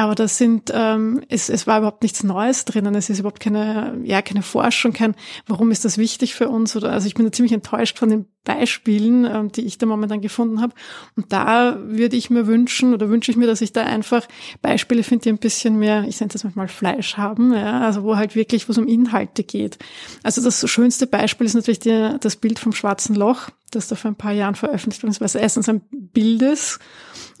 Aber 0.00 0.14
das 0.14 0.38
sind, 0.38 0.72
ähm, 0.72 1.20
es, 1.28 1.50
es 1.50 1.66
war 1.66 1.76
überhaupt 1.76 2.02
nichts 2.02 2.22
Neues 2.22 2.64
drinnen. 2.64 2.94
Es 2.94 3.10
ist 3.10 3.18
überhaupt 3.18 3.38
keine, 3.38 4.00
ja, 4.02 4.22
keine 4.22 4.40
Forschung, 4.40 4.94
kein, 4.94 5.14
warum 5.46 5.70
ist 5.70 5.84
das 5.84 5.98
wichtig 5.98 6.34
für 6.34 6.48
uns? 6.48 6.74
Oder 6.74 6.90
also 6.90 7.06
ich 7.06 7.12
bin 7.12 7.26
da 7.26 7.32
ziemlich 7.32 7.52
enttäuscht 7.52 7.98
von 7.98 8.08
den 8.08 8.24
Beispielen, 8.44 9.26
ähm, 9.26 9.52
die 9.52 9.60
ich 9.66 9.76
da 9.76 9.84
momentan 9.84 10.22
gefunden 10.22 10.62
habe. 10.62 10.72
Und 11.16 11.30
da 11.34 11.78
würde 11.82 12.16
ich 12.16 12.30
mir 12.30 12.46
wünschen 12.46 12.94
oder 12.94 13.10
wünsche 13.10 13.30
ich 13.30 13.36
mir, 13.36 13.46
dass 13.46 13.60
ich 13.60 13.74
da 13.74 13.82
einfach 13.82 14.26
Beispiele 14.62 15.02
finde, 15.02 15.24
die 15.24 15.28
ein 15.28 15.38
bisschen 15.38 15.78
mehr, 15.78 16.06
ich 16.08 16.18
nenne 16.18 16.32
das 16.32 16.44
manchmal 16.44 16.68
Fleisch 16.68 17.18
haben, 17.18 17.52
ja, 17.52 17.80
also 17.80 18.02
wo 18.02 18.16
halt 18.16 18.34
wirklich, 18.34 18.68
wo 18.68 18.72
es 18.72 18.78
um 18.78 18.88
Inhalte 18.88 19.44
geht. 19.44 19.78
Also 20.22 20.42
das 20.42 20.66
schönste 20.66 21.08
Beispiel 21.08 21.46
ist 21.46 21.52
natürlich 21.52 21.80
die, 21.80 22.16
das 22.18 22.36
Bild 22.36 22.58
vom 22.58 22.72
schwarzen 22.72 23.14
Loch, 23.16 23.50
das 23.70 23.88
da 23.88 23.96
vor 23.96 24.10
ein 24.10 24.16
paar 24.16 24.32
Jahren 24.32 24.54
veröffentlicht 24.54 25.02
weil 25.02 25.26
es 25.26 25.34
erstens 25.34 25.68
ein 25.68 25.82
Bild 25.90 26.42
ist 26.42 26.78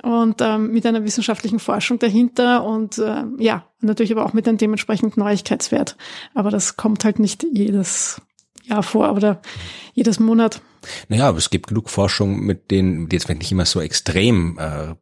und 0.02 0.40
ähm, 0.40 0.72
mit 0.72 0.86
einer 0.86 1.04
wissenschaftlichen 1.04 1.58
Forschung 1.58 1.98
dahinter 1.98 2.64
und 2.64 2.98
äh, 2.98 3.24
ja, 3.38 3.66
natürlich 3.80 4.12
aber 4.12 4.24
auch 4.24 4.32
mit 4.32 4.48
einem 4.48 4.58
dementsprechenden 4.58 5.22
Neuigkeitswert. 5.22 5.96
Aber 6.34 6.50
das 6.50 6.76
kommt 6.76 7.04
halt 7.04 7.18
nicht 7.18 7.44
jedes 7.52 8.20
Jahr 8.64 8.82
vor 8.82 9.12
oder 9.12 9.40
jedes 9.94 10.20
Monat. 10.20 10.62
Naja, 11.08 11.28
aber 11.28 11.38
es 11.38 11.50
gibt 11.50 11.68
genug 11.68 11.90
Forschung, 11.90 12.40
mit 12.40 12.70
denen, 12.70 13.08
die 13.08 13.16
jetzt 13.16 13.28
nicht 13.28 13.52
immer 13.52 13.66
so 13.66 13.80
extrem 13.80 14.58
äh, 14.58 14.94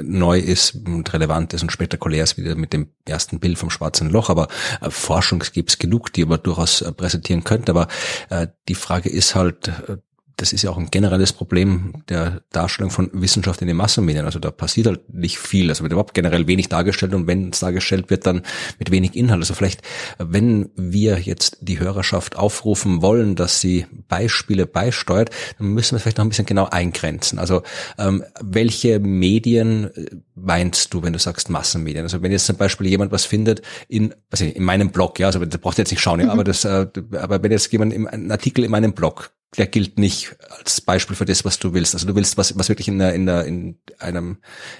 neu 0.00 0.38
ist 0.38 0.74
und 0.74 1.12
relevant 1.12 1.54
ist 1.54 1.62
und 1.62 1.72
spektakulär 1.72 2.24
ist, 2.24 2.36
wieder 2.36 2.54
mit 2.54 2.72
dem 2.72 2.88
ersten 3.06 3.40
Bild 3.40 3.58
vom 3.58 3.70
schwarzen 3.70 4.10
Loch. 4.10 4.28
Aber 4.28 4.48
äh, 4.80 4.90
Forschung 4.90 5.42
gibt 5.52 5.70
es 5.70 5.78
genug, 5.78 6.12
die 6.12 6.24
man 6.24 6.42
durchaus 6.42 6.82
äh, 6.82 6.92
präsentieren 6.92 7.44
könnte. 7.44 7.72
Aber 7.72 7.88
äh, 8.28 8.48
die 8.68 8.74
Frage 8.74 9.08
ist 9.08 9.34
halt, 9.34 9.68
äh, 9.68 9.96
das 10.42 10.52
ist 10.52 10.62
ja 10.62 10.70
auch 10.70 10.76
ein 10.76 10.90
generelles 10.90 11.32
Problem 11.32 12.02
der 12.08 12.42
Darstellung 12.50 12.90
von 12.90 13.10
Wissenschaft 13.12 13.62
in 13.62 13.68
den 13.68 13.76
Massenmedien. 13.76 14.24
Also 14.24 14.40
da 14.40 14.50
passiert 14.50 14.88
halt 14.88 15.14
nicht 15.14 15.38
viel. 15.38 15.68
Also 15.68 15.84
wird 15.84 15.92
überhaupt 15.92 16.14
generell 16.14 16.48
wenig 16.48 16.68
dargestellt 16.68 17.14
und 17.14 17.28
wenn 17.28 17.50
es 17.50 17.60
dargestellt 17.60 18.10
wird, 18.10 18.26
dann 18.26 18.42
mit 18.80 18.90
wenig 18.90 19.14
Inhalt. 19.14 19.40
Also 19.40 19.54
vielleicht, 19.54 19.82
wenn 20.18 20.70
wir 20.74 21.20
jetzt 21.20 21.58
die 21.60 21.78
Hörerschaft 21.78 22.36
aufrufen 22.36 23.02
wollen, 23.02 23.36
dass 23.36 23.60
sie 23.60 23.86
Beispiele 24.08 24.66
beisteuert, 24.66 25.30
dann 25.58 25.68
müssen 25.68 25.94
wir 25.94 26.00
vielleicht 26.00 26.18
noch 26.18 26.24
ein 26.24 26.30
bisschen 26.30 26.46
genau 26.46 26.66
eingrenzen. 26.68 27.38
Also 27.38 27.62
ähm, 27.96 28.24
welche 28.40 28.98
Medien 28.98 29.94
äh, 29.94 30.06
meinst 30.34 30.92
du, 30.92 31.04
wenn 31.04 31.12
du 31.12 31.20
sagst 31.20 31.50
Massenmedien? 31.50 32.02
Also 32.02 32.20
wenn 32.20 32.32
jetzt 32.32 32.46
zum 32.46 32.56
Beispiel 32.56 32.88
jemand 32.88 33.12
was 33.12 33.26
findet 33.26 33.62
in, 33.86 34.12
also 34.28 34.44
in 34.44 34.64
meinem 34.64 34.90
Blog, 34.90 35.20
ja, 35.20 35.28
also 35.28 35.38
das 35.44 35.60
braucht 35.60 35.78
jetzt 35.78 35.92
nicht 35.92 36.02
schauen, 36.02 36.18
ja, 36.18 36.26
mhm. 36.26 36.32
aber 36.32 36.42
das, 36.42 36.64
äh, 36.64 36.88
aber 37.12 37.40
wenn 37.44 37.52
jetzt 37.52 37.70
jemand 37.70 37.92
im, 37.92 38.08
einen 38.08 38.28
Artikel 38.32 38.64
in 38.64 38.72
meinem 38.72 38.92
Blog 38.92 39.30
der 39.58 39.66
gilt 39.66 39.98
nicht 39.98 40.34
als 40.48 40.80
Beispiel 40.80 41.14
für 41.14 41.26
das, 41.26 41.44
was 41.44 41.58
du 41.58 41.74
willst. 41.74 41.94
Also 41.94 42.06
du 42.06 42.14
willst 42.14 42.38
was, 42.38 42.58
was 42.58 42.70
wirklich 42.70 42.88
in, 42.88 42.98
der, 42.98 43.12
in, 43.14 43.26
der, 43.26 43.44
in 43.44 43.76
einem 43.98 44.38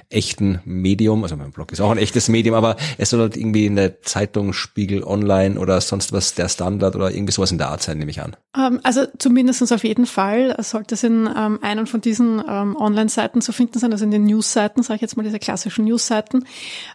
echten 0.09 0.61
Medium, 0.65 1.25
also 1.25 1.37
mein 1.37 1.53
Blog 1.53 1.73
ist 1.73 1.81
auch 1.81 1.91
ein 1.91 1.99
echtes 1.99 2.31
Medium, 2.31 2.55
aber 2.55 2.77
es 2.97 3.11
soll 3.11 3.21
halt 3.21 3.37
irgendwie 3.37 3.67
in 3.67 3.77
der 3.77 4.01
Zeitung, 4.01 4.55
Spiegel, 4.55 5.05
Online 5.05 5.61
oder 5.61 5.79
sonst 5.83 6.13
was 6.13 6.35
der 6.35 6.49
Standard 6.49 6.97
oder 6.97 7.11
irgendwie 7.11 7.33
sowas 7.33 7.53
in 7.53 7.59
der 7.59 7.69
Art 7.69 7.83
sein, 7.83 7.99
nehme 7.99 8.11
ich 8.11 8.23
an. 8.23 8.35
Ähm, 8.57 8.81
also 8.83 9.05
zumindestens 9.19 9.73
auf 9.73 9.85
jeden 9.85 10.07
Fall 10.07 10.57
sollte 10.63 10.95
es 10.95 11.03
in 11.03 11.29
ähm, 11.37 11.59
einem 11.63 11.87
von 11.87 12.01
diesen 12.01 12.43
ähm, 12.49 12.75
Online-Seiten 12.77 13.43
zu 13.43 13.53
finden 13.53 13.79
sein, 13.79 13.93
also 13.93 14.07
in 14.07 14.11
den 14.11 14.25
News-Seiten, 14.25 14.83
sage 14.83 14.97
ich 14.97 15.03
jetzt 15.03 15.19
mal 15.19 15.23
diese 15.23 15.39
klassischen 15.39 15.85
News-Seiten. 15.85 16.47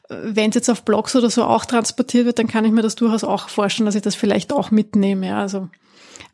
Wenn 0.09 0.49
es 0.49 0.55
jetzt 0.55 0.69
auf 0.69 0.83
Blogs 0.83 1.15
oder 1.15 1.29
so 1.29 1.43
auch 1.43 1.65
transportiert 1.65 2.25
wird, 2.25 2.39
dann 2.39 2.47
kann 2.47 2.65
ich 2.65 2.71
mir 2.71 2.81
das 2.81 2.95
durchaus 2.95 3.23
auch 3.23 3.49
vorstellen, 3.49 3.85
dass 3.85 3.95
ich 3.95 4.01
das 4.01 4.15
vielleicht 4.15 4.51
auch 4.51 4.71
mitnehme. 4.71 5.27
Ja. 5.27 5.41
Also 5.41 5.69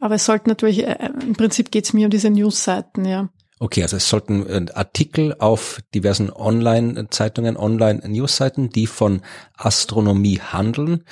aber 0.04 0.16
es 0.16 0.26
sollten 0.26 0.50
natürlich, 0.50 0.86
äh, 0.86 1.10
im 1.22 1.34
Prinzip 1.34 1.72
geht 1.72 1.86
es 1.86 1.94
mir 1.94 2.08
um 2.08 2.12
diese 2.12 2.30
News-Seiten, 2.30 3.06
ja. 3.06 3.30
Okay, 3.60 3.84
also 3.84 3.96
es 3.96 4.10
sollten 4.10 4.46
äh, 4.46 4.66
Artikel 4.74 5.34
auf 5.40 5.80
diversen 5.96 6.30
Online-Zeitungen, 6.30 7.56
Online-News-Seiten, 7.56 8.70
die 8.70 8.88
von 8.88 9.22
Astronomie 9.56 10.42
handeln, 10.42 11.06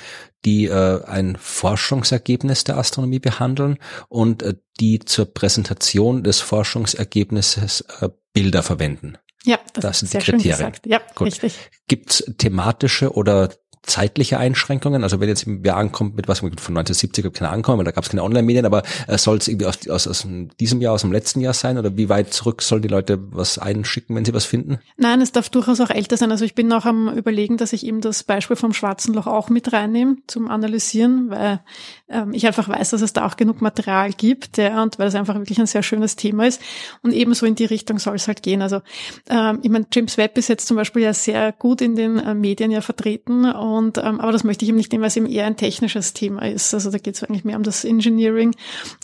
die 0.44 0.66
äh, 0.66 1.02
ein 1.06 1.36
Forschungsergebnis 1.40 2.64
der 2.64 2.76
Astronomie 2.76 3.20
behandeln 3.20 3.78
und 4.10 4.42
äh, 4.42 4.56
die 4.78 4.98
zur 4.98 5.32
Präsentation 5.32 6.22
des 6.22 6.40
Forschungsergebnisses 6.40 7.86
äh, 8.02 8.10
Bilder 8.34 8.62
verwenden. 8.62 9.16
Ja, 9.44 9.58
das, 9.72 9.82
das 9.82 9.98
sind 10.00 10.12
die 10.12 10.18
Kriterien. 10.18 10.72
Ja, 10.84 11.00
Gut. 11.14 11.28
richtig. 11.28 11.58
Gibt 11.88 12.10
es 12.10 12.34
thematische 12.36 13.14
oder 13.14 13.48
zeitliche 13.82 14.38
Einschränkungen? 14.38 15.02
Also 15.02 15.20
wenn 15.20 15.28
jetzt 15.28 15.44
wer 15.46 15.76
ankommt 15.76 16.16
mit 16.16 16.28
was 16.28 16.40
von 16.40 16.50
1970 16.50 17.32
keine 17.32 17.50
ankommen, 17.50 17.78
weil 17.78 17.84
da 17.84 17.90
gab 17.90 18.04
es 18.04 18.10
keine 18.10 18.22
Online-Medien, 18.22 18.64
aber 18.64 18.82
äh, 19.06 19.18
soll 19.18 19.38
es 19.38 19.48
irgendwie 19.48 19.66
aus, 19.66 19.88
aus, 19.88 20.06
aus 20.06 20.26
diesem 20.60 20.80
Jahr, 20.80 20.94
aus 20.94 21.02
dem 21.02 21.12
letzten 21.12 21.40
Jahr 21.40 21.52
sein 21.52 21.78
oder 21.78 21.96
wie 21.96 22.08
weit 22.08 22.32
zurück 22.32 22.62
sollen 22.62 22.82
die 22.82 22.88
Leute 22.88 23.18
was 23.32 23.58
einschicken, 23.58 24.14
wenn 24.16 24.24
sie 24.24 24.34
was 24.34 24.44
finden? 24.44 24.78
Nein, 24.96 25.20
es 25.20 25.32
darf 25.32 25.48
durchaus 25.48 25.80
auch 25.80 25.90
älter 25.90 26.16
sein. 26.16 26.30
Also 26.30 26.44
ich 26.44 26.54
bin 26.54 26.72
auch 26.72 26.84
am 26.84 27.08
überlegen, 27.08 27.56
dass 27.56 27.72
ich 27.72 27.84
eben 27.86 28.00
das 28.00 28.22
Beispiel 28.22 28.56
vom 28.56 28.72
Schwarzen 28.72 29.14
Loch 29.14 29.26
auch 29.26 29.48
mit 29.48 29.72
reinnehme 29.72 30.16
zum 30.26 30.48
Analysieren, 30.48 31.30
weil 31.30 31.60
ähm, 32.08 32.32
ich 32.32 32.46
einfach 32.46 32.68
weiß, 32.68 32.90
dass 32.90 33.02
es 33.02 33.12
da 33.12 33.26
auch 33.26 33.36
genug 33.36 33.60
Material 33.60 34.12
gibt 34.12 34.58
ja, 34.58 34.82
und 34.82 34.98
weil 34.98 35.08
es 35.08 35.14
einfach 35.14 35.34
wirklich 35.34 35.58
ein 35.58 35.66
sehr 35.66 35.82
schönes 35.82 36.16
Thema 36.16 36.46
ist. 36.46 36.60
Und 37.02 37.12
ebenso 37.12 37.46
in 37.46 37.54
die 37.54 37.64
Richtung 37.64 37.98
soll 37.98 38.16
es 38.16 38.28
halt 38.28 38.42
gehen. 38.42 38.62
Also 38.62 38.80
ähm, 39.28 39.58
ich 39.62 39.70
meine, 39.70 39.86
James 39.92 40.16
Webb 40.18 40.38
ist 40.38 40.48
jetzt 40.48 40.66
zum 40.66 40.76
Beispiel 40.76 41.02
ja 41.02 41.14
sehr 41.14 41.52
gut 41.52 41.80
in 41.80 41.96
den 41.96 42.18
äh, 42.18 42.34
Medien 42.34 42.70
ja 42.70 42.80
vertreten 42.80 43.44
und 43.44 43.71
ähm, 43.78 44.20
aber 44.20 44.32
das 44.32 44.44
möchte 44.44 44.64
ich 44.64 44.68
eben 44.68 44.78
nicht 44.78 44.92
nehmen, 44.92 45.02
weil 45.02 45.08
es 45.08 45.16
eben 45.16 45.26
eher 45.26 45.46
ein 45.46 45.56
technisches 45.56 46.12
Thema 46.12 46.42
ist. 46.42 46.72
Also 46.74 46.90
da 46.90 46.98
geht 46.98 47.16
es 47.16 47.24
eigentlich 47.24 47.44
mehr 47.44 47.56
um 47.56 47.62
das 47.62 47.84
Engineering. 47.84 48.54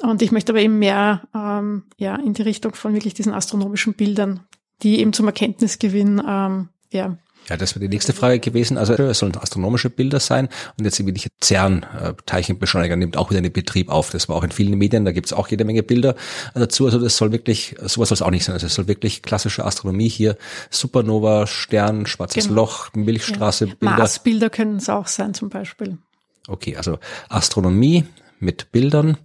Und 0.02 0.22
ich 0.22 0.32
möchte 0.32 0.52
aber 0.52 0.60
eben 0.60 0.78
mehr 0.78 1.22
ähm, 1.34 1.84
ja 1.96 2.16
in 2.16 2.34
die 2.34 2.42
Richtung 2.42 2.74
von 2.74 2.94
wirklich 2.94 3.14
diesen 3.14 3.32
astronomischen 3.32 3.94
Bildern, 3.94 4.40
die 4.82 5.00
eben 5.00 5.12
zum 5.12 5.26
Erkenntnisgewinn 5.26 6.22
ähm, 6.26 6.68
ja, 6.90 7.18
Ja, 7.48 7.56
das 7.56 7.74
wäre 7.74 7.80
die 7.80 7.88
nächste 7.88 8.12
Frage 8.12 8.40
gewesen. 8.40 8.76
Also 8.76 8.94
es 8.94 9.18
sollen 9.18 9.36
astronomische 9.36 9.90
Bilder 9.90 10.20
sein 10.20 10.48
und 10.76 10.84
jetzt 10.84 10.98
irgendwie 10.98 11.14
nicht 11.14 11.28
CERN, 11.42 11.82
äh, 11.82 12.14
Teilchenbeschleuniger, 12.26 12.96
nimmt 12.96 13.16
auch 13.16 13.30
wieder 13.30 13.40
den 13.40 13.52
Betrieb 13.52 13.88
auf. 13.88 14.10
Das 14.10 14.28
war 14.28 14.36
auch 14.36 14.44
in 14.44 14.50
vielen 14.50 14.76
Medien, 14.76 15.04
da 15.04 15.12
gibt's 15.12 15.32
auch 15.32 15.48
jede 15.48 15.64
Menge 15.64 15.82
Bilder 15.82 16.14
dazu. 16.54 16.86
Also 16.86 16.98
das 16.98 17.16
soll 17.16 17.32
wirklich, 17.32 17.76
sowas 17.82 18.08
soll 18.10 18.16
es 18.16 18.22
auch 18.22 18.30
nicht 18.30 18.44
sein. 18.44 18.54
Also 18.54 18.66
es 18.66 18.74
soll 18.74 18.88
wirklich 18.88 19.22
klassische 19.22 19.64
Astronomie 19.64 20.08
hier, 20.08 20.36
Supernova, 20.70 21.46
Stern, 21.46 22.06
schwarzes 22.06 22.48
genau. 22.48 22.62
Loch, 22.62 22.90
Milchstraße, 22.94 23.66
ja. 23.66 23.74
Bilder. 23.78 23.96
Marsbilder 23.96 24.50
können 24.50 24.76
es 24.76 24.88
auch 24.88 25.06
sein 25.06 25.34
zum 25.34 25.48
Beispiel. 25.48 25.98
Okay, 26.46 26.76
also 26.76 26.98
Astronomie 27.28 28.04
mit 28.40 28.72
Bildern, 28.72 29.18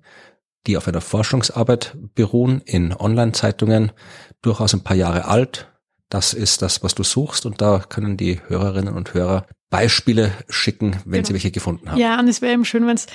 die 0.68 0.78
auf 0.78 0.88
einer 0.88 1.02
Forschungsarbeit 1.02 1.96
beruhen 2.16 2.62
in 2.66 2.94
Online-Zeitungen, 2.94 3.92
durchaus 4.42 4.74
ein 4.74 4.84
paar 4.84 4.98
Jahre 4.98 5.26
alt, 5.26 5.73
das 6.14 6.34
ist 6.34 6.62
das, 6.62 6.84
was 6.84 6.94
du 6.94 7.04
suchst 7.04 7.46
und 7.48 7.60
da 7.60 7.80
können 7.80 8.18
die 8.18 8.40
Hörerinnen 8.48 8.94
und 8.94 9.16
Hörer 9.16 9.48
Beispiele 9.72 10.32
schicken, 10.48 10.98
wenn 11.06 11.14
genau. 11.14 11.26
sie 11.26 11.34
welche 11.34 11.50
gefunden 11.50 11.90
haben. 11.90 12.00
Ja, 12.00 12.20
und 12.20 12.28
es 12.28 12.44
wäre 12.44 12.54
eben 12.54 12.66
schön, 12.66 12.86
wenn 12.86 12.96
es 12.96 13.08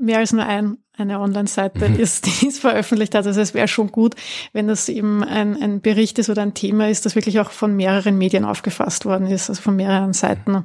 mehr 0.00 0.20
als 0.20 0.32
nur 0.32 0.46
ein, 0.46 0.78
eine 0.96 1.20
Online-Seite 1.20 1.90
mhm. 1.90 2.00
ist, 2.00 2.24
die 2.24 2.48
es 2.48 2.58
veröffentlicht 2.58 3.14
hat. 3.14 3.26
Also 3.26 3.38
es 3.42 3.52
wäre 3.52 3.68
schon 3.68 3.92
gut, 3.92 4.14
wenn 4.54 4.68
das 4.68 4.88
eben 4.88 5.22
ein, 5.22 5.62
ein 5.62 5.82
Bericht 5.82 6.18
ist 6.18 6.30
oder 6.30 6.40
ein 6.40 6.54
Thema 6.54 6.88
ist, 6.88 7.04
das 7.04 7.14
wirklich 7.14 7.38
auch 7.40 7.50
von 7.50 7.76
mehreren 7.76 8.16
Medien 8.16 8.46
aufgefasst 8.46 9.04
worden 9.04 9.26
ist, 9.26 9.50
also 9.50 9.60
von 9.60 9.76
mehreren 9.76 10.14
Seiten. 10.14 10.54
Äh, 10.54 10.62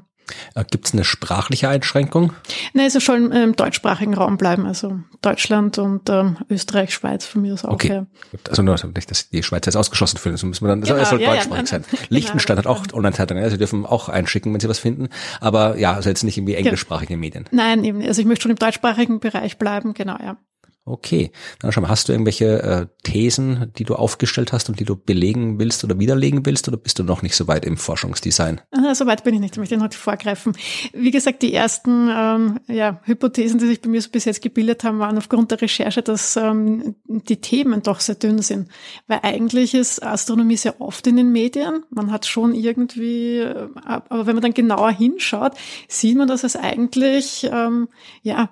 Gibt 0.69 0.87
es 0.87 0.93
eine 0.93 1.03
sprachliche 1.03 1.69
Einschränkung? 1.69 2.33
Nein, 2.73 2.87
es 2.87 2.93
soll 2.93 3.31
im 3.33 3.55
deutschsprachigen 3.55 4.13
Raum 4.13 4.37
bleiben, 4.37 4.65
also 4.65 4.99
Deutschland 5.21 5.77
und 5.77 6.09
ähm, 6.09 6.37
Österreich, 6.49 6.93
Schweiz 6.93 7.25
von 7.25 7.41
mir 7.41 7.53
aus 7.53 7.65
auch. 7.65 7.71
Okay. 7.71 7.93
Ja. 7.93 8.05
Also 8.49 8.61
nur 8.61 8.75
nicht, 8.75 9.11
dass 9.11 9.29
die 9.29 9.43
Schweiz 9.43 9.65
jetzt 9.65 9.75
ausgeschlossen 9.75 10.17
fühlen, 10.17 10.37
so 10.37 10.47
müssen 10.47 10.65
wir 10.65 10.69
dann, 10.69 10.81
genau, 10.81 10.95
es 10.95 11.09
soll 11.09 11.21
ja, 11.21 11.33
deutschsprachig 11.33 11.63
ja, 11.63 11.67
sein. 11.67 11.85
Genau, 11.89 12.03
Liechtenstein 12.09 12.57
hat 12.57 12.67
auch 12.67 12.85
Online-Zeitungen, 12.93 13.43
also 13.43 13.53
sie 13.53 13.59
dürfen 13.59 13.85
auch 13.85 14.09
einschicken, 14.09 14.53
wenn 14.53 14.59
sie 14.59 14.69
was 14.69 14.79
finden, 14.79 15.09
aber 15.39 15.77
ja, 15.77 15.93
also 15.93 16.09
jetzt 16.09 16.23
nicht 16.23 16.37
irgendwie 16.37 16.55
englischsprachige 16.55 17.17
Medien. 17.17 17.45
Nein, 17.51 17.83
eben, 17.83 18.01
also 18.01 18.21
ich 18.21 18.27
möchte 18.27 18.43
schon 18.43 18.51
im 18.51 18.57
deutschsprachigen 18.57 19.19
Bereich 19.19 19.57
bleiben, 19.57 19.93
genau, 19.93 20.17
ja. 20.21 20.37
Okay, 20.83 21.31
dann 21.59 21.71
schau 21.71 21.81
mal, 21.81 21.89
hast 21.89 22.09
du 22.09 22.11
irgendwelche 22.11 22.63
äh, 22.63 22.87
Thesen, 23.03 23.71
die 23.77 23.83
du 23.83 23.93
aufgestellt 23.93 24.51
hast 24.51 24.67
und 24.67 24.79
die 24.79 24.83
du 24.83 24.95
belegen 24.95 25.59
willst 25.59 25.83
oder 25.83 25.99
widerlegen 25.99 26.43
willst 26.43 26.67
oder 26.67 26.77
bist 26.77 26.97
du 26.97 27.03
noch 27.03 27.21
nicht 27.21 27.35
so 27.35 27.47
weit 27.47 27.65
im 27.65 27.77
Forschungsdesign? 27.77 28.61
So 28.93 29.05
weit 29.05 29.23
bin 29.23 29.35
ich 29.35 29.41
nicht, 29.41 29.53
ich 29.53 29.59
möchte 29.59 29.77
noch 29.77 29.93
vorgreifen. 29.93 30.57
Wie 30.91 31.11
gesagt, 31.11 31.43
die 31.43 31.53
ersten 31.53 32.09
ähm, 32.11 32.59
ja, 32.67 32.99
Hypothesen, 33.03 33.59
die 33.59 33.67
sich 33.67 33.81
bei 33.81 33.89
mir 33.89 34.01
so 34.01 34.09
bis 34.09 34.25
jetzt 34.25 34.41
gebildet 34.41 34.83
haben, 34.83 34.97
waren 34.97 35.19
aufgrund 35.19 35.51
der 35.51 35.61
Recherche, 35.61 36.01
dass 36.01 36.35
ähm, 36.35 36.95
die 37.05 37.39
Themen 37.39 37.83
doch 37.83 37.99
sehr 37.99 38.15
dünn 38.15 38.41
sind. 38.41 38.69
Weil 39.07 39.19
eigentlich 39.21 39.75
ist 39.75 40.01
Astronomie 40.03 40.57
sehr 40.57 40.81
oft 40.81 41.05
in 41.05 41.15
den 41.15 41.31
Medien. 41.31 41.83
Man 41.91 42.11
hat 42.11 42.25
schon 42.25 42.55
irgendwie, 42.55 43.37
äh, 43.37 43.69
aber 43.85 44.25
wenn 44.25 44.35
man 44.35 44.41
dann 44.41 44.55
genauer 44.55 44.91
hinschaut, 44.91 45.53
sieht 45.87 46.17
man, 46.17 46.27
dass 46.27 46.43
es 46.43 46.55
eigentlich 46.55 47.47
ähm, 47.51 47.87
ja 48.23 48.49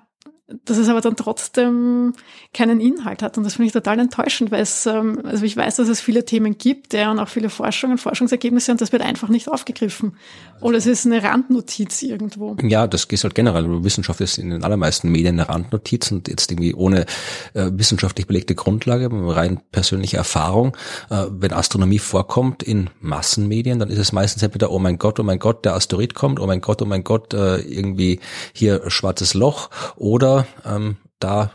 dass 0.64 0.78
es 0.78 0.88
aber 0.88 1.00
dann 1.00 1.16
trotzdem 1.16 2.12
keinen 2.52 2.80
Inhalt 2.80 3.22
hat. 3.22 3.38
Und 3.38 3.44
das 3.44 3.54
finde 3.54 3.68
ich 3.68 3.72
total 3.72 3.98
enttäuschend, 3.98 4.50
weil 4.50 4.62
es, 4.62 4.86
ähm, 4.86 5.20
also 5.24 5.44
ich 5.44 5.56
weiß, 5.56 5.76
dass 5.76 5.88
es 5.88 6.00
viele 6.00 6.24
Themen 6.24 6.58
gibt, 6.58 6.92
ja, 6.92 7.10
und 7.10 7.18
auch 7.18 7.28
viele 7.28 7.50
Forschungen, 7.50 7.98
Forschungsergebnisse, 7.98 8.72
und 8.72 8.80
das 8.80 8.92
wird 8.92 9.02
einfach 9.02 9.28
nicht 9.28 9.48
aufgegriffen. 9.48 10.16
Oder 10.60 10.78
es 10.78 10.86
ist 10.86 11.06
eine 11.06 11.22
Randnotiz 11.22 12.02
irgendwo. 12.02 12.56
Ja, 12.62 12.86
das 12.86 13.08
geht 13.08 13.22
halt 13.22 13.34
generell. 13.34 13.84
Wissenschaft 13.84 14.20
ist 14.20 14.38
in 14.38 14.50
den 14.50 14.64
allermeisten 14.64 15.10
Medien 15.10 15.38
eine 15.38 15.48
Randnotiz 15.48 16.10
und 16.10 16.28
jetzt 16.28 16.50
irgendwie 16.50 16.74
ohne 16.74 17.06
äh, 17.54 17.70
wissenschaftlich 17.72 18.26
belegte 18.26 18.54
Grundlage, 18.54 19.08
rein 19.12 19.60
persönliche 19.72 20.16
Erfahrung. 20.16 20.76
Äh, 21.10 21.26
wenn 21.30 21.52
Astronomie 21.52 21.98
vorkommt 21.98 22.62
in 22.62 22.90
Massenmedien, 23.00 23.78
dann 23.78 23.90
ist 23.90 23.98
es 23.98 24.12
meistens 24.12 24.42
entweder, 24.42 24.70
oh 24.70 24.78
mein 24.78 24.98
Gott, 24.98 25.20
oh 25.20 25.22
mein 25.22 25.38
Gott, 25.38 25.64
der 25.64 25.74
Asteroid 25.74 26.14
kommt, 26.14 26.40
oh 26.40 26.46
mein 26.46 26.60
Gott, 26.60 26.82
oh 26.82 26.86
mein 26.86 27.04
Gott, 27.04 27.32
äh, 27.34 27.58
irgendwie 27.60 28.20
hier 28.52 28.90
schwarzes 28.90 29.34
Loch 29.34 29.70
oder 29.96 30.39
ähm, 30.64 30.96
da 31.18 31.52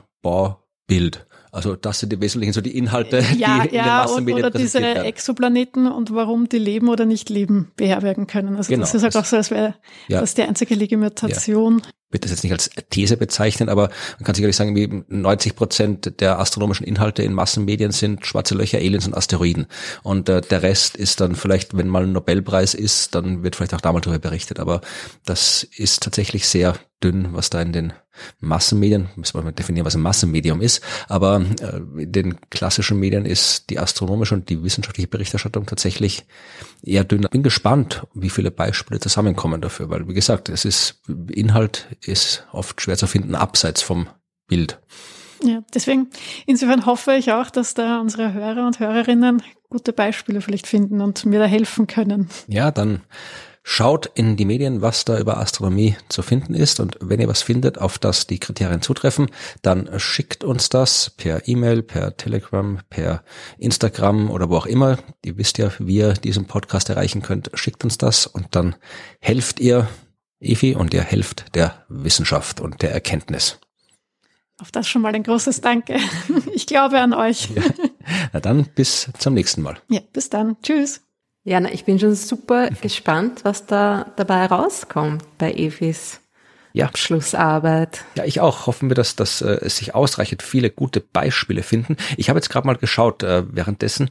Bild. 0.87 1.25
Also 1.51 1.77
das 1.77 2.01
sind 2.01 2.11
die 2.11 2.19
wesentlichen 2.19 2.51
so 2.51 2.59
die 2.59 2.77
Inhalte, 2.77 3.19
ja, 3.19 3.23
die 3.33 3.39
ja, 3.39 3.63
in 3.63 3.69
den 3.71 3.85
Massenmedien 3.85 4.45
oder 4.45 4.51
diese 4.51 4.81
werden. 4.81 5.05
Exoplaneten 5.05 5.89
und 5.89 6.13
warum 6.13 6.49
die 6.49 6.57
leben 6.57 6.89
oder 6.89 7.05
nicht 7.05 7.29
leben 7.29 7.71
beherbergen 7.77 8.27
können. 8.27 8.57
Also 8.57 8.69
genau, 8.69 8.81
das 8.81 8.93
ist 8.93 9.03
halt 9.03 9.15
auch 9.15 9.23
so, 9.23 9.37
als 9.37 9.51
wäre 9.51 9.75
ja. 10.09 10.19
das 10.19 10.33
die 10.33 10.41
einzige 10.41 10.75
Legitimation. 10.75 11.79
Ja. 11.79 11.85
Ich 12.07 12.13
würde 12.13 12.21
das 12.27 12.31
jetzt 12.31 12.43
nicht 12.43 12.51
als 12.51 12.69
These 12.89 13.15
bezeichnen, 13.15 13.69
aber 13.69 13.89
man 14.17 14.25
kann 14.25 14.35
sicherlich 14.35 14.55
sagen, 14.55 14.75
wie 14.75 15.03
90 15.07 15.55
Prozent 15.55 16.19
der 16.19 16.39
astronomischen 16.39 16.85
Inhalte 16.85 17.23
in 17.23 17.33
Massenmedien 17.33 17.91
sind 17.91 18.25
schwarze 18.25 18.53
Löcher, 18.53 18.77
Aliens 18.77 19.07
und 19.07 19.15
Asteroiden. 19.15 19.67
Und 20.03 20.27
äh, 20.29 20.41
der 20.41 20.61
Rest 20.61 20.97
ist 20.97 21.21
dann 21.21 21.35
vielleicht, 21.35 21.77
wenn 21.77 21.87
mal 21.87 22.03
ein 22.03 22.11
Nobelpreis 22.11 22.73
ist, 22.73 23.15
dann 23.15 23.43
wird 23.43 23.55
vielleicht 23.55 23.73
auch 23.73 23.81
da 23.81 23.93
mal 23.93 24.01
darüber 24.01 24.19
berichtet. 24.19 24.59
Aber 24.59 24.81
das 25.25 25.63
ist 25.63 26.03
tatsächlich 26.03 26.47
sehr 26.47 26.75
dünn, 27.05 27.29
was 27.33 27.49
da 27.49 27.61
in 27.61 27.71
den 27.71 27.93
Massenmedien, 28.39 29.09
müssen 29.15 29.37
wir 29.37 29.43
mal 29.43 29.51
definieren, 29.51 29.85
was 29.85 29.95
ein 29.95 30.01
Massenmedium 30.01 30.61
ist, 30.61 30.81
aber 31.07 31.43
äh, 31.61 32.01
in 32.01 32.11
den 32.11 32.49
klassischen 32.49 32.99
Medien 32.99 33.25
ist 33.25 33.69
die 33.69 33.77
astronomische 33.77 34.35
und 34.35 34.49
die 34.49 34.63
wissenschaftliche 34.63 35.07
Berichterstattung 35.07 35.65
tatsächlich 35.65 36.25
eher 36.83 37.03
dünn. 37.03 37.27
Bin 37.31 37.43
gespannt, 37.43 38.07
wie 38.13 38.29
viele 38.29 38.51
Beispiele 38.51 38.99
zusammenkommen 38.99 39.61
dafür, 39.61 39.89
weil 39.89 40.07
wie 40.07 40.13
gesagt, 40.13 40.49
es 40.49 40.65
ist 40.65 41.01
Inhalt 41.31 41.87
ist 42.01 42.47
oft 42.51 42.81
schwer 42.81 42.97
zu 42.97 43.07
finden 43.07 43.35
abseits 43.35 43.81
vom 43.81 44.07
Bild. 44.47 44.79
Ja, 45.43 45.61
deswegen, 45.73 46.09
insofern 46.45 46.85
hoffe 46.85 47.13
ich 47.13 47.31
auch, 47.31 47.49
dass 47.51 47.73
da 47.73 47.99
unsere 47.99 48.33
Hörer 48.33 48.65
und 48.65 48.79
Hörerinnen 48.79 49.43
gute 49.69 49.93
Beispiele 49.93 50.41
vielleicht 50.41 50.67
finden 50.67 51.01
und 51.01 51.25
mir 51.25 51.39
da 51.39 51.45
helfen 51.45 51.85
können. 51.87 52.29
Ja, 52.47 52.71
dann 52.71 53.01
Schaut 53.67 54.05
in 54.13 54.37
die 54.37 54.45
Medien, 54.45 54.83
was 54.83 55.05
da 55.05 55.17
über 55.17 55.37
Astronomie 55.39 55.95
zu 56.07 56.21
finden 56.21 56.53
ist 56.53 56.79
und 56.79 56.99
wenn 57.01 57.19
ihr 57.19 57.27
was 57.27 57.41
findet, 57.41 57.79
auf 57.79 57.97
das 57.97 58.27
die 58.27 58.37
Kriterien 58.37 58.83
zutreffen, 58.83 59.31
dann 59.63 59.89
schickt 59.99 60.43
uns 60.43 60.69
das 60.69 61.09
per 61.09 61.47
E-Mail, 61.47 61.81
per 61.81 62.15
Telegram, 62.15 62.79
per 62.91 63.23
Instagram 63.57 64.29
oder 64.29 64.51
wo 64.51 64.57
auch 64.57 64.67
immer. 64.67 64.99
Ihr 65.25 65.39
wisst 65.39 65.57
ja, 65.57 65.71
wie 65.79 65.95
ihr 65.95 66.13
diesen 66.13 66.45
Podcast 66.45 66.91
erreichen 66.91 67.23
könnt. 67.23 67.49
Schickt 67.55 67.83
uns 67.83 67.97
das 67.97 68.27
und 68.27 68.55
dann 68.55 68.75
helft 69.19 69.59
ihr 69.59 69.87
Evi 70.39 70.75
und 70.75 70.93
ihr 70.93 71.01
helft 71.01 71.55
der 71.55 71.85
Wissenschaft 71.89 72.61
und 72.61 72.83
der 72.83 72.91
Erkenntnis. 72.91 73.59
Auf 74.61 74.71
das 74.71 74.87
schon 74.87 75.01
mal 75.01 75.15
ein 75.15 75.23
großes 75.23 75.61
Danke. 75.61 75.97
Ich 76.53 76.67
glaube 76.67 76.99
an 76.99 77.13
euch. 77.13 77.49
Ja. 77.55 77.63
Na 78.31 78.39
dann 78.39 78.65
bis 78.75 79.09
zum 79.17 79.33
nächsten 79.33 79.63
Mal. 79.63 79.79
Ja, 79.89 80.01
bis 80.13 80.29
dann. 80.29 80.55
Tschüss. 80.61 81.01
Jana, 81.45 81.71
ich 81.71 81.85
bin 81.85 81.99
schon 81.99 82.15
super 82.15 82.69
gespannt, 82.81 83.41
was 83.43 83.67
da 83.67 84.11
dabei 84.17 84.47
rauskommt 84.47 85.23
bei 85.37 85.53
Evis 85.53 86.19
ja. 86.73 86.87
Abschlussarbeit. 86.87 88.03
Ja, 88.15 88.25
ich 88.25 88.41
auch. 88.41 88.67
Hoffen 88.67 88.89
wir, 88.89 88.95
dass, 88.95 89.15
dass 89.15 89.41
äh, 89.41 89.59
es 89.61 89.77
sich 89.77 89.95
ausreichend 89.95 90.41
viele 90.41 90.69
gute 90.69 90.99
Beispiele 90.99 91.63
finden. 91.63 91.95
Ich 92.17 92.27
habe 92.29 92.37
jetzt 92.37 92.49
gerade 92.49 92.67
mal 92.67 92.75
geschaut 92.75 93.23
äh, 93.23 93.43
währenddessen, 93.49 94.09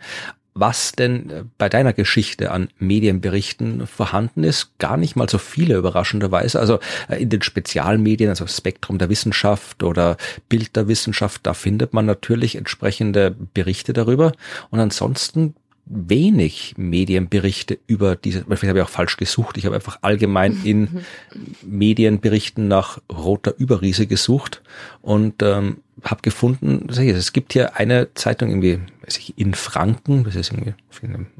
was 0.54 0.92
denn 0.92 1.28
äh, 1.28 1.44
bei 1.58 1.68
deiner 1.68 1.92
Geschichte 1.92 2.52
an 2.52 2.68
Medienberichten 2.78 3.86
vorhanden 3.86 4.44
ist. 4.44 4.78
Gar 4.78 4.96
nicht 4.96 5.16
mal 5.16 5.28
so 5.28 5.38
viele 5.38 5.74
überraschenderweise. 5.74 6.58
Also 6.58 6.78
äh, 7.08 7.20
in 7.20 7.28
den 7.28 7.42
Spezialmedien, 7.42 8.30
also 8.30 8.46
Spektrum 8.46 8.98
der 8.98 9.10
Wissenschaft 9.10 9.82
oder 9.82 10.16
Bild 10.48 10.76
der 10.76 10.88
Wissenschaft, 10.88 11.40
da 11.42 11.52
findet 11.52 11.92
man 11.92 12.06
natürlich 12.06 12.54
entsprechende 12.54 13.32
Berichte 13.32 13.92
darüber. 13.92 14.32
Und 14.70 14.80
ansonsten 14.80 15.54
wenig 15.86 16.74
Medienberichte 16.76 17.78
über 17.86 18.16
diese, 18.16 18.44
vielleicht 18.44 18.64
habe 18.64 18.78
ich 18.78 18.84
auch 18.84 18.90
falsch 18.90 19.16
gesucht, 19.16 19.58
ich 19.58 19.66
habe 19.66 19.74
einfach 19.74 19.98
allgemein 20.02 20.60
in 20.64 21.04
Medienberichten 21.62 22.68
nach 22.68 22.98
roter 23.12 23.54
Überriese 23.58 24.06
gesucht 24.06 24.62
und 25.02 25.42
ähm, 25.42 25.78
habe 26.02 26.22
gefunden, 26.22 26.88
es 26.88 27.32
gibt 27.32 27.52
hier 27.52 27.76
eine 27.76 28.12
Zeitung 28.14 28.50
irgendwie, 28.50 28.80
weiß 29.04 29.18
ich, 29.18 29.38
in 29.38 29.54
Franken, 29.54 30.24
das 30.24 30.34
ist 30.34 30.52
irgendwie 30.52 30.74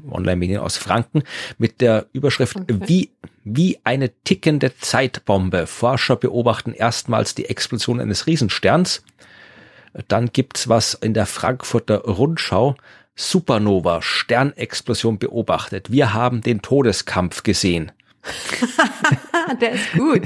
Online-Medien 0.09 0.59
aus 0.59 0.77
Franken, 0.77 1.23
mit 1.57 1.81
der 1.81 2.05
Überschrift 2.13 2.55
okay. 2.55 2.79
wie, 2.85 3.09
wie 3.43 3.79
eine 3.83 4.11
tickende 4.23 4.77
Zeitbombe. 4.77 5.67
Forscher 5.67 6.15
beobachten 6.15 6.73
erstmals 6.73 7.35
die 7.35 7.45
Explosion 7.45 7.99
eines 7.99 8.27
Riesensterns. 8.27 9.03
Dann 10.07 10.31
gibt's 10.31 10.67
was 10.67 10.93
in 10.93 11.13
der 11.13 11.25
Frankfurter 11.25 11.99
Rundschau, 11.99 12.75
Supernova, 13.15 14.01
Sternexplosion 14.01 15.17
beobachtet. 15.17 15.91
Wir 15.91 16.13
haben 16.13 16.41
den 16.41 16.61
Todeskampf 16.61 17.43
gesehen. 17.43 17.91
Der 19.61 19.73
ist 19.73 19.93
gut. 19.93 20.23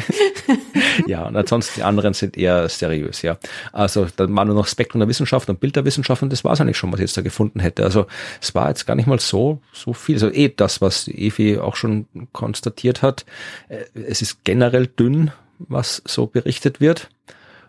ja, 1.08 1.28
und 1.28 1.36
ansonsten 1.36 1.82
die 1.82 1.84
anderen 1.84 2.14
sind 2.14 2.38
eher 2.38 2.70
seriös, 2.70 3.22
ja. 3.22 3.38
Also 3.74 4.08
dann 4.16 4.34
war 4.36 4.46
nur 4.46 4.56
noch 4.56 4.68
Spektrum 4.68 5.00
der 5.00 5.10
Wissenschaft 5.10 5.50
und 5.50 5.60
Bild 5.60 5.76
der 5.76 5.84
Wissenschaft 5.84 6.24
und 6.24 6.32
das 6.32 6.44
war 6.44 6.54
es 6.54 6.62
eigentlich 6.62 6.78
schon, 6.78 6.92
was 6.94 7.00
ich 7.00 7.06
jetzt 7.06 7.18
da 7.18 7.22
gefunden 7.22 7.60
hätte. 7.60 7.84
Also 7.84 8.08
es 8.42 8.56
war 8.56 8.70
jetzt 8.70 8.88
gar 8.88 8.96
nicht 8.96 9.08
mal 9.08 9.20
so, 9.20 9.62
so 9.74 9.94
viel. 9.94 10.16
Also 10.16 10.32
eh 10.32 10.48
das, 10.48 10.80
was 10.80 11.10
Evi 11.10 11.60
auch 11.60 11.76
schon 11.76 12.08
konstatiert 12.32 13.02
hat. 13.02 13.26
Äh, 13.68 13.84
es 13.94 14.22
ist 14.22 14.46
generell 14.46 14.88
dünn, 14.88 15.32
was 15.60 16.02
so 16.06 16.26
berichtet 16.26 16.80
wird. 16.80 17.10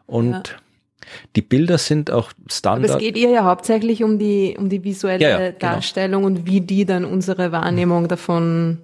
Und 0.07 0.33
ja 0.33 0.43
die 1.37 1.43
Bilder 1.43 1.79
sind 1.79 2.11
auch 2.11 2.33
Standard. 2.49 2.91
Aber 2.91 2.99
es 2.99 3.05
geht 3.05 3.17
ihr 3.17 3.31
ja 3.31 3.45
hauptsächlich 3.45 4.03
um 4.03 4.19
die, 4.19 4.57
um 4.59 4.69
die 4.69 4.85
visuelle 4.85 5.23
ja, 5.23 5.31
ja, 5.31 5.39
genau. 5.39 5.59
Darstellung 5.59 6.23
genau. 6.23 6.39
und 6.39 6.47
wie 6.47 6.61
die 6.61 6.85
dann 6.85 7.05
unsere 7.05 7.53
Wahrnehmung 7.53 8.09
davon 8.09 8.79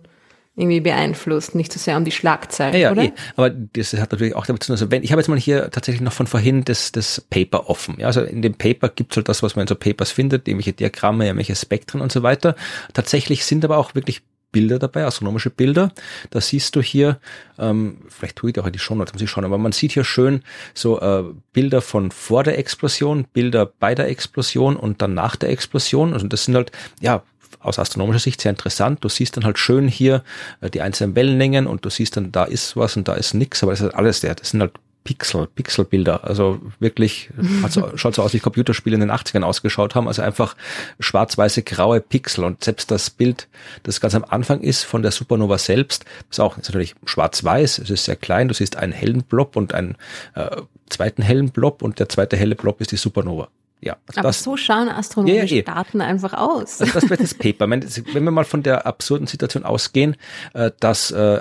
irgendwie 0.57 0.81
beeinflusst, 0.81 1.55
nicht 1.55 1.70
so 1.70 1.78
sehr 1.78 1.98
um 1.98 2.07
die 2.07 2.11
Schlagzeilen, 2.11 2.74
ja, 2.74 2.81
ja, 2.81 2.93
oder? 2.93 3.05
Eh. 3.05 3.12
Aber 3.36 3.51
das 3.51 3.93
hat 3.93 4.11
natürlich 4.11 4.35
auch 4.35 4.47
damit 4.47 4.62
zu 4.62 4.69
tun, 4.69 4.74
also 4.74 4.90
wenn, 4.90 5.05
ich 5.05 5.12
habe 5.12 5.20
jetzt 5.20 5.28
mal 5.28 5.39
hier 5.39 5.70
tatsächlich 5.70 6.01
noch 6.01 6.15
von 6.15 6.27
vorhin 6.27 6.65
das, 6.65 6.93
das 6.93 7.20
Paper 7.20 7.69
offen. 7.69 7.97
Ja, 7.98 8.07
also 8.07 8.23
in 8.23 8.40
dem 8.40 8.55
Paper 8.55 8.89
gibt's 8.89 9.16
halt 9.16 9.28
das, 9.28 9.43
was 9.43 9.55
man 9.55 9.65
in 9.65 9.69
so 9.69 9.74
Papers 9.74 10.12
findet, 10.12 10.48
irgendwelche 10.48 10.73
Diagramme, 10.73 11.27
irgendwelche 11.27 11.55
Spektren 11.55 12.01
und 12.01 12.11
so 12.11 12.23
weiter. 12.23 12.57
Tatsächlich 12.94 13.44
sind 13.44 13.66
aber 13.66 13.77
auch 13.77 13.94
wirklich 13.94 14.23
Bilder 14.57 14.78
dabei, 14.78 15.05
astronomische 15.05 15.51
Bilder. 15.51 15.93
Da 16.31 16.41
siehst 16.41 16.74
du 16.77 16.81
hier, 16.81 17.20
ähm, 17.59 17.99
vielleicht 18.09 18.37
tue 18.37 18.51
ich 18.51 18.59
auch 18.59 18.65
in 18.65 18.73
die 18.73 18.78
Shownotes, 18.78 19.12
muss 19.12 19.20
ich 19.20 19.28
schauen, 19.28 19.45
aber 19.45 19.59
man 19.59 19.73
sieht 19.73 19.93
hier 19.93 20.03
schön 20.03 20.43
so 20.73 20.99
äh, 20.99 21.24
Bilder 21.53 21.83
von 21.83 22.11
vor 22.11 22.43
der 22.43 22.59
Explosion, 22.59 23.27
Bilder 23.35 23.66
bei 23.66 23.95
der 23.95 24.09
Explosion 24.09 24.77
und 24.77 25.03
dann 25.03 25.12
nach 25.12 25.37
der 25.37 25.51
Explosion. 25.51 26.15
Also 26.15 26.27
das 26.27 26.47
sind 26.47 26.55
halt, 26.55 26.73
ja, 27.03 27.23
aus 27.61 27.78
astronomischer 27.78 28.20
Sicht 28.20 28.41
sehr 28.41 28.49
interessant. 28.49 29.05
Du 29.05 29.11
siehst 29.11 29.37
dann 29.37 29.45
halt 29.45 29.59
schön 29.59 29.89
hier 29.89 30.24
äh, 30.62 30.70
die 30.70 30.81
einzelnen 30.81 31.15
Wellenlängen 31.15 31.66
und 31.66 31.85
du 31.85 31.91
siehst 31.91 32.16
dann, 32.16 32.33
da 32.33 32.45
ist 32.45 32.78
was 32.78 32.97
und 32.97 33.09
da 33.09 33.12
ist 33.12 33.35
nix, 33.35 33.62
aber 33.62 33.73
das 33.73 33.83
ist 33.83 33.95
alles 33.95 34.23
der, 34.23 34.37
das 34.37 34.53
sind 34.53 34.62
halt 34.62 34.73
Pixel, 35.07 35.47
Pixelbilder. 35.47 36.24
Also 36.24 36.61
wirklich, 36.81 37.31
so, 37.69 37.91
schaut 37.97 38.16
so 38.16 38.23
aus 38.23 38.35
wie 38.35 38.41
Computerspiele 38.41 38.95
in 38.95 39.01
den 39.01 39.12
80ern 39.12 39.43
ausgeschaut 39.43 39.95
haben. 39.95 40.09
Also 40.09 40.20
einfach 40.20 40.57
schwarz-weiße, 41.01 41.62
graue 41.62 42.01
Pixel. 42.01 42.45
Und 42.45 42.65
selbst 42.65 42.91
das 42.91 43.09
Bild, 43.09 43.49
das 43.85 44.01
ganz 44.01 44.15
am 44.16 44.24
Anfang 44.24 44.61
ist 44.61 44.83
von 44.83 45.03
der 45.03 45.12
Supernova 45.12 45.59
selbst, 45.59 46.05
ist 46.28 46.41
auch 46.41 46.59
ist 46.59 46.69
natürlich 46.69 46.95
schwarz-weiß. 47.05 47.78
Es 47.78 47.89
ist 47.89 48.05
sehr 48.05 48.16
klein. 48.16 48.49
Du 48.49 48.55
siehst 48.55 48.77
einen 48.77 48.93
hellen 48.93 49.23
Blob 49.23 49.57
und 49.57 49.73
einen 49.73 49.97
äh, 50.35 50.62
zweiten 50.91 51.23
hellen 51.23 51.51
Blob 51.51 51.83
und 51.83 52.01
der 52.01 52.09
zweite 52.09 52.37
helle 52.37 52.57
Blob 52.57 52.81
ist 52.81 52.91
die 52.91 52.97
Supernova. 52.97 53.49
Ja, 53.81 53.97
Aber 54.15 54.23
das, 54.23 54.43
so 54.43 54.57
schauen 54.57 54.89
astronomische 54.89 55.37
Ja, 55.37 55.45
ja, 55.45 55.57
eh. 55.59 55.62
Daten 55.62 56.01
einfach 56.01 56.33
aus. 56.33 56.81
also 56.81 56.93
das 56.93 57.09
wird 57.09 57.20
das 57.20 57.35
Paper. 57.39 57.69
Wenn, 57.70 57.85
wenn 58.12 58.24
wir 58.24 58.31
mal 58.31 58.45
von 58.45 58.62
der 58.62 58.87
absurden 58.87 59.27
Situation 59.27 59.65
ausgehen, 59.65 60.16
äh, 60.55 60.70
dass 60.81 61.11
äh, 61.11 61.41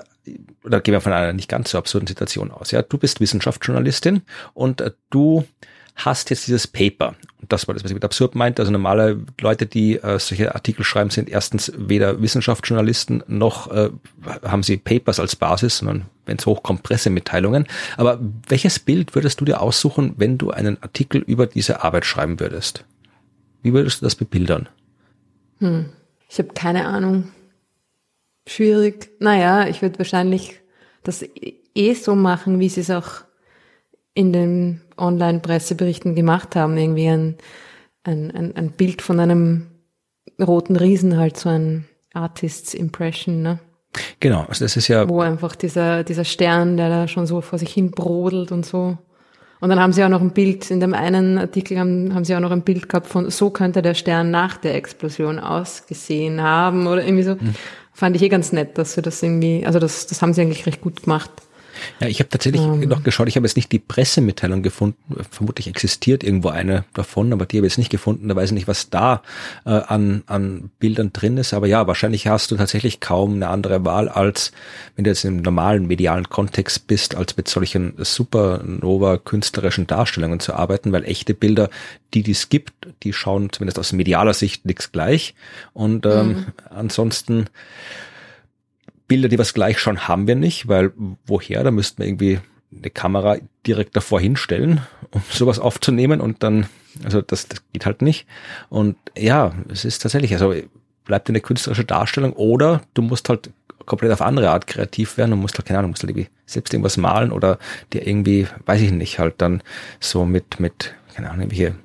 oder 0.63 0.81
gehen 0.81 0.93
wir 0.93 1.01
von 1.01 1.13
einer 1.13 1.33
nicht 1.33 1.49
ganz 1.49 1.71
so 1.71 1.77
absurden 1.77 2.07
Situation 2.07 2.51
aus. 2.51 2.71
Ja, 2.71 2.81
du 2.81 2.97
bist 2.97 3.19
Wissenschaftsjournalistin 3.19 4.21
und 4.53 4.81
äh, 4.81 4.91
du 5.09 5.45
hast 5.95 6.29
jetzt 6.29 6.47
dieses 6.47 6.67
Paper. 6.67 7.15
Und 7.41 7.51
das 7.51 7.67
war 7.67 7.73
das, 7.73 7.83
was 7.83 7.91
ich 7.91 7.95
mit 7.95 8.03
absurd 8.03 8.35
meinte. 8.35 8.61
Also 8.61 8.71
normale 8.71 9.21
Leute, 9.39 9.65
die 9.65 9.95
äh, 9.95 10.19
solche 10.19 10.53
Artikel 10.53 10.83
schreiben, 10.83 11.09
sind 11.09 11.29
erstens 11.29 11.71
weder 11.77 12.21
Wissenschaftsjournalisten 12.21 13.23
noch 13.27 13.71
äh, 13.71 13.89
haben 14.43 14.63
sie 14.63 14.77
Papers 14.77 15.19
als 15.19 15.35
Basis, 15.35 15.77
sondern 15.77 16.05
wenn 16.25 16.37
es 16.37 16.45
hochkommt, 16.45 16.83
Pressemitteilungen. 16.83 17.65
Aber 17.97 18.19
welches 18.47 18.79
Bild 18.79 19.15
würdest 19.15 19.39
du 19.39 19.45
dir 19.45 19.61
aussuchen, 19.61 20.15
wenn 20.17 20.37
du 20.37 20.51
einen 20.51 20.81
Artikel 20.83 21.21
über 21.21 21.47
diese 21.47 21.83
Arbeit 21.83 22.05
schreiben 22.05 22.39
würdest? 22.39 22.83
Wie 23.61 23.73
würdest 23.73 24.01
du 24.01 24.05
das 24.05 24.15
bebildern? 24.15 24.67
Ich 26.29 26.39
habe 26.39 26.49
keine 26.53 26.85
Ahnung. 26.85 27.31
Schwierig. 28.47 29.11
Naja, 29.19 29.67
ich 29.67 29.81
würde 29.81 29.99
wahrscheinlich 29.99 30.61
das 31.03 31.23
eh 31.75 31.93
so 31.93 32.15
machen, 32.15 32.59
wie 32.59 32.69
sie 32.69 32.81
es 32.81 32.89
auch 32.89 33.23
in 34.13 34.31
den 34.31 34.81
Online-Presseberichten 34.97 36.15
gemacht 36.15 36.55
haben. 36.55 36.77
Irgendwie 36.77 37.07
ein, 37.07 37.35
ein, 38.03 38.31
ein, 38.31 38.55
ein 38.55 38.71
Bild 38.71 39.01
von 39.01 39.19
einem 39.19 39.67
roten 40.39 40.75
Riesen, 40.75 41.17
halt 41.17 41.37
so 41.37 41.49
ein 41.49 41.85
Artist's 42.13 42.73
Impression, 42.73 43.41
ne? 43.41 43.59
Genau, 44.19 44.41
also 44.41 44.65
das 44.65 44.75
ist 44.75 44.89
ja 44.89 45.07
Wo 45.07 45.21
einfach 45.21 45.55
dieser, 45.55 46.03
dieser 46.03 46.25
Stern, 46.25 46.75
der 46.75 46.89
da 46.89 47.07
schon 47.07 47.27
so 47.27 47.39
vor 47.41 47.59
sich 47.59 47.71
hin 47.71 47.91
brodelt 47.91 48.51
und 48.51 48.65
so. 48.65 48.97
Und 49.61 49.69
dann 49.69 49.79
haben 49.79 49.93
sie 49.93 50.03
auch 50.03 50.09
noch 50.09 50.21
ein 50.21 50.31
Bild, 50.31 50.69
in 50.69 50.81
dem 50.81 50.93
einen 50.93 51.37
Artikel 51.37 51.79
haben, 51.79 52.13
haben 52.13 52.25
sie 52.25 52.35
auch 52.35 52.41
noch 52.41 52.51
ein 52.51 52.63
Bild 52.63 52.89
gehabt 52.89 53.07
von, 53.07 53.29
so 53.29 53.49
könnte 53.51 53.81
der 53.81 53.93
Stern 53.93 54.31
nach 54.31 54.57
der 54.57 54.75
Explosion 54.75 55.39
ausgesehen 55.39 56.41
haben 56.41 56.87
oder 56.87 57.03
irgendwie 57.03 57.23
so. 57.23 57.37
Fand 57.95 58.13
ich 58.17 58.21
eh 58.23 58.27
ganz 58.27 58.51
nett, 58.51 58.77
dass 58.77 58.93
sie 58.93 59.01
das 59.01 59.23
irgendwie, 59.23 59.65
also 59.65 59.79
das, 59.79 60.05
das 60.05 60.21
haben 60.21 60.33
sie 60.33 60.41
eigentlich 60.41 60.65
recht 60.65 60.81
gut 60.81 61.03
gemacht. 61.03 61.31
Ja, 61.99 62.07
ich 62.07 62.19
habe 62.19 62.29
tatsächlich 62.29 62.61
noch 62.61 63.03
geschaut, 63.03 63.27
ich 63.27 63.35
habe 63.35 63.45
jetzt 63.45 63.55
nicht 63.55 63.71
die 63.71 63.79
Pressemitteilung 63.79 64.63
gefunden, 64.63 64.97
vermutlich 65.29 65.67
existiert 65.67 66.23
irgendwo 66.23 66.49
eine 66.49 66.85
davon, 66.93 67.33
aber 67.33 67.45
die 67.45 67.57
habe 67.57 67.67
ich 67.67 67.73
jetzt 67.73 67.77
nicht 67.77 67.91
gefunden, 67.91 68.27
da 68.27 68.35
weiß 68.35 68.49
ich 68.49 68.55
nicht, 68.55 68.67
was 68.67 68.89
da 68.89 69.21
äh, 69.65 69.69
an, 69.69 70.23
an 70.27 70.69
Bildern 70.79 71.13
drin 71.13 71.37
ist, 71.37 71.53
aber 71.53 71.67
ja, 71.67 71.87
wahrscheinlich 71.87 72.27
hast 72.27 72.51
du 72.51 72.57
tatsächlich 72.57 72.99
kaum 72.99 73.35
eine 73.35 73.49
andere 73.49 73.85
Wahl, 73.85 74.09
als 74.09 74.51
wenn 74.95 75.03
du 75.03 75.09
jetzt 75.09 75.25
im 75.25 75.37
normalen 75.37 75.87
medialen 75.87 76.29
Kontext 76.29 76.87
bist, 76.87 77.15
als 77.15 77.37
mit 77.37 77.47
solchen 77.47 77.93
Supernova-künstlerischen 77.97 79.87
Darstellungen 79.87 80.39
zu 80.39 80.53
arbeiten, 80.53 80.91
weil 80.91 81.03
echte 81.05 81.33
Bilder, 81.33 81.69
die 82.13 82.23
die 82.23 82.31
es 82.31 82.49
gibt, 82.49 82.73
die 83.03 83.13
schauen 83.13 83.51
zumindest 83.51 83.79
aus 83.79 83.93
medialer 83.93 84.33
Sicht 84.33 84.65
nichts 84.65 84.91
gleich. 84.91 85.35
Und 85.73 86.05
ähm, 86.05 86.45
ansonsten 86.69 87.45
Bilder, 89.07 89.29
die 89.29 89.39
was 89.39 89.53
gleich 89.53 89.79
schauen, 89.79 90.07
haben 90.07 90.27
wir 90.27 90.35
nicht, 90.35 90.67
weil 90.67 90.91
woher? 91.25 91.63
Da 91.63 91.71
müssten 91.71 91.99
wir 91.99 92.07
irgendwie 92.07 92.39
eine 92.75 92.89
Kamera 92.89 93.37
direkt 93.65 93.95
davor 93.95 94.19
hinstellen, 94.19 94.81
um 95.11 95.21
sowas 95.29 95.59
aufzunehmen 95.59 96.21
und 96.21 96.43
dann, 96.43 96.67
also 97.03 97.21
das, 97.21 97.47
das 97.47 97.61
geht 97.73 97.85
halt 97.85 98.01
nicht. 98.01 98.27
Und 98.69 98.97
ja, 99.17 99.53
es 99.69 99.85
ist 99.85 99.99
tatsächlich, 99.99 100.33
also 100.33 100.53
bleibt 101.05 101.29
eine 101.29 101.41
künstlerische 101.41 101.85
Darstellung 101.85 102.33
oder 102.33 102.81
du 102.93 103.01
musst 103.01 103.29
halt 103.29 103.51
komplett 103.85 104.11
auf 104.11 104.21
andere 104.21 104.49
Art 104.49 104.65
kreativ 104.65 105.17
werden 105.17 105.33
und 105.33 105.39
musst 105.39 105.57
halt, 105.57 105.67
keine 105.67 105.79
Ahnung, 105.79 105.91
musst 105.91 106.01
halt 106.01 106.09
irgendwie 106.09 106.29
selbst 106.47 106.73
irgendwas 106.73 106.97
malen 106.97 107.31
oder 107.31 107.59
dir 107.93 108.07
irgendwie, 108.07 108.47
weiß 108.65 108.81
ich 108.81 108.91
nicht, 108.91 109.19
halt 109.19 109.35
dann 109.37 109.61
so 109.99 110.25
mit, 110.25 110.59
mit, 110.59 110.95
keine 111.13 111.29
Ahnung, 111.29 111.41
irgendwelche 111.41 111.75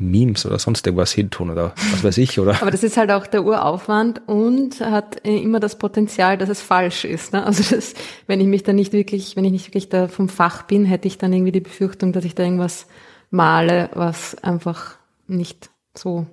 Memes 0.00 0.46
oder 0.46 0.58
sonst 0.58 0.86
irgendwas 0.86 1.12
hintun 1.12 1.50
oder 1.50 1.74
was 1.92 2.02
weiß 2.02 2.18
ich, 2.18 2.38
oder? 2.38 2.60
Aber 2.60 2.70
das 2.70 2.82
ist 2.82 2.96
halt 2.96 3.10
auch 3.10 3.26
der 3.26 3.44
Uraufwand 3.44 4.22
und 4.26 4.80
hat 4.80 5.24
äh, 5.24 5.36
immer 5.36 5.60
das 5.60 5.78
Potenzial, 5.78 6.38
dass 6.38 6.48
es 6.48 6.60
falsch 6.60 7.04
ist. 7.04 7.32
Ne? 7.32 7.44
Also 7.44 7.74
das, 7.74 7.94
wenn 8.26 8.40
ich 8.40 8.46
mich 8.46 8.62
da 8.62 8.72
nicht 8.72 8.92
wirklich, 8.92 9.36
wenn 9.36 9.44
ich 9.44 9.52
nicht 9.52 9.66
wirklich 9.68 9.88
da 9.88 10.08
vom 10.08 10.28
Fach 10.28 10.62
bin, 10.62 10.84
hätte 10.84 11.06
ich 11.06 11.18
dann 11.18 11.32
irgendwie 11.32 11.52
die 11.52 11.60
Befürchtung, 11.60 12.12
dass 12.12 12.24
ich 12.24 12.34
da 12.34 12.42
irgendwas 12.42 12.86
male, 13.30 13.90
was 13.94 14.36
einfach 14.42 14.96
nicht 15.26 15.70
so 15.96 16.26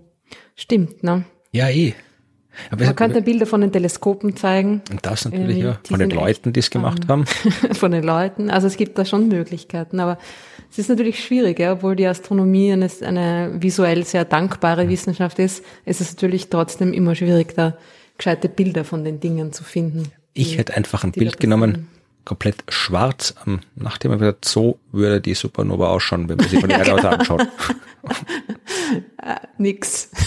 stimmt. 0.56 1.04
Ne? 1.04 1.26
Ja, 1.52 1.70
eh. 1.70 1.94
Aber 2.72 2.86
Man 2.86 2.96
könnte 2.96 3.22
Bilder 3.22 3.46
von 3.46 3.62
den 3.62 3.72
Teleskopen 3.72 4.36
zeigen. 4.36 4.82
und 4.90 5.06
das 5.06 5.26
natürlich, 5.26 5.58
äh, 5.58 5.64
ja, 5.64 5.80
von 5.88 6.00
den 6.00 6.10
Leuten, 6.10 6.54
die 6.54 6.60
es 6.60 6.70
gemacht 6.70 7.04
ähm, 7.04 7.10
haben. 7.10 7.26
von 7.74 7.92
den 7.92 8.04
Leuten. 8.04 8.50
Also 8.50 8.68
es 8.68 8.78
gibt 8.78 8.98
da 8.98 9.06
schon 9.06 9.28
Möglichkeiten, 9.28 10.00
aber 10.00 10.18
es 10.72 10.80
ist 10.80 10.90
natürlich 10.90 11.24
schwierig, 11.24 11.60
ja, 11.60 11.74
obwohl 11.74 11.96
die 11.96 12.08
Astronomie 12.08 12.72
eine, 12.72 12.90
eine 13.02 13.56
visuell 13.60 14.04
sehr 14.06 14.26
dankbare 14.26 14.90
Wissenschaft 14.90 15.40
ist, 15.40 15.64
ist 15.86 16.02
es 16.02 16.14
natürlich 16.14 16.50
trotzdem 16.50 16.94
immer 16.94 17.16
schwierig, 17.16 17.56
da 17.56 17.78
gescheite 18.18 18.50
Bilder 18.50 18.84
von 18.84 19.04
den 19.04 19.20
Dingen 19.20 19.54
zu 19.54 19.64
finden. 19.64 20.12
Ich 20.34 20.58
hätte 20.58 20.76
einfach 20.76 21.04
ein 21.04 21.12
Bild 21.12 21.40
genommen. 21.40 21.88
Komplett 22.28 22.58
schwarz 22.68 23.34
am 23.46 23.62
Nachthimmel 23.76 24.18
gesagt, 24.18 24.44
so 24.44 24.80
würde 24.92 25.22
die 25.22 25.34
Supernova 25.34 25.88
ausschauen, 25.88 26.28
wenn 26.28 26.38
wir 26.38 26.48
sie 26.50 26.60
von 26.60 26.68
der 26.68 26.80
Erde 26.80 26.94
aus 26.96 27.06
anschauen. 27.06 27.48
Nix. 29.58 30.12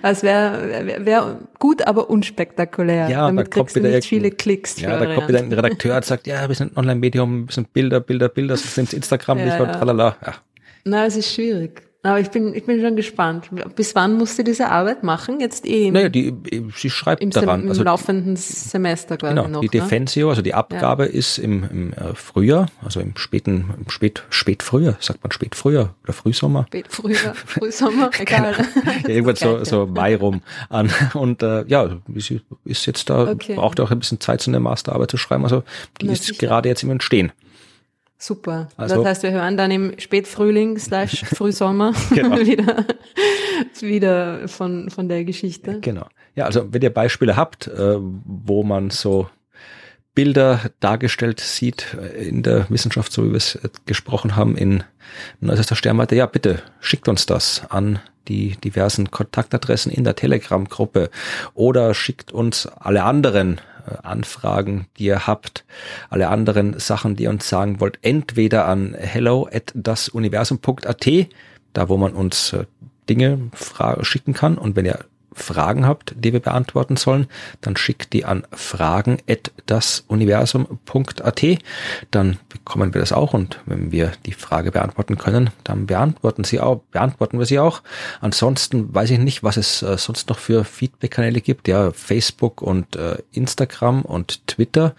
Das 0.00 0.22
wäre 0.22 0.86
wär, 0.86 1.04
wär 1.04 1.40
gut, 1.58 1.84
aber 1.88 2.08
unspektakulär. 2.08 3.08
Ja, 3.08 3.26
Damit 3.26 3.46
dann 3.46 3.50
kommt 3.50 3.74
wieder 3.74 3.88
nicht 3.88 4.06
viele 4.06 4.30
Klicks. 4.30 4.80
Ja, 4.80 4.96
da 4.96 5.12
kommt 5.12 5.26
wieder 5.26 5.40
ein 5.40 5.52
Redakteur 5.52 5.96
und 5.96 6.04
sagt, 6.04 6.28
ja, 6.28 6.46
wir 6.46 6.54
sind 6.54 6.72
ein 6.72 6.76
Online-Medium, 6.76 7.48
wir 7.48 7.52
sind 7.52 7.72
Bilder, 7.72 7.98
Bilder, 7.98 8.28
Bilder, 8.28 8.54
das 8.54 8.76
nimmt 8.76 8.92
Instagram 8.92 9.38
Ja, 9.38 9.44
nicht 9.46 9.60
und 9.60 9.72
tralala. 9.72 10.16
Ja. 10.24 10.34
Na, 10.84 11.06
es 11.06 11.16
ist 11.16 11.34
schwierig. 11.34 11.82
Aber 12.04 12.20
ich 12.20 12.30
bin, 12.30 12.54
ich 12.54 12.66
bin 12.66 12.82
schon 12.82 12.96
gespannt. 12.96 13.48
Bis 13.76 13.94
wann 13.94 14.18
musst 14.18 14.38
du 14.38 14.44
diese 14.44 14.68
Arbeit 14.68 15.02
machen? 15.02 15.40
Jetzt 15.40 15.64
eh 15.64 15.86
im, 15.88 15.94
Naja, 15.94 16.10
die, 16.10 16.34
sie 16.76 16.90
schreibt 16.90 17.22
im, 17.22 17.32
Sem 17.32 17.46
daran. 17.46 17.62
im 17.62 17.68
Also, 17.70 17.82
laufenden 17.82 18.36
Semester 18.36 19.16
quasi 19.16 19.34
genau, 19.34 19.48
noch. 19.48 19.60
die 19.62 19.66
ne? 19.68 19.82
Defensio, 19.82 20.28
also 20.28 20.42
die 20.42 20.52
Abgabe 20.52 21.06
ist 21.06 21.38
im, 21.38 21.64
im 21.64 21.92
äh, 21.94 22.14
Frühjahr, 22.14 22.66
also 22.84 23.00
im 23.00 23.16
späten, 23.16 23.70
im 23.82 23.88
Spät, 23.88 24.22
Spätfrühjahr, 24.28 24.96
sagt 25.00 25.22
man 25.24 25.32
Spätfrühjahr 25.32 25.94
oder 26.04 26.12
Frühsommer. 26.12 26.66
Spät, 26.68 26.86
früher, 26.90 27.16
Frühsommer, 27.34 28.10
egal. 28.18 28.54
ja, 29.02 29.08
irgendwann 29.08 29.36
so, 29.36 29.64
so 29.64 29.86
Mai 29.86 30.14
rum 30.16 30.42
an. 30.68 30.90
Und 31.14 31.42
äh, 31.42 31.64
ja, 31.68 31.88
sie 32.16 32.42
ist 32.66 32.84
jetzt 32.84 33.08
da, 33.08 33.24
Okay. 33.28 33.54
braucht 33.54 33.80
auch 33.80 33.90
ein 33.90 33.98
bisschen 33.98 34.20
Zeit, 34.20 34.42
so 34.42 34.50
eine 34.50 34.60
Masterarbeit 34.60 35.10
zu 35.10 35.16
schreiben. 35.16 35.44
Also 35.44 35.62
die 36.02 36.06
Na, 36.06 36.12
ist 36.12 36.24
sicher. 36.24 36.46
gerade 36.46 36.68
jetzt 36.68 36.82
im 36.82 36.90
Entstehen. 36.90 37.32
Super. 38.24 38.68
Also- 38.78 38.96
das 38.96 39.04
heißt, 39.04 39.22
wir 39.24 39.32
hören 39.32 39.58
dann 39.58 39.70
im 39.70 39.98
Spätfrühling 39.98 40.78
slash 40.78 41.24
Frühsommer 41.34 41.92
Genau. 42.14 42.36
wieder, 42.40 42.86
wieder 43.80 44.48
von, 44.48 44.88
von 44.88 45.10
der 45.10 45.24
Geschichte. 45.24 45.80
Genau. 45.80 46.06
Ja, 46.34 46.46
also 46.46 46.72
wenn 46.72 46.80
ihr 46.80 46.92
Beispiele 46.92 47.36
habt, 47.36 47.66
äh, 47.68 47.96
wo 47.98 48.62
man 48.62 48.88
so 48.88 49.28
Bilder 50.14 50.70
dargestellt 50.80 51.40
sieht 51.40 51.94
äh, 52.00 52.26
in 52.26 52.42
der 52.42 52.64
Wissenschaft, 52.70 53.12
so 53.12 53.24
wie 53.24 53.30
wir 53.30 53.36
es 53.36 53.56
äh, 53.56 53.68
gesprochen 53.84 54.36
haben, 54.36 54.56
in 54.56 54.84
Neuester 55.40 55.76
Sternwarte, 55.76 56.16
ja, 56.16 56.24
bitte 56.24 56.62
schickt 56.80 57.08
uns 57.08 57.26
das 57.26 57.62
an 57.68 57.98
die 58.26 58.56
diversen 58.56 59.10
Kontaktadressen 59.10 59.92
in 59.92 60.02
der 60.04 60.16
Telegram-Gruppe 60.16 61.10
oder 61.52 61.92
schickt 61.92 62.32
uns 62.32 62.66
alle 62.66 63.04
anderen 63.04 63.60
Anfragen, 64.02 64.86
die 64.96 65.04
ihr 65.04 65.26
habt, 65.26 65.64
alle 66.10 66.28
anderen 66.28 66.78
Sachen, 66.78 67.16
die 67.16 67.24
ihr 67.24 67.30
uns 67.30 67.48
sagen 67.48 67.80
wollt, 67.80 67.98
entweder 68.02 68.66
an 68.66 68.94
hello 68.98 69.48
at 69.52 69.72
dasuniversum.at, 69.74 71.06
da 71.72 71.88
wo 71.88 71.96
man 71.96 72.12
uns 72.12 72.52
äh, 72.52 72.64
Dinge 73.08 73.50
schicken 74.02 74.32
kann. 74.32 74.56
Und 74.56 74.76
wenn 74.76 74.86
ihr 74.86 75.04
Fragen 75.34 75.86
habt, 75.86 76.14
die 76.16 76.32
wir 76.32 76.40
beantworten 76.40 76.96
sollen, 76.96 77.28
dann 77.60 77.76
schickt 77.76 78.12
die 78.12 78.24
an 78.24 78.44
fragen@dasuniversum.at. 78.52 81.44
Dann 82.10 82.38
bekommen 82.48 82.92
wir 82.94 83.00
das 83.00 83.12
auch 83.12 83.34
und 83.34 83.60
wenn 83.66 83.92
wir 83.92 84.12
die 84.26 84.32
Frage 84.32 84.72
beantworten 84.72 85.16
können, 85.18 85.50
dann 85.64 85.86
beantworten 85.86 86.44
sie 86.44 86.60
auch, 86.60 86.82
beantworten 86.90 87.38
wir 87.38 87.46
sie 87.46 87.58
auch. 87.58 87.82
Ansonsten 88.20 88.94
weiß 88.94 89.10
ich 89.10 89.18
nicht, 89.18 89.42
was 89.42 89.56
es 89.56 89.82
äh, 89.82 89.98
sonst 89.98 90.28
noch 90.28 90.38
für 90.38 90.64
Feedback-Kanäle 90.64 91.40
gibt. 91.40 91.66
Ja, 91.68 91.92
Facebook 91.92 92.62
und 92.62 92.96
äh, 92.96 93.18
Instagram 93.32 94.02
und 94.02 94.46
Twitter 94.46 94.94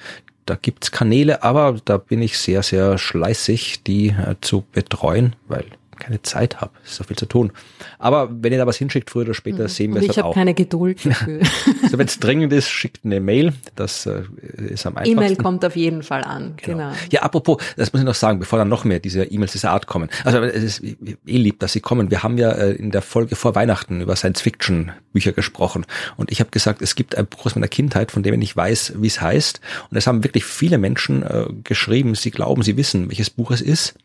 da 0.45 0.55
gibt's 0.55 0.91
Kanäle, 0.91 1.43
aber 1.43 1.77
da 1.85 1.97
bin 1.97 2.21
ich 2.21 2.37
sehr, 2.37 2.61
sehr 2.61 2.97
schleißig, 2.97 3.83
die 3.83 4.09
äh, 4.09 4.35
zu 4.41 4.63
betreuen, 4.71 5.35
weil 5.47 5.65
keine 5.99 6.21
Zeit 6.21 6.61
habe. 6.61 6.71
Es 6.83 6.91
ist 6.91 6.97
so 6.97 7.03
viel 7.03 7.17
zu 7.17 7.25
tun. 7.25 7.51
Aber 7.99 8.29
wenn 8.31 8.51
ihr 8.51 8.57
da 8.57 8.67
was 8.67 8.77
hinschickt, 8.77 9.09
früher 9.09 9.23
oder 9.23 9.33
später 9.33 9.63
mhm. 9.63 9.67
sehen 9.67 9.93
wir 9.93 10.01
es 10.01 10.09
auch. 10.09 10.11
Ich 10.11 10.23
habe 10.23 10.33
keine 10.33 10.53
Geduld 10.53 11.05
dafür. 11.05 11.41
also 11.83 11.97
wenn 11.97 12.07
es 12.07 12.19
dringend 12.19 12.53
ist, 12.53 12.69
schickt 12.69 13.05
eine 13.05 13.19
Mail. 13.19 13.53
Das 13.75 14.05
äh, 14.05 14.23
ist 14.57 14.85
am 14.85 14.97
einfachsten. 14.97 15.17
E-Mail 15.17 15.35
kommt 15.37 15.65
auf 15.65 15.75
jeden 15.75 16.03
Fall 16.03 16.23
an. 16.23 16.53
Genau. 16.57 16.77
genau. 16.77 16.91
Ja, 17.11 17.21
apropos, 17.23 17.57
das 17.77 17.93
muss 17.93 18.01
ich 18.01 18.05
noch 18.05 18.15
sagen, 18.15 18.39
bevor 18.39 18.59
dann 18.59 18.69
noch 18.69 18.83
mehr 18.83 18.99
diese 18.99 19.23
E-Mails 19.23 19.53
dieser 19.53 19.71
Art 19.71 19.87
kommen. 19.87 20.09
Also 20.23 20.39
es 20.39 20.63
ist 20.63 20.83
eh 20.83 21.15
lieb, 21.25 21.59
dass 21.59 21.73
sie 21.73 21.81
kommen. 21.81 22.11
Wir 22.11 22.23
haben 22.23 22.37
ja 22.37 22.51
äh, 22.51 22.71
in 22.71 22.91
der 22.91 23.01
Folge 23.01 23.35
vor 23.35 23.55
Weihnachten 23.55 24.01
über 24.01 24.15
Science-Fiction-Bücher 24.15 25.31
gesprochen. 25.31 25.85
Und 26.17 26.31
ich 26.31 26.39
habe 26.39 26.51
gesagt, 26.51 26.81
es 26.81 26.95
gibt 26.95 27.17
ein 27.17 27.25
Buch 27.25 27.45
aus 27.45 27.55
meiner 27.55 27.67
Kindheit, 27.67 28.11
von 28.11 28.23
dem 28.23 28.33
ich 28.33 28.39
nicht 28.39 28.57
weiß, 28.57 28.93
wie 28.97 29.07
es 29.07 29.21
heißt. 29.21 29.61
Und 29.89 29.97
es 29.97 30.07
haben 30.07 30.23
wirklich 30.23 30.45
viele 30.45 30.77
Menschen 30.77 31.23
äh, 31.23 31.45
geschrieben, 31.63 32.15
sie 32.15 32.31
glauben, 32.31 32.63
sie 32.63 32.77
wissen, 32.77 33.09
welches 33.09 33.29
Buch 33.29 33.51
es 33.51 33.61
ist. 33.61 33.95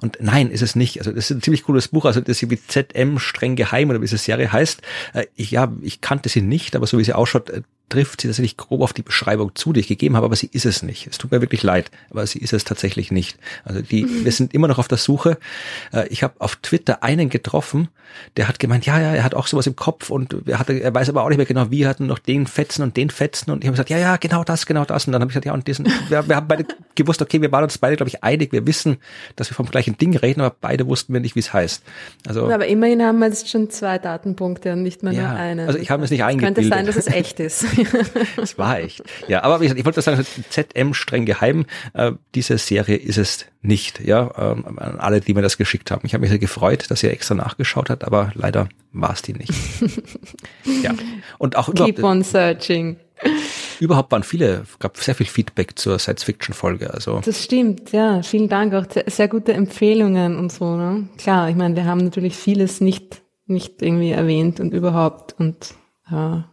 Und 0.00 0.18
nein, 0.20 0.50
ist 0.50 0.62
es 0.62 0.76
nicht. 0.76 0.98
Also 0.98 1.12
das 1.12 1.30
ist 1.30 1.36
ein 1.36 1.42
ziemlich 1.42 1.64
cooles 1.64 1.88
Buch. 1.88 2.04
Also 2.04 2.20
das 2.20 2.42
ist 2.42 2.50
wie 2.50 2.60
ZM 2.60 3.18
streng 3.18 3.56
geheim 3.56 3.90
oder 3.90 4.00
wie 4.00 4.04
diese 4.04 4.18
Serie 4.18 4.52
heißt. 4.52 4.82
Äh, 5.14 5.26
ich, 5.34 5.50
ja, 5.50 5.72
ich 5.82 6.00
kannte 6.00 6.28
sie 6.28 6.42
nicht, 6.42 6.76
aber 6.76 6.86
so 6.86 6.98
wie 6.98 7.04
sie 7.04 7.14
ausschaut, 7.14 7.50
äh, 7.50 7.62
trifft 7.88 8.20
sie 8.20 8.28
tatsächlich 8.28 8.56
grob 8.56 8.82
auf 8.82 8.92
die 8.92 9.02
Beschreibung 9.02 9.54
zu, 9.54 9.72
die 9.72 9.80
ich 9.80 9.88
gegeben 9.88 10.16
habe, 10.16 10.26
aber 10.26 10.36
sie 10.36 10.48
ist 10.52 10.66
es 10.66 10.82
nicht. 10.82 11.06
Es 11.06 11.18
tut 11.18 11.30
mir 11.30 11.40
wirklich 11.40 11.62
leid, 11.62 11.90
aber 12.10 12.26
sie 12.26 12.38
ist 12.38 12.52
es 12.52 12.64
tatsächlich 12.64 13.10
nicht. 13.10 13.38
Also 13.64 13.80
die, 13.80 14.04
mhm. 14.04 14.24
wir 14.24 14.32
sind 14.32 14.54
immer 14.54 14.68
noch 14.68 14.78
auf 14.78 14.88
der 14.88 14.98
Suche. 14.98 15.38
Äh, 15.92 16.08
ich 16.08 16.22
habe 16.22 16.34
auf 16.38 16.56
Twitter 16.56 17.02
einen 17.02 17.28
getroffen, 17.28 17.88
der 18.36 18.48
hat 18.48 18.58
gemeint, 18.58 18.86
ja, 18.86 19.00
ja, 19.00 19.14
er 19.14 19.24
hat 19.24 19.34
auch 19.34 19.46
sowas 19.46 19.66
im 19.66 19.76
Kopf 19.76 20.10
und 20.10 20.34
er, 20.46 20.58
hat, 20.58 20.70
er 20.70 20.94
weiß 20.94 21.08
aber 21.08 21.22
auch 21.22 21.28
nicht 21.28 21.36
mehr 21.36 21.46
genau, 21.46 21.70
wie 21.70 21.82
er 21.82 21.90
hat 21.90 22.00
noch 22.00 22.18
den 22.18 22.46
Fetzen 22.46 22.82
und 22.82 22.96
den 22.96 23.10
Fetzen 23.10 23.50
und 23.50 23.62
ich 23.62 23.68
habe 23.68 23.74
gesagt, 23.74 23.90
ja, 23.90 23.98
ja, 23.98 24.16
genau 24.16 24.44
das, 24.44 24.66
genau 24.66 24.84
das 24.84 25.06
und 25.06 25.12
dann 25.12 25.20
habe 25.20 25.30
ich 25.30 25.34
gesagt, 25.34 25.46
ja 25.46 25.52
und 25.52 25.66
diesen, 25.66 25.86
wir, 26.08 26.28
wir 26.28 26.36
haben 26.36 26.48
beide 26.48 26.66
gewusst, 26.94 27.22
okay, 27.22 27.40
wir 27.40 27.52
waren 27.52 27.64
uns 27.64 27.78
beide, 27.78 27.96
glaube 27.96 28.08
ich, 28.08 28.24
einig, 28.24 28.52
wir 28.52 28.66
wissen, 28.66 28.98
dass 29.36 29.50
wir 29.50 29.54
vom 29.54 29.66
gleichen 29.66 29.96
Ding 29.98 30.16
reden, 30.16 30.40
aber 30.40 30.54
beide 30.60 30.86
wussten 30.86 31.12
wir 31.12 31.20
nicht, 31.20 31.34
wie 31.34 31.40
es 31.40 31.52
heißt. 31.52 31.82
Also, 32.26 32.50
aber 32.50 32.66
immerhin 32.66 33.02
haben 33.02 33.18
wir 33.18 33.26
jetzt 33.26 33.48
schon 33.48 33.70
zwei 33.70 33.98
Datenpunkte 33.98 34.72
und 34.72 34.82
nicht 34.82 35.02
mehr 35.02 35.12
ja, 35.12 35.28
nur 35.28 35.38
eine. 35.38 35.66
Also 35.66 35.78
ich 35.78 35.90
habe 35.90 36.04
es 36.04 36.10
nicht 36.10 36.24
eingebildet. 36.24 36.56
Könnte 36.56 36.68
sein, 36.68 36.86
dass 36.86 36.96
es 36.96 37.06
echt 37.06 37.40
ist. 37.40 37.66
das 38.36 38.58
war 38.58 38.80
echt. 38.80 39.02
Ja, 39.28 39.42
aber 39.42 39.60
wie 39.60 39.64
gesagt, 39.64 39.78
ich 39.78 39.84
wollte 39.84 40.02
sagen, 40.02 40.24
ZM 40.50 40.94
streng 40.94 41.24
geheim. 41.24 41.66
Äh, 41.94 42.12
diese 42.34 42.58
Serie 42.58 42.96
ist 42.96 43.18
es 43.18 43.46
nicht. 43.62 44.00
Ja, 44.00 44.30
ähm, 44.36 44.78
an 44.78 45.00
alle, 45.00 45.20
die 45.20 45.34
mir 45.34 45.42
das 45.42 45.58
geschickt 45.58 45.90
haben. 45.90 46.02
Ich 46.04 46.14
habe 46.14 46.22
mich 46.22 46.30
sehr 46.30 46.38
gefreut, 46.38 46.90
dass 46.90 47.02
ihr 47.02 47.10
extra 47.10 47.34
nachgeschaut 47.34 47.90
habt, 47.90 48.04
aber 48.04 48.32
leider 48.34 48.68
war 48.92 49.12
es 49.12 49.22
die 49.22 49.34
nicht. 49.34 49.52
ja. 50.82 50.94
Und 51.38 51.56
auch 51.56 51.72
Keep 51.72 52.02
on 52.02 52.22
searching. 52.22 52.96
Überhaupt 53.80 54.12
waren 54.12 54.22
viele, 54.22 54.64
gab 54.78 54.96
sehr 54.96 55.14
viel 55.14 55.26
Feedback 55.26 55.78
zur 55.78 55.98
Science-Fiction-Folge. 55.98 56.92
Also 56.94 57.20
das 57.24 57.42
stimmt, 57.42 57.92
ja. 57.92 58.22
Vielen 58.22 58.48
Dank, 58.48 58.74
auch 58.74 58.86
sehr 59.06 59.28
gute 59.28 59.52
Empfehlungen 59.52 60.36
und 60.36 60.52
so. 60.52 60.76
Ne? 60.76 61.08
Klar, 61.18 61.50
ich 61.50 61.56
meine, 61.56 61.74
wir 61.74 61.84
haben 61.84 62.04
natürlich 62.04 62.36
vieles 62.36 62.80
nicht 62.80 63.22
nicht 63.48 63.82
irgendwie 63.82 64.10
erwähnt 64.10 64.60
und 64.60 64.72
überhaupt 64.72 65.34
und 65.38 65.74
ja, 66.10 66.48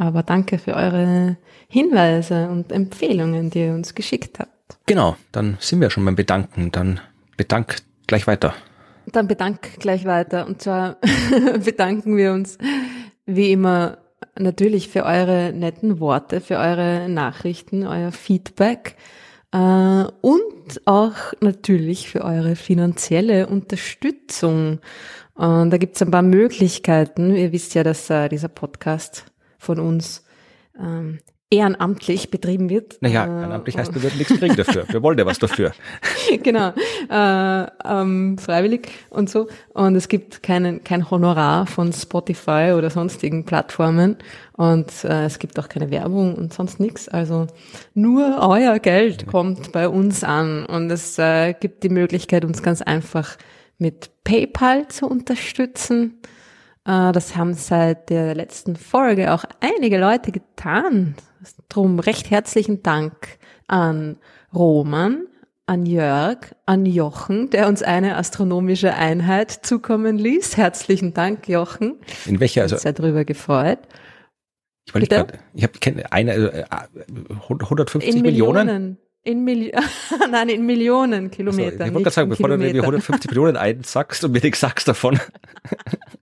aber 0.00 0.22
danke 0.22 0.58
für 0.58 0.74
eure 0.74 1.36
Hinweise 1.68 2.48
und 2.48 2.72
Empfehlungen, 2.72 3.50
die 3.50 3.66
ihr 3.66 3.74
uns 3.74 3.94
geschickt 3.94 4.38
habt. 4.38 4.50
Genau, 4.86 5.16
dann 5.30 5.58
sind 5.60 5.80
wir 5.82 5.90
schon 5.90 6.06
beim 6.06 6.16
Bedanken. 6.16 6.72
Dann 6.72 7.00
bedank 7.36 7.76
gleich 8.06 8.26
weiter. 8.26 8.54
Dann 9.12 9.28
bedank 9.28 9.78
gleich 9.78 10.06
weiter. 10.06 10.46
Und 10.46 10.62
zwar 10.62 10.96
bedanken 11.64 12.16
wir 12.16 12.32
uns 12.32 12.56
wie 13.26 13.52
immer 13.52 13.98
natürlich 14.38 14.88
für 14.88 15.04
eure 15.04 15.52
netten 15.52 16.00
Worte, 16.00 16.40
für 16.40 16.56
eure 16.56 17.08
Nachrichten, 17.10 17.86
euer 17.86 18.10
Feedback 18.10 18.96
äh, 19.52 19.58
und 19.58 20.80
auch 20.86 21.34
natürlich 21.42 22.08
für 22.08 22.24
eure 22.24 22.56
finanzielle 22.56 23.48
Unterstützung. 23.48 24.80
Und 25.34 25.70
da 25.70 25.76
gibt's 25.76 26.00
ein 26.00 26.10
paar 26.10 26.22
Möglichkeiten. 26.22 27.34
Ihr 27.34 27.52
wisst 27.52 27.74
ja, 27.74 27.82
dass 27.84 28.08
äh, 28.08 28.30
dieser 28.30 28.48
Podcast 28.48 29.29
von 29.60 29.78
uns 29.78 30.24
ähm, 30.76 31.20
ehrenamtlich 31.50 32.30
betrieben 32.30 32.70
wird. 32.70 32.96
Naja, 33.00 33.24
äh, 33.24 33.40
ehrenamtlich 33.40 33.76
heißt, 33.76 33.92
wir 33.92 34.02
würden 34.02 34.18
nichts 34.18 34.38
kriegen 34.38 34.54
dafür. 34.54 34.84
Wir 34.88 35.02
wollen 35.02 35.18
ja 35.18 35.26
was 35.26 35.40
dafür. 35.40 35.72
genau, 36.42 36.72
äh, 37.10 37.66
ähm, 37.84 38.38
freiwillig 38.38 38.88
und 39.10 39.28
so. 39.28 39.48
Und 39.70 39.96
es 39.96 40.08
gibt 40.08 40.44
keinen, 40.44 40.84
kein 40.84 41.10
Honorar 41.10 41.66
von 41.66 41.92
Spotify 41.92 42.72
oder 42.76 42.88
sonstigen 42.90 43.44
Plattformen. 43.44 44.16
Und 44.52 45.04
äh, 45.04 45.24
es 45.24 45.40
gibt 45.40 45.58
auch 45.58 45.68
keine 45.68 45.90
Werbung 45.90 46.36
und 46.36 46.54
sonst 46.54 46.78
nichts. 46.78 47.08
Also 47.08 47.48
nur 47.94 48.38
euer 48.40 48.78
Geld 48.78 49.26
kommt 49.26 49.72
bei 49.72 49.88
uns 49.88 50.22
an. 50.22 50.64
Und 50.66 50.88
es 50.90 51.18
äh, 51.18 51.54
gibt 51.54 51.82
die 51.82 51.88
Möglichkeit, 51.88 52.44
uns 52.44 52.62
ganz 52.62 52.80
einfach 52.80 53.36
mit 53.76 54.10
PayPal 54.22 54.86
zu 54.86 55.06
unterstützen. 55.06 56.20
Äh, 56.90 57.12
das 57.12 57.36
haben 57.36 57.54
seit 57.54 58.10
der 58.10 58.34
letzten 58.34 58.76
Folge 58.76 59.32
auch 59.32 59.44
einige 59.60 59.98
Leute 59.98 60.32
getan. 60.32 61.14
Drum 61.68 62.00
recht 62.00 62.30
herzlichen 62.30 62.82
Dank 62.82 63.38
an 63.68 64.16
Roman, 64.52 65.26
an 65.66 65.86
Jörg, 65.86 66.38
an 66.66 66.84
Jochen, 66.84 67.48
der 67.50 67.68
uns 67.68 67.82
eine 67.82 68.16
astronomische 68.16 68.94
Einheit 68.94 69.52
zukommen 69.52 70.18
ließ. 70.18 70.56
Herzlichen 70.56 71.14
Dank, 71.14 71.48
Jochen. 71.48 72.00
In 72.26 72.40
welcher? 72.40 72.62
Also, 72.62 72.76
sehr 72.76 72.92
darüber 72.92 73.24
gefreut. 73.24 73.78
Ich, 74.86 74.94
wollte 74.94 75.06
grad, 75.06 75.38
ich 75.54 75.62
habe 75.62 76.12
eine 76.12 76.34
äh, 76.34 76.64
150 77.48 78.16
in 78.16 78.22
Millionen. 78.22 78.66
Millionen. 78.66 78.98
In 79.22 79.44
Milli 79.44 79.72
Nein, 80.30 80.48
in 80.48 80.64
Millionen 80.64 81.30
Kilometer. 81.30 81.72
Also, 81.72 81.84
ich 81.84 81.92
wollte 81.92 82.02
gerade 82.04 82.10
sagen, 82.10 82.28
bevor 82.30 82.48
Kilometer. 82.48 82.72
du 82.72 82.78
mir 82.78 82.82
150 82.82 83.30
Millionen 83.30 83.56
einsackst 83.56 84.24
und 84.24 84.32
mir 84.32 84.40
nichts 84.42 84.60
sagst 84.60 84.88
davon. 84.88 85.20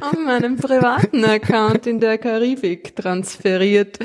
an 0.00 0.24
meinem 0.24 0.56
privaten 0.56 1.24
Account 1.24 1.86
in 1.86 2.00
der 2.00 2.18
Karibik 2.18 2.96
transferiert. 2.96 3.98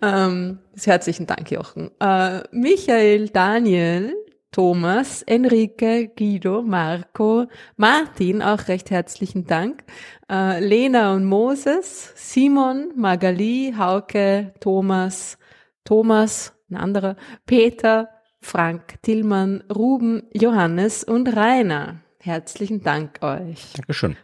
Ähm, 0.00 0.58
herzlichen 0.82 1.26
Dank, 1.26 1.50
Jochen. 1.50 1.90
Äh, 2.00 2.42
Michael, 2.50 3.28
Daniel, 3.28 4.14
Thomas, 4.52 5.22
Enrique, 5.22 6.10
Guido, 6.14 6.62
Marco, 6.62 7.46
Martin, 7.76 8.42
auch 8.42 8.68
recht 8.68 8.90
herzlichen 8.90 9.46
Dank. 9.46 9.82
Äh, 10.30 10.60
Lena 10.60 11.14
und 11.14 11.24
Moses, 11.24 12.12
Simon, 12.16 12.92
Magali, 12.94 13.74
Hauke, 13.76 14.52
Thomas, 14.60 15.38
Thomas, 15.84 16.52
ein 16.70 16.76
anderer, 16.76 17.16
Peter, 17.46 18.10
Frank, 18.40 19.00
Tillmann, 19.02 19.64
Ruben, 19.74 20.24
Johannes 20.32 21.02
und 21.04 21.34
Rainer. 21.34 22.00
Herzlichen 22.18 22.82
Dank 22.82 23.22
euch. 23.22 23.72
Dankeschön. 23.74 24.16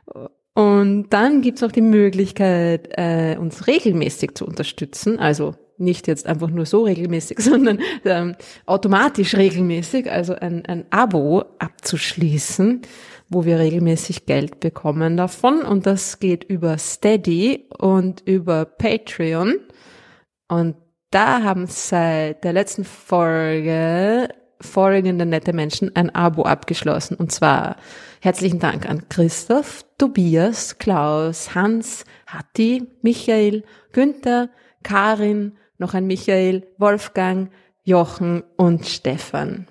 Und 0.59 1.11
dann 1.11 1.41
gibt's 1.41 1.63
auch 1.63 1.71
die 1.71 1.81
Möglichkeit, 1.81 2.89
äh, 2.97 3.37
uns 3.39 3.69
regelmäßig 3.69 4.35
zu 4.35 4.45
unterstützen. 4.45 5.17
Also 5.21 5.55
nicht 5.77 6.09
jetzt 6.09 6.27
einfach 6.27 6.51
nur 6.51 6.67
so 6.67 6.83
regelmäßig, 6.83 7.39
sondern 7.43 7.79
ähm, 8.05 8.35
automatisch 8.67 9.37
regelmäßig, 9.37 10.11
also 10.11 10.35
ein, 10.35 10.67
ein 10.67 10.87
Abo 10.91 11.45
abzuschließen, 11.61 12.83
wo 13.29 13.45
wir 13.45 13.61
regelmäßig 13.61 14.27
Geld 14.27 14.59
bekommen 14.59 15.17
davon. 15.17 15.63
Und 15.63 15.87
das 15.87 16.19
geht 16.19 16.43
über 16.43 16.77
Steady 16.77 17.69
und 17.79 18.25
über 18.27 18.65
Patreon. 18.65 19.61
Und 20.49 20.75
da 21.13 21.45
haben 21.45 21.69
seit 21.69 22.43
der 22.43 22.53
letzten 22.53 22.83
Folge 22.83 24.29
folgende 24.61 25.27
nette 25.27 25.53
Menschen 25.53 25.95
ein 25.95 26.15
Abo 26.15 26.43
abgeschlossen. 26.43 27.17
Und 27.17 27.33
zwar 27.33 27.77
herzlichen 28.21 28.59
Dank 28.59 28.89
an 28.89 29.09
Christoph, 29.09 29.85
Tobias, 29.99 30.79
Klaus, 30.79 31.55
Hans, 31.55 32.05
Hatti, 32.27 32.87
Michael, 33.03 33.65
Günther, 33.93 34.51
Karin, 34.83 35.53
noch 35.79 35.95
ein 35.95 36.07
Michael, 36.07 36.67
Wolfgang, 36.79 37.51
Jochen 37.85 38.43
und 38.57 38.87
Stefan. 38.87 39.67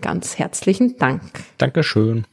Ganz 0.00 0.38
herzlichen 0.38 0.96
Dank. 0.96 1.22
Dankeschön. 1.58 2.26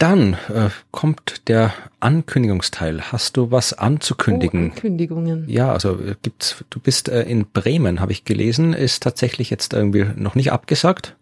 Dann 0.00 0.32
äh, 0.48 0.70
kommt 0.92 1.46
der 1.48 1.74
Ankündigungsteil. 2.00 3.12
Hast 3.12 3.36
du 3.36 3.50
was 3.50 3.74
anzukündigen? 3.74 4.70
Oh, 4.70 4.72
Ankündigungen. 4.72 5.46
Ja, 5.46 5.74
also 5.74 5.92
äh, 6.00 6.14
gibt's. 6.22 6.64
Du 6.70 6.80
bist 6.80 7.10
äh, 7.10 7.24
in 7.24 7.44
Bremen, 7.44 8.00
habe 8.00 8.10
ich 8.12 8.24
gelesen. 8.24 8.72
Ist 8.72 9.02
tatsächlich 9.02 9.50
jetzt 9.50 9.74
irgendwie 9.74 10.06
noch 10.16 10.34
nicht 10.34 10.52
abgesagt? 10.52 11.16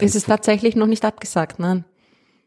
Ist 0.00 0.16
es 0.16 0.24
tatsächlich 0.24 0.74
noch 0.74 0.88
nicht 0.88 1.04
abgesagt, 1.04 1.60
nein. 1.60 1.84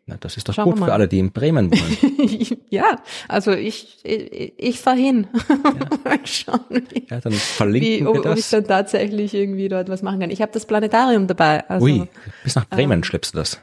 Na, 0.06 0.18
das 0.20 0.36
ist 0.36 0.50
doch 0.50 0.54
Schauen 0.54 0.72
gut 0.72 0.80
für 0.84 0.92
alle, 0.92 1.08
die 1.08 1.20
in 1.20 1.32
Bremen 1.32 1.72
wohnen. 1.72 2.58
ja, 2.70 2.98
also 3.30 3.52
ich, 3.52 4.00
ich, 4.04 4.54
ich 4.58 4.80
fahre 4.82 4.98
hin. 4.98 5.28
Ja. 5.34 5.56
mal 6.04 6.20
schauen, 6.26 6.88
wie, 6.90 7.08
ja, 7.10 7.22
dann 7.22 7.32
verlinken 7.32 7.90
wie, 7.90 8.06
ob, 8.06 8.16
wir 8.16 8.22
das. 8.24 8.32
ob 8.34 8.38
ich 8.38 8.50
dann 8.50 8.66
tatsächlich 8.66 9.34
irgendwie 9.34 9.70
dort 9.70 9.88
was 9.88 10.02
machen 10.02 10.20
kann. 10.20 10.30
Ich 10.30 10.42
habe 10.42 10.52
das 10.52 10.66
Planetarium 10.66 11.28
dabei. 11.28 11.70
Also, 11.70 11.86
Ui, 11.86 12.10
bis 12.44 12.56
nach 12.56 12.68
Bremen 12.68 13.00
ähm, 13.00 13.04
schleppst 13.06 13.34
du 13.34 13.38
das. 13.38 13.62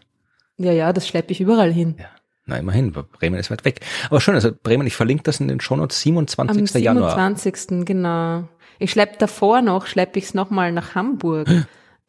Ja, 0.61 0.73
ja, 0.73 0.93
das 0.93 1.09
schleppe 1.09 1.33
ich 1.33 1.41
überall 1.41 1.73
hin. 1.73 1.95
Ja. 1.99 2.07
Na, 2.45 2.59
immerhin, 2.59 2.93
Bremen 2.93 3.39
ist 3.39 3.51
weit 3.51 3.65
weg. 3.65 3.81
Aber 4.09 4.21
schön, 4.21 4.35
also 4.35 4.51
Bremen, 4.63 4.87
ich 4.87 4.97
verlinke 4.97 5.23
das 5.23 5.41
in 5.41 5.49
den 5.49 5.61
Shownotes, 5.61 6.01
27. 6.01 6.51
Am 6.51 6.55
27. 6.55 6.85
Januar. 6.85 7.11
27. 7.13 7.87
genau. 7.87 8.45
Ich 8.79 8.91
schleppe 8.91 9.17
davor 9.19 9.63
noch, 9.63 9.87
schleppe 9.87 10.19
ich 10.19 10.27
es 10.27 10.35
nochmal 10.35 10.73
nach 10.73 10.95
Hamburg. 10.95 11.49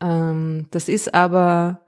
ähm, 0.01 0.67
das 0.71 0.89
ist 0.89 1.13
aber, 1.13 1.81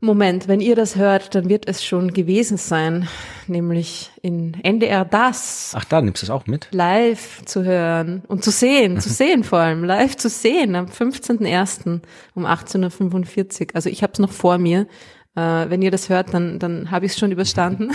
Moment, 0.00 0.48
wenn 0.48 0.60
ihr 0.60 0.74
das 0.74 0.96
hört, 0.96 1.34
dann 1.34 1.50
wird 1.50 1.68
es 1.68 1.84
schon 1.84 2.14
gewesen 2.14 2.56
sein, 2.56 3.08
nämlich 3.46 4.10
in 4.22 4.54
NDR 4.62 5.04
Das. 5.04 5.74
Ach, 5.76 5.84
da 5.84 6.00
nimmst 6.00 6.22
du 6.22 6.26
es 6.26 6.30
auch 6.30 6.46
mit? 6.46 6.68
Live 6.70 7.44
zu 7.44 7.64
hören 7.64 8.22
und 8.28 8.42
zu 8.42 8.50
sehen, 8.50 9.00
zu 9.00 9.10
sehen 9.10 9.44
vor 9.44 9.58
allem, 9.58 9.84
live 9.84 10.16
zu 10.16 10.28
sehen 10.28 10.76
am 10.76 10.86
15.01. 10.86 12.00
um 12.34 12.46
18.45 12.46 13.60
Uhr. 13.60 13.66
Also 13.74 13.90
ich 13.90 14.02
habe 14.02 14.12
es 14.12 14.18
noch 14.18 14.32
vor 14.32 14.58
mir. 14.58 14.86
Äh, 15.34 15.70
wenn 15.70 15.82
ihr 15.82 15.90
das 15.90 16.08
hört, 16.08 16.34
dann, 16.34 16.58
dann 16.58 16.90
habe 16.90 17.06
ich 17.06 17.12
es 17.12 17.18
schon 17.18 17.32
überstanden. 17.32 17.90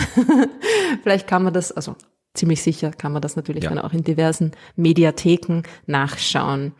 Vielleicht 1.02 1.26
kann 1.26 1.44
man 1.44 1.52
das, 1.52 1.72
also 1.72 1.96
ziemlich 2.34 2.62
sicher 2.62 2.90
kann 2.90 3.12
man 3.12 3.22
das 3.22 3.36
natürlich 3.36 3.64
ja. 3.64 3.70
dann 3.70 3.78
auch 3.78 3.92
in 3.92 4.04
diversen 4.04 4.52
Mediatheken 4.76 5.62
nachschauen. 5.86 6.72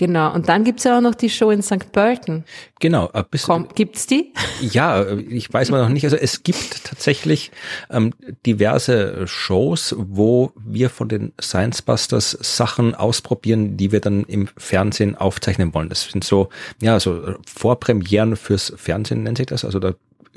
Genau, 0.00 0.32
und 0.32 0.48
dann 0.48 0.64
gibt's 0.64 0.84
ja 0.84 0.96
auch 0.96 1.02
noch 1.02 1.14
die 1.14 1.28
Show 1.28 1.50
in 1.50 1.60
St. 1.60 1.92
Pölten. 1.92 2.46
Genau. 2.78 3.10
Äh, 3.12 3.22
bis, 3.30 3.42
Komm, 3.42 3.68
gibt's 3.74 4.06
die? 4.06 4.32
Ja, 4.72 5.06
ich 5.06 5.52
weiß 5.52 5.70
mal 5.70 5.82
noch 5.82 5.90
nicht. 5.90 6.04
Also 6.04 6.16
es 6.16 6.42
gibt 6.42 6.84
tatsächlich 6.84 7.50
ähm, 7.90 8.14
diverse 8.46 9.26
Shows, 9.26 9.94
wo 9.98 10.52
wir 10.56 10.88
von 10.88 11.10
den 11.10 11.34
Science 11.38 11.82
Busters 11.82 12.30
Sachen 12.40 12.94
ausprobieren, 12.94 13.76
die 13.76 13.92
wir 13.92 14.00
dann 14.00 14.24
im 14.24 14.48
Fernsehen 14.56 15.16
aufzeichnen 15.16 15.74
wollen. 15.74 15.90
Das 15.90 16.04
sind 16.04 16.24
so, 16.24 16.48
ja, 16.80 16.98
so 16.98 17.34
Vorpremieren 17.46 18.36
fürs 18.36 18.72
Fernsehen 18.76 19.22
nennt 19.24 19.36
sich 19.36 19.48
das. 19.48 19.66
Also 19.66 19.80
da 19.80 19.92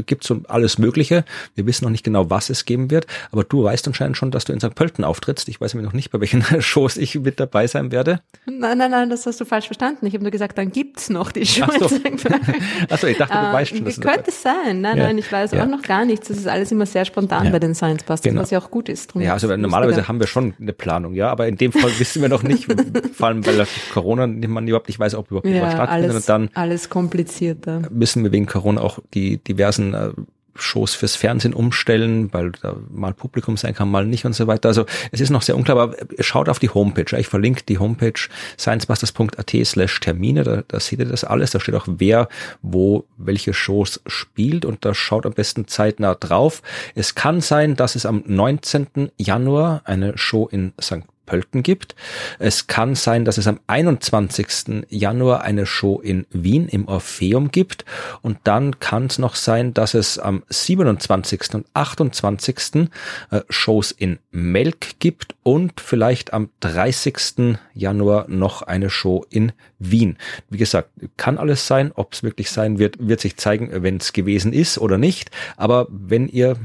gibt 0.06 0.24
so 0.24 0.42
alles 0.48 0.78
Mögliche. 0.78 1.24
Wir 1.56 1.66
wissen 1.66 1.86
noch 1.86 1.92
nicht 1.92 2.04
genau, 2.04 2.30
was 2.30 2.50
es 2.50 2.66
geben 2.66 2.92
wird, 2.92 3.08
aber 3.32 3.44
du 3.44 3.64
weißt 3.64 3.88
anscheinend 3.88 4.18
schon, 4.18 4.32
dass 4.32 4.46
du 4.46 4.54
in 4.54 4.60
St. 4.60 4.76
Pölten 4.76 5.04
auftrittst. 5.04 5.48
Ich 5.50 5.62
weiß 5.62 5.74
nämlich 5.74 5.86
noch 5.86 5.94
nicht, 5.94 6.12
bei 6.12 6.20
welchen 6.20 6.44
Shows 6.62 6.98
ich 6.98 7.16
mit 7.16 7.40
dabei 7.40 7.68
sein 7.68 7.92
werde. 7.92 8.22
Nein, 8.46 8.78
nein, 8.78 8.92
nein, 8.92 9.10
das 9.10 9.26
hast 9.26 9.40
du 9.40 9.46
falsch 9.46 9.66
verstanden. 9.66 10.06
Ich 10.06 10.14
habe 10.14 10.24
nur 10.24 10.32
gesagt, 10.32 10.58
dann 10.58 10.72
gibt's 10.72 11.10
noch 11.10 11.32
die 11.32 11.46
Show 11.46 11.66
Ach 11.68 11.90
so. 11.90 11.96
in 11.96 12.18
St. 12.18 12.28
Pölten. 12.28 12.56
Achso, 12.90 13.08
ich 13.08 13.18
dachte, 13.18 13.34
du 13.34 13.40
äh, 13.40 13.54
weißt 13.54 13.72
schon. 13.72 13.86
Wie 13.86 13.94
könnte 13.94 14.30
es 14.30 14.42
sein? 14.42 14.82
Nein, 14.82 14.98
ja. 14.98 15.04
nein, 15.06 15.18
ich 15.18 15.32
weiß 15.32 15.52
ja. 15.52 15.64
auch 15.64 15.70
noch 15.70 15.82
gar 15.82 16.06
nichts. 16.06 16.28
Das 16.28 16.38
ist 16.38 16.48
alles 16.48 16.72
immer 16.72 16.86
sehr 16.86 17.06
spontan 17.06 17.46
ja. 17.46 17.52
bei 17.52 17.60
den 17.60 17.76
Science 17.76 18.04
Busters, 18.04 18.30
genau. 18.30 18.42
was 18.42 18.52
ja 18.52 18.60
auch 18.60 18.72
gut 18.72 18.90
ist. 18.90 19.14
Drum 19.14 19.22
ja, 19.22 19.34
also 19.34 19.56
normalerweise 19.56 20.08
haben 20.08 20.20
wir 20.20 20.28
schon 20.28 20.54
eine 20.60 20.74
Planung, 20.74 21.14
ja, 21.14 21.30
aber 21.30 21.48
in 21.48 21.58
dem 21.58 21.72
Fall 21.72 21.92
wissen 22.00 22.22
wir 22.22 22.30
noch 22.30 22.44
nicht, 22.44 22.68
vor 23.14 23.28
allem 23.28 23.46
weil 23.46 23.66
Corona 23.94 24.28
man 24.28 24.68
überhaupt 24.68 24.88
nicht 24.88 25.00
weiß, 25.00 25.16
ob 25.16 25.28
überhaupt 25.32 25.48
ja, 25.48 25.62
was 25.62 25.74
stattfindet. 25.74 26.12
Alles, 26.12 26.16
und 26.16 26.30
dann 26.30 26.50
alles 26.54 26.90
komplizierter. 26.90 27.82
Müssen 27.90 28.24
wir 28.24 28.32
wegen 28.32 28.46
Corona 28.46 28.82
auch 28.82 29.00
die 29.14 29.38
diversen 29.38 29.83
äh, 29.92 30.10
Shows 30.56 30.94
fürs 30.94 31.16
Fernsehen 31.16 31.54
umstellen, 31.54 32.32
weil 32.32 32.52
da 32.52 32.76
mal 32.92 33.14
Publikum 33.14 33.58
sein 33.58 33.74
kann, 33.74 33.90
mal 33.90 34.06
nicht 34.06 34.26
und 34.26 34.34
so 34.34 34.48
weiter. 34.48 34.70
Also 34.70 34.86
es 35.12 35.20
ist 35.20 35.30
noch 35.30 35.42
sehr 35.42 35.56
unklar, 35.56 35.80
aber 35.80 35.96
schaut 36.20 36.50
auf 36.50 36.60
die 36.60 36.70
Homepage. 36.70 37.18
Ich 37.18 37.28
verlinke 37.28 37.64
die 37.64 37.80
Homepage 37.80 38.14
sciencebusters.at 38.58 39.52
slash 39.66 40.00
Termine, 40.00 40.44
da, 40.44 40.64
da 40.68 40.80
seht 40.80 41.00
ihr 41.00 41.06
das 41.06 41.24
alles. 41.24 41.52
Da 41.52 41.60
steht 41.60 41.76
auch, 41.76 41.88
wer 41.88 42.28
wo 42.62 43.06
welche 43.18 43.54
Shows 43.54 44.02
spielt 44.06 44.66
und 44.66 44.86
da 44.86 44.94
schaut 44.94 45.26
am 45.26 45.34
besten 45.34 45.68
zeitnah 45.68 46.16
drauf. 46.16 46.62
Es 46.94 47.16
kann 47.16 47.42
sein, 47.42 47.76
dass 47.76 47.96
es 47.96 48.06
am 48.06 48.24
19. 48.26 49.12
Januar 49.18 49.82
eine 49.86 50.18
Show 50.18 50.48
in 50.48 50.74
St. 50.80 51.04
Pölten 51.26 51.64
gibt. 51.64 51.96
Es 52.40 52.68
kann 52.68 52.96
sein, 52.96 53.26
dass 53.26 53.38
es 53.38 53.48
am 53.48 53.60
21. 53.68 54.86
Januar 54.90 55.42
eine 55.42 55.66
Show 55.66 56.00
in 56.00 56.26
Wien 56.32 56.68
im 56.68 56.88
Orpheum 56.88 57.52
gibt 57.52 57.86
und 58.22 58.38
dann 58.44 58.80
kann 58.80 59.06
es 59.06 59.20
noch 59.20 59.36
sein, 59.36 59.74
dass 59.74 59.94
es 59.94 60.20
am 60.20 60.44
27. 60.50 61.54
und 61.54 61.66
28. 61.74 62.90
Äh, 63.32 63.42
Shows 63.50 63.92
in 63.92 64.20
Melk 64.32 65.00
gibt 65.00 65.36
und 65.44 65.80
vielleicht 65.80 66.34
am 66.34 66.50
30. 66.62 67.58
Januar 67.74 68.26
noch 68.28 68.62
eine 68.62 68.90
Show 68.90 69.26
in 69.30 69.52
Wien. 69.80 70.18
Wie 70.50 70.58
gesagt, 70.58 70.90
kann 71.18 71.38
alles 71.38 71.68
sein. 71.68 71.92
Ob 71.96 72.14
es 72.14 72.24
wirklich 72.24 72.52
sein 72.52 72.80
wird, 72.80 72.98
wird 73.00 73.22
sich 73.22 73.38
zeigen, 73.38 73.70
wenn 73.72 73.98
es 73.98 74.14
gewesen 74.14 74.54
ist 74.54 74.78
oder 74.78 74.98
nicht. 74.98 75.32
Aber 75.58 75.88
wenn 75.90 76.28
ihr 76.28 76.58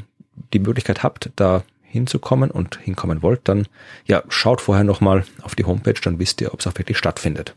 die 0.52 0.60
Möglichkeit 0.60 1.02
habt, 1.02 1.30
da 1.36 1.62
hinzukommen 1.88 2.50
und 2.50 2.78
hinkommen 2.78 3.22
wollt, 3.22 3.40
dann 3.44 3.66
ja, 4.06 4.22
schaut 4.28 4.60
vorher 4.60 4.84
nochmal 4.84 5.24
auf 5.42 5.54
die 5.54 5.64
Homepage, 5.64 6.00
dann 6.02 6.18
wisst 6.18 6.40
ihr, 6.40 6.52
ob 6.52 6.60
es 6.60 6.66
auch 6.66 6.76
wirklich 6.76 6.98
stattfindet. 6.98 7.54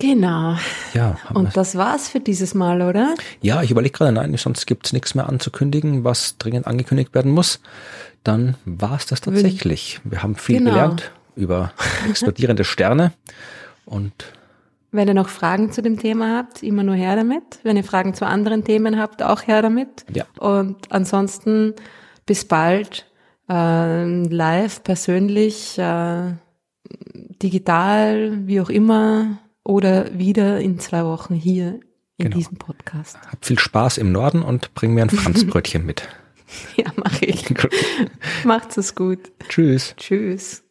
Genau. 0.00 0.56
Ja. 0.94 1.16
Und 1.34 1.56
das 1.56 1.76
war's 1.76 2.08
für 2.08 2.20
dieses 2.20 2.54
Mal, 2.54 2.82
oder? 2.82 3.16
Ja, 3.42 3.62
ich 3.62 3.72
überlege 3.72 3.98
gerade, 3.98 4.12
nein, 4.12 4.36
sonst 4.36 4.66
gibt's 4.66 4.92
nichts 4.92 5.16
mehr 5.16 5.28
anzukündigen, 5.28 6.04
was 6.04 6.38
dringend 6.38 6.68
angekündigt 6.68 7.14
werden 7.14 7.32
muss. 7.32 7.60
Dann 8.22 8.54
war's 8.64 9.06
das 9.06 9.20
tatsächlich. 9.20 10.00
Wir 10.04 10.22
haben 10.22 10.36
viel 10.36 10.58
genau. 10.58 10.70
gelernt 10.70 11.10
über 11.34 11.72
explodierende 12.08 12.64
Sterne 12.64 13.12
und 13.86 14.12
wenn 14.90 15.06
ihr 15.06 15.14
noch 15.14 15.28
Fragen 15.28 15.70
zu 15.70 15.82
dem 15.82 15.98
Thema 15.98 16.36
habt, 16.36 16.62
immer 16.62 16.82
nur 16.82 16.94
her 16.94 17.14
damit. 17.14 17.42
Wenn 17.62 17.76
ihr 17.76 17.84
Fragen 17.84 18.14
zu 18.14 18.26
anderen 18.26 18.64
Themen 18.64 18.98
habt, 18.98 19.22
auch 19.22 19.46
her 19.46 19.60
damit. 19.60 20.06
Ja. 20.12 20.24
Und 20.38 20.90
ansonsten 20.90 21.74
bis 22.28 22.44
bald, 22.44 23.06
äh, 23.48 24.04
live, 24.04 24.84
persönlich, 24.84 25.78
äh, 25.78 26.34
digital, 27.42 28.46
wie 28.46 28.60
auch 28.60 28.68
immer, 28.68 29.38
oder 29.64 30.16
wieder 30.16 30.60
in 30.60 30.78
zwei 30.78 31.04
Wochen 31.04 31.34
hier 31.34 31.80
in 32.18 32.26
genau. 32.26 32.36
diesem 32.36 32.58
Podcast. 32.58 33.18
Hab 33.30 33.44
viel 33.44 33.58
Spaß 33.58 33.98
im 33.98 34.12
Norden 34.12 34.42
und 34.42 34.74
bring 34.74 34.94
mir 34.94 35.02
ein 35.02 35.10
Franzbrötchen 35.10 35.84
mit. 35.84 36.06
Ja, 36.76 36.86
mache 36.96 37.24
ich. 37.24 37.44
Macht's 38.44 38.76
es 38.76 38.94
gut. 38.94 39.32
Tschüss. 39.48 39.94
Tschüss. 39.96 40.62